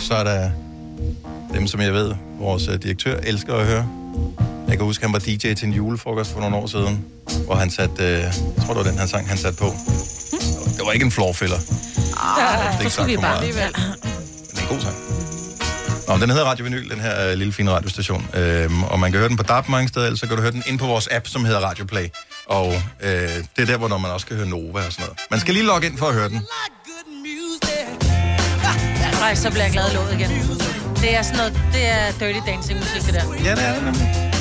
Så 0.00 0.14
er 0.14 0.24
der 0.24 0.50
dem, 1.54 1.66
som 1.66 1.80
jeg 1.80 1.92
ved, 1.92 2.14
vores 2.38 2.68
øh, 2.68 2.82
direktør 2.82 3.16
elsker 3.22 3.54
at 3.54 3.66
høre. 3.66 3.86
Jeg 4.68 4.76
kan 4.76 4.86
huske, 4.86 5.04
han 5.04 5.12
var 5.12 5.18
DJ 5.18 5.36
til 5.54 5.64
en 5.64 5.72
julefrokost 5.72 6.32
for 6.32 6.40
nogle 6.40 6.56
år 6.56 6.66
siden, 6.66 7.04
hvor 7.44 7.54
han 7.54 7.70
satte, 7.70 8.02
øh, 8.04 8.10
jeg 8.10 8.32
tror, 8.66 8.74
det 8.74 8.84
var 8.84 8.90
den 8.90 8.98
her 8.98 9.06
sang, 9.06 9.28
han 9.28 9.38
satte 9.38 9.58
på. 9.58 9.66
Det 10.76 10.86
var 10.86 10.92
ikke 10.92 11.04
en 11.04 11.10
floorfiller. 11.10 11.56
Ah, 12.16 12.80
ikke 12.80 12.90
så 12.90 12.96
skulle 12.96 13.16
vi 13.16 13.22
bare 13.22 13.36
alligevel. 13.36 13.72
Men 13.76 14.50
det 14.50 14.58
er 14.58 14.62
en 14.62 14.68
god 14.68 14.80
sang. 14.80 15.05
Nå, 16.08 16.16
den 16.18 16.30
hedder 16.30 16.44
Radio 16.44 16.64
Vinyl, 16.64 16.90
den 16.90 17.00
her 17.00 17.26
øh, 17.30 17.34
lille 17.38 17.52
fine 17.52 17.70
radiostation. 17.70 18.28
Øhm, 18.34 18.82
og 18.84 19.00
man 19.00 19.12
kan 19.12 19.18
høre 19.18 19.28
den 19.28 19.36
på 19.36 19.42
DAB 19.42 19.68
mange 19.68 19.88
steder, 19.88 20.06
eller 20.06 20.18
så 20.18 20.26
kan 20.26 20.36
du 20.36 20.42
høre 20.42 20.52
den 20.52 20.62
ind 20.66 20.78
på 20.78 20.86
vores 20.86 21.08
app, 21.10 21.26
som 21.26 21.44
hedder 21.44 21.60
Radio 21.60 21.84
Play. 21.84 22.06
Og 22.46 22.74
øh, 23.00 23.10
det 23.56 23.62
er 23.62 23.66
der, 23.66 23.76
hvor 23.76 23.88
man 23.98 24.10
også 24.10 24.26
kan 24.26 24.36
høre 24.36 24.46
Nova 24.48 24.86
og 24.86 24.92
sådan 24.92 25.02
noget. 25.06 25.18
Man 25.30 25.40
skal 25.40 25.54
lige 25.54 25.66
logge 25.66 25.86
ind 25.86 25.98
for 25.98 26.06
at 26.06 26.14
høre 26.14 26.28
den. 26.28 26.42
Nej, 29.20 29.34
så 29.34 29.50
bliver 29.50 29.62
jeg 29.64 29.72
glad 29.72 29.90
i 29.90 29.94
låget 29.94 30.14
igen. 30.20 30.30
Det 30.96 31.16
er 31.16 31.22
sådan 31.22 31.36
noget, 31.36 31.60
det 31.72 31.86
er 31.88 32.12
dirty 32.20 32.40
dancing 32.46 32.78
musik, 32.78 33.02
det 33.06 33.14
der. 33.14 33.24
Ja, 33.44 33.54
det 33.54 33.64
er 33.64 33.74
det 33.74 33.84
nemlig. 33.84 34.32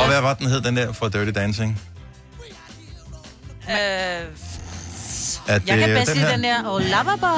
Og 0.00 0.06
hvad 0.06 0.20
var 0.20 0.34
den 0.34 0.46
hed, 0.46 0.60
den 0.60 0.76
der 0.76 0.92
fra 0.92 1.08
Dirty 1.08 1.30
Dancing? 1.34 1.80
Øh, 3.70 3.76
At, 5.46 5.62
jeg 5.66 5.78
kan 5.78 5.88
bedst 5.88 6.14
lide 6.14 6.30
den 6.32 6.42
der, 6.42 6.56
oh 6.66 6.82
loverboy. 6.82 7.30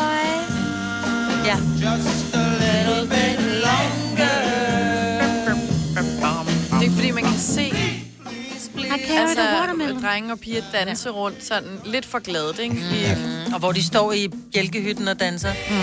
Ja. 1.46 1.56
Altså, 9.20 10.00
drenge 10.02 10.32
og 10.32 10.40
piger 10.40 10.62
danse 10.72 11.10
rundt 11.10 11.44
sådan 11.44 11.80
lidt 11.84 12.06
for 12.06 12.18
gladet, 12.18 12.58
ikke? 12.58 12.76
I, 12.76 13.04
Og 13.54 13.58
hvor 13.58 13.72
de 13.72 13.82
står 13.82 14.12
i 14.12 14.28
bjælkehytten 14.52 15.08
og 15.08 15.20
danser. 15.20 15.52
Mm. 15.70 15.76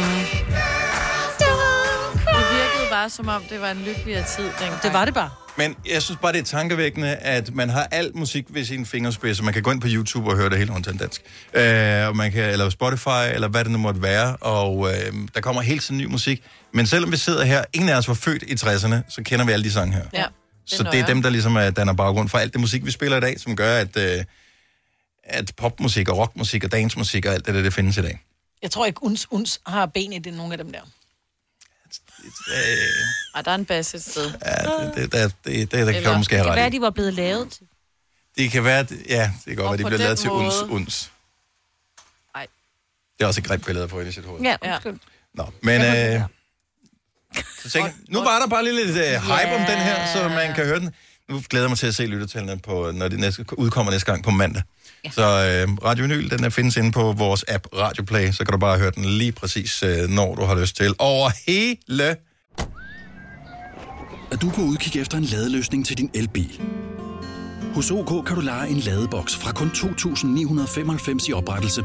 det 2.25 2.45
virkede 2.51 2.89
bare 2.91 3.09
som 3.09 3.27
om, 3.27 3.43
det 3.49 3.61
var 3.61 3.71
en 3.71 3.81
lykkeligere 3.85 4.23
tid 4.23 4.43
dengang. 4.59 4.81
Det 4.83 4.93
var 4.93 5.05
det 5.05 5.13
bare. 5.13 5.29
Men 5.57 5.75
jeg 5.89 6.01
synes 6.01 6.19
bare, 6.21 6.31
det 6.33 6.39
er 6.39 6.43
tankevækkende, 6.43 7.15
at 7.15 7.55
man 7.55 7.69
har 7.69 7.87
al 7.91 8.11
musik 8.15 8.45
ved 8.49 8.65
sin 8.65 8.85
fingerspids, 8.85 9.39
og 9.39 9.45
man 9.45 9.53
kan 9.53 9.63
gå 9.63 9.71
ind 9.71 9.81
på 9.81 9.87
YouTube 9.89 10.29
og 10.29 10.35
høre 10.37 10.49
det 10.49 10.57
hele 10.57 10.71
undtagen 10.73 10.97
dansk. 10.97 11.21
Øh, 11.53 12.07
og 12.07 12.15
man 12.15 12.31
kan, 12.31 12.43
eller 12.43 12.69
Spotify, 12.69 13.33
eller 13.33 13.47
hvad 13.47 13.63
det 13.63 13.71
nu 13.71 13.77
måtte 13.77 14.01
være, 14.01 14.35
og 14.35 14.89
øh, 14.91 15.13
der 15.35 15.41
kommer 15.41 15.61
hele 15.61 15.79
tiden 15.79 15.97
ny 15.97 16.05
musik. 16.05 16.43
Men 16.73 16.87
selvom 16.87 17.11
vi 17.11 17.17
sidder 17.17 17.43
her, 17.45 17.63
ingen 17.73 17.89
af 17.89 17.97
os 17.97 18.07
var 18.07 18.13
født 18.13 18.43
i 18.43 18.53
60'erne, 18.53 18.95
så 19.09 19.21
kender 19.25 19.45
vi 19.45 19.51
alle 19.51 19.63
de 19.63 19.71
sange 19.71 19.93
her. 19.93 20.03
Ja. 20.13 20.23
Så 20.69 20.83
det 20.83 20.99
er 20.99 21.05
dem, 21.05 21.21
der 21.21 21.29
ligesom 21.29 21.55
er, 21.55 21.69
danner 21.69 21.93
baggrund 21.93 22.29
for 22.29 22.37
alt 22.37 22.53
det 22.53 22.61
musik, 22.61 22.85
vi 22.85 22.91
spiller 22.91 23.17
i 23.17 23.21
dag, 23.21 23.39
som 23.39 23.55
gør, 23.55 23.77
at, 23.81 23.97
øh, 23.97 24.23
at 25.23 25.51
popmusik 25.57 26.09
og 26.09 26.17
rockmusik 26.17 26.63
og 26.63 26.71
dancemusik 26.71 27.25
og 27.25 27.33
alt 27.33 27.45
det 27.45 27.53
der, 27.55 27.61
det 27.61 27.73
findes 27.73 27.97
i 27.97 28.01
dag. 28.01 28.19
Jeg 28.61 28.71
tror 28.71 28.85
ikke, 28.85 29.03
uns, 29.03 29.27
uns 29.31 29.61
har 29.65 29.85
ben 29.85 30.13
i 30.13 30.19
det, 30.19 30.33
nogle 30.33 30.53
af 30.53 30.57
dem 30.57 30.71
der. 30.71 30.81
Øh, 32.47 32.55
Og 33.35 33.45
der 33.45 33.51
er 33.51 33.55
en 33.55 33.65
bass 33.65 33.93
et 33.95 34.01
sted. 34.03 34.31
ja, 34.45 34.85
det, 34.85 34.95
det, 34.95 35.11
det, 35.13 35.33
det, 35.45 35.71
det, 35.71 35.87
det 35.87 35.93
kan 35.95 36.03
du 36.03 36.17
måske 36.17 36.31
det 36.35 36.37
have 36.37 36.43
kan 36.45 36.51
ret 36.51 36.55
være, 36.55 36.69
de 36.69 36.81
var 36.81 36.89
blevet 36.89 37.13
lavet 37.13 37.51
til. 37.51 37.61
Det 38.37 38.51
kan 38.51 38.63
være, 38.63 38.79
at- 38.79 38.91
ja, 39.09 39.31
det 39.45 39.45
kan 39.45 39.55
godt 39.55 39.79
være, 39.79 39.89
de 39.89 39.91
den 39.91 39.99
lavet 39.99 40.19
til 40.19 40.29
uns, 40.29 40.55
uns. 40.69 41.11
Ej. 42.35 42.47
Det 43.17 43.23
er 43.23 43.27
også 43.27 43.41
et 43.41 43.45
grimt 43.47 43.65
billede 43.65 43.87
på 43.87 43.99
i 44.01 44.11
sit 44.11 44.25
hoved. 44.25 44.41
Ja, 44.41 44.55
undskyld. 44.61 44.99
Nå, 45.33 45.45
men 45.63 45.81
øh, 45.81 46.21
så 47.35 47.69
tænker, 47.69 47.89
jeg, 47.89 47.93
nu 48.09 48.19
var 48.19 48.39
der 48.39 48.47
bare 48.47 48.63
lige 48.63 48.85
lidt 48.85 48.97
øh, 48.97 49.21
hype 49.21 49.55
om 49.55 49.61
den 49.61 49.77
her, 49.77 50.07
så 50.13 50.29
man 50.29 50.55
kan 50.55 50.65
høre 50.65 50.79
den. 50.79 50.89
Nu 51.29 51.41
glæder 51.49 51.65
jeg 51.65 51.69
mig 51.69 51.77
til 51.77 51.87
at 51.87 51.95
se 51.95 52.05
lyttertallene, 52.05 52.59
på, 52.59 52.91
når 52.93 53.07
det 53.07 53.19
næste, 53.19 53.45
udkommer 53.57 53.91
næste 53.91 54.11
gang 54.11 54.23
på 54.23 54.31
mandag. 54.31 54.63
Ja. 55.05 55.11
Så 55.11 55.21
øh, 55.21 55.73
Radio 55.85 56.03
Vinyl, 56.03 56.29
den 56.29 56.43
er 56.43 56.49
findes 56.49 56.77
inde 56.77 56.91
på 56.91 57.11
vores 57.11 57.45
app 57.47 57.67
Radio 57.75 58.03
Play, 58.03 58.31
så 58.31 58.45
kan 58.45 58.51
du 58.51 58.57
bare 58.57 58.77
høre 58.79 58.91
den 58.91 59.05
lige 59.05 59.31
præcis, 59.31 59.83
øh, 59.83 60.09
når 60.09 60.35
du 60.35 60.45
har 60.45 60.59
lyst 60.59 60.75
til. 60.75 60.93
Over 60.99 61.29
hele... 61.47 62.15
Er 64.31 64.35
du 64.35 64.49
på 64.49 64.61
udkig 64.61 65.01
efter 65.01 65.17
en 65.17 65.23
ladeløsning 65.23 65.85
til 65.85 65.97
din 65.97 66.11
elbil? 66.13 66.61
Hos 67.73 67.91
OK 67.91 68.25
kan 68.25 68.35
du 68.35 68.41
lege 68.41 68.69
en 68.69 68.77
ladeboks 68.77 69.35
fra 69.35 69.51
kun 69.51 69.67
2.995 69.67 71.29
i 71.29 71.33
oprettelse, 71.33 71.83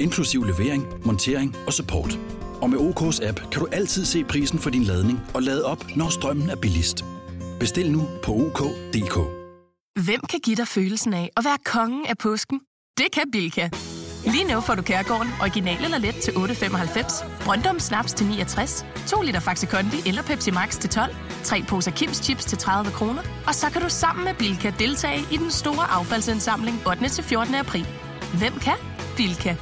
inklusiv 0.00 0.44
levering, 0.44 0.86
montering 1.04 1.56
og 1.66 1.72
support. 1.72 2.18
Og 2.60 2.70
med 2.70 2.78
OK's 2.78 3.28
app 3.28 3.40
kan 3.52 3.60
du 3.60 3.66
altid 3.72 4.04
se 4.04 4.24
prisen 4.24 4.58
for 4.58 4.70
din 4.70 4.82
ladning 4.82 5.20
og 5.34 5.42
lade 5.42 5.64
op, 5.64 5.96
når 5.96 6.08
strømmen 6.08 6.50
er 6.50 6.56
billigst. 6.56 7.04
Bestil 7.60 7.92
nu 7.92 8.08
på 8.22 8.32
OK.dk. 8.32 9.16
Hvem 10.04 10.20
kan 10.30 10.40
give 10.40 10.56
dig 10.56 10.68
følelsen 10.68 11.14
af 11.14 11.30
at 11.36 11.44
være 11.44 11.58
kongen 11.64 12.06
af 12.06 12.18
påsken? 12.18 12.60
Det 12.98 13.06
kan 13.12 13.30
Bilka! 13.32 13.68
Lige 14.24 14.44
nu 14.54 14.60
får 14.60 14.74
du 14.74 14.82
Kærgården 14.82 15.28
original 15.40 15.84
eller 15.84 15.98
let 15.98 16.14
til 16.14 16.30
8.95, 16.30 17.44
Brøndum 17.44 17.80
Snaps 17.80 18.12
til 18.12 18.26
69, 18.26 18.86
2 19.06 19.22
liter 19.22 19.40
Faxi 19.40 19.66
Kondi 19.66 19.96
eller 20.08 20.22
Pepsi 20.22 20.50
Max 20.50 20.78
til 20.78 20.90
12, 20.90 21.14
3 21.42 21.62
poser 21.68 21.90
Kims 21.90 22.16
Chips 22.16 22.44
til 22.44 22.58
30 22.58 22.90
kroner, 22.90 23.22
og 23.46 23.54
så 23.54 23.70
kan 23.70 23.82
du 23.82 23.88
sammen 23.88 24.24
med 24.24 24.34
Bilka 24.34 24.72
deltage 24.78 25.20
i 25.32 25.36
den 25.36 25.50
store 25.50 25.90
affaldsindsamling 25.90 26.76
8. 26.86 27.08
til 27.08 27.24
14. 27.24 27.54
april. 27.54 27.86
Hvem 28.38 28.52
kan? 28.52 28.76
Bilka. 29.16 29.56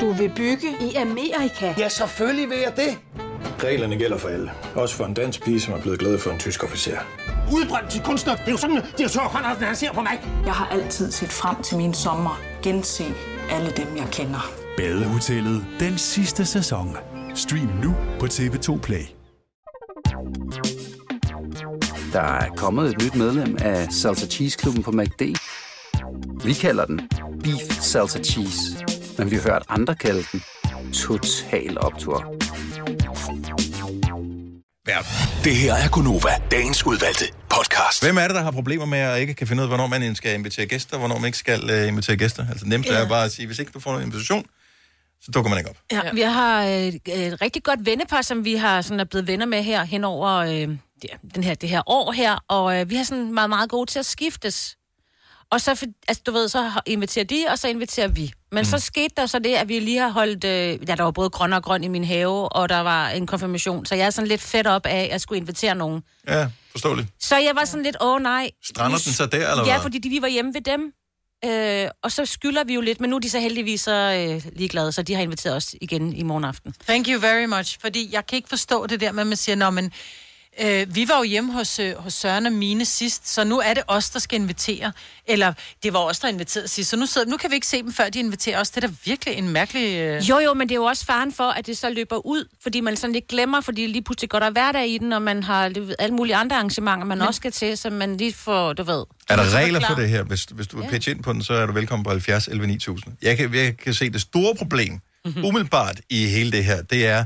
Du 0.00 0.12
vil 0.12 0.32
bygge 0.36 0.68
i 0.80 0.94
Amerika? 0.94 1.74
Ja, 1.78 1.88
selvfølgelig 1.88 2.50
vil 2.50 2.58
jeg 2.58 2.72
det. 2.76 2.98
Reglerne 3.64 3.96
gælder 3.98 4.18
for 4.18 4.28
alle. 4.28 4.50
Også 4.74 4.94
for 4.94 5.04
en 5.04 5.14
dansk 5.14 5.44
pige, 5.44 5.60
som 5.60 5.74
er 5.74 5.80
blevet 5.80 5.98
glad 5.98 6.18
for 6.18 6.30
en 6.30 6.38
tysk 6.38 6.64
officer. 6.64 6.96
Udbrændt 7.52 7.90
til 7.90 8.02
kunstner. 8.02 8.34
Det 8.36 8.46
er 8.46 8.50
jo 8.50 8.56
sådan, 8.56 8.76
at 8.76 8.84
direktør 8.98 9.20
Conradsen, 9.20 9.64
han 9.64 9.76
ser 9.76 9.92
på 9.92 10.00
mig. 10.00 10.20
Jeg 10.44 10.52
har 10.52 10.68
altid 10.68 11.12
set 11.12 11.28
frem 11.28 11.62
til 11.62 11.76
min 11.76 11.94
sommer. 11.94 12.40
Gense 12.62 13.04
alle 13.50 13.70
dem, 13.76 13.96
jeg 13.96 14.06
kender. 14.12 14.50
Badehotellet 14.76 15.66
den 15.80 15.98
sidste 15.98 16.44
sæson. 16.46 16.96
Stream 17.34 17.68
nu 17.82 17.94
på 18.20 18.26
TV2 18.26 18.78
Play. 18.80 19.02
Der 22.12 22.20
er 22.20 22.48
kommet 22.56 22.90
et 22.90 23.02
nyt 23.02 23.14
medlem 23.14 23.56
af 23.60 23.92
Salsa 23.92 24.26
Cheese 24.26 24.58
Klubben 24.58 24.82
på 24.82 24.90
MACD. 24.90 25.22
Vi 26.44 26.52
kalder 26.52 26.84
den 26.84 27.00
Beef 27.42 27.80
Salsa 27.80 28.18
Cheese, 28.22 28.76
men 29.18 29.30
vi 29.30 29.36
har 29.36 29.42
hørt 29.42 29.62
andre 29.68 29.94
kalde 29.94 30.24
den 30.32 30.42
Total 30.92 31.78
Optor. 31.80 32.34
Det 35.44 35.56
her 35.56 35.74
er 35.74 35.88
Gunova, 35.88 36.30
dagens 36.50 36.86
udvalgte 36.86 37.24
podcast. 37.50 38.04
Hvem 38.04 38.18
er 38.18 38.22
det, 38.22 38.34
der 38.34 38.42
har 38.42 38.50
problemer 38.50 38.84
med 38.84 38.98
at 38.98 39.20
ikke 39.20 39.34
kan 39.34 39.46
finde 39.46 39.60
ud 39.60 39.64
af, 39.64 39.70
hvornår 39.70 39.86
man 39.86 40.14
skal 40.14 40.34
invitere 40.34 40.66
gæster, 40.66 40.94
og 40.94 40.98
hvornår 40.98 41.18
man 41.18 41.26
ikke 41.26 41.38
skal 41.38 41.64
uh, 41.70 41.88
invitere 41.88 42.16
gæster? 42.16 42.48
Altså 42.48 42.66
nemt 42.66 42.86
ja. 42.86 42.92
er 42.92 43.08
bare 43.08 43.24
at 43.24 43.32
sige, 43.32 43.46
hvis 43.46 43.58
ikke 43.58 43.72
du 43.72 43.80
får 43.80 43.90
nogen 43.90 44.06
invitation, 44.06 44.44
så 45.20 45.30
dukker 45.30 45.50
man 45.50 45.58
ikke 45.58 45.70
op. 45.70 45.76
Ja, 45.92 46.00
vi 46.12 46.20
har 46.20 46.64
øh, 46.64 46.70
et 46.72 47.42
rigtig 47.42 47.62
godt 47.62 47.86
vennepar, 47.86 48.22
som 48.22 48.44
vi 48.44 48.54
har 48.54 48.82
sådan 48.82 49.00
er 49.00 49.04
blevet 49.04 49.26
venner 49.26 49.46
med 49.46 49.62
her 49.62 49.84
hen 49.84 50.04
over 50.04 50.30
øh, 50.30 50.68
den 51.34 51.44
her, 51.44 51.54
det 51.54 51.68
her 51.68 51.82
år 51.86 52.12
her, 52.12 52.44
og 52.48 52.80
øh, 52.80 52.90
vi 52.90 52.94
har 52.94 53.04
sådan 53.04 53.34
meget, 53.34 53.50
meget 53.50 53.70
gode 53.70 53.90
til 53.90 53.98
at 53.98 54.06
skiftes. 54.06 54.76
Og 55.52 55.60
så, 55.60 55.86
altså, 56.08 56.22
du 56.26 56.32
ved, 56.32 56.48
så 56.48 56.70
inviterer 56.86 57.24
de, 57.24 57.44
og 57.48 57.58
så 57.58 57.68
inviterer 57.68 58.08
vi. 58.08 58.32
Men 58.52 58.60
mm. 58.60 58.64
så 58.64 58.78
skete 58.78 59.14
der 59.16 59.26
så 59.26 59.38
det, 59.38 59.54
at 59.54 59.68
vi 59.68 59.78
lige 59.78 59.98
har 59.98 60.08
holdt... 60.08 60.44
Øh, 60.44 60.88
ja, 60.88 60.94
der 60.94 61.02
var 61.02 61.10
både 61.10 61.30
grøn 61.30 61.52
og 61.52 61.62
grøn 61.62 61.84
i 61.84 61.88
min 61.88 62.04
have, 62.04 62.52
og 62.52 62.68
der 62.68 62.80
var 62.80 63.08
en 63.08 63.26
konfirmation, 63.26 63.86
så 63.86 63.94
jeg 63.94 64.06
er 64.06 64.10
sådan 64.10 64.28
lidt 64.28 64.40
fedt 64.40 64.66
op 64.66 64.86
af, 64.86 65.00
at 65.04 65.08
jeg 65.10 65.20
skulle 65.20 65.40
invitere 65.40 65.74
nogen. 65.74 66.02
Ja, 66.28 66.48
forståeligt. 66.70 67.08
Så 67.20 67.36
jeg 67.36 67.52
var 67.54 67.64
sådan 67.64 67.82
lidt, 67.82 67.96
åh 68.00 68.22
nej. 68.22 68.50
Strander 68.64 68.98
den 68.98 69.12
så 69.12 69.26
der, 69.26 69.50
eller 69.50 69.66
Ja, 69.66 69.72
hvad? 69.72 69.82
fordi 69.82 69.98
de, 69.98 70.08
vi 70.08 70.22
var 70.22 70.28
hjemme 70.28 70.54
ved 70.54 70.60
dem. 70.60 70.92
Øh, 71.44 71.88
og 72.02 72.12
så 72.12 72.26
skylder 72.26 72.64
vi 72.64 72.74
jo 72.74 72.80
lidt, 72.80 73.00
men 73.00 73.10
nu 73.10 73.16
er 73.16 73.20
de 73.20 73.30
så 73.30 73.40
heldigvis 73.40 73.80
så 73.80 73.92
øh, 73.92 74.52
ligeglade, 74.56 74.92
så 74.92 75.02
de 75.02 75.14
har 75.14 75.22
inviteret 75.22 75.56
os 75.56 75.74
igen 75.80 76.12
i 76.12 76.22
morgen 76.22 76.44
aften. 76.44 76.74
Thank 76.88 77.08
you 77.08 77.20
very 77.20 77.44
much, 77.44 77.78
fordi 77.80 78.08
jeg 78.12 78.26
kan 78.26 78.36
ikke 78.36 78.48
forstå 78.48 78.86
det 78.86 79.00
der 79.00 79.12
med, 79.12 79.20
at 79.20 79.26
man 79.26 79.36
siger, 79.36 79.56
Nå, 79.56 79.70
men 79.70 79.92
øh, 80.60 80.94
vi 80.94 81.08
var 81.08 81.18
jo 81.18 81.22
hjemme 81.22 81.52
hos, 81.52 81.78
øh, 81.78 81.96
hos 81.96 82.14
Søren 82.14 82.46
og 82.46 82.52
Mine 82.52 82.84
sidst, 82.84 83.28
så 83.28 83.44
nu 83.44 83.58
er 83.58 83.74
det 83.74 83.82
os, 83.86 84.10
der 84.10 84.18
skal 84.18 84.40
invitere. 84.40 84.92
Eller 85.26 85.52
det 85.82 85.92
var 85.92 85.98
os, 85.98 86.18
der 86.18 86.28
inviterede 86.28 86.68
sidst, 86.68 86.90
så 86.90 86.96
nu, 86.96 87.06
sidder, 87.06 87.30
nu 87.30 87.36
kan 87.36 87.50
vi 87.50 87.54
ikke 87.54 87.66
se 87.66 87.82
dem, 87.82 87.92
før 87.92 88.08
de 88.08 88.18
inviterer 88.18 88.60
os. 88.60 88.70
Det 88.70 88.84
er 88.84 88.88
da 88.88 88.94
virkelig 89.04 89.34
en 89.34 89.48
mærkelig... 89.48 89.98
Øh... 89.98 90.28
Jo, 90.28 90.38
jo, 90.38 90.54
men 90.54 90.68
det 90.68 90.74
er 90.74 90.78
jo 90.78 90.84
også 90.84 91.04
faren 91.04 91.32
for, 91.32 91.44
at 91.50 91.66
det 91.66 91.78
så 91.78 91.90
løber 91.90 92.26
ud, 92.26 92.48
fordi 92.62 92.80
man 92.80 92.96
sådan 92.96 93.12
lidt 93.12 93.28
glemmer, 93.28 93.60
fordi 93.60 93.86
lige 93.86 94.02
pludselig 94.02 94.30
går 94.30 94.38
der 94.38 94.50
hverdag 94.50 94.88
i 94.88 94.98
den, 94.98 95.12
og 95.12 95.22
man 95.22 95.42
har 95.42 95.68
ved, 95.68 95.94
alle 95.98 96.14
mulige 96.14 96.36
andre 96.36 96.56
arrangementer, 96.56 97.06
man 97.06 97.18
Men- 97.18 97.26
også 97.26 97.38
skal 97.38 97.52
til, 97.52 97.78
så 97.78 97.90
man 97.90 98.16
lige 98.16 98.32
får, 98.32 98.72
du 98.72 98.82
ved... 98.82 99.04
Er 99.28 99.36
der 99.36 99.54
regler 99.54 99.80
for 99.88 99.94
det 99.94 100.08
her? 100.08 100.22
Hvis, 100.22 100.44
hvis 100.44 100.66
du 100.66 100.76
vil 100.76 100.88
pitche 100.90 101.12
ind 101.12 101.22
på 101.22 101.32
den, 101.32 101.42
så 101.42 101.54
er 101.54 101.66
du 101.66 101.72
velkommen 101.72 102.04
på 102.04 102.10
70 102.10 102.48
11 102.48 102.66
9000. 102.66 103.14
Jeg 103.22 103.36
kan, 103.36 103.54
jeg 103.54 103.76
kan 103.76 103.94
se, 103.94 104.10
det 104.10 104.20
store 104.20 104.54
problem, 104.54 105.00
mm-hmm. 105.24 105.44
umiddelbart 105.44 106.00
i 106.10 106.26
hele 106.26 106.52
det 106.52 106.64
her, 106.64 106.82
det 106.82 107.06
er, 107.06 107.24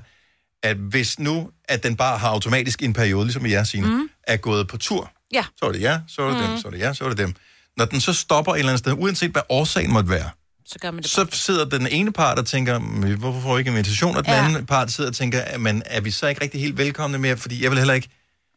at 0.63 0.77
hvis 0.77 1.19
nu, 1.19 1.51
at 1.69 1.83
den 1.83 1.97
bare 1.97 2.19
har 2.19 2.29
automatisk 2.29 2.83
en 2.83 2.93
periode, 2.93 3.25
ligesom 3.25 3.47
i 3.47 3.51
jeres 3.51 3.69
Signe, 3.69 3.87
Mhm. 3.87 3.97
mm. 3.97 4.09
er 4.27 4.37
gået 4.37 4.69
på 4.69 4.77
tur, 4.77 5.13
Ja. 5.35 5.45
så 5.59 5.65
er 5.67 5.73
det 5.73 5.81
jer, 5.83 6.01
så 6.09 6.23
er 6.23 6.27
det 6.27 6.37
mm. 6.37 6.43
dem, 6.43 6.51
Mhm. 6.51 6.61
så 6.61 6.69
er 6.69 6.73
det 6.73 6.79
jer, 6.81 6.93
så 6.93 7.05
er 7.05 7.09
det 7.09 7.19
dem. 7.19 7.35
Når 7.77 7.85
den 7.85 8.01
så 8.01 8.13
stopper 8.13 8.53
et 8.53 8.59
eller 8.59 8.71
andet 8.73 8.79
sted, 8.79 8.93
uanset 8.93 9.31
hvad 9.31 9.43
årsagen 9.49 9.93
måtte 9.93 10.11
være, 10.11 10.31
Så 10.67 10.79
gør 10.79 10.91
man 10.91 11.03
det 11.03 11.11
så 11.11 11.27
sidder 11.33 11.65
den 11.65 11.87
ene 11.87 12.13
part 12.13 12.39
og 12.39 12.47
tænker, 12.47 12.79
"Men 12.79 13.19
hvorfor 13.19 13.41
får 13.41 13.51
jeg 13.51 13.59
ikke 13.59 13.71
invitation? 13.71 14.17
Og 14.17 14.25
den 14.25 14.33
Ja. 14.33 14.39
ja. 14.41 14.47
anden 14.49 14.67
part 14.67 14.93
sidder 14.93 15.11
og 15.11 15.17
tænker, 15.17 15.59
men 15.59 15.83
er 15.87 16.01
vi 16.01 16.11
så 16.11 16.27
ikke 16.27 16.41
rigtig 16.43 16.61
helt 16.61 16.79
velkomne 16.79 17.19
mere? 17.19 17.37
Fordi 17.37 17.63
jeg 17.63 17.71
vil 17.71 17.79
heller 17.79 17.95
ikke, 17.95 18.09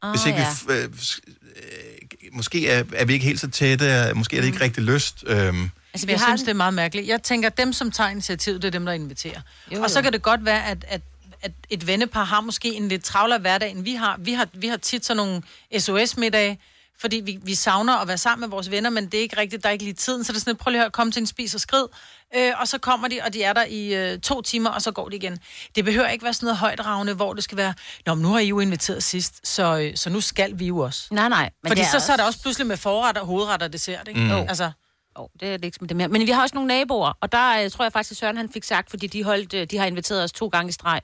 Ah, 0.02 0.10
hvis 0.12 0.26
ikke 0.26 0.40
ja. 0.40 0.48
vi, 0.68 0.74
øh, 0.74 0.84
øh, 0.84 0.90
måske 2.34 2.70
er, 2.70 2.84
er 2.94 3.06
vi 3.06 3.14
ikke 3.14 3.26
helt 3.26 3.40
så 3.40 3.50
tætte, 3.50 4.12
måske 4.16 4.38
er 4.38 4.42
det 4.42 4.48
ikke 4.48 4.60
rigtig 4.62 4.84
lyst. 4.84 5.24
Øhm, 5.28 5.70
Altså, 5.94 6.08
jeg 6.10 6.20
synes, 6.20 6.42
det 6.42 6.50
er 6.50 6.54
meget 6.54 6.74
mærkeligt. 6.74 7.08
Jeg 7.08 7.24
tænker, 7.24 7.50
dem, 7.50 7.74
som 7.74 7.92
tager 7.92 8.10
initiativet, 8.10 8.62
det 8.62 8.68
er 8.68 8.72
dem, 8.72 8.86
der 8.86 8.94
inviterer. 8.94 9.42
Jo, 9.76 9.82
og 9.84 9.90
så 9.90 10.00
jo. 10.00 10.04
kan 10.04 10.14
det 10.14 10.22
godt 10.22 10.46
være, 10.46 10.66
at, 10.66 10.86
at, 10.88 11.02
at 11.42 11.52
et 11.70 11.88
vennepar 11.88 12.24
har 12.24 12.42
måske 12.42 12.74
en 12.74 12.88
lidt 12.88 13.04
travlere 13.04 13.40
hverdag, 13.40 13.72
end 13.72 13.84
vi 13.84 13.94
har. 13.94 14.16
Vi 14.20 14.34
har, 14.34 14.48
vi 14.54 14.68
har 14.68 14.78
tit 14.78 15.06
sådan 15.06 15.18
nogle 15.18 15.42
SOS-middage, 15.80 16.60
fordi 17.00 17.16
vi, 17.26 17.40
vi 17.44 17.56
savner 17.56 17.98
at 17.98 18.08
være 18.08 18.18
sammen 18.18 18.40
med 18.42 18.50
vores 18.50 18.72
venner, 18.72 18.90
men 18.90 19.06
det 19.06 19.14
er 19.14 19.22
ikke 19.22 19.38
rigtigt, 19.38 19.64
der 19.64 19.70
er 19.70 19.74
ikke 19.74 19.84
lige 19.84 19.94
tiden, 19.94 20.24
så 20.24 20.32
det 20.34 20.38
er 20.38 20.42
sådan 20.42 20.56
prøv 20.56 20.72
lige 20.72 20.80
at 20.80 20.84
høre, 20.84 20.92
kom 20.92 21.12
til 21.12 21.20
en 21.20 21.28
spis 21.28 21.56
og 21.56 21.62
skrid, 21.62 21.86
øh, 22.36 22.52
og 22.62 22.68
så 22.68 22.78
kommer 22.78 23.08
de, 23.08 23.20
og 23.26 23.34
de 23.34 23.44
er 23.44 23.54
der 23.54 23.66
i 23.70 23.96
øh, 24.14 24.20
to 24.20 24.42
timer, 24.42 24.70
og 24.70 24.82
så 24.82 24.92
går 24.92 25.10
de 25.10 25.16
igen. 25.16 25.40
Det 25.76 25.86
behøver 25.86 26.08
ikke 26.08 26.24
være 26.24 26.34
sådan 26.34 26.46
noget 26.46 26.58
højdragende, 26.58 27.14
hvor 27.14 27.34
det 27.34 27.44
skal 27.44 27.58
være, 27.58 27.74
nå, 28.06 28.14
men 28.16 28.22
nu 28.22 28.30
har 28.32 28.40
I 28.40 28.48
jo 28.48 28.60
inviteret 28.60 29.04
sidst, 29.04 29.48
så, 29.48 29.78
øh, 29.78 29.98
så 29.98 30.10
nu 30.10 30.22
skal 30.22 30.60
vi 30.60 30.66
jo 30.68 30.78
også. 30.80 31.08
Nej, 31.12 31.30
nej. 31.30 31.50
Men 31.64 31.70
Fordi 31.70 31.82
det 31.82 31.88
er 31.88 32.00
så, 32.00 32.06
så 32.06 32.12
er 32.14 32.18
der 32.18 32.24
også- 32.24 32.38
også 32.38 32.42
pludselig 32.42 32.68
med 32.68 32.78
forret 32.78 33.18
og 33.18 33.26
hovedret 33.26 33.62
og 33.64 33.74
dessert, 33.74 34.08
ikke? 34.08 34.20
Mm. 34.20 34.32
Altså, 34.32 34.72
Oh, 35.16 35.28
det 35.40 35.48
er 35.54 35.58
det 35.58 35.66
ikke 35.66 35.86
det 35.88 35.96
mere. 35.96 36.08
Men 36.08 36.22
vi 36.26 36.32
har 36.32 36.42
også 36.42 36.56
nogle 36.56 36.68
naboer, 36.68 37.14
og 37.22 37.32
der 37.32 37.64
øh, 37.64 37.72
tror 37.72 37.86
jeg 37.86 37.92
faktisk, 37.94 38.12
at 38.12 38.18
Søren 38.18 38.38
han 38.38 38.50
fik 38.54 38.64
sagt, 38.64 38.90
fordi 38.90 39.08
de, 39.08 39.24
holdt, 39.24 39.54
øh, 39.54 39.68
de 39.72 39.78
har 39.78 39.86
inviteret 39.86 40.24
os 40.24 40.32
to 40.32 40.48
gange 40.48 40.70
i 40.70 40.72
streg. 40.72 41.02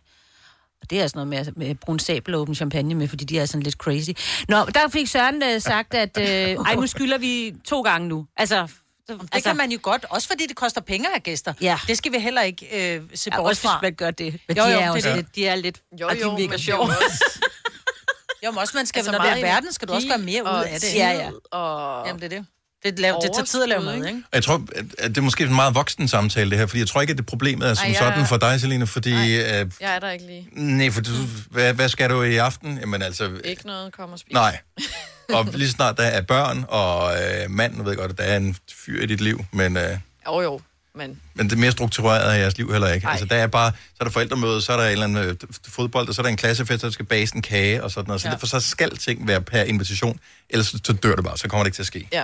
Og 0.86 0.90
det 0.90 1.02
er 1.02 1.08
sådan 1.08 1.28
noget 1.28 1.46
med, 1.56 1.66
med 1.68 1.76
brun 1.76 2.00
sabel 2.00 2.36
og 2.36 2.42
åben 2.42 2.56
champagne 2.56 2.96
med, 2.96 3.08
fordi 3.08 3.26
de 3.26 3.40
er 3.40 3.46
sådan 3.46 3.64
lidt 3.64 3.76
crazy. 3.76 4.10
Nå, 4.50 4.66
der 4.66 4.88
fik 4.90 5.08
Søren 5.08 5.44
øh, 5.44 5.62
sagt, 5.62 5.94
at 5.94 6.18
øh, 6.18 6.26
ej, 6.68 6.76
nu 6.76 6.88
skylder 6.88 7.18
vi 7.18 7.54
to 7.66 7.82
gange 7.82 8.08
nu. 8.08 8.26
Altså, 8.38 8.68
så, 9.08 9.14
det 9.14 9.30
altså, 9.32 9.50
kan 9.50 9.58
man 9.58 9.72
jo 9.72 9.80
godt, 9.82 10.06
også 10.10 10.28
fordi 10.28 10.48
det 10.48 10.56
koster 10.56 10.82
penge 10.82 11.08
at 11.08 11.12
have 11.14 11.20
gæster. 11.20 11.54
Ja. 11.62 11.80
Det 11.88 11.98
skal 11.98 12.12
vi 12.12 12.18
heller 12.20 12.42
ikke 12.42 12.96
øh, 12.96 13.02
se 13.14 13.30
Ja, 13.34 13.38
bort 13.38 13.50
også 13.50 13.62
fra. 13.62 13.78
hvis 13.78 13.82
man 13.82 13.94
gør 13.96 14.12
det. 14.12 14.40
Men 14.48 14.58
Jo, 14.58 14.64
de 14.64 14.70
jo, 14.72 14.76
er 14.80 14.82
det 14.86 14.92
også 14.92 15.10
er 15.10 15.16
lidt, 15.16 15.36
de 15.36 15.48
er 15.48 15.56
lidt... 15.56 15.78
Jo, 16.02 16.08
og 16.08 16.16
de 16.16 16.20
jo, 16.22 16.30
er 16.32 16.34
mega 16.38 16.48
men 16.48 16.60
sjove. 16.60 16.84
det 16.88 16.92
er 16.92 16.96
jo 17.02 17.06
også- 17.06 17.40
Jo, 18.46 18.52
men 18.52 18.58
også 18.58 18.78
man 18.78 18.86
skal, 18.86 19.00
Altså, 19.00 19.12
altså, 19.12 19.24
når 19.28 19.36
det 19.36 19.44
er 19.44 19.48
verden, 19.54 19.74
skal 19.74 19.88
du 19.88 19.94
også 19.94 20.08
gøre 20.08 20.18
mere 20.18 20.44
ud 20.44 20.48
af 20.50 20.80
det. 20.80 20.96
Ja, 20.96 21.10
ja. 21.12 21.30
Og... 21.58 22.08
Jamen, 22.08 22.22
det 22.22 22.34
er 22.34 22.38
det. 22.38 22.46
Det, 22.84 23.00
laver, 23.00 23.20
det 23.20 23.32
tager 23.34 23.46
tid 23.46 23.64
at 23.64 23.70
lave 23.70 23.84
mad, 23.84 23.96
ikke? 24.08 24.24
jeg 24.34 24.44
tror, 24.44 24.62
at 24.76 24.86
at 25.00 25.10
det 25.10 25.18
er 25.18 25.22
måske 25.22 25.44
en 25.44 25.56
meget 25.56 25.76
voksen 25.76 26.08
samtale, 26.08 26.50
det 26.50 26.58
her, 26.60 26.66
fordi 26.66 26.80
jeg 26.80 26.88
tror 26.88 27.02
ikke, 27.02 27.12
at 27.12 27.18
det 27.18 27.26
problemet 27.26 27.70
er 27.70 27.74
som 27.74 27.84
Ej, 27.84 27.90
jeg- 27.90 27.98
sådan 27.98 28.28
for 28.28 28.38
dig, 28.38 28.62
Selina, 28.62 28.86
fordi... 28.86 29.12
Øh, 29.14 29.18
Jeg 29.22 29.66
er 29.82 30.00
der 30.00 30.12
ikke 30.12 30.26
lige. 30.26 30.48
nej, 30.52 30.92
for 30.92 31.02
du, 31.02 31.12
hvad, 31.50 31.74
hvad 31.74 31.90
skal 31.90 32.10
du 32.10 32.24
i 32.24 32.36
aften? 32.38 32.78
Jamen 32.80 33.02
altså... 33.02 33.32
Ikke 33.44 33.68
noget, 33.68 33.94
kom 33.94 34.12
og 34.12 34.20
spis. 34.20 34.34
Nej. 34.34 34.60
Og 35.34 35.46
lige 35.54 35.70
snart 35.70 35.98
der 35.98 36.04
er 36.04 36.22
børn 36.22 36.66
og 36.68 37.14
øh, 37.24 37.52
mand, 37.52 37.76
nu 37.76 37.84
ved 37.84 37.92
jeg 37.92 37.98
godt, 37.98 38.12
at 38.12 38.18
der 38.18 38.24
er 38.24 38.38
en 38.38 38.56
fyr 38.86 39.02
i 39.04 39.06
dit 39.06 39.22
liv, 39.22 39.46
men, 39.52 39.78
øh, 39.78 39.98
Jo, 40.28 40.42
jo, 40.42 40.62
men... 40.96 41.22
men 41.34 41.46
det 41.50 41.54
er 41.56 41.60
mere 41.60 41.72
struktureret 41.72 42.32
af 42.32 42.40
jeres 42.40 42.58
liv 42.58 42.72
heller 42.72 42.92
ikke. 42.94 43.06
Ej. 43.06 43.12
Altså 43.12 43.26
der 43.26 43.36
er 43.36 43.48
bare, 43.48 43.72
så 43.72 43.96
er 44.00 44.04
der 44.04 44.12
forældremøde, 44.12 44.62
så 44.62 44.74
er 44.74 44.78
der 44.78 44.86
en 44.86 44.92
eller 44.92 45.04
anden 45.04 45.24
øh, 45.24 45.36
fodbold, 45.68 46.08
og 46.08 46.16
så 46.16 46.22
er 46.22 46.24
der 46.24 46.30
en 46.30 46.38
klassefest, 46.38 46.82
der 46.84 46.90
skal 46.90 47.06
bage 47.06 47.30
en 47.36 47.42
kage 47.42 47.84
og 47.84 47.92
sådan 47.92 48.08
noget. 48.08 48.22
Så 48.22 48.28
Ja. 48.28 48.32
derfor 48.34 48.48
så 48.48 48.60
skal 48.60 48.98
ting 48.98 49.28
være 49.28 49.42
per 49.42 49.62
invitation, 49.64 50.20
ellers 50.50 50.68
så, 50.68 50.80
så 50.84 50.94
dør 50.94 51.16
det 51.16 51.24
bare, 51.26 51.38
så 51.38 51.48
kommer 51.48 51.64
det 51.64 51.68
ikke 51.68 51.76
til 51.76 51.84
at 51.84 51.88
ske. 51.88 52.08
Ja. 52.12 52.24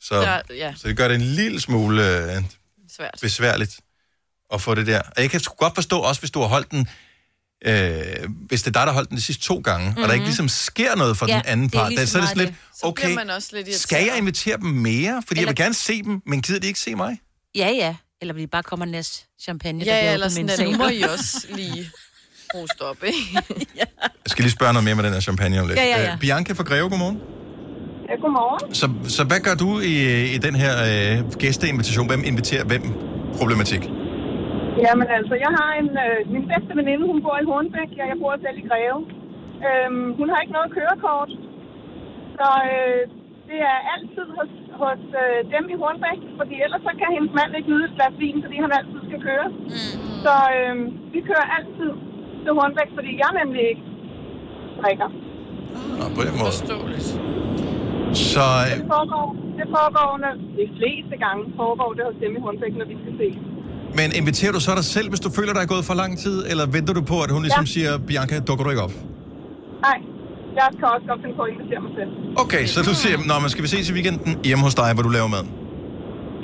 Så, 0.00 0.20
Der- 0.20 0.40
ja. 0.54 0.74
så 0.76 0.88
det 0.88 0.96
gør 0.96 1.08
det 1.08 1.14
en 1.14 1.20
lille 1.20 1.60
smule 1.60 2.32
øh, 2.36 2.42
Svært. 2.96 3.18
besværligt 3.22 3.76
at 4.54 4.62
få 4.62 4.74
det 4.74 4.86
der. 4.86 5.00
Og 5.16 5.22
jeg 5.22 5.30
kan 5.30 5.40
sgu 5.40 5.54
godt 5.54 5.74
forstå 5.74 5.98
også, 6.00 6.20
hvis 6.20 6.30
du 6.30 6.40
har 6.40 6.46
holdt 6.46 6.70
den, 6.70 6.88
øh, 7.66 8.30
hvis 8.48 8.62
det 8.62 8.66
er 8.66 8.72
dig, 8.72 8.80
der 8.80 8.80
har 8.86 8.92
holdt 8.92 9.08
den 9.08 9.16
de 9.16 9.22
sidste 9.22 9.42
to 9.44 9.58
gange, 9.60 9.86
mm-hmm. 9.86 10.02
og 10.02 10.08
der 10.08 10.14
ikke 10.14 10.26
ligesom 10.26 10.48
sker 10.48 10.94
noget 10.96 11.16
for 11.16 11.26
Ja, 11.28 11.34
den 11.36 11.42
anden 11.46 11.66
det 11.68 11.74
er 11.74 11.78
part, 11.78 11.88
lige 11.90 12.00
der, 12.00 12.06
så 12.06 12.18
er 12.18 12.20
det 12.20 12.28
så 12.28 12.34
sådan 12.34 12.46
lidt, 12.46 12.56
det. 12.74 12.84
Okay, 12.84 13.14
man 13.14 13.30
også 13.30 13.48
lidt 13.52 13.66
irriteret. 13.68 13.80
skal 13.80 14.04
jeg 14.06 14.18
invitere 14.18 14.56
dem 14.56 14.66
mere? 14.66 15.22
Fordi 15.26 15.40
Eller- 15.40 15.48
jeg 15.50 15.56
vil 15.56 15.64
gerne 15.64 15.74
se 15.74 16.02
dem, 16.02 16.22
men 16.26 16.42
gider 16.42 16.60
de 16.60 16.66
ikke 16.66 16.80
se 16.80 16.94
mig? 16.94 17.18
Ja, 17.54 17.68
ja. 17.68 17.96
Eller 18.20 18.34
vil 18.34 18.42
de 18.42 18.46
bare 18.48 18.62
komme 18.62 18.82
og 18.82 18.88
næste 18.88 19.24
champagne, 19.42 19.84
der 19.84 19.94
Ja, 19.94 20.00
bliver 20.00 20.12
eller 20.12 20.28
sådan, 20.28 20.44
en 20.44 20.50
at 20.50 20.58
nu 20.60 20.76
må? 20.76 20.88
I 20.88 21.02
også 21.18 21.46
lige 21.54 21.90
hoste 22.54 22.80
op, 22.82 23.04
ikke? 23.04 23.18
Jeg 23.78 23.86
skal 24.26 24.42
lige 24.42 24.52
spørge 24.52 24.72
noget 24.72 24.84
mere 24.84 24.94
med 24.94 25.04
den 25.04 25.12
her 25.12 25.20
champagne 25.20 25.60
om 25.60 25.66
lidt. 25.68 25.78
Ja, 25.78 25.84
ja, 25.84 26.02
ja. 26.02 26.12
Øh, 26.12 26.20
Bianca 26.20 26.52
fra 26.52 26.62
Greve, 26.64 26.88
godmorgen. 26.90 27.18
Ja, 28.08 28.14
godmorgen. 28.22 28.60
Så, 28.80 28.86
så 29.16 29.22
hvad 29.30 29.40
gør 29.46 29.56
du 29.64 29.70
i, 29.92 29.94
i 30.36 30.38
den 30.46 30.54
her 30.62 30.74
øh, 30.90 31.14
gæsteinvitation? 31.42 32.06
Hvem 32.10 32.22
inviterer 32.30 32.64
hvem? 32.70 32.84
Problematik. 33.40 33.82
Jamen 34.84 35.08
altså, 35.18 35.34
jeg 35.44 35.52
har 35.58 35.70
en, 35.80 35.90
øh, 36.04 36.18
min 36.34 36.44
bedste 36.52 36.72
veninde, 36.80 37.04
hun 37.12 37.18
bor 37.24 37.36
i 37.42 37.48
Hornbæk, 37.50 37.90
og 38.02 38.06
jeg 38.10 38.18
bor 38.22 38.34
selv 38.44 38.58
i 38.62 38.64
Greve. 38.70 39.00
Øhm, 39.68 40.08
hun 40.18 40.26
har 40.30 40.38
ikke 40.42 40.56
noget 40.58 40.70
kørekort, 40.76 41.30
så 42.38 42.48
øh, 42.72 43.00
det 43.48 43.58
er 43.72 43.78
altid 43.94 44.26
hos, 44.38 44.50
hos 44.82 45.02
øh, 45.22 45.38
dem 45.54 45.64
i 45.74 45.76
Hornbæk, 45.82 46.20
fordi 46.38 46.54
ellers 46.64 46.82
så 46.88 46.92
kan 47.00 47.08
hendes 47.16 47.32
mand 47.38 47.50
ikke 47.58 47.70
nyde 47.72 47.86
et 47.88 47.94
glas 47.96 48.14
vin, 48.22 48.38
fordi 48.44 48.56
han 48.64 48.72
altid 48.78 49.00
skal 49.08 49.20
køre. 49.28 49.48
Mm. 49.48 49.96
Så 50.24 50.34
øh, 50.56 50.74
vi 51.14 51.20
kører 51.30 51.46
altid 51.58 51.90
til 52.44 52.52
Hornbæk, 52.58 52.90
fordi 52.98 53.10
jeg 53.22 53.30
nemlig 53.40 53.62
ikke 53.72 53.84
drikker. 54.80 55.08
Nå, 55.98 56.04
på 56.16 56.20
den 56.26 56.34
måde. 56.40 56.52
Forståeligt. 56.52 57.08
Så 58.12 58.40
øh, 58.40 58.78
Det 58.80 58.86
foregår, 58.94 59.26
det 59.58 59.66
foregår 59.76 60.10
når, 60.22 60.32
de 60.60 60.66
fleste 60.78 61.14
gange 61.24 61.42
foregår 61.60 61.90
det 61.96 62.02
hos 62.08 62.16
dem 62.22 62.30
i 62.38 62.40
Hornbæk, 62.44 62.72
når 62.80 62.86
vi 62.92 62.96
skal 63.02 63.12
se. 63.20 63.28
Men 63.98 64.08
inviterer 64.20 64.52
du 64.56 64.60
så 64.60 64.72
dig 64.80 64.86
selv, 64.96 65.08
hvis 65.12 65.20
du 65.26 65.30
føler, 65.38 65.52
der 65.56 65.62
er 65.66 65.70
gået 65.74 65.84
for 65.90 65.94
lang 66.02 66.12
tid, 66.24 66.36
eller 66.50 66.64
venter 66.76 66.94
du 66.98 67.02
på, 67.12 67.16
at 67.26 67.30
hun 67.36 67.42
ligesom 67.46 67.66
ja. 67.68 67.74
siger, 67.74 67.90
Bianca, 68.08 68.34
dukker 68.48 68.64
du 68.64 68.70
ikke 68.74 68.82
op? 68.86 68.94
Nej, 69.86 69.98
jeg 70.60 70.68
kan 70.78 70.86
også 70.94 71.06
godt 71.10 71.20
finde 71.22 71.36
på 71.40 71.42
at 71.48 71.50
invitere 71.54 71.80
mig 71.86 71.92
selv. 71.98 72.10
Okay, 72.44 72.64
så 72.72 72.78
du 72.90 72.94
siger, 73.02 73.16
Nå, 73.30 73.34
men 73.42 73.48
skal 73.54 73.62
vi 73.66 73.68
ses 73.74 73.90
i 73.90 73.92
weekenden 73.98 74.32
hjemme 74.48 74.62
hos 74.68 74.74
dig, 74.82 74.88
hvor 74.94 75.02
du 75.08 75.12
laver 75.18 75.28
maden? 75.34 75.50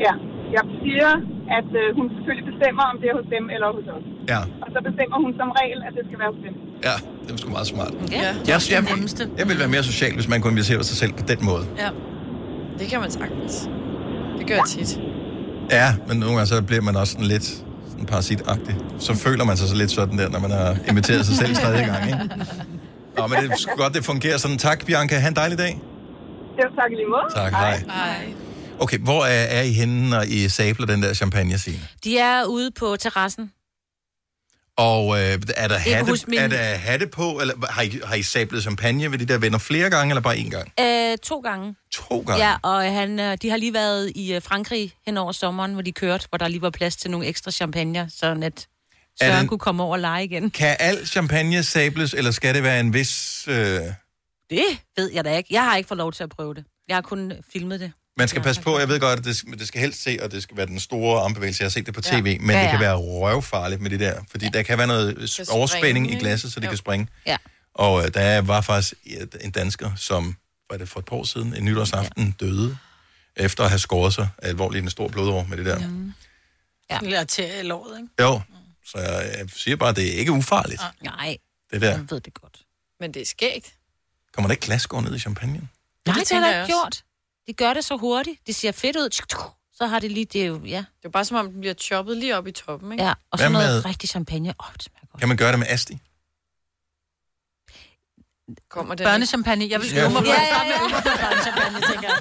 Ja, 0.06 0.12
jeg 0.56 0.64
siger 0.82 1.10
at 1.58 1.68
øh, 1.80 1.86
hun 1.98 2.06
selvfølgelig 2.16 2.46
bestemmer, 2.52 2.84
om 2.92 2.96
det 3.00 3.06
er 3.12 3.16
hos 3.20 3.28
dem 3.36 3.44
eller 3.54 3.68
hos 3.76 3.86
os. 3.96 4.04
Ja. 4.32 4.40
Og 4.64 4.68
så 4.74 4.78
bestemmer 4.88 5.16
hun 5.24 5.30
som 5.40 5.48
regel, 5.60 5.78
at 5.88 5.92
det 5.96 6.02
skal 6.08 6.18
være 6.22 6.30
hos 6.34 6.40
dem. 6.46 6.54
Ja, 6.88 6.96
det 7.24 7.30
er 7.34 7.38
sgu 7.42 7.48
meget 7.58 7.68
smart. 7.74 7.92
Ja, 7.94 8.20
Jeg, 8.26 8.34
det 8.46 8.52
er 8.54 8.68
jeg, 8.74 8.80
det 8.82 8.90
nemmeste. 8.94 9.22
jeg 9.40 9.46
vil 9.50 9.56
være 9.62 9.70
mere 9.74 9.84
social, 9.92 10.12
hvis 10.18 10.28
man 10.32 10.38
kunne 10.40 10.52
invitere 10.56 10.80
sig 10.90 10.96
selv 11.02 11.12
på 11.20 11.24
den 11.32 11.40
måde. 11.50 11.64
Ja. 11.82 11.90
Det 12.78 12.86
kan 12.90 12.98
man 13.04 13.10
sagtens. 13.20 13.54
Det 14.38 14.44
gør 14.48 14.54
jeg 14.62 14.68
tit. 14.76 14.90
Ja, 15.78 15.88
men 16.08 16.14
nogle 16.22 16.34
gange 16.36 16.46
så 16.54 16.62
bliver 16.70 16.82
man 16.88 16.94
også 17.02 17.12
sådan 17.12 17.26
lidt 17.34 17.44
sådan 17.90 18.06
parasitagtig. 18.14 18.74
Så 19.06 19.12
føler 19.26 19.44
man 19.44 19.56
sig 19.60 19.68
så 19.72 19.76
lidt 19.82 19.90
sådan 19.90 20.18
der, 20.18 20.28
når 20.34 20.40
man 20.46 20.50
har 20.50 20.70
inviteret 20.90 21.26
sig 21.26 21.34
selv 21.42 21.54
tredje 21.54 21.82
gang, 21.90 22.02
ikke? 22.06 22.18
Nå, 23.16 23.22
men 23.26 23.36
det 23.42 23.50
er 23.50 23.76
godt, 23.82 23.94
det 23.94 24.04
fungerer 24.04 24.38
sådan. 24.38 24.58
Tak, 24.58 24.86
Bianca. 24.86 25.14
Ha' 25.24 25.28
en 25.28 25.36
dejlig 25.36 25.58
dag. 25.58 25.72
Det 26.56 26.62
var 26.68 26.82
tak 26.82 26.90
lige 26.90 27.08
måde. 27.14 27.28
Tak, 27.42 27.52
hej. 27.52 27.76
Hej. 27.86 28.34
Okay, 28.82 28.98
hvor 28.98 29.24
er, 29.24 29.44
er 29.44 29.62
I 29.62 29.72
henne, 29.72 30.10
når 30.10 30.22
I 30.22 30.48
sabler 30.48 30.86
den 30.86 31.02
der 31.02 31.14
champagne, 31.14 31.58
Signe? 31.58 31.88
De 32.04 32.18
er 32.18 32.44
ude 32.44 32.70
på 32.70 32.96
terrassen. 32.96 33.52
Og 34.76 35.20
øh, 35.20 35.38
er, 35.56 35.68
der 35.68 35.78
hatte, 35.78 36.12
min- 36.28 36.38
er 36.38 36.48
der 36.48 36.74
hatte 36.76 37.06
på, 37.06 37.38
eller 37.40 37.66
har 37.70 37.82
I, 37.82 38.00
har 38.04 38.14
I 38.14 38.22
sablet 38.22 38.62
champagne 38.62 39.10
ved 39.12 39.18
de 39.18 39.24
der 39.26 39.38
venner 39.38 39.58
flere 39.58 39.90
gange, 39.90 40.10
eller 40.12 40.20
bare 40.22 40.34
én 40.36 40.48
gang? 40.50 40.72
Øh, 40.80 41.18
to 41.18 41.40
gange. 41.40 41.74
To 41.92 42.20
gange? 42.26 42.44
Ja, 42.44 42.56
og 42.62 42.82
han, 42.82 43.20
øh, 43.20 43.38
de 43.42 43.50
har 43.50 43.56
lige 43.56 43.72
været 43.74 44.12
i 44.14 44.34
øh, 44.34 44.42
Frankrig 44.42 44.92
hen 45.06 45.16
over 45.18 45.32
sommeren, 45.32 45.72
hvor 45.72 45.82
de 45.82 45.92
kørte, 45.92 46.26
hvor 46.28 46.38
der 46.38 46.48
lige 46.48 46.62
var 46.62 46.70
plads 46.70 46.96
til 46.96 47.10
nogle 47.10 47.26
ekstra 47.26 47.50
champagne, 47.50 48.10
så 48.14 48.26
at 48.42 48.66
Søren 49.22 49.38
den- 49.38 49.48
kunne 49.48 49.58
komme 49.58 49.82
over 49.82 49.92
og 49.92 49.98
lege 50.00 50.24
igen. 50.24 50.50
Kan 50.50 50.76
al 50.80 51.06
champagne 51.06 51.62
sables, 51.62 52.14
eller 52.14 52.30
skal 52.30 52.54
det 52.54 52.62
være 52.62 52.80
en 52.80 52.94
vis... 52.94 53.44
Øh... 53.48 53.80
Det 54.50 54.64
ved 54.96 55.10
jeg 55.12 55.24
da 55.24 55.36
ikke. 55.36 55.48
Jeg 55.54 55.64
har 55.64 55.76
ikke 55.76 55.88
fået 55.88 55.98
lov 55.98 56.12
til 56.12 56.22
at 56.22 56.30
prøve 56.30 56.54
det. 56.54 56.64
Jeg 56.88 56.96
har 56.96 57.00
kun 57.02 57.32
filmet 57.52 57.80
det. 57.80 57.92
Man 58.16 58.28
skal 58.28 58.42
passe 58.42 58.62
på, 58.62 58.78
jeg 58.78 58.88
ved 58.88 59.00
godt, 59.00 59.18
at 59.18 59.24
det, 59.24 59.36
skal- 59.36 59.58
det 59.58 59.68
skal 59.68 59.80
helst 59.80 60.02
se, 60.02 60.18
og 60.22 60.32
det 60.32 60.42
skal 60.42 60.56
være 60.56 60.66
den 60.66 60.80
store 60.80 61.20
armbevægelse. 61.22 61.62
Jeg 61.62 61.64
har 61.66 61.70
set 61.70 61.86
det 61.86 61.94
på 61.94 62.00
tv, 62.00 62.12
Ja. 62.14 62.20
men 62.22 62.30
Ja, 62.30 62.38
det 62.40 62.70
kan 62.70 62.72
ja. 62.72 62.78
være 62.78 62.94
røvfarligt 62.96 63.80
med 63.80 63.90
det 63.90 64.00
der, 64.00 64.20
fordi 64.30 64.48
der 64.48 64.62
kan 64.62 64.78
være 64.78 64.86
noget 64.86 65.16
kan 65.16 65.28
springe, 65.28 65.52
overspænding 65.52 66.10
i 66.12 66.14
glasset, 66.18 66.52
så 66.52 66.60
det 66.60 66.66
Jo. 66.66 66.70
kan 66.70 66.78
springe. 66.78 67.08
Ja. 67.26 67.36
Og 67.74 68.04
øh, 68.04 68.14
der 68.14 68.40
var 68.40 68.60
faktisk 68.60 68.94
en 69.40 69.50
dansker, 69.50 69.90
som, 69.96 70.36
var 70.70 70.76
det 70.76 70.88
for 70.88 71.00
et 71.00 71.06
par 71.06 71.16
år 71.16 71.24
siden, 71.24 71.54
en 71.56 71.64
nytårsaften, 71.64 72.30
døde, 72.40 72.78
efter 73.36 73.64
at 73.64 73.70
have 73.70 73.78
skåret 73.78 74.14
sig 74.14 74.28
alvorligt 74.42 74.82
en 74.82 74.90
stor 74.90 75.08
blodår 75.08 75.42
med 75.44 75.56
det 75.56 75.66
der. 75.66 75.80
Ja. 76.90 76.98
Lidt 77.02 77.14
arterie 77.14 77.60
i 77.60 77.66
låret, 77.66 77.98
ikke? 77.98 78.08
Jo, 78.22 78.40
så 78.86 78.98
jeg, 78.98 79.34
jeg 79.38 79.46
siger 79.56 79.76
bare, 79.76 79.92
det 79.94 80.14
er 80.14 80.18
ikke 80.18 80.32
ufarligt, 80.32 80.80
Nej, 81.04 81.36
det 81.72 81.80
der. 81.80 81.90
jeg 81.90 82.10
ved 82.10 82.20
det 82.20 82.34
godt. 82.34 82.58
Men 83.00 83.14
det 83.14 83.22
er 83.22 83.26
skægt. 83.26 83.74
Kommer 84.34 84.48
der 84.48 84.52
ikke 84.52 84.66
glasgård 84.66 85.02
ned 85.04 85.14
i 85.14 85.18
champagne? 85.18 85.52
Nej, 86.06 86.14
det, 86.18 86.28
det 86.28 86.36
har 86.38 86.46
jeg 86.46 86.54
der 86.54 86.62
ikke 86.64 86.74
også. 86.76 86.82
gjort. 86.84 87.04
De 87.46 87.52
gør 87.52 87.74
det 87.74 87.84
så 87.84 87.96
hurtigt. 87.96 88.46
Det 88.46 88.54
ser 88.54 88.72
fedt 88.72 88.96
ud. 88.96 89.10
Så 89.74 89.86
har 89.86 89.98
det 89.98 90.10
lige, 90.12 90.24
det 90.24 90.42
er 90.42 90.46
jo, 90.46 90.60
ja. 90.64 90.84
Det 91.02 91.04
er 91.04 91.08
bare 91.08 91.24
som 91.24 91.36
om, 91.36 91.50
den 91.52 91.60
bliver 91.60 91.74
choppet 91.74 92.16
lige 92.16 92.36
op 92.36 92.46
i 92.46 92.52
toppen, 92.52 92.92
ikke? 92.92 93.04
Ja, 93.04 93.12
og 93.30 93.38
så 93.38 93.44
Hvad 93.44 93.50
noget 93.50 93.74
med- 93.76 93.84
rigtig 93.84 94.08
champagne. 94.08 94.48
Åh, 94.60 94.66
det 94.74 94.88
Kan 95.18 95.28
man 95.28 95.36
gøre 95.36 95.50
det 95.50 95.58
med 95.58 95.66
asti? 95.70 95.98
Kommer 98.70 98.94
det 98.94 99.04
Børnechampagne. 99.04 99.68
Jeg 99.70 99.80
vil 99.80 99.92
Ja. 99.92 100.02
ja. 100.02 100.08
mig 100.08 100.24
Ja, 100.24 100.30
ja, 100.32 100.66
ja, 100.66 100.78
børnechampagne, 101.28 101.80
tænker 101.92 102.08
jeg. 102.08 102.18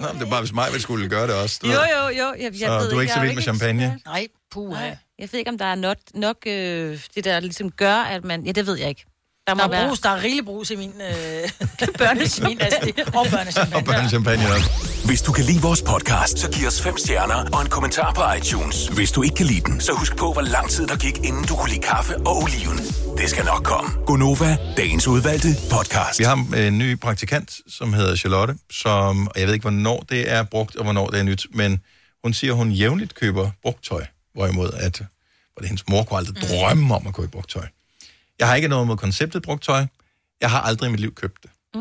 Nå, 0.00 0.08
det 0.18 0.26
er 0.26 0.30
bare, 0.30 0.40
hvis 0.40 0.52
mig 0.52 0.72
vil 0.72 0.80
skulle 0.80 1.08
gøre 1.08 1.26
det 1.26 1.34
også. 1.34 1.58
Du 1.62 1.66
Jo, 1.66 1.72
jo, 1.72 2.08
jo. 2.08 2.34
Jeg, 2.38 2.38
jeg 2.40 2.52
Så 2.54 2.78
ved 2.78 2.90
du 2.90 2.96
er 2.96 3.00
ikke 3.00 3.12
så 3.12 3.20
vild 3.20 3.34
med 3.34 3.42
champagne? 3.42 4.00
Nej, 4.04 4.28
puha. 4.50 4.94
Jeg 5.18 5.28
ved 5.32 5.38
ikke, 5.38 5.50
om 5.50 5.58
der 5.58 5.64
er 5.64 5.74
nok, 5.74 5.96
nok 6.14 6.36
øh, 6.46 7.00
det 7.14 7.24
der 7.24 7.40
ligesom 7.40 7.70
gør, 7.70 7.94
at 7.94 8.24
man... 8.24 8.46
Ja, 8.46 8.52
det 8.52 8.66
ved 8.66 8.78
jeg 8.78 8.88
ikke. 8.88 9.04
Der, 9.50 9.54
må 9.54 9.72
der 9.72 9.76
er 9.76 9.80
være- 9.80 9.88
brus, 9.88 10.00
der 10.00 10.10
er 10.10 10.22
rigelig 10.22 10.44
brus 10.44 10.70
i 10.70 10.76
min 10.76 10.92
øh, 11.00 11.48
børnechampagne. 11.98 13.04
og 13.18 13.26
børnechampagne. 13.30 13.76
Og 13.76 13.84
børnechampagne 13.84 14.44
også. 14.54 14.70
Hvis 15.04 15.22
du 15.22 15.32
kan 15.32 15.44
lide 15.44 15.60
vores 15.62 15.82
podcast, 15.82 16.38
så 16.38 16.50
giv 16.50 16.66
os 16.66 16.82
fem 16.82 16.98
stjerner 16.98 17.34
og 17.52 17.62
en 17.62 17.68
kommentar 17.68 18.12
på 18.12 18.22
iTunes. 18.38 18.86
Hvis 18.86 19.12
du 19.12 19.22
ikke 19.22 19.34
kan 19.36 19.46
lide 19.46 19.60
den, 19.60 19.80
så 19.80 19.92
husk 19.92 20.16
på, 20.16 20.32
hvor 20.32 20.42
lang 20.42 20.70
tid 20.70 20.86
der 20.86 20.96
gik, 20.96 21.18
inden 21.18 21.44
du 21.44 21.56
kunne 21.56 21.68
lide 21.70 21.80
kaffe 21.82 22.16
og 22.16 22.36
oliven. 22.42 22.78
Det 23.18 23.30
skal 23.30 23.44
nok 23.44 23.64
komme. 23.64 23.90
Gonova, 24.06 24.56
dagens 24.76 25.06
udvalgte 25.08 25.48
podcast. 25.70 26.18
Vi 26.18 26.24
har 26.24 26.54
en 26.56 26.78
ny 26.78 27.00
praktikant, 27.00 27.52
som 27.68 27.92
hedder 27.92 28.16
Charlotte, 28.16 28.54
som, 28.72 29.28
og 29.28 29.34
jeg 29.40 29.46
ved 29.46 29.54
ikke, 29.54 29.64
hvornår 29.64 30.04
det 30.08 30.30
er 30.30 30.42
brugt, 30.42 30.76
og 30.76 30.84
hvornår 30.84 31.06
det 31.10 31.18
er 31.20 31.22
nyt, 31.24 31.46
men 31.54 31.80
hun 32.24 32.34
siger, 32.34 32.52
at 32.52 32.56
hun 32.56 32.70
jævnligt 32.70 33.14
køber 33.14 33.50
brugt 33.62 33.84
tøj, 33.84 34.04
hvorimod 34.34 34.70
at, 34.76 34.96
hvor 34.98 35.60
det 35.60 35.68
hendes 35.68 35.84
mor 35.88 36.02
kunne 36.02 36.18
aldrig 36.18 36.36
drømme 36.48 36.94
om 36.94 37.06
at 37.06 37.14
købe 37.14 37.28
brugt 37.28 37.50
tøj. 37.50 37.66
Jeg 38.40 38.48
har 38.48 38.54
ikke 38.54 38.68
noget 38.68 38.86
mod 38.86 38.96
konceptet 38.96 39.42
brugt 39.42 39.62
tøj. 39.62 39.86
Jeg 40.40 40.50
har 40.50 40.60
aldrig 40.60 40.88
i 40.88 40.90
mit 40.90 41.00
liv 41.00 41.14
købt 41.14 41.42
det. 41.42 41.50
Mm. 41.74 41.80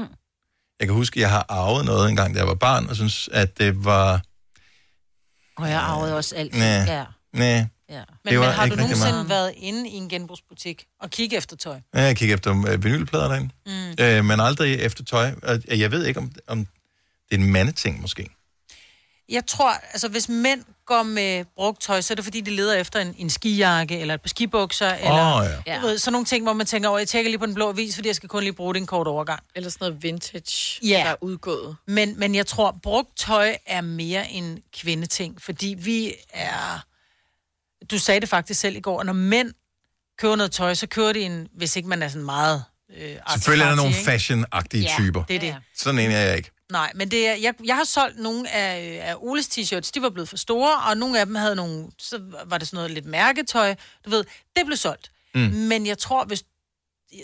Jeg 0.79 0.87
kan 0.87 0.93
huske, 0.95 1.17
at 1.17 1.21
jeg 1.21 1.29
har 1.29 1.45
arvet 1.49 1.85
noget 1.85 2.09
engang, 2.09 2.33
da 2.33 2.39
jeg 2.39 2.47
var 2.47 2.53
barn, 2.55 2.87
og 2.89 2.95
synes, 2.95 3.29
at 3.33 3.57
det 3.57 3.85
var... 3.85 4.21
Og 5.57 5.69
jeg 5.69 5.79
arvede 5.81 6.15
også 6.15 6.35
alt. 6.35 6.53
Næh, 6.53 6.61
Ja. 6.87 7.05
næh. 7.33 7.65
Ja. 7.89 8.03
Men, 8.25 8.33
men 8.39 8.43
har 8.43 8.67
du 8.67 8.75
nogensinde 8.75 9.11
meget. 9.11 9.29
været 9.29 9.53
inde 9.57 9.89
i 9.89 9.93
en 9.93 10.09
genbrugsbutik 10.09 10.85
og 11.01 11.09
kigge 11.09 11.37
efter 11.37 11.55
tøj? 11.55 11.79
Ja, 11.95 12.01
Jeg 12.01 12.17
kigger 12.17 12.35
efter 12.35 12.65
øh, 12.67 12.83
vinylplader 12.83 13.27
derinde, 13.27 13.49
Mm. 13.65 14.03
øh, 14.03 14.25
men 14.25 14.39
aldrig 14.39 14.73
efter 14.79 15.03
tøj. 15.03 15.31
Og 15.43 15.59
Jeg 15.67 15.91
ved 15.91 16.05
ikke, 16.05 16.19
om, 16.19 16.31
om 16.47 16.65
det 17.29 17.35
er 17.35 17.43
en 17.43 17.51
mandeting 17.51 18.01
måske. 18.01 18.29
Jeg 19.29 19.45
tror, 19.47 19.71
altså 19.71 20.07
hvis 20.09 20.29
mænd 20.29 20.63
går 20.89 21.03
med 21.03 21.45
brugt 21.55 21.81
tøj, 21.81 22.01
så 22.01 22.13
er 22.13 22.15
det 22.15 22.23
fordi, 22.23 22.41
de 22.41 22.51
leder 22.55 22.75
efter 22.77 22.99
en, 22.99 23.15
en 23.17 23.29
skijakke, 23.29 23.99
eller 23.99 24.13
et 24.13 24.21
par 24.21 24.29
skibukser, 24.29 24.93
eller 24.93 25.35
Åh, 25.41 25.45
ja. 25.67 25.75
du 25.81 25.87
ved, 25.87 25.97
sådan 25.97 26.11
nogle 26.11 26.25
ting, 26.25 26.43
hvor 26.43 26.53
man 26.53 26.65
tænker, 26.65 26.89
åh, 26.89 26.99
jeg 26.99 27.07
tjekker 27.07 27.29
lige 27.31 27.39
på 27.39 27.45
den 27.45 27.53
blå 27.53 27.71
vis, 27.71 27.95
fordi 27.95 28.07
jeg 28.07 28.15
skal 28.15 28.29
kun 28.29 28.43
lige 28.43 28.53
bruge 28.53 28.73
det 28.73 28.79
en 28.81 28.87
kort 28.87 29.07
overgang. 29.07 29.43
Eller 29.55 29.69
sådan 29.69 29.85
noget 29.87 30.03
vintage, 30.03 30.79
Ja. 30.87 31.01
der 31.05 31.09
er 31.11 31.15
udgået. 31.21 31.75
Men, 31.87 32.19
men 32.19 32.35
jeg 32.35 32.47
tror, 32.47 32.77
brugt 32.83 33.17
tøj 33.17 33.57
er 33.65 33.81
mere 33.81 34.29
en 34.31 34.59
kvindeting, 34.77 35.41
fordi 35.41 35.75
vi 35.79 36.13
er... 36.33 36.85
Du 37.91 37.99
sagde 37.99 38.19
det 38.21 38.29
faktisk 38.29 38.59
selv 38.59 38.75
i 38.75 38.79
går, 38.79 39.03
når 39.03 39.13
mænd 39.13 39.51
køber 40.19 40.35
noget 40.35 40.51
tøj, 40.51 40.73
så 40.73 40.87
kører 40.87 41.13
de 41.13 41.19
en, 41.19 41.47
hvis 41.57 41.75
ikke 41.75 41.89
man 41.89 42.03
er 42.03 42.07
sådan 42.07 42.25
meget... 42.25 42.63
Øh, 42.97 43.15
Selvfølgelig 43.33 43.63
er 43.65 43.69
der 43.69 43.75
nogle 43.75 43.93
fashion-agtige 43.95 44.81
Ja, 44.81 44.93
typer. 44.97 45.23
det 45.23 45.35
er 45.35 45.39
det. 45.39 45.55
Sådan 45.77 45.99
en 45.99 46.11
er 46.11 46.19
jeg 46.19 46.37
ikke. 46.37 46.51
Nej, 46.71 46.91
men 46.95 47.11
det 47.11 47.27
er, 47.27 47.35
jeg, 47.35 47.53
jeg 47.65 47.75
har 47.75 47.83
solgt 47.83 48.19
nogle 48.19 48.49
af, 48.49 48.99
af 49.09 49.15
Oles 49.19 49.47
t-shirts, 49.47 49.91
de 49.95 50.01
var 50.01 50.09
blevet 50.09 50.29
for 50.29 50.37
store, 50.37 50.75
og 50.89 50.97
nogle 50.97 51.19
af 51.19 51.25
dem 51.25 51.35
havde 51.35 51.55
nogle, 51.55 51.87
så 51.97 52.21
var 52.45 52.57
det 52.57 52.67
sådan 52.67 52.77
noget 52.77 52.91
lidt 52.91 53.05
mærketøj, 53.05 53.75
du 54.05 54.09
ved, 54.09 54.23
det 54.55 54.65
blev 54.65 54.77
solgt. 54.77 55.11
Mm. 55.35 55.41
Men 55.41 55.87
jeg 55.87 55.97
tror, 55.97 56.25
hvis... 56.25 56.43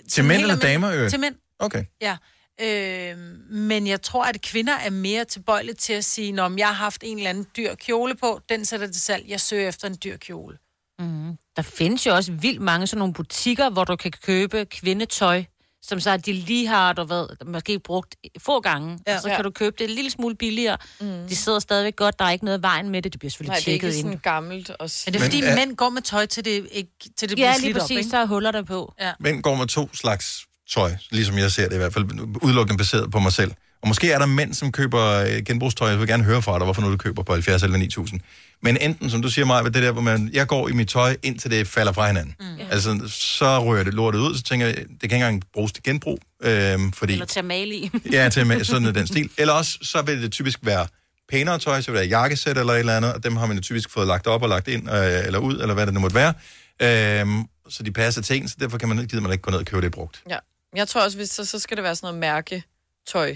Til 0.10 0.24
mænd 0.24 0.42
eller 0.42 0.56
damer, 0.56 0.92
øh? 0.92 1.10
Til 1.10 1.20
mænd, 1.20 1.36
Okay. 1.60 1.84
ja. 2.02 2.18
Øh, 2.62 3.18
men 3.50 3.88
jeg 3.88 4.02
tror, 4.02 4.24
at 4.24 4.42
kvinder 4.42 4.74
er 4.74 4.90
mere 4.90 5.26
tilbøjelige 5.26 5.76
til 5.76 5.94
at 5.94 6.06
sige, 6.06 6.42
om 6.42 6.58
jeg 6.58 6.68
har 6.68 6.74
haft 6.74 7.04
en 7.06 7.18
eller 7.18 7.30
anden 7.30 7.48
dyr 7.58 7.76
kjole 7.76 8.16
på, 8.16 8.42
den 8.50 8.66
sætter 8.66 8.88
til 8.88 9.02
salg, 9.02 9.26
jeg 9.28 9.42
søger 9.42 9.68
efter 9.68 9.88
en 9.88 9.98
dyr 10.04 10.18
kjole. 10.18 10.58
Mm. 11.00 11.38
Der 11.56 11.62
findes 11.62 12.06
jo 12.06 12.16
også 12.16 12.32
vildt 12.32 12.62
mange 12.62 12.88
sådan 12.88 13.00
nogle 13.00 13.14
butikker, 13.14 13.70
hvor 13.70 13.84
du 13.84 13.96
kan 13.96 14.12
købe 14.12 14.66
kvindetøj, 14.66 15.44
som 15.88 16.00
så 16.00 16.18
de 16.18 16.34
lige 16.34 16.68
har, 16.68 16.94
du 16.94 17.04
ved, 17.04 17.28
måske 17.46 17.80
brugt 17.80 18.16
få 18.40 18.60
gange, 18.60 19.00
ja. 19.08 19.16
og 19.16 19.22
så 19.22 19.30
Ja. 19.30 19.36
kan 19.36 19.44
du 19.44 19.50
købe 19.52 19.76
det 19.80 19.90
en 19.90 19.96
lille 19.96 20.12
smule 20.12 20.36
billigere. 20.36 20.78
Mm. 21.02 21.28
De 21.30 21.36
sidder 21.36 21.60
stadigvæk 21.60 21.96
godt, 21.96 22.20
der 22.20 22.26
er 22.26 22.32
ikke 22.32 22.46
noget 22.46 22.60
i 22.60 22.62
vejen 22.62 22.90
med 22.90 23.02
det, 23.02 23.14
det 23.14 23.20
bliver 23.20 23.32
selvfølgelig 23.32 23.50
Nej, 23.52 23.60
det 23.60 23.68
er 23.68 23.72
ikke 23.74 23.84
tjekket 23.86 24.00
sådan 24.00 24.12
ind. 24.12 24.20
gammelt. 24.22 24.70
Og... 24.70 24.90
Men 25.06 25.14
det 25.14 25.20
er 25.20 25.24
fordi, 25.24 25.42
Men 25.42 25.50
er- 25.50 25.56
mænd 25.56 25.76
går 25.76 25.90
med 25.90 26.02
tøj 26.02 26.26
til 26.26 26.46
det, 26.46 26.68
ikke, 26.72 26.90
til 27.18 27.30
det 27.30 27.36
bliver 27.36 27.48
Ja, 27.48 27.54
lige 27.54 27.62
slidt 27.62 27.78
op, 27.78 27.82
præcis, 27.82 27.98
ikke? 27.98 28.10
så 28.10 28.18
er 28.18 28.26
huller 28.26 28.52
der 28.52 28.64
på. 28.64 28.94
Ja. 29.00 29.12
Mænd 29.20 29.42
går 29.44 29.56
med 29.56 29.68
to 29.68 29.90
slags 29.94 30.46
tøj, 30.74 30.92
ligesom 31.12 31.38
jeg 31.38 31.52
ser 31.52 31.68
det 31.68 31.76
i 31.76 31.78
hvert 31.78 31.94
fald, 31.94 32.06
udelukkende 32.42 32.78
baseret 32.78 33.12
på 33.12 33.20
mig 33.20 33.34
selv. 33.34 33.52
Og 33.86 33.90
måske 33.90 34.12
er 34.12 34.20
der 34.20 34.26
mænd, 34.26 34.54
som 34.54 34.72
køber 34.72 35.04
øh, 35.04 35.44
genbrugstøj. 35.46 35.90
Jeg 35.90 36.00
vil 36.00 36.08
gerne 36.08 36.24
høre 36.24 36.42
fra 36.42 36.58
dig, 36.58 36.64
hvorfor 36.64 36.82
nu 36.82 36.92
du 36.92 36.98
køber 36.98 37.24
på 37.24 37.34
70 37.34 37.64
eller 37.64 37.78
9000. 37.78 38.22
Men 38.62 38.78
enten, 38.82 39.10
som 39.10 39.22
du 39.22 39.30
siger 39.30 39.46
mig, 39.46 39.66
det 39.66 39.74
der, 39.74 39.92
hvor 39.92 40.02
man, 40.02 40.30
jeg 40.34 40.48
går 40.48 40.70
i 40.70 40.72
mit 40.72 40.88
tøj, 40.88 41.18
indtil 41.24 41.52
det 41.52 41.68
falder 41.68 41.92
fra 41.92 42.08
hinanden. 42.08 42.36
Mm. 42.40 42.46
Altså, 42.72 43.02
så 43.08 43.60
rører 43.64 43.84
det 43.84 43.94
lortet 43.94 44.20
ud, 44.20 44.36
så 44.36 44.44
tænker 44.44 44.66
jeg, 44.66 44.76
det 44.76 44.86
kan 44.88 45.04
ikke 45.04 45.16
engang 45.16 45.44
bruges 45.54 45.72
til 45.72 45.84
genbrug. 45.84 46.20
Øhm, 46.44 46.92
fordi, 46.92 47.14
Eller 47.14 47.26
til 47.26 47.40
at 47.40 47.46
male 47.46 47.76
i. 47.76 47.92
ja, 48.12 48.30
til 48.30 48.48
med 48.48 48.64
sådan 48.64 48.96
den 48.96 49.08
stil. 49.08 49.30
Eller 49.38 49.54
også, 49.54 49.78
så 49.82 50.02
vil 50.02 50.22
det 50.22 50.32
typisk 50.32 50.60
være 50.62 50.88
pænere 51.30 51.60
tøj, 51.60 51.82
så 51.82 51.92
vil 51.92 52.00
det 52.02 52.10
være 52.10 52.20
jakkesæt 52.20 52.58
eller 52.58 52.74
et 52.74 52.80
eller 52.80 52.98
andet, 52.98 53.14
og 53.14 53.24
dem 53.24 53.36
har 53.36 53.46
man 53.46 53.58
jo 53.58 53.64
typisk 53.64 53.90
fået 53.90 54.08
lagt 54.08 54.28
op 54.28 54.42
og 54.42 54.50
lagt 54.50 54.68
ind, 54.68 54.90
øh, 54.92 55.26
eller 55.26 55.40
ud, 55.40 55.60
eller 55.60 55.74
hvad 55.74 55.86
det 55.86 55.94
nu 55.94 56.00
måtte 56.00 56.16
være. 56.16 56.34
Øhm, 56.82 57.44
så 57.70 57.84
de 57.84 57.92
passer 57.92 58.22
til 58.22 58.38
en, 58.42 58.48
så 58.48 58.56
derfor 58.60 58.78
kan 58.78 58.90
man, 58.90 58.98
gider 58.98 59.22
man 59.22 59.32
ikke 59.32 59.42
gå 59.42 59.52
ned 59.52 59.60
og 59.60 59.66
købe 59.66 59.82
det 59.82 59.92
brugt. 59.92 60.24
Ja. 60.30 60.38
Jeg 60.76 60.88
tror 60.88 61.02
også, 61.02 61.18
hvis 61.18 61.30
så, 61.30 61.46
så 61.46 61.60
skal 61.60 61.78
det 61.78 61.84
være 61.84 61.96
sådan 61.96 62.08
noget 62.08 62.20
mærketøj. 62.20 63.36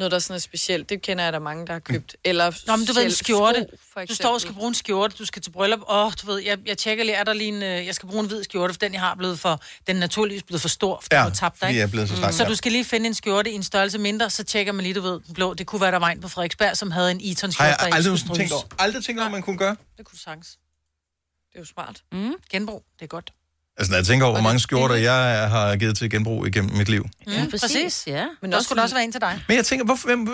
Noget, 0.00 0.12
der 0.12 0.18
sådan 0.18 0.34
er 0.34 0.38
specielt. 0.40 0.88
Det 0.88 1.02
kender 1.02 1.24
jeg, 1.24 1.32
der 1.32 1.38
er 1.38 1.42
mange, 1.42 1.66
der 1.66 1.72
har 1.72 1.80
købt. 1.80 2.16
Eller 2.24 2.52
Nå, 2.66 2.76
men 2.76 2.86
du 2.86 2.92
ved, 2.92 3.04
en 3.04 3.10
skjorte. 3.10 3.66
sko, 3.90 4.00
du 4.08 4.14
står 4.14 4.32
og 4.34 4.40
skal 4.40 4.54
bruge 4.54 4.68
en 4.68 4.74
skjorte, 4.74 5.16
du 5.18 5.24
skal 5.24 5.42
til 5.42 5.50
bryllup. 5.50 5.80
Åh, 5.88 6.06
oh, 6.06 6.12
du 6.22 6.26
ved, 6.26 6.38
jeg, 6.38 6.58
jeg 6.66 6.78
tjekker 6.78 7.04
lige, 7.04 7.16
er 7.16 7.24
der 7.24 7.32
lige 7.32 7.48
en, 7.48 7.62
øh, 7.62 7.86
jeg 7.86 7.94
skal 7.94 8.08
bruge 8.08 8.20
en 8.22 8.26
hvid 8.28 8.44
skjorte, 8.44 8.74
for 8.74 8.78
den, 8.78 8.92
jeg 8.92 9.00
har, 9.00 9.10
er 9.10 9.16
blevet 9.16 9.38
for, 9.38 9.60
den 9.86 9.96
er 9.96 10.00
naturligvis 10.00 10.42
blevet 10.42 10.60
for 10.60 10.68
stor, 10.68 11.00
for 11.02 11.16
Ja, 11.16 11.24
den 11.24 11.34
tabt, 11.34 11.56
ikke? 11.62 11.76
jeg 11.78 11.82
er 11.82 11.86
blevet 11.90 12.08
så 12.08 12.16
slank, 12.16 12.34
så 12.34 12.44
du 12.44 12.54
skal 12.54 12.72
lige 12.72 12.84
finde 12.84 13.06
en 13.06 13.14
skjorte 13.14 13.50
i 13.50 13.54
en 13.54 13.62
størrelse 13.62 13.98
mindre, 13.98 14.30
så 14.30 14.44
tjekker 14.44 14.72
man 14.72 14.82
lige, 14.82 14.94
du 14.94 15.00
ved, 15.00 15.20
den 15.26 15.34
blå. 15.34 15.54
Det 15.54 15.66
kunne 15.66 15.80
være, 15.80 15.90
der 15.92 15.98
var 15.98 16.08
en 16.08 16.20
på 16.20 16.28
Frederiksberg, 16.28 16.76
som 16.76 16.90
havde 16.90 17.10
en 17.10 17.20
Eton 17.20 17.48
Har 17.48 17.52
skjorte, 17.52 17.68
jeg 17.68 17.76
der 17.80 17.86
ikke 17.86 17.96
aldrig 17.96 18.36
tænkt 18.36 18.52
over, 18.52 18.62
aldrig 18.78 19.04
tænkt 19.04 19.20
over, 19.20 19.30
man 19.30 19.42
kunne 19.42 19.58
gøre? 19.58 19.76
Det 19.98 20.06
kunne 20.06 20.16
du 20.16 20.22
sagtens. 20.22 20.48
Det 21.50 21.56
er 21.56 21.60
jo 21.60 21.66
smart. 21.66 22.02
Mm. 22.12 22.34
Genbrug, 22.50 22.84
det 22.98 23.02
er 23.04 23.08
godt. 23.08 23.32
Altså, 23.80 23.90
når 23.92 23.98
jeg 23.98 24.06
tænker 24.06 24.26
over, 24.26 24.34
hvor 24.34 24.42
mange 24.42 24.60
skjorter 24.60 24.94
jeg 24.94 25.50
har 25.50 25.76
givet 25.76 25.96
til 25.96 26.10
genbrug 26.10 26.46
igennem 26.46 26.76
mit 26.76 26.88
liv. 26.88 27.06
Mm, 27.26 27.50
præcis. 27.50 28.04
Ja. 28.06 28.26
Men 28.42 28.52
der 28.52 28.62
skulle 28.62 28.76
der 28.76 28.82
også 28.82 28.94
være 28.94 29.04
en 29.04 29.12
til 29.12 29.20
dig. 29.20 29.42
Men 29.48 29.56
jeg 29.56 29.64
tænker, 29.64 29.84
hvorfor, 29.84 30.06
hvem, 30.06 30.26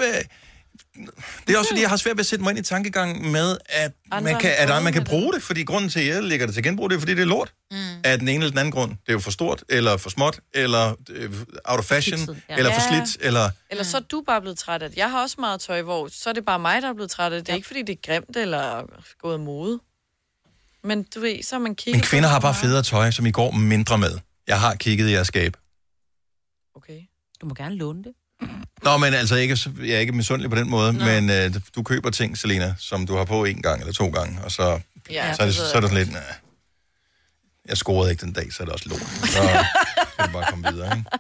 Det 1.47 1.55
er 1.55 1.59
også 1.59 1.68
fordi, 1.70 1.80
jeg 1.80 1.88
har 1.88 1.97
svært 1.97 2.16
ved 2.16 2.20
at 2.20 2.26
sætte 2.26 2.42
mig 2.42 2.51
ind 2.51 2.59
i 2.59 2.62
tankegangen 2.62 3.32
med, 3.32 3.57
at 3.68 3.92
Andre 4.11 4.32
man 4.32 4.40
kan, 4.40 4.51
at 4.59 4.82
man 4.82 4.92
kan 4.92 5.05
bruge 5.05 5.32
det. 5.34 5.42
Fordi 5.42 5.62
grunden 5.64 5.90
til, 5.90 6.01
at 6.01 6.07
jeg 6.07 6.22
lægger 6.22 6.47
det 6.47 6.55
til 6.55 6.62
genbrug, 6.64 6.90
det 6.90 6.97
er, 6.97 7.01
fordi 7.01 7.14
det 7.14 7.20
er 7.22 7.26
lort. 7.26 7.53
Mm. 7.70 7.76
Af 8.05 8.18
den 8.18 8.28
ene 8.28 8.36
eller 8.38 8.51
den 8.51 8.59
anden 8.59 8.72
grund. 8.72 8.90
Det 8.90 8.99
er 9.09 9.12
jo 9.12 9.18
for 9.18 9.30
stort, 9.30 9.64
eller 9.68 9.97
for 9.97 10.11
småt, 10.11 10.40
eller 10.55 10.94
øh, 11.11 11.30
out 11.64 11.78
of 11.78 11.84
fashion, 11.84 12.20
Ja. 12.49 12.57
eller 12.57 12.72
for 12.72 12.94
Ja. 12.94 13.05
slidt, 13.05 13.24
eller... 13.26 13.51
Eller 13.70 13.84
så 13.84 13.97
er 13.97 14.01
du 14.01 14.22
bare 14.26 14.40
blevet 14.40 14.59
træt 14.59 14.82
af 14.82 14.90
det. 14.90 14.99
Jeg 14.99 15.11
har 15.11 15.22
også 15.22 15.36
meget 15.38 15.61
tøj, 15.61 15.82
hvor 15.82 16.09
så 16.12 16.28
er 16.28 16.32
det 16.34 16.44
bare 16.44 16.59
mig, 16.59 16.82
der 16.82 16.88
er 16.88 16.94
blevet 16.94 17.11
træt 17.11 17.32
af 17.32 17.38
det. 17.38 17.47
Det 17.47 17.53
er 17.53 17.57
ikke, 17.57 17.66
fordi 17.66 17.82
det 17.82 17.92
er 17.92 18.12
grimt 18.12 18.36
eller 18.36 18.82
gået 19.22 19.40
mode. 19.40 19.80
Men 20.87 21.03
du 21.14 21.20
ved, 21.20 21.43
så 21.43 21.55
har 21.55 21.61
man 21.61 21.74
kigget 21.74 21.97
Men 21.97 22.03
kvinder 22.03 22.28
har 22.28 22.41
bare 22.41 22.55
federe 22.55 22.82
tøj, 22.82 23.11
som 23.11 23.26
I 23.26 23.30
går 23.30 23.51
mindre 23.51 23.99
med. 23.99 24.18
Jeg 24.47 24.61
har 24.61 24.74
kigget 24.74 25.09
i 25.09 25.12
jeres 25.12 25.26
skab. 25.26 25.57
Okay. 26.74 27.01
Du 27.41 27.47
må 27.47 27.55
gerne 27.55 27.76
låne 27.76 28.05
det. 28.05 28.12
Nå, 28.82 28.97
men 28.97 29.14
altså, 29.14 29.37
ikke, 29.37 29.59
jeg 29.80 29.91
er 29.91 29.99
ikke 29.99 30.12
misundelig 30.12 30.51
på 30.51 30.57
den 30.57 30.70
måde, 30.70 30.93
Nå. 30.93 31.05
men 31.05 31.30
øh, 31.30 31.55
du 31.76 31.82
køber 31.82 32.11
ting, 32.11 32.39
Selena, 32.39 32.74
som 32.78 33.07
du 33.07 33.16
har 33.16 33.24
på 33.24 33.45
en 33.45 33.62
gang 33.62 33.80
eller 33.80 33.93
to 33.93 34.09
gange, 34.09 34.45
og 34.45 34.51
så, 34.53 34.80
Ja, 35.11 35.34
så, 35.34 35.43
er, 35.43 35.47
det, 35.47 35.55
ved 35.59 35.70
så 35.70 35.76
er 35.76 35.80
det 35.80 35.91
sådan 35.91 36.05
lidt, 36.05 36.12
nej, 36.12 36.34
jeg 37.68 37.76
scorede 37.76 38.11
ikke 38.11 38.26
den 38.26 38.32
dag, 38.32 38.53
så 38.53 38.62
er 38.62 38.64
det 38.64 38.72
også 38.72 38.89
lort. 38.89 39.01
Så 39.34 39.41
kan 40.18 40.26
du 40.26 40.32
bare 40.32 40.47
komme 40.51 40.72
videre, 40.72 40.99
ikke? 40.99 41.11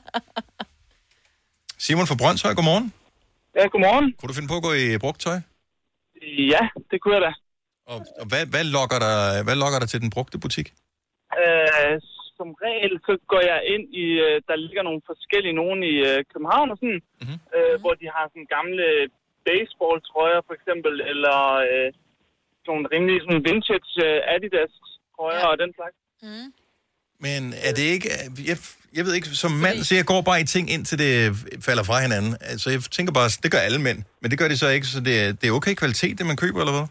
Simon 1.78 2.06
fra 2.06 2.14
Brøndshøj, 2.14 2.54
godmorgen. 2.54 2.92
Ja, 3.56 3.66
godmorgen. 3.66 4.14
Kunne 4.18 4.28
du 4.28 4.34
finde 4.34 4.48
på 4.48 4.56
at 4.56 4.62
gå 4.62 4.72
i 4.72 4.98
brugt 4.98 5.20
tøj? 5.20 5.40
Ja, 6.52 6.62
det 6.90 7.00
kunne 7.02 7.14
jeg 7.14 7.22
da. 7.22 7.32
Og, 7.92 7.98
og 8.20 8.26
hvad, 8.30 8.42
hvad, 8.52 8.64
lokker 8.76 8.98
dig, 9.06 9.16
hvad 9.46 9.56
lokker 9.62 9.78
dig 9.82 9.88
til 9.90 10.00
den 10.04 10.10
brugte 10.14 10.38
butik? 10.44 10.68
Øh, 11.42 11.94
som 12.38 12.48
regel, 12.66 12.92
så 13.06 13.12
går 13.32 13.42
jeg 13.52 13.60
ind 13.74 13.84
i, 14.04 14.06
øh, 14.26 14.36
der 14.48 14.56
ligger 14.66 14.82
nogle 14.88 15.02
forskellige 15.10 15.58
nogen 15.62 15.80
i 15.92 15.94
øh, 16.08 16.18
København 16.32 16.68
og 16.72 16.76
sådan, 16.82 17.00
mm-hmm. 17.20 17.38
øh, 17.56 17.74
hvor 17.82 17.94
de 18.00 18.06
har 18.14 18.24
sådan 18.32 18.48
gamle 18.56 18.86
baseball-trøjer 19.48 20.40
for 20.46 20.54
eksempel, 20.58 20.94
eller 21.12 21.38
øh, 21.68 21.88
sådan 22.62 22.70
nogle 22.70 22.84
rimelig 22.94 23.16
sådan 23.24 23.42
vintage 23.48 23.90
øh, 24.06 24.32
Adidas-trøjer 24.34 25.42
ja. 25.44 25.50
og 25.50 25.56
den 25.62 25.70
slags. 25.78 25.96
Mm. 26.26 26.48
Men 27.26 27.40
er 27.68 27.72
det 27.78 27.86
ikke... 27.94 28.08
Jeg, 28.50 28.56
jeg 28.96 29.04
ved 29.06 29.14
ikke, 29.14 29.28
som 29.44 29.52
mand, 29.66 29.78
så 29.88 29.92
jeg 30.00 30.06
går 30.12 30.20
bare 30.30 30.40
i 30.40 30.44
ting, 30.54 30.64
indtil 30.74 30.98
det 31.04 31.12
falder 31.66 31.84
fra 31.88 32.00
hinanden. 32.06 32.32
Altså, 32.50 32.66
jeg 32.74 32.80
tænker 32.96 33.12
bare, 33.18 33.28
det 33.42 33.50
gør 33.54 33.58
alle 33.68 33.80
mænd. 33.88 33.98
Men 34.20 34.30
det 34.30 34.38
gør 34.38 34.48
de 34.48 34.58
så 34.58 34.68
ikke, 34.76 34.86
så 34.86 35.00
det, 35.00 35.14
er- 35.24 35.32
det 35.40 35.46
er 35.48 35.52
okay 35.58 35.74
kvalitet, 35.82 36.18
det 36.18 36.26
man 36.26 36.36
køber, 36.44 36.60
eller 36.60 36.76
hvad? 36.78 36.86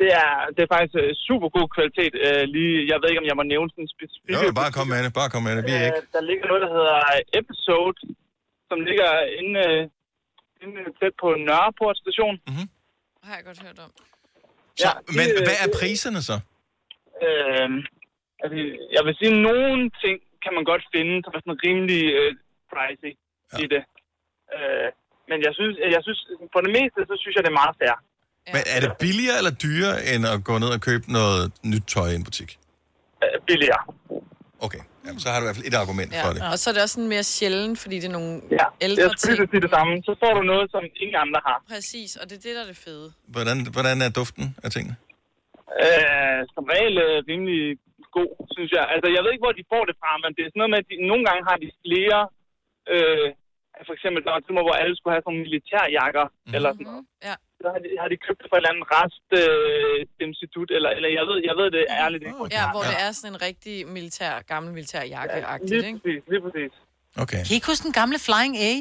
Det 0.00 0.10
er, 0.24 0.32
det 0.54 0.60
er 0.64 0.70
faktisk 0.74 0.94
øh, 1.02 1.10
super 1.28 1.48
god 1.56 1.68
kvalitet. 1.76 2.12
Øh, 2.26 2.42
lige, 2.54 2.74
jeg 2.90 2.96
ved 3.00 3.08
ikke, 3.10 3.22
om 3.22 3.28
jeg 3.30 3.38
må 3.40 3.44
nævne 3.54 3.68
sådan 3.70 3.84
en 3.86 3.94
specifik. 3.96 4.32
Jo, 4.34 4.40
bare 4.62 4.72
kom 4.76 4.86
med 4.92 5.00
det, 5.04 5.10
bare 5.20 5.30
kom 5.34 5.42
med 5.48 5.54
det. 5.56 5.62
Vi 5.70 5.74
er 5.80 5.84
ikke... 5.88 6.02
Øh, 6.02 6.14
der 6.16 6.22
ligger 6.30 6.44
noget, 6.50 6.62
der 6.66 6.70
hedder 6.76 6.96
Episode, 7.40 7.96
som 8.68 8.78
ligger 8.88 9.10
inde, 9.40 9.54
øh, 9.66 9.82
inde 10.62 10.78
tæt 11.00 11.14
på 11.22 11.28
Nørreport 11.46 11.96
station. 12.02 12.36
Mm-hmm. 12.48 12.66
Har 13.26 13.34
jeg 13.38 13.44
godt 13.48 13.60
hørt 13.66 13.78
om. 13.86 13.90
Så, 14.82 14.88
men 15.18 15.28
hvad 15.46 15.58
er 15.64 15.68
priserne 15.80 16.20
så? 16.30 16.36
Øh, 17.26 17.68
altså, 18.42 18.56
jeg 18.96 19.02
vil 19.06 19.14
sige, 19.20 19.32
at 19.36 19.40
nogle 19.50 19.80
ting 20.02 20.16
kan 20.44 20.52
man 20.56 20.64
godt 20.70 20.84
finde, 20.94 21.14
som 21.24 21.32
er 21.36 21.40
sådan 21.42 21.62
rimelig 21.66 22.02
øh, 22.20 22.30
pricey 22.72 23.12
ja. 23.16 23.56
i 23.62 23.64
det. 23.74 23.82
Øh, 24.56 24.88
men 25.30 25.38
jeg 25.46 25.52
synes, 25.58 25.74
jeg 25.96 26.02
synes, 26.06 26.20
for 26.52 26.60
det 26.64 26.72
meste, 26.78 26.98
så 27.10 27.14
synes 27.20 27.34
jeg, 27.34 27.44
det 27.44 27.52
er 27.54 27.62
meget 27.62 27.76
fair. 27.82 27.96
Men 28.46 28.62
er 28.76 28.80
det 28.80 28.92
billigere 29.04 29.36
eller 29.38 29.54
dyrere, 29.64 29.96
end 30.14 30.22
at 30.26 30.44
gå 30.44 30.58
ned 30.58 30.70
og 30.76 30.80
købe 30.80 31.12
noget 31.12 31.52
nyt 31.64 31.84
tøj 31.94 32.08
i 32.08 32.14
en 32.14 32.24
butik? 32.24 32.58
Billigere. 33.46 33.82
Okay, 34.66 34.82
Jamen, 35.06 35.20
så 35.24 35.28
har 35.32 35.36
du 35.38 35.44
i 35.44 35.48
hvert 35.48 35.58
fald 35.58 35.68
et 35.72 35.78
argument 35.84 36.10
Ja. 36.12 36.22
for 36.24 36.30
det. 36.34 36.40
Og 36.52 36.56
så 36.60 36.66
er 36.70 36.74
det 36.74 36.82
også 36.86 36.94
sådan 36.98 37.12
mere 37.16 37.26
sjældent, 37.36 37.76
fordi 37.84 37.96
det 38.02 38.08
er 38.12 38.16
nogle 38.20 38.32
ja. 38.58 38.66
ældre 38.86 39.00
Jeg 39.02 39.10
skulle 39.10 39.36
lige 39.40 39.52
sige 39.54 39.62
det 39.66 39.72
samme. 39.76 39.92
Så 40.08 40.12
får 40.22 40.32
du 40.38 40.42
noget, 40.52 40.66
som 40.74 40.82
ingen 41.02 41.18
andre 41.24 41.40
har. 41.48 41.58
Præcis, 41.72 42.10
og 42.20 42.24
det 42.28 42.34
er 42.38 42.42
det, 42.46 42.52
der 42.56 42.62
er 42.66 42.70
det 42.74 42.80
fede. 42.86 43.06
Hvordan, 43.34 43.56
hvordan 43.76 43.96
er 44.06 44.10
duften 44.20 44.44
af 44.64 44.68
tingene? 44.74 44.96
Øh, 45.84 46.40
som 46.54 46.64
regel 46.74 46.94
øh, 47.06 47.16
rimelig 47.30 47.60
god, 48.16 48.30
synes 48.56 48.70
jeg. 48.76 48.84
Altså, 48.94 49.06
jeg 49.14 49.20
ved 49.22 49.30
ikke, 49.32 49.46
hvor 49.46 49.56
de 49.60 49.64
får 49.74 49.82
det 49.88 49.94
fra, 50.02 50.10
men 50.22 50.30
det 50.36 50.42
er 50.42 50.48
sådan 50.50 50.60
noget 50.62 50.72
med, 50.74 50.80
at 50.82 50.88
de, 50.90 50.94
nogle 51.12 51.24
gange 51.28 51.42
har 51.48 51.56
de 51.62 51.68
flere... 51.84 52.20
Øh, 52.94 53.28
for 53.88 53.94
eksempel, 53.96 54.20
der 54.24 54.30
var 54.32 54.64
hvor 54.66 54.76
alle 54.82 54.94
skulle 54.96 55.14
have 55.14 55.22
sådan 55.24 55.30
nogle 55.32 55.46
militærjakker, 55.46 56.26
mm. 56.30 56.54
eller 56.56 56.70
sådan 56.76 56.88
noget. 56.90 57.04
Ja. 57.28 57.36
Så 57.62 57.66
har 57.74 57.80
de, 57.84 57.88
har 58.02 58.08
de 58.12 58.16
købt 58.26 58.38
det 58.42 58.46
fra 58.50 58.56
et 58.56 58.60
eller 58.62 58.72
andet 58.74 58.86
rest 58.96 59.26
øh, 59.42 60.26
institut, 60.28 60.68
eller, 60.76 60.90
eller 60.96 61.08
jeg, 61.18 61.24
ved, 61.30 61.36
jeg 61.48 61.54
ved 61.60 61.68
det 61.76 61.82
ærligt 62.04 62.22
ikke. 62.28 62.38
Ja, 62.58 62.64
hvor 62.74 62.82
det. 62.90 62.96
er 63.04 63.08
sådan 63.18 63.30
en 63.34 63.38
rigtig 63.48 63.76
militær, 63.98 64.32
gammel 64.52 64.70
militær 64.78 65.02
jakke-agtigt, 65.16 65.70
Lige 65.82 65.86
ikke? 65.88 65.98
præcis, 66.04 66.22
lige 66.32 66.42
præcis. 66.46 66.72
Okay. 67.24 67.42
Kan 67.46 67.52
I 67.52 67.54
ikke 67.58 67.68
huske 67.72 67.84
den 67.88 67.94
gamle 68.00 68.18
Flying 68.26 68.54
A? 68.70 68.72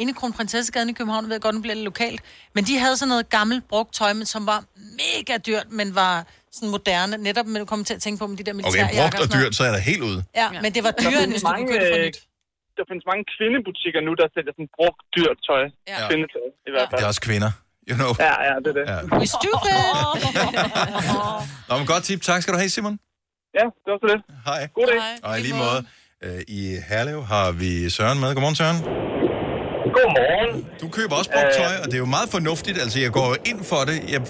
Inde 0.00 0.10
i 0.14 0.16
Kronprinsessegaden 0.20 0.88
i 0.92 0.96
København, 0.98 1.22
jeg 1.24 1.30
ved 1.32 1.40
godt, 1.46 1.54
den 1.58 1.62
bliver 1.64 1.76
lidt 1.80 1.88
lokalt. 1.92 2.20
Men 2.54 2.62
de 2.68 2.74
havde 2.82 2.96
sådan 3.00 3.10
noget 3.14 3.26
gammelt 3.38 3.62
brugt 3.72 3.90
tøj, 4.00 4.12
men 4.20 4.26
som 4.34 4.42
var 4.52 4.60
mega 5.02 5.34
dyrt, 5.48 5.66
men 5.80 5.86
var 6.02 6.14
sådan 6.56 6.70
moderne. 6.76 7.14
Netop, 7.28 7.46
men 7.52 7.56
du 7.62 7.66
kommer 7.72 7.84
til 7.90 7.94
at 7.98 8.02
tænke 8.06 8.18
på 8.22 8.26
med 8.30 8.36
de 8.40 8.44
der 8.48 8.52
Okay, 8.52 8.60
militærjakker. 8.60 9.18
brugt 9.18 9.22
og 9.26 9.28
dyrt, 9.38 9.52
så 9.58 9.62
er 9.68 9.72
der 9.76 9.82
helt 9.90 10.02
ude. 10.10 10.20
Ja, 10.40 10.46
men 10.64 10.70
det 10.76 10.82
var 10.86 10.92
dyrere, 11.02 11.22
end 11.26 11.32
hvis 11.34 11.42
du 11.48 11.52
kunne 11.58 11.68
købe 11.72 11.84
det 11.84 11.90
for 11.92 11.98
mange, 11.98 12.08
nyt. 12.08 12.18
øh, 12.72 12.76
Der 12.78 12.84
findes 12.90 13.04
mange 13.12 13.24
kvindebutikker 13.34 14.00
nu, 14.08 14.12
der 14.20 14.26
sælger 14.34 14.52
sådan 14.58 14.70
brugt 14.78 15.00
dyrt 15.16 15.38
tøj. 15.48 15.62
Ja. 15.92 15.96
Kvindetøj, 16.08 16.46
i 16.68 16.70
hvert 16.74 16.86
fald. 16.90 16.98
Det 17.00 17.04
er 17.06 17.10
også 17.12 17.24
kvinder, 17.28 17.50
you 17.90 17.96
know. 18.00 18.10
Ja, 18.26 18.34
ja, 18.48 18.54
det 18.64 18.70
er 18.72 18.76
det. 18.80 18.84
Ja. 18.92 18.98
We 19.20 19.26
stupid! 19.38 19.78
Nå, 21.68 21.72
men 21.78 21.86
godt 21.92 22.02
tip. 22.08 22.20
Tak 22.30 22.38
skal 22.42 22.52
du 22.54 22.58
have, 22.62 22.70
Simon. 22.76 22.94
Ja, 23.58 23.64
det 23.82 23.88
var 23.92 23.98
så 24.04 24.06
det. 24.12 24.20
Hej. 24.48 24.60
God 24.78 24.86
dag. 24.92 24.98
Og 25.26 25.32
i 25.38 25.40
lige 25.46 25.58
måde, 25.64 25.80
øh, 26.24 26.40
i 26.58 26.60
Herlev 26.88 27.20
har 27.34 27.46
vi 27.62 27.70
Søren 27.96 28.18
med. 28.22 28.28
Godmorgen, 28.34 28.58
Søren. 28.62 28.78
Godmorgen. 29.96 30.50
Du 30.82 30.86
køber 30.96 31.14
også 31.20 31.30
brugt 31.36 31.52
tøj, 31.60 31.74
og 31.82 31.86
det 31.90 31.96
er 31.98 32.04
jo 32.06 32.10
meget 32.18 32.28
fornuftigt. 32.36 32.76
Altså, 32.84 32.98
jeg 33.06 33.12
går 33.20 33.30
ind 33.50 33.60
for 33.72 33.80
det. 33.88 33.96
Jeg, 34.14 34.20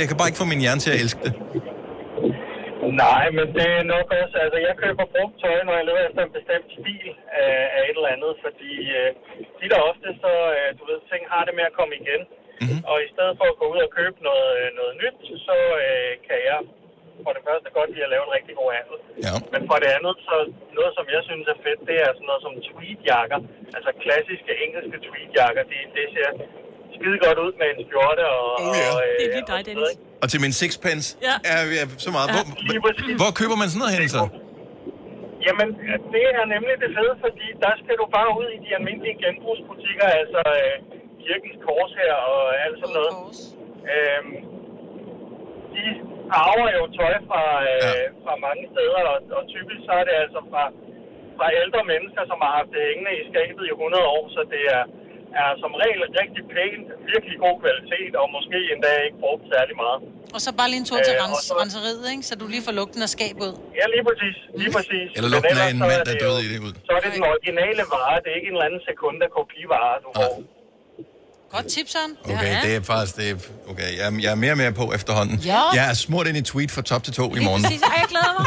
jeg 0.00 0.06
kan 0.08 0.16
bare 0.20 0.28
ikke 0.30 0.40
få 0.42 0.48
min 0.52 0.60
hjerne 0.64 0.80
til 0.84 0.90
at 0.94 0.98
elske 1.04 1.20
det. 1.26 1.34
Nej, 3.06 3.24
men 3.36 3.46
det 3.56 3.66
er 3.78 3.84
nok 3.94 4.06
også, 4.20 4.36
altså 4.44 4.58
jeg 4.66 4.74
køber 4.82 5.04
brugt 5.14 5.34
tøj, 5.42 5.56
når 5.68 5.74
jeg 5.78 5.86
leder 5.88 6.02
efter 6.08 6.22
en 6.26 6.32
bestemt 6.38 6.68
stil 6.78 7.08
af, 7.44 7.54
af 7.76 7.80
et 7.90 7.96
eller 7.98 8.14
andet, 8.16 8.32
fordi 8.44 8.72
øh, 8.98 9.08
de 9.60 9.66
der 9.72 9.80
ofte 9.90 10.08
så, 10.24 10.32
øh, 10.58 10.68
du 10.78 10.82
ved, 10.90 10.98
ting 11.12 11.22
har 11.32 11.42
det 11.46 11.54
med 11.58 11.64
at 11.70 11.76
komme 11.78 11.94
igen. 12.02 12.22
Mm-hmm. 12.62 12.80
Og 12.90 12.96
i 13.06 13.08
stedet 13.14 13.34
for 13.38 13.46
at 13.52 13.56
gå 13.60 13.66
ud 13.74 13.80
og 13.86 13.90
købe 13.98 14.18
noget, 14.28 14.48
øh, 14.60 14.68
noget 14.80 14.94
nyt, 15.02 15.18
så 15.48 15.56
øh, 15.86 16.12
kan 16.28 16.38
jeg 16.50 16.60
for 17.24 17.32
det 17.36 17.42
første 17.48 17.68
godt 17.78 17.88
lide 17.94 18.06
at 18.08 18.12
lave 18.14 18.24
en 18.28 18.32
rigtig 18.38 18.54
god 18.60 18.70
handel. 18.78 18.96
Ja. 19.26 19.34
Men 19.54 19.60
for 19.70 19.76
det 19.82 19.90
andet, 19.96 20.14
så 20.28 20.36
noget 20.78 20.92
som 20.98 21.04
jeg 21.14 21.22
synes 21.28 21.46
er 21.54 21.58
fedt, 21.66 21.80
det 21.90 21.96
er 22.04 22.10
sådan 22.16 22.28
noget 22.30 22.42
som 22.46 22.52
tweedjakker. 22.68 23.38
Altså 23.76 23.90
klassiske 24.04 24.52
engelske 24.64 24.96
tweedjakker, 25.06 25.62
det, 25.72 25.80
det 25.96 26.04
ser 26.14 26.28
skide 26.96 27.18
godt 27.26 27.38
ud 27.44 27.52
med 27.60 27.68
en 27.74 27.80
skjorte 27.86 28.24
og... 28.36 28.46
Oh, 28.64 28.74
ja. 28.82 28.88
og, 28.94 28.98
øh, 29.06 29.12
Det 29.18 29.24
er 29.28 29.32
lige 29.36 29.48
dig, 29.52 29.60
Dennis. 29.68 29.90
Og 30.22 30.26
til 30.32 30.40
min 30.44 30.54
sixpence 30.62 31.06
Ja. 31.28 31.34
er 31.54 31.60
er 31.82 31.86
så 32.06 32.10
meget. 32.16 32.28
Hvor, 32.34 32.44
hvor 33.20 33.30
køber 33.40 33.56
man 33.62 33.66
sådan 33.72 33.82
noget 33.84 33.94
hen, 33.96 34.04
så? 34.18 34.22
Jamen, 35.46 35.68
det 36.14 36.24
er 36.40 36.44
nemlig 36.54 36.74
det 36.84 36.90
fede, 36.98 37.14
fordi 37.24 37.46
der 37.64 37.72
skal 37.82 37.94
du 38.00 38.06
bare 38.16 38.30
ud 38.40 38.46
i 38.56 38.58
de 38.64 38.70
almindelige 38.78 39.16
genbrugsbutikker, 39.24 40.06
altså 40.20 40.42
øh, 40.62 40.76
Kirkens 41.28 41.58
Kors 41.66 41.92
her 42.02 42.14
og 42.32 42.42
alt 42.64 42.76
sådan 42.82 42.96
noget. 43.00 43.14
Øhm, 43.94 44.32
de 45.74 45.84
arver 46.42 46.68
jo 46.78 46.82
tøj 46.98 47.14
fra, 47.28 47.42
øh, 47.70 47.80
ja. 47.84 47.92
fra 48.24 48.34
mange 48.46 48.64
steder, 48.72 49.00
og, 49.12 49.18
og 49.38 49.42
typisk 49.54 49.80
så 49.88 49.92
er 50.00 50.04
det 50.08 50.14
altså 50.24 50.40
fra, 50.50 50.64
fra 51.38 51.46
ældre 51.62 51.82
mennesker, 51.92 52.22
som 52.30 52.38
har 52.44 52.52
haft 52.58 52.70
det 52.74 52.82
hængende 52.88 53.12
i 53.20 53.22
skabet 53.30 53.64
i 53.70 53.72
100 53.74 54.06
år, 54.16 54.24
så 54.36 54.40
det 54.54 54.62
er, 54.76 54.84
er 55.42 55.48
som 55.62 55.72
regel 55.82 56.00
rigtig 56.20 56.42
pænt, 56.54 56.86
virkelig 57.12 57.36
god 57.46 57.56
kvalitet, 57.64 58.12
og 58.20 58.26
måske 58.36 58.58
endda 58.72 58.90
ikke 59.06 59.18
brugt 59.24 59.44
særlig 59.54 59.76
meget. 59.84 60.00
Og 60.36 60.40
så 60.44 60.50
bare 60.60 60.68
lige 60.72 60.80
en 60.84 60.88
tur 60.90 61.00
til 61.08 61.14
Øh, 61.18 61.22
rens, 61.24 61.38
så- 61.48 61.56
renseriet, 61.62 62.04
ikke? 62.12 62.24
Så 62.30 62.34
du 62.40 62.46
lige 62.54 62.64
får 62.68 62.74
lugten 62.80 63.00
af 63.06 63.10
skab 63.16 63.34
ud. 63.46 63.52
Ja, 63.80 63.84
lige 63.94 64.04
præcis. 64.08 64.36
Lige 64.62 64.72
præcis. 64.76 65.08
Eller 65.16 65.30
lugten 65.34 65.56
af 65.64 65.66
en 65.74 65.80
så 65.82 65.86
mand, 65.90 66.00
er 66.02 66.04
der 66.08 66.14
det 66.14 66.22
døde 66.26 66.40
i 66.46 66.48
det 66.52 66.58
ud. 66.66 66.72
Så 66.88 66.92
er 66.96 67.00
det 67.04 67.10
den 67.18 67.24
originale 67.32 67.82
vare, 67.94 68.16
det 68.22 68.28
er 68.32 68.36
ikke 68.40 68.48
en 68.50 68.56
eller 68.56 68.68
anden 68.68 68.82
sekunda 68.90 69.26
kopivare, 69.36 69.94
du 70.04 70.10
får. 70.20 70.32
Godt 71.52 71.66
tip, 71.66 71.88
Søren. 71.88 72.12
Okay, 72.24 72.62
det 72.62 72.76
er 72.76 72.82
faktisk... 72.82 73.16
Det 73.16 73.30
er, 73.30 73.34
okay, 73.70 73.96
jeg, 73.98 74.06
er- 74.06 74.18
jeg 74.20 74.30
er 74.30 74.34
mere 74.34 74.52
og 74.52 74.58
mere 74.58 74.72
på 74.72 74.92
efterhånden. 74.92 75.36
Ja. 75.38 75.60
Jeg 75.74 75.90
er 75.90 75.94
smurt 75.94 76.26
ind 76.26 76.36
i 76.36 76.42
tweet 76.42 76.70
fra 76.70 76.82
top 76.82 77.02
til 77.04 77.12
to 77.14 77.34
i 77.34 77.44
morgen. 77.44 77.62
Præcis, 77.62 77.82
ej, 77.82 77.94
jeg 77.96 78.06
glæder 78.08 78.32
mig. 78.38 78.46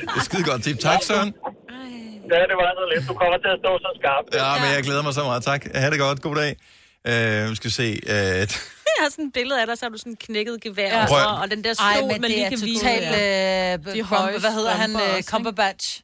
Det 0.14 0.16
er 0.20 0.24
skide 0.24 0.44
godt 0.44 0.62
tip. 0.64 0.78
Tak, 0.78 1.02
Søren. 1.02 1.34
Ja, 2.32 2.40
det 2.50 2.56
var 2.60 2.72
så 2.80 2.84
lidt. 2.94 3.08
Du 3.08 3.14
kommer 3.14 3.36
til 3.44 3.48
at 3.54 3.58
stå 3.62 3.78
så 3.78 3.90
skarpt. 4.00 4.34
Ja, 4.34 4.64
men 4.64 4.74
jeg 4.76 4.82
glæder 4.82 5.02
mig 5.02 5.14
så 5.14 5.22
meget. 5.24 5.44
Tak. 5.44 5.64
Ha' 5.74 5.90
det 5.90 5.98
godt. 5.98 6.20
God 6.22 6.36
dag. 6.36 6.56
Uh, 7.44 7.50
vi 7.50 7.56
skal 7.56 7.70
se. 7.72 8.00
Uh, 8.06 8.10
Jeg 8.96 9.04
har 9.06 9.10
sådan 9.10 9.24
et 9.26 9.32
billede 9.34 9.60
af 9.60 9.66
dig, 9.66 9.78
så 9.78 9.84
har 9.84 9.90
du 9.90 9.98
sådan 9.98 10.16
knækket 10.20 10.60
gevær 10.62 10.88
Ja. 11.00 11.06
Prøv- 11.06 11.16
over, 11.16 11.26
og 11.42 11.50
den 11.50 11.64
der 11.64 11.70
Ej, 11.80 11.96
stol, 11.96 12.12
men 12.12 12.20
man 12.20 12.30
det 12.30 12.30
lige 12.30 12.44
er 12.44 12.48
kan 12.48 12.58
vise. 12.62 12.80
totalt... 12.84 13.88
Øh, 13.88 13.94
De 13.94 14.00
Crumb- 14.00 14.40
hvad 14.40 14.52
hedder 14.52 14.70
han? 14.70 14.90
Øh? 14.96 15.22
Cumberbatch. 15.22 16.00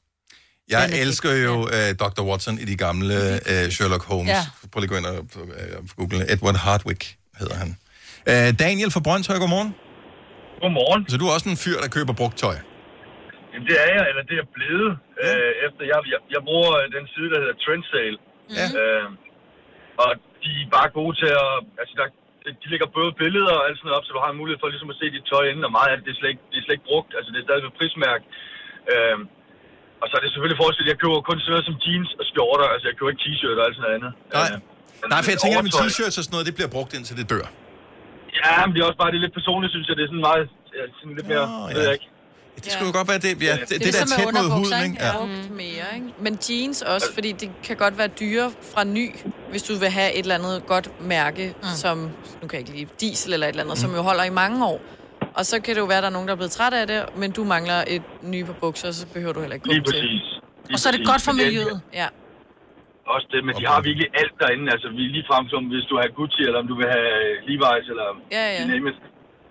Jeg 0.72 0.80
er 0.84 0.90
elsker 1.04 1.32
jo 1.48 1.54
uh, 1.76 1.90
Dr. 2.02 2.22
Watson 2.28 2.56
i 2.62 2.64
de 2.72 2.76
gamle 2.84 3.18
uh, 3.50 3.66
Sherlock 3.74 4.04
Holmes. 4.10 4.38
Ja. 4.38 4.42
Prøv 4.70 4.78
lige 4.80 4.90
at 4.90 4.94
gå 4.94 4.98
ind 5.00 5.08
og 5.12 5.16
uh, 5.42 5.78
google. 5.98 6.22
Edward 6.32 6.58
Hardwick 6.64 7.02
hedder 7.40 7.56
han. 7.62 7.70
Uh, 8.30 8.48
Daniel 8.64 8.90
fra 8.94 9.02
Brøndshøj, 9.06 9.38
godmorgen. 9.44 9.70
Godmorgen. 10.62 11.02
Så 11.10 11.16
du 11.20 11.24
er 11.28 11.32
også 11.36 11.48
en 11.54 11.60
fyr, 11.64 11.78
der 11.84 11.90
køber 11.96 12.14
brugt 12.20 12.36
tøj? 12.44 12.56
Jamen, 13.50 13.66
det 13.70 13.76
er 13.84 13.90
jeg, 13.96 14.04
eller 14.10 14.24
det 14.30 14.36
er 14.42 14.48
blevet, 14.56 14.90
øh, 15.24 15.50
efter 15.66 15.82
jeg, 15.92 15.98
jeg, 16.12 16.20
jeg 16.34 16.42
bruger 16.48 16.72
øh, 16.80 16.86
den 16.96 17.04
side, 17.14 17.28
der 17.32 17.38
hedder 17.42 17.56
Trendsale. 17.64 18.18
Ja. 18.58 18.66
Øh, 18.80 19.08
og 20.02 20.10
de 20.44 20.50
er 20.64 20.70
bare 20.78 20.90
gode 20.98 21.14
til 21.20 21.30
at... 21.44 21.52
Altså, 21.80 21.94
der, 22.00 22.06
de 22.62 22.66
lægger 22.72 22.88
både 22.98 23.10
billeder 23.22 23.54
og 23.58 23.64
alt 23.66 23.76
sådan 23.76 23.86
noget 23.86 23.98
op, 23.98 24.06
så 24.06 24.12
du 24.16 24.22
har 24.24 24.30
en 24.32 24.40
mulighed 24.40 24.58
for 24.60 24.68
ligesom 24.74 24.92
at 24.94 24.98
se 25.00 25.06
dit 25.16 25.26
tøj 25.32 25.44
inden, 25.50 25.68
og 25.68 25.72
meget 25.78 25.90
af 25.90 25.96
det, 25.96 26.04
det 26.06 26.12
er 26.14 26.20
slet 26.20 26.32
ikke, 26.34 26.44
det 26.50 26.58
er 26.58 26.64
slet 26.64 26.76
ikke 26.76 26.90
brugt. 26.92 27.10
Altså, 27.18 27.30
det 27.32 27.38
er 27.40 27.46
stadig 27.48 27.62
et 27.64 27.78
prismærk. 27.78 28.22
Øhm, 28.92 29.22
og 30.00 30.06
så 30.08 30.14
er 30.18 30.22
det 30.24 30.30
selvfølgelig 30.34 30.58
forskel, 30.64 30.84
jeg 30.92 30.98
køber 31.02 31.16
kun 31.28 31.36
sådan 31.42 31.52
noget 31.54 31.66
som 31.68 31.76
jeans 31.84 32.10
og 32.20 32.24
skjorter, 32.30 32.66
altså 32.74 32.84
jeg 32.88 32.94
køber 32.98 33.10
ikke 33.12 33.24
t-shirt 33.26 33.56
og 33.60 33.64
alt 33.66 33.74
sådan 33.76 33.84
noget 33.86 33.96
andet. 33.98 34.12
Nej. 34.38 34.48
Øh, 34.52 35.10
Nej, 35.12 35.20
for 35.24 35.30
jeg 35.34 35.40
tænker, 35.44 35.58
at 35.62 35.66
med 35.68 35.74
t-shirts 35.82 36.16
og 36.20 36.24
sådan 36.26 36.34
noget, 36.36 36.46
det 36.50 36.54
bliver 36.58 36.70
brugt 36.76 36.90
indtil 36.96 37.14
det 37.20 37.26
dør. 37.34 37.46
Ja, 38.40 38.54
men 38.66 38.70
det 38.74 38.80
er 38.82 38.86
også 38.90 39.00
bare 39.02 39.10
det 39.12 39.18
er 39.20 39.24
lidt 39.26 39.36
personligt, 39.40 39.70
synes 39.74 39.86
jeg. 39.88 39.94
Det 39.98 40.04
er 40.06 40.10
sådan 40.12 40.26
meget... 40.30 40.44
Sådan 40.98 41.14
lidt 41.18 41.28
mere... 41.32 41.44
Oh, 41.44 41.70
ja. 41.70 41.74
ved 41.76 41.82
jeg 41.88 41.94
ikke. 41.98 42.08
Det 42.64 42.72
skulle 42.72 42.90
jo 42.92 42.96
godt 43.00 43.08
være 43.08 43.18
det, 43.18 43.42
ja, 43.42 43.52
det, 43.52 43.68
det, 43.68 43.68
det 43.68 43.80
der 43.80 43.98
er 43.98 44.02
er 44.02 44.06
som 44.06 44.08
med 44.18 44.26
tæt 44.26 44.34
mod 44.42 44.48
huden, 44.58 44.84
ikke? 44.84 44.96
Ja. 45.04 45.12
Brugt 45.18 45.50
mere, 45.50 45.86
ikke? 45.94 46.08
Men 46.20 46.38
jeans 46.50 46.82
også, 46.82 47.14
fordi 47.14 47.32
det 47.32 47.50
kan 47.64 47.76
godt 47.76 47.98
være 47.98 48.08
dyre 48.08 48.52
fra 48.74 48.84
ny, 48.84 49.06
hvis 49.50 49.62
du 49.62 49.74
vil 49.74 49.88
have 49.88 50.12
et 50.12 50.18
eller 50.18 50.34
andet 50.34 50.66
godt 50.66 50.90
mærke, 51.00 51.54
mm. 51.62 51.68
som, 51.74 51.98
nu 52.42 52.48
kan 52.48 52.52
jeg 52.52 52.60
ikke 52.60 52.72
lide, 52.78 52.90
diesel 53.00 53.32
eller 53.32 53.46
et 53.46 53.50
eller 53.50 53.62
andet, 53.62 53.78
mm. 53.78 53.80
som 53.80 53.94
jo 53.94 54.02
holder 54.02 54.24
i 54.24 54.30
mange 54.30 54.66
år. 54.66 54.80
Og 55.38 55.42
så 55.50 55.54
kan 55.64 55.74
det 55.74 55.80
jo 55.80 55.88
være, 55.92 55.98
at 55.98 56.02
der 56.06 56.08
er 56.12 56.16
nogen, 56.18 56.28
der 56.28 56.34
er 56.36 56.40
blevet 56.42 56.54
træt 56.58 56.74
af 56.80 56.86
det, 56.92 57.00
men 57.20 57.28
du 57.38 57.42
mangler 57.54 57.78
et 57.94 58.02
nye 58.32 58.44
par 58.48 58.56
bukser, 58.64 58.88
så 59.00 59.06
behøver 59.14 59.32
du 59.36 59.40
heller 59.40 59.54
ikke 59.56 59.64
gå 59.66 59.72
Lige 59.72 59.84
til. 59.84 59.92
præcis. 59.92 60.22
Lige 60.66 60.74
Og 60.74 60.78
så 60.82 60.86
er 60.88 60.92
det 60.92 61.00
præcis. 61.00 61.12
godt 61.12 61.22
for 61.28 61.32
miljøet. 61.42 61.76
Ja. 62.00 62.08
Også 63.14 63.26
det, 63.34 63.40
men 63.46 63.52
de 63.60 63.64
har 63.72 63.78
virkelig 63.88 64.08
alt 64.20 64.34
derinde. 64.42 64.66
Altså, 64.74 64.88
vi 64.98 65.02
lige 65.16 65.24
frem 65.30 65.44
som, 65.52 65.62
hvis 65.72 65.84
du 65.90 65.94
har 66.00 66.06
Gucci, 66.18 66.40
eller 66.48 66.58
om 66.62 66.66
du 66.72 66.76
vil 66.80 66.88
have 66.96 67.12
Levi's, 67.48 67.86
eller 67.92 68.06
Ja, 68.36 68.44
ja. 68.56 68.66
name 68.72 68.86
it. 68.90 68.96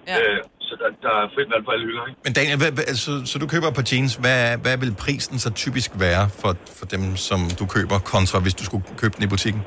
Ja. 0.07 0.15
Øh, 0.19 0.37
så 0.67 0.73
der, 0.81 0.87
der 1.05 1.13
er 1.21 1.25
frit 1.35 1.47
valg 1.53 1.63
på 1.67 1.71
alle 1.75 1.85
hylder, 1.89 2.03
ikke? 2.09 2.19
Men 2.25 2.33
Daniel, 2.39 2.57
hvad, 2.61 2.71
hvad, 2.77 2.85
altså, 2.93 3.11
så 3.31 3.35
du 3.43 3.47
køber 3.53 3.67
et 3.71 3.75
par 3.79 3.87
jeans. 3.91 4.11
Hvad, 4.23 4.57
hvad 4.65 4.75
vil 4.83 4.91
prisen 5.05 5.35
så 5.45 5.49
typisk 5.63 5.89
være 6.05 6.23
for, 6.41 6.51
for 6.79 6.85
dem, 6.93 7.03
som 7.29 7.39
du 7.59 7.65
køber, 7.75 7.97
kontra 8.13 8.37
hvis 8.45 8.53
du 8.59 8.63
skulle 8.69 8.83
købe 9.01 9.13
den 9.17 9.23
i 9.27 9.27
butikken? 9.35 9.61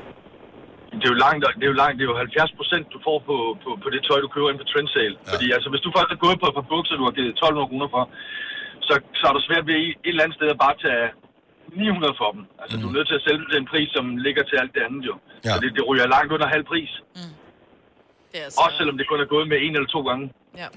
Det 0.99 1.05
er 1.07 1.11
jo 1.15 1.19
langt, 1.25 1.39
det 1.59 1.65
er 1.67 1.71
jo 1.73 1.79
langt, 1.83 1.95
det 1.97 2.03
er 2.05 2.11
jo 2.11 2.17
70 2.17 2.59
procent, 2.59 2.85
du 2.95 2.99
får 3.07 3.17
på, 3.29 3.35
på, 3.63 3.69
på 3.83 3.87
det 3.93 4.01
tøj, 4.07 4.17
du 4.25 4.29
køber 4.35 4.49
ind 4.51 4.59
på 4.63 4.67
Trendsale. 4.71 5.15
Ja. 5.19 5.31
Fordi 5.33 5.47
altså, 5.55 5.69
hvis 5.73 5.83
du 5.85 5.89
først 5.97 6.09
er 6.15 6.19
gået 6.25 6.37
på 6.41 6.47
et 6.49 6.55
par 6.59 6.67
bukser, 6.73 6.93
du 7.01 7.05
har 7.07 7.15
givet 7.17 7.31
1200 7.31 7.69
kroner 7.71 7.89
for, 7.95 8.03
så, 8.87 8.93
så 9.19 9.23
er 9.29 9.33
du 9.37 9.41
svært 9.49 9.65
ved 9.69 9.77
et 9.85 10.11
eller 10.11 10.23
andet 10.25 10.37
sted 10.39 10.47
at 10.55 10.59
bare 10.65 10.75
tage 10.85 11.05
900 11.73 12.21
for 12.21 12.29
dem. 12.35 12.43
Altså, 12.61 12.75
mm. 12.75 12.81
du 12.81 12.85
er 12.89 12.95
nødt 12.97 13.07
til 13.11 13.17
at 13.19 13.23
sælge 13.25 13.39
dem 13.41 13.47
til 13.51 13.57
en 13.63 13.67
pris, 13.73 13.89
som 13.97 14.05
ligger 14.25 14.43
til 14.49 14.55
alt 14.61 14.71
det 14.75 14.81
andet 14.87 15.03
jo. 15.09 15.15
Ja. 15.45 15.51
Så 15.53 15.55
det, 15.63 15.69
det 15.77 15.83
ryger 15.89 16.07
langt 16.15 16.29
under 16.35 16.47
halv 16.55 16.65
pris. 16.71 16.91
Det 18.31 18.39
er 18.45 18.47
Også 18.63 18.75
selvom 18.79 18.95
det 18.99 19.05
kun 19.11 19.19
er 19.25 19.29
gået 19.35 19.47
med 19.51 19.57
en 19.65 19.73
eller 19.77 19.89
to 19.97 20.01
gange. 20.09 20.25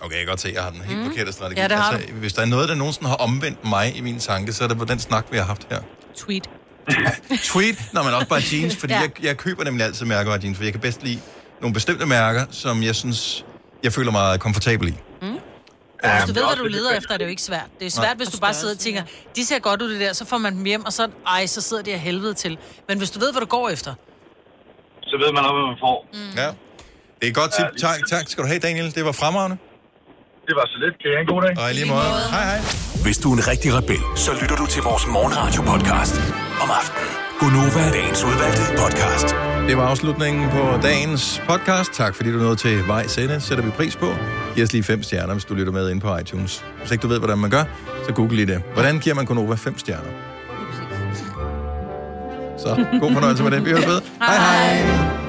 Okay, 0.04 0.16
jeg 0.16 0.22
kan 0.24 0.30
godt 0.32 0.40
se, 0.44 0.48
at 0.48 0.54
jeg 0.54 0.62
har 0.66 0.72
den 0.76 0.82
helt 0.90 1.00
mm. 1.00 1.06
forkerte 1.08 1.32
strategi. 1.38 1.60
Ja, 1.60 1.68
det 1.72 1.76
har 1.82 1.92
altså, 1.92 2.12
hvis 2.24 2.32
der 2.36 2.42
er 2.46 2.50
noget, 2.56 2.66
der 2.70 2.76
nogensinde 2.82 3.08
har 3.14 3.20
omvendt 3.28 3.60
mig 3.74 3.86
i 3.98 4.00
min 4.08 4.18
tanke, 4.30 4.48
så 4.56 4.60
er 4.64 4.68
det 4.72 4.78
på 4.84 4.88
den 4.92 4.98
snak, 5.08 5.24
vi 5.32 5.36
har 5.42 5.48
haft 5.52 5.64
her. 5.72 5.80
Tweet. 6.22 6.46
Tweet, 7.44 7.78
når 7.92 8.02
man 8.02 8.14
også 8.14 8.28
bare 8.28 8.42
jeans, 8.52 8.76
fordi 8.76 8.92
Ja. 8.92 8.98
ja. 9.00 9.04
jeg, 9.16 9.24
jeg 9.24 9.36
køber 9.36 9.64
nemlig 9.64 9.86
altid 9.86 10.06
mærker 10.06 10.32
af 10.32 10.38
jeans, 10.44 10.56
for 10.56 10.64
jeg 10.64 10.72
kan 10.72 10.80
bedst 10.80 11.02
lide 11.02 11.20
nogle 11.60 11.74
bestemte 11.74 12.06
mærker, 12.06 12.44
som 12.50 12.82
jeg 12.82 12.94
synes, 12.94 13.44
jeg 13.82 13.92
føler 13.92 14.12
mig 14.12 14.40
komfortabel 14.40 14.88
i. 14.88 14.94
Mm. 15.22 15.28
Ja, 16.04 16.14
Hvis 16.18 16.28
du 16.28 16.34
ved, 16.40 16.46
hvad 16.46 16.56
du 16.56 16.64
leder 16.64 16.92
efter, 16.96 17.14
er 17.14 17.18
det 17.18 17.24
jo 17.24 17.30
ikke 17.30 17.42
svært. 17.42 17.66
Det 17.78 17.86
er 17.86 17.90
svært, 17.90 18.04
Nej. 18.06 18.14
hvis 18.16 18.28
du 18.28 18.38
bare 18.38 18.54
sidder 18.54 18.74
og 18.74 18.80
tænker, 18.80 19.02
de 19.36 19.44
ser 19.46 19.58
godt 19.58 19.82
ud 19.82 19.90
det 19.92 20.00
der, 20.00 20.12
så 20.12 20.24
får 20.26 20.38
man 20.38 20.56
dem 20.56 20.64
hjem, 20.64 20.84
og 20.84 20.92
så, 20.92 21.08
ej, 21.26 21.46
så 21.46 21.60
sidder 21.60 21.82
det 21.82 21.92
af 21.92 21.98
helvede 21.98 22.34
til. 22.34 22.58
Men 22.88 22.98
hvis 22.98 23.10
du 23.10 23.18
ved, 23.18 23.32
hvad 23.32 23.40
du 23.40 23.46
går 23.46 23.68
efter, 23.68 23.94
Så 25.02 25.16
ved 25.24 25.32
man 25.32 25.44
også, 25.44 25.54
hvad 25.54 25.66
man 25.72 25.76
får. 25.80 26.06
Mm. 26.12 26.36
Ja. 26.36 26.46
Det 27.20 27.26
er 27.26 27.26
et 27.26 27.34
godt 27.34 27.52
tip. 27.52 27.66
Tak, 27.80 27.98
tak 28.08 28.28
skal 28.28 28.42
du 28.44 28.48
have, 28.48 28.58
Daniel. 28.58 28.94
Det 28.94 29.04
var 29.04 29.12
fremragende. 29.12 29.56
Det 30.46 30.54
var 30.56 30.66
så 30.66 30.78
lidt. 30.84 30.94
Kan 31.02 31.10
I 31.10 31.14
have 31.14 31.20
en 31.20 31.26
god 31.26 31.42
dag? 31.42 31.64
Og 31.68 31.74
lige 31.74 31.86
måde. 31.86 32.00
Hej, 32.30 32.44
hej. 32.44 32.91
Hvis 33.02 33.18
du 33.18 33.32
er 33.32 33.36
en 33.36 33.48
rigtig 33.48 33.74
rebel, 33.74 33.98
så 34.16 34.30
lytter 34.40 34.56
du 34.56 34.66
til 34.66 34.82
vores 34.82 35.06
morgenradio-podcast 35.06 36.16
om 36.62 36.68
aftenen. 36.80 37.08
Gunova, 37.40 37.90
dagens 37.90 38.24
udvalgte 38.24 38.62
podcast. 38.78 39.28
Det 39.68 39.76
var 39.76 39.86
afslutningen 39.86 40.50
på 40.50 40.78
dagens 40.82 41.42
podcast. 41.48 41.92
Tak 41.92 42.14
fordi 42.14 42.32
du 42.32 42.38
nåede 42.38 42.56
til 42.56 42.86
vejs 42.86 43.18
ende. 43.18 43.40
Sætter 43.40 43.64
vi 43.64 43.70
pris 43.70 43.96
på. 43.96 44.08
Giv 44.54 44.64
os 44.64 44.72
lige 44.72 44.82
fem 44.82 45.02
stjerner, 45.02 45.32
hvis 45.34 45.44
du 45.44 45.54
lytter 45.54 45.72
med 45.72 45.90
ind 45.90 46.00
på 46.00 46.16
iTunes. 46.16 46.64
Hvis 46.78 46.90
ikke 46.90 47.02
du 47.02 47.08
ved, 47.08 47.18
hvordan 47.18 47.38
man 47.38 47.50
gør, 47.50 47.64
så 48.06 48.12
google 48.12 48.36
lige 48.36 48.46
det. 48.46 48.62
Hvordan 48.72 48.98
giver 48.98 49.14
man 49.14 49.26
Konova 49.26 49.54
fem 49.54 49.78
stjerner? 49.78 50.10
Så 52.58 52.86
god 53.00 53.12
fornøjelse 53.12 53.42
med 53.42 53.50
det. 53.50 53.64
Vi 53.64 53.70
høres 53.70 53.86
ved. 53.86 54.00
Hej 54.20 54.36
hej. 54.36 55.21